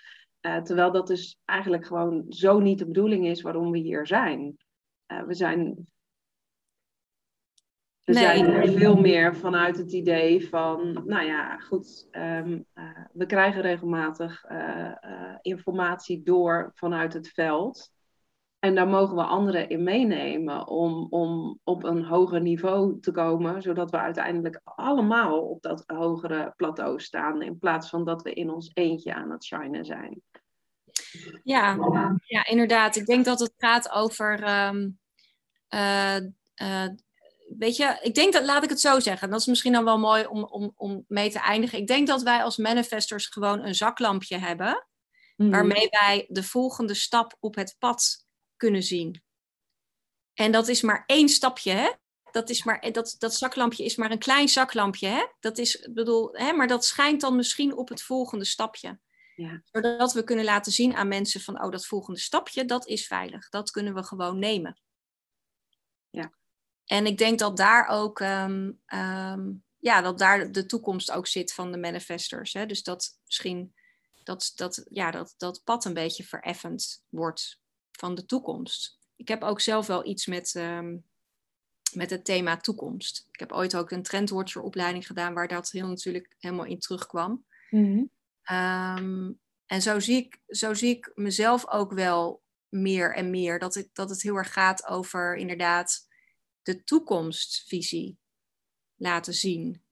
Uh, 0.46 0.62
terwijl 0.62 0.92
dat 0.92 1.06
dus 1.06 1.40
eigenlijk 1.44 1.86
gewoon 1.86 2.24
zo 2.28 2.58
niet 2.58 2.78
de 2.78 2.86
bedoeling 2.86 3.26
is 3.26 3.42
waarom 3.42 3.70
we 3.70 3.78
hier 3.78 4.06
zijn. 4.06 4.56
Uh, 5.12 5.22
we 5.22 5.34
zijn. 5.34 5.86
We 8.04 8.12
Nee. 8.12 8.22
zijn 8.22 8.46
er 8.46 8.72
veel 8.72 8.96
meer 8.96 9.36
vanuit 9.36 9.76
het 9.76 9.92
idee 9.92 10.48
van, 10.48 11.02
nou 11.04 11.26
ja, 11.26 11.58
goed, 11.58 12.08
ehm, 12.10 12.60
uh, 12.74 13.04
we 13.12 13.26
krijgen 13.26 13.62
regelmatig 13.62 14.44
informatie 15.40 16.22
door 16.22 16.70
vanuit 16.74 17.12
het 17.12 17.28
veld. 17.28 17.92
En 18.58 18.74
daar 18.74 18.88
mogen 18.88 19.16
we 19.16 19.22
anderen 19.22 19.68
in 19.68 19.82
meenemen 19.82 20.68
om, 20.68 21.06
om 21.10 21.58
op 21.64 21.84
een 21.84 22.04
hoger 22.04 22.40
niveau 22.40 23.00
te 23.00 23.12
komen, 23.12 23.62
zodat 23.62 23.90
we 23.90 23.98
uiteindelijk 23.98 24.60
allemaal 24.64 25.48
op 25.48 25.62
dat 25.62 25.84
hogere 25.86 26.52
plateau 26.56 27.00
staan, 27.00 27.42
in 27.42 27.58
plaats 27.58 27.88
van 27.88 28.04
dat 28.04 28.22
we 28.22 28.32
in 28.32 28.50
ons 28.50 28.70
eentje 28.74 29.14
aan 29.14 29.30
het 29.30 29.44
shinen 29.44 29.84
zijn. 29.84 30.22
Ja, 31.42 31.78
ja, 32.24 32.46
inderdaad. 32.46 32.96
Ik 32.96 33.06
denk 33.06 33.24
dat 33.24 33.40
het 33.40 33.52
gaat 33.56 33.90
over. 33.90 34.66
Um, 34.68 34.98
uh, 35.68 36.16
uh, 36.62 36.88
weet 37.58 37.76
je, 37.76 37.98
ik 38.02 38.14
denk 38.14 38.32
dat, 38.32 38.44
laat 38.44 38.62
ik 38.62 38.68
het 38.68 38.80
zo 38.80 39.00
zeggen, 39.00 39.30
dat 39.30 39.40
is 39.40 39.46
misschien 39.46 39.72
dan 39.72 39.84
wel 39.84 39.98
mooi 39.98 40.26
om, 40.26 40.44
om, 40.44 40.72
om 40.76 41.04
mee 41.08 41.30
te 41.30 41.38
eindigen. 41.38 41.78
Ik 41.78 41.86
denk 41.86 42.06
dat 42.06 42.22
wij 42.22 42.42
als 42.42 42.56
manifestors 42.56 43.26
gewoon 43.26 43.64
een 43.64 43.74
zaklampje 43.74 44.38
hebben, 44.38 44.86
Mhm. 45.36 45.50
waarmee 45.50 45.88
wij 45.90 46.26
de 46.28 46.42
volgende 46.42 46.94
stap 46.94 47.36
op 47.40 47.54
het 47.54 47.76
pad 47.78 48.26
kunnen 48.56 48.82
zien. 48.82 49.22
En 50.34 50.52
dat 50.52 50.68
is 50.68 50.82
maar 50.82 51.04
één 51.06 51.28
stapje, 51.28 51.70
hè? 51.70 51.92
Dat, 52.30 52.50
is 52.50 52.64
maar, 52.64 52.92
dat, 52.92 53.14
dat 53.18 53.34
zaklampje 53.34 53.84
is 53.84 53.96
maar 53.96 54.10
een 54.10 54.18
klein 54.18 54.48
zaklampje, 54.48 55.06
hè? 55.06 55.26
Dat 55.40 55.58
is, 55.58 55.88
bedoel, 55.92 56.28
hè? 56.32 56.52
Maar 56.52 56.66
dat 56.66 56.84
schijnt 56.84 57.20
dan 57.20 57.36
misschien 57.36 57.76
op 57.76 57.88
het 57.88 58.02
volgende 58.02 58.44
stapje. 58.44 58.98
Ja. 59.34 59.62
Zodat 59.64 60.12
we 60.12 60.24
kunnen 60.24 60.44
laten 60.44 60.72
zien 60.72 60.94
aan 60.94 61.08
mensen 61.08 61.40
van, 61.40 61.62
oh, 61.62 61.70
dat 61.70 61.86
volgende 61.86 62.20
stapje, 62.20 62.64
dat 62.64 62.86
is 62.86 63.06
veilig. 63.06 63.48
Dat 63.48 63.70
kunnen 63.70 63.94
we 63.94 64.04
gewoon 64.04 64.38
nemen. 64.38 64.80
Ja. 66.10 66.32
En 66.84 67.06
ik 67.06 67.18
denk 67.18 67.38
dat 67.38 67.56
daar 67.56 67.86
ook, 67.86 68.20
um, 68.20 68.80
um, 68.86 69.64
ja, 69.78 70.00
dat 70.00 70.18
daar 70.18 70.52
de 70.52 70.66
toekomst 70.66 71.10
ook 71.10 71.26
zit 71.26 71.52
van 71.52 71.72
de 71.72 71.78
manifestors. 71.78 72.52
Hè? 72.52 72.66
Dus 72.66 72.82
dat 72.82 73.18
misschien 73.24 73.74
dat, 74.24 74.52
dat, 74.56 74.86
ja, 74.90 75.10
dat, 75.10 75.34
dat 75.36 75.60
pad 75.64 75.84
een 75.84 75.94
beetje 75.94 76.24
vereffend 76.24 77.04
wordt 77.08 77.60
van 77.92 78.14
de 78.14 78.24
toekomst. 78.24 78.98
Ik 79.16 79.28
heb 79.28 79.42
ook 79.42 79.60
zelf 79.60 79.86
wel 79.86 80.06
iets 80.06 80.26
met, 80.26 80.54
um, 80.54 81.04
met 81.92 82.10
het 82.10 82.24
thema 82.24 82.56
toekomst. 82.56 83.28
Ik 83.30 83.40
heb 83.40 83.52
ooit 83.52 83.76
ook 83.76 83.90
een 83.90 84.02
trendwatcher 84.02 84.62
opleiding 84.62 85.06
gedaan 85.06 85.34
waar 85.34 85.48
dat 85.48 85.70
heel 85.70 85.88
natuurlijk 85.88 86.34
helemaal 86.38 86.64
in 86.64 86.78
terugkwam. 86.78 87.44
Mm-hmm. 87.70 88.10
Um, 88.52 89.40
en 89.66 89.82
zo 89.82 90.00
zie, 90.00 90.16
ik, 90.16 90.40
zo 90.46 90.74
zie 90.74 90.96
ik 90.96 91.12
mezelf 91.14 91.68
ook 91.68 91.92
wel 91.92 92.42
meer 92.68 93.14
en 93.14 93.30
meer. 93.30 93.58
Dat, 93.58 93.76
ik, 93.76 93.88
dat 93.92 94.10
het 94.10 94.22
heel 94.22 94.36
erg 94.36 94.52
gaat 94.52 94.86
over 94.86 95.36
inderdaad 95.36 96.08
de 96.62 96.84
toekomstvisie 96.84 98.18
laten 98.96 99.34
zien. 99.34 99.82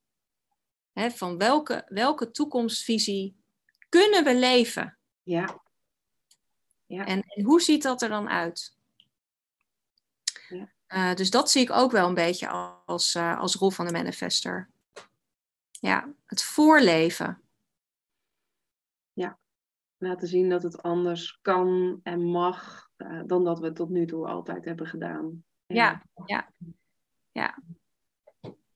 He, 0.93 1.11
van 1.11 1.39
welke, 1.39 1.85
welke 1.89 2.31
toekomstvisie 2.31 3.37
kunnen 3.89 4.25
we 4.25 4.37
leven? 4.37 4.99
Ja. 5.23 5.63
ja. 6.87 7.07
En, 7.07 7.23
en 7.23 7.45
hoe 7.45 7.61
ziet 7.61 7.83
dat 7.83 8.03
er 8.03 8.09
dan 8.09 8.29
uit? 8.29 8.77
Ja. 10.49 10.73
Uh, 10.89 11.15
dus 11.15 11.31
dat 11.31 11.51
zie 11.51 11.63
ik 11.63 11.71
ook 11.71 11.91
wel 11.91 12.09
een 12.09 12.15
beetje 12.15 12.49
als, 12.49 13.15
uh, 13.15 13.39
als 13.39 13.55
rol 13.55 13.71
van 13.71 13.87
de 13.87 13.93
manifester. 13.93 14.71
Ja, 15.71 16.15
het 16.27 16.43
voorleven 16.43 17.42
laten 20.03 20.29
zien 20.29 20.49
dat 20.49 20.63
het 20.63 20.83
anders 20.83 21.39
kan 21.43 22.01
en 22.03 22.25
mag 22.25 22.89
uh, 22.97 23.23
dan 23.27 23.45
dat 23.45 23.59
we 23.59 23.73
tot 23.73 23.89
nu 23.89 24.07
toe 24.07 24.27
altijd 24.27 24.65
hebben 24.65 24.87
gedaan. 24.87 25.45
Ja, 25.67 26.03
ja, 26.25 26.51
ja. 27.31 27.59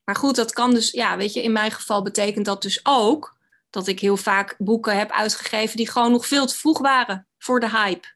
Maar 0.03 0.15
goed, 0.15 0.35
dat 0.35 0.53
kan 0.53 0.73
dus, 0.73 0.91
ja, 0.91 1.17
weet 1.17 1.33
je, 1.33 1.43
in 1.43 1.51
mijn 1.51 1.71
geval 1.71 2.01
betekent 2.01 2.45
dat 2.45 2.61
dus 2.61 2.79
ook 2.83 3.37
dat 3.69 3.87
ik 3.87 3.99
heel 3.99 4.17
vaak 4.17 4.55
boeken 4.57 4.97
heb 4.97 5.11
uitgegeven 5.11 5.77
die 5.77 5.89
gewoon 5.89 6.11
nog 6.11 6.25
veel 6.27 6.45
te 6.45 6.55
vroeg 6.55 6.79
waren 6.79 7.27
voor 7.37 7.59
de 7.59 7.69
hype. 7.69 8.07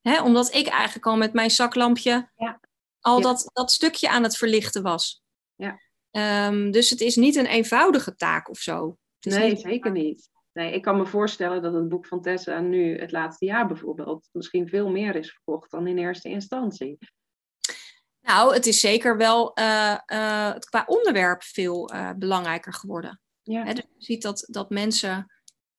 Hè? 0.00 0.22
Omdat 0.22 0.54
ik 0.54 0.66
eigenlijk 0.66 1.06
al 1.06 1.16
met 1.16 1.32
mijn 1.32 1.50
zaklampje 1.50 2.30
ja. 2.36 2.60
al 3.00 3.16
ja. 3.16 3.22
dat, 3.22 3.50
dat 3.52 3.72
stukje 3.72 4.08
aan 4.08 4.22
het 4.22 4.36
verlichten 4.36 4.82
was. 4.82 5.22
Ja. 5.54 5.80
Um, 6.46 6.70
dus 6.70 6.90
het 6.90 7.00
is 7.00 7.16
niet 7.16 7.36
een 7.36 7.46
eenvoudige 7.46 8.14
taak 8.14 8.50
of 8.50 8.58
zo. 8.58 8.98
nee, 9.20 9.50
niet 9.50 9.60
zeker 9.60 9.90
niet. 9.90 10.30
Nee, 10.58 10.72
ik 10.72 10.82
kan 10.82 10.96
me 10.96 11.06
voorstellen 11.06 11.62
dat 11.62 11.72
het 11.72 11.88
boek 11.88 12.06
van 12.06 12.22
Tessa 12.22 12.60
nu 12.60 12.98
het 12.98 13.12
laatste 13.12 13.44
jaar 13.44 13.66
bijvoorbeeld 13.66 14.28
misschien 14.32 14.68
veel 14.68 14.90
meer 14.90 15.16
is 15.16 15.32
verkocht 15.32 15.70
dan 15.70 15.86
in 15.86 15.98
eerste 15.98 16.28
instantie. 16.28 16.98
Nou, 18.20 18.54
het 18.54 18.66
is 18.66 18.80
zeker 18.80 19.16
wel 19.16 19.58
uh, 19.58 19.64
uh, 20.06 20.54
qua 20.58 20.84
onderwerp 20.86 21.42
veel 21.42 21.94
uh, 21.94 22.10
belangrijker 22.16 22.72
geworden. 22.74 23.20
Ja. 23.42 23.64
He, 23.64 23.72
dus 23.72 23.84
je 23.96 24.04
ziet 24.04 24.22
dat, 24.22 24.46
dat 24.50 24.70
mensen 24.70 25.32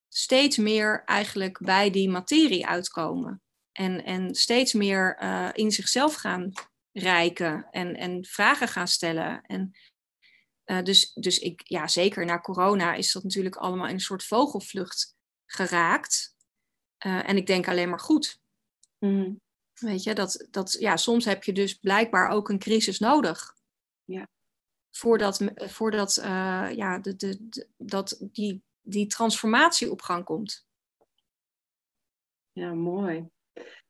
steeds 0.08 0.58
meer 0.58 1.04
eigenlijk 1.06 1.60
bij 1.62 1.90
die 1.90 2.10
materie 2.10 2.68
uitkomen. 2.68 3.42
En, 3.72 4.04
en 4.04 4.36
steeds 4.36 4.74
meer 4.74 5.18
in 5.54 5.72
zichzelf 5.72 6.16
gaan 6.16 6.52
rijken 6.92 7.68
en, 7.72 7.96
en 7.96 8.26
vragen 8.26 8.68
gaan 8.68 8.88
stellen. 8.88 9.42
En 9.42 9.72
uh, 10.70 10.84
dus, 10.84 11.14
dus 11.14 11.40
ik, 11.40 11.62
ja, 11.64 11.88
zeker 11.88 12.26
na 12.26 12.40
corona 12.40 12.94
is 12.94 13.12
dat 13.12 13.24
natuurlijk 13.24 13.56
allemaal 13.56 13.88
in 13.88 13.94
een 13.94 14.00
soort 14.00 14.24
vogelvlucht 14.24 15.16
geraakt. 15.46 16.36
Uh, 17.06 17.30
en 17.30 17.38
ik 17.38 17.48
denk 17.48 17.68
alleen 17.68 17.90
maar 17.90 18.00
goed. 18.00 18.40
Mm. 18.98 19.42
Weet 19.74 20.04
je, 20.04 20.14
dat, 20.14 20.48
dat, 20.50 20.72
ja, 20.80 20.98
soms 20.98 21.26
heb 21.26 21.44
je 21.44 21.54
dus 21.54 21.74
blijkbaar 21.74 22.30
ook 22.30 22.50
een 22.50 22.60
crisis 22.60 23.00
nodig. 23.00 23.56
Ja. 24.04 24.28
Voordat, 24.92 25.44
voordat 25.56 26.18
uh, 26.18 26.72
ja, 26.76 27.00
de, 27.00 27.16
de, 27.16 27.50
de, 27.50 27.68
dat 27.78 28.18
die, 28.20 28.64
die 28.82 29.08
transformatie 29.08 29.92
op 29.92 30.02
gang 30.02 30.24
komt. 30.24 30.68
Ja, 32.52 32.74
mooi. 32.74 33.30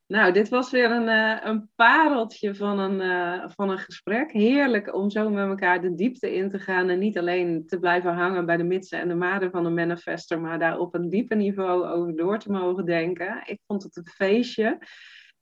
Nou, 0.10 0.32
dit 0.34 0.50
was 0.50 0.72
weer 0.72 0.92
een, 0.92 1.08
uh, 1.08 1.38
een 1.44 1.70
pareltje 1.76 2.56
van 2.56 2.80
een, 2.80 3.02
uh, 3.02 3.50
van 3.56 3.70
een 3.70 3.78
gesprek. 3.78 4.32
Heerlijk 4.32 4.94
om 4.94 5.10
zo 5.10 5.30
met 5.30 5.48
elkaar 5.48 5.82
de 5.82 5.96
diepte 5.96 6.36
in 6.36 6.50
te 6.50 6.60
gaan 6.60 6.90
en 6.90 7.00
niet 7.00 7.18
alleen 7.18 7.68
te 7.68 7.80
blijven 7.80 8.14
hangen 8.14 8.46
bij 8.46 8.58
de 8.58 8.64
mitsen 8.64 9.00
en 9.00 9.08
de 9.08 9.16
maden 9.16 9.52
van 9.52 9.66
een 9.66 9.74
manifester, 9.74 10.42
maar 10.42 10.60
daar 10.60 10.78
op 10.78 10.94
een 10.94 11.10
dieper 11.10 11.38
niveau 11.38 11.86
over 11.86 12.16
door 12.16 12.40
te 12.40 12.52
mogen 12.52 12.86
denken. 12.86 13.42
Ik 13.46 13.60
vond 13.68 13.84
het 13.84 13.98
een 13.98 14.08
feestje. 14.08 14.78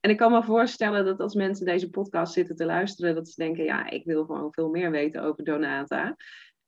En 0.00 0.10
ik 0.10 0.16
kan 0.16 0.32
me 0.32 0.42
voorstellen 0.42 1.04
dat 1.04 1.20
als 1.20 1.34
mensen 1.34 1.66
deze 1.66 1.90
podcast 1.90 2.32
zitten 2.32 2.56
te 2.56 2.64
luisteren, 2.64 3.14
dat 3.14 3.28
ze 3.28 3.42
denken, 3.42 3.64
ja, 3.64 3.90
ik 3.90 4.04
wil 4.04 4.24
gewoon 4.24 4.52
veel 4.52 4.68
meer 4.68 4.90
weten 4.90 5.22
over 5.22 5.44
Donata. 5.44 6.16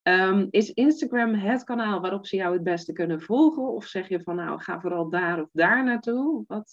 Um, 0.02 0.46
is 0.50 0.72
Instagram 0.72 1.34
het 1.34 1.64
kanaal 1.64 2.00
waarop 2.00 2.26
ze 2.26 2.36
jou 2.36 2.52
het 2.52 2.62
beste 2.62 2.92
kunnen 2.92 3.20
volgen? 3.20 3.62
Of 3.62 3.84
zeg 3.84 4.08
je 4.08 4.22
van, 4.22 4.36
nou, 4.36 4.60
ga 4.60 4.80
vooral 4.80 5.10
daar 5.10 5.40
of 5.40 5.48
daar 5.52 5.84
naartoe? 5.84 6.44
Wat... 6.46 6.72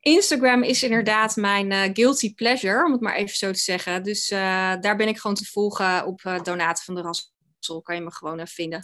Instagram 0.00 0.62
is 0.62 0.82
inderdaad 0.82 1.36
mijn 1.36 1.70
uh, 1.70 1.82
guilty 1.92 2.34
pleasure, 2.34 2.84
om 2.84 2.92
het 2.92 3.00
maar 3.00 3.14
even 3.14 3.36
zo 3.36 3.52
te 3.52 3.58
zeggen. 3.58 4.02
Dus 4.02 4.30
uh, 4.30 4.38
daar 4.80 4.96
ben 4.96 5.08
ik 5.08 5.18
gewoon 5.18 5.36
te 5.36 5.44
volgen 5.44 6.06
op 6.06 6.20
uh, 6.22 6.40
Donaten 6.42 6.84
van 6.84 6.94
de 6.94 7.00
Rassel. 7.00 7.82
Kan 7.82 7.94
je 7.94 8.00
me 8.00 8.12
gewoon 8.12 8.46
vinden. 8.46 8.80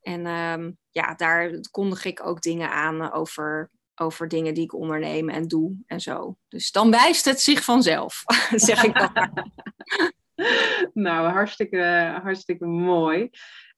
En 0.00 0.26
um, 0.26 0.76
ja, 0.90 1.14
daar 1.14 1.60
kondig 1.70 2.04
ik 2.04 2.26
ook 2.26 2.42
dingen 2.42 2.70
aan 2.70 3.12
over 3.12 3.70
over 3.94 4.28
dingen 4.28 4.54
die 4.54 4.64
ik 4.64 4.74
onderneem 4.74 5.28
en 5.28 5.48
doe 5.48 5.76
en 5.86 6.00
zo. 6.00 6.36
Dus 6.48 6.70
dan 6.70 6.90
wijst 6.90 7.24
het 7.24 7.40
zich 7.40 7.64
vanzelf, 7.64 8.22
zeg 8.54 8.84
ik 8.84 8.98
dan. 8.98 9.12
nou, 11.06 11.28
hartstikke, 11.28 12.18
hartstikke 12.22 12.66
mooi. 12.66 13.30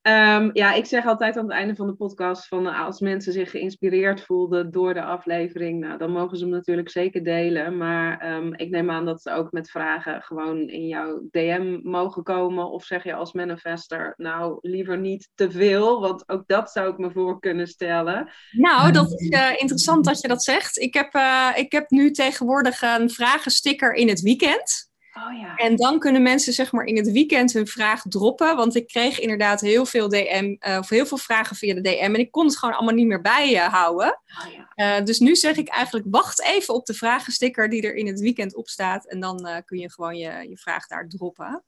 Um, 0.07 0.49
ja, 0.53 0.73
ik 0.73 0.85
zeg 0.85 1.05
altijd 1.05 1.37
aan 1.37 1.43
het 1.43 1.53
einde 1.53 1.75
van 1.75 1.87
de 1.87 1.93
podcast 1.93 2.47
van 2.47 2.63
nou, 2.63 2.85
als 2.85 2.99
mensen 2.99 3.33
zich 3.33 3.51
geïnspireerd 3.51 4.21
voelden 4.21 4.71
door 4.71 4.93
de 4.93 5.03
aflevering, 5.03 5.79
nou, 5.79 5.97
dan 5.97 6.11
mogen 6.11 6.37
ze 6.37 6.43
hem 6.43 6.53
natuurlijk 6.53 6.89
zeker 6.89 7.23
delen. 7.23 7.77
Maar 7.77 8.35
um, 8.35 8.53
ik 8.53 8.69
neem 8.69 8.91
aan 8.91 9.05
dat 9.05 9.21
ze 9.21 9.31
ook 9.31 9.51
met 9.51 9.69
vragen 9.69 10.21
gewoon 10.21 10.69
in 10.69 10.87
jouw 10.87 11.27
DM 11.31 11.79
mogen 11.83 12.23
komen. 12.23 12.71
Of 12.71 12.83
zeg 12.83 13.03
je 13.03 13.13
als 13.13 13.33
manifester, 13.33 14.13
nou 14.17 14.57
liever 14.61 14.97
niet 14.97 15.29
te 15.35 15.51
veel, 15.51 16.01
want 16.01 16.29
ook 16.29 16.43
dat 16.47 16.71
zou 16.71 16.91
ik 16.91 16.97
me 16.97 17.11
voor 17.11 17.39
kunnen 17.39 17.67
stellen. 17.67 18.29
Nou, 18.51 18.91
dat 18.91 19.11
is 19.11 19.29
uh, 19.29 19.51
interessant 19.51 20.05
dat 20.05 20.21
je 20.21 20.27
dat 20.27 20.43
zegt. 20.43 20.77
Ik 20.77 20.93
heb, 20.93 21.15
uh, 21.15 21.49
ik 21.55 21.71
heb 21.71 21.89
nu 21.89 22.11
tegenwoordig 22.11 22.81
een 22.81 23.09
vragensticker 23.09 23.93
in 23.93 24.07
het 24.07 24.21
weekend. 24.21 24.93
Oh, 25.23 25.39
ja. 25.39 25.55
En 25.55 25.75
dan 25.75 25.99
kunnen 25.99 26.21
mensen 26.21 26.53
zeg 26.53 26.71
maar 26.71 26.85
in 26.85 26.97
het 26.97 27.11
weekend 27.11 27.53
hun 27.53 27.67
vraag 27.67 28.01
droppen. 28.01 28.55
Want 28.55 28.75
ik 28.75 28.87
kreeg 28.87 29.19
inderdaad 29.19 29.61
heel 29.61 29.85
veel 29.85 30.09
DM, 30.09 30.55
uh, 30.59 30.77
of 30.77 30.89
heel 30.89 31.05
veel 31.05 31.17
vragen 31.17 31.55
via 31.55 31.73
de 31.73 31.81
DM. 31.81 32.11
En 32.13 32.19
ik 32.19 32.31
kon 32.31 32.45
het 32.45 32.57
gewoon 32.57 32.75
allemaal 32.75 32.93
niet 32.93 33.07
meer 33.07 33.21
bijhouden. 33.21 34.19
Oh, 34.45 34.53
ja. 34.75 34.97
uh, 34.99 35.05
dus 35.05 35.19
nu 35.19 35.35
zeg 35.35 35.55
ik 35.55 35.67
eigenlijk, 35.67 36.05
wacht 36.09 36.41
even 36.43 36.73
op 36.73 36.85
de 36.85 36.93
vragensticker 36.93 37.69
die 37.69 37.81
er 37.81 37.95
in 37.95 38.07
het 38.07 38.19
weekend 38.19 38.55
op 38.55 38.67
staat. 38.67 39.07
En 39.07 39.19
dan 39.19 39.63
kun 39.65 39.77
je 39.77 39.91
gewoon 39.91 40.17
je, 40.17 40.49
je 40.49 40.57
vraag 40.57 40.87
daar 40.87 41.07
droppen. 41.07 41.63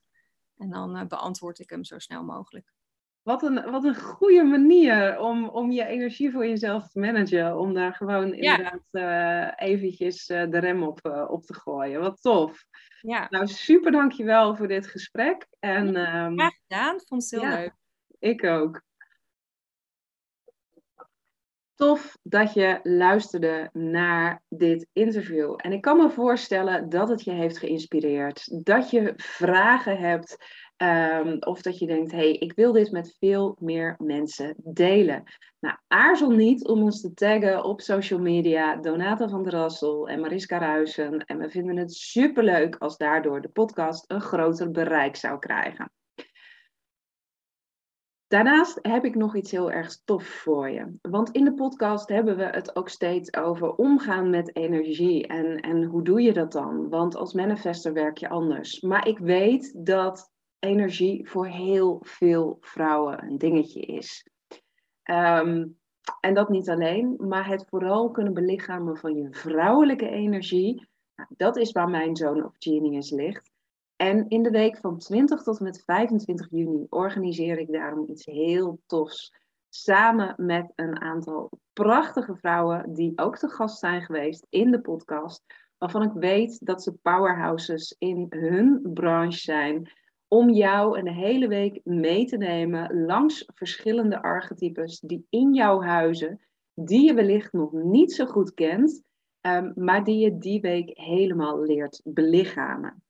En 0.58 0.70
dan 0.70 1.08
beantwoord 1.08 1.60
ik 1.60 1.70
hem 1.70 1.84
zo 1.84 2.00
snel 2.00 2.24
mogelijk. 2.24 2.74
Wat 3.28 3.44
een, 3.44 3.72
wat 3.72 3.84
een 3.84 3.96
goede 3.96 4.44
manier 4.44 5.20
om, 5.20 5.48
om 5.48 5.72
je 5.72 5.86
energie 5.86 6.32
voor 6.32 6.48
jezelf 6.48 6.88
te 6.88 7.00
managen. 7.00 7.58
Om 7.58 7.74
daar 7.74 7.94
gewoon 7.94 8.34
inderdaad 8.34 8.82
ja. 8.92 9.58
eventjes 9.58 10.26
de 10.26 10.60
rem 10.60 10.84
op, 10.84 11.28
op 11.30 11.44
te 11.44 11.54
gooien. 11.54 12.02
Wat 12.02 12.22
tof. 12.22 12.66
Ja. 13.02 13.28
Nou, 13.30 13.48
super 13.48 13.92
dankjewel 13.92 14.56
voor 14.56 14.68
dit 14.68 14.88
gesprek. 14.88 15.48
En, 15.60 15.88
um, 15.88 16.38
Graag 16.38 16.56
gedaan, 16.68 17.00
vond 17.06 17.22
het 17.22 17.32
heel 17.32 17.50
ja, 17.50 17.56
leuk. 17.58 17.74
Ik 18.20 18.44
ook. 18.44 18.82
Tof 21.76 22.18
dat 22.24 22.54
je 22.54 22.80
luisterde 22.84 23.70
naar 23.74 24.44
dit 24.50 24.88
interview. 24.94 25.54
En 25.58 25.72
ik 25.72 25.82
kan 25.82 25.98
me 25.98 26.10
voorstellen 26.10 26.90
dat 26.90 27.10
het 27.10 27.24
je 27.24 27.32
heeft 27.32 27.58
geïnspireerd. 27.58 28.66
Dat 28.66 28.90
je 28.90 29.14
vragen 29.16 29.98
hebt 29.98 30.38
Um, 30.84 31.38
of 31.40 31.62
dat 31.62 31.80
je 31.80 31.88
denkt, 31.88 32.12
hé, 32.12 32.18
hey, 32.18 32.32
ik 32.32 32.54
wil 32.54 32.72
dit 32.72 32.92
met 32.92 33.16
veel 33.20 33.56
meer 33.60 33.96
mensen 34.04 34.56
delen. 34.58 35.24
Nou, 35.60 35.78
aarzel 35.88 36.30
niet 36.30 36.68
om 36.68 36.82
ons 36.82 37.02
te 37.02 37.14
taggen 37.14 37.64
op 37.64 37.82
social 37.82 38.20
media, 38.20 38.76
Donata 38.76 39.30
van 39.30 39.44
der 39.44 39.54
Rassel 39.54 40.10
en 40.10 40.20
Mariska 40.20 40.58
Ruisen. 40.58 41.20
En 41.26 41.38
we 41.38 41.50
vinden 41.50 41.78
het 41.78 41.94
superleuk 41.94 42.76
als 42.76 42.98
daardoor 42.98 43.42
de 43.42 43.50
podcast 43.50 44.12
een 44.12 44.22
groter 44.22 44.72
bereik 44.72 45.16
zou 45.16 45.40
krijgen. 45.40 45.92
Daarnaast 48.28 48.80
heb 48.82 49.06
ik 49.06 49.16
nog 49.16 49.36
iets 49.36 49.52
heel 49.52 49.72
erg 49.72 49.98
tof 50.06 50.26
voor 50.26 50.70
je. 50.70 50.98
Want 51.02 51.30
in 51.32 51.44
de 51.44 51.54
podcast 51.54 52.10
hebben 52.10 52.38
we 52.38 52.44
het 52.44 52.76
ook 52.76 52.90
steeds 52.90 53.34
over 53.34 53.76
omgaan 53.76 54.30
met 54.30 54.56
energie. 54.56 55.28
En, 55.28 55.60
en 55.60 55.84
hoe 55.84 56.04
doe 56.04 56.22
je 56.22 56.34
dat 56.34 56.52
dan? 56.52 56.90
Want 56.90 57.16
als 57.16 57.34
manifester 57.34 57.94
werk 57.94 58.18
je 58.18 58.30
anders. 58.30 58.82
Maar 58.82 59.08
ik 59.08 59.20
weet 59.20 59.86
dat 59.86 60.36
energie 60.60 61.30
voor 61.30 61.48
heel 61.48 62.00
veel 62.02 62.58
vrouwen 62.60 63.24
een 63.24 63.38
dingetje 63.38 63.82
is. 63.82 64.30
Um, 65.04 65.78
en 66.20 66.34
dat 66.34 66.50
niet 66.50 66.70
alleen, 66.70 67.16
maar 67.20 67.48
het 67.48 67.66
vooral 67.70 68.12
kunnen 68.12 68.34
belichamen 68.34 68.98
van 68.98 69.16
je 69.16 69.28
vrouwelijke 69.32 70.10
energie. 70.10 70.90
Nou, 71.16 71.30
dat 71.38 71.58
is 71.58 71.72
waar 71.72 71.90
mijn 71.90 72.16
Zone 72.16 72.46
of 72.46 72.56
Genius 72.60 73.12
ligt. 73.12 73.52
En 73.96 74.28
in 74.28 74.44
de 74.44 74.50
week 74.50 74.78
van 74.78 74.98
20 74.98 75.44
tot 75.44 75.58
en 75.58 75.64
met 75.64 75.84
25 75.86 76.48
juni 76.50 76.86
organiseer 76.90 77.60
ik 77.60 77.72
daarom 77.72 78.10
iets 78.10 78.26
heel 78.26 78.80
tofs. 78.86 79.34
Samen 79.70 80.34
met 80.38 80.72
een 80.76 81.02
aantal 81.02 81.50
prachtige 81.74 82.36
vrouwen 82.36 82.94
die 82.94 83.12
ook 83.16 83.38
te 83.38 83.50
gast 83.50 83.80
zijn 83.80 84.02
geweest 84.02 84.46
in 84.50 84.72
de 84.72 84.82
podcast. 84.82 85.44
Waarvan 85.78 86.02
ik 86.02 86.12
weet 86.14 86.66
dat 86.66 86.84
ze 86.84 86.94
powerhouses 86.94 87.96
in 88.00 88.26
hun 88.30 88.90
branche 88.94 89.40
zijn 89.40 89.92
om 90.28 90.50
jou 90.50 91.00
een 91.00 91.08
hele 91.08 91.48
week 91.48 91.82
mee 91.84 92.26
te 92.26 92.38
nemen 92.38 93.06
langs 93.06 93.50
verschillende 93.54 94.22
archetypes 94.22 95.00
die 95.00 95.26
in 95.30 95.54
jouw 95.54 95.82
huizen, 95.82 96.40
die 96.74 97.06
je 97.06 97.14
wellicht 97.14 97.54
nog 97.54 97.72
niet 97.72 98.14
zo 98.14 98.26
goed 98.26 98.54
kent, 98.54 99.02
um, 99.42 99.72
maar 99.76 100.04
die 100.04 100.18
je 100.18 100.38
die 100.38 100.62
week 100.62 100.90
helemaal 100.94 101.62
leert 101.62 102.02
belichamen. 102.04 103.04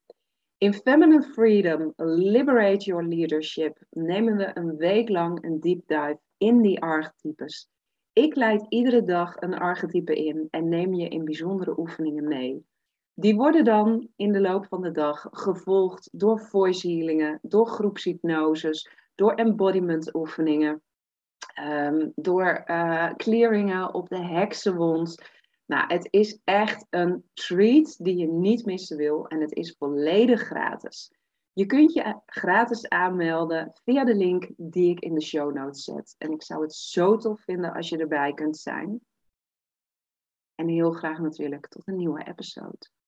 In 0.57 0.73
Feminine 0.73 1.23
Freedom, 1.23 1.93
Liberate 1.95 2.85
Your 2.85 3.03
Leadership 3.03 3.77
nemen 3.89 4.37
we 4.37 4.51
een 4.53 4.75
week 4.75 5.09
lang 5.09 5.43
een 5.43 5.59
deep 5.59 5.87
dive 5.87 6.19
in 6.37 6.61
die 6.61 6.81
archetypes. 6.81 7.69
Ik 8.13 8.35
leid 8.35 8.65
iedere 8.69 9.03
dag 9.03 9.35
een 9.41 9.53
archetype 9.53 10.15
in 10.15 10.47
en 10.49 10.69
neem 10.69 10.93
je 10.93 11.07
in 11.07 11.25
bijzondere 11.25 11.79
oefeningen 11.79 12.27
mee. 12.27 12.65
Die 13.19 13.35
worden 13.35 13.63
dan 13.63 14.09
in 14.15 14.31
de 14.31 14.41
loop 14.41 14.65
van 14.65 14.81
de 14.81 14.91
dag 14.91 15.27
gevolgd 15.31 16.09
door 16.11 16.39
voice 16.39 16.87
healingen, 16.87 17.39
door 17.41 17.67
groepshypnoses, 17.67 18.89
door 19.15 19.33
embodiment 19.33 20.15
oefeningen, 20.15 20.81
um, 21.59 22.11
door 22.15 22.63
uh, 22.65 23.13
clearingen 23.13 23.93
op 23.93 24.09
de 24.09 24.19
heksenwond. 24.19 25.29
Nou, 25.65 25.93
het 25.93 26.07
is 26.09 26.39
echt 26.43 26.85
een 26.89 27.23
treat 27.33 28.03
die 28.03 28.17
je 28.17 28.27
niet 28.27 28.65
missen 28.65 28.97
wil 28.97 29.27
en 29.27 29.41
het 29.41 29.53
is 29.53 29.75
volledig 29.77 30.41
gratis. 30.41 31.11
Je 31.53 31.65
kunt 31.65 31.93
je 31.93 32.19
gratis 32.25 32.89
aanmelden 32.89 33.71
via 33.83 34.05
de 34.05 34.15
link 34.15 34.49
die 34.57 34.89
ik 34.89 34.99
in 34.99 35.13
de 35.13 35.21
show 35.21 35.53
notes 35.53 35.83
zet. 35.83 36.15
En 36.17 36.31
ik 36.31 36.43
zou 36.43 36.61
het 36.61 36.73
zo 36.73 37.17
tof 37.17 37.41
vinden 37.41 37.73
als 37.73 37.89
je 37.89 37.97
erbij 37.97 38.33
kunt 38.33 38.57
zijn. 38.57 38.99
En 40.55 40.67
heel 40.67 40.91
graag 40.91 41.19
natuurlijk 41.19 41.67
tot 41.67 41.87
een 41.87 41.95
nieuwe 41.95 42.23
episode. 42.23 42.95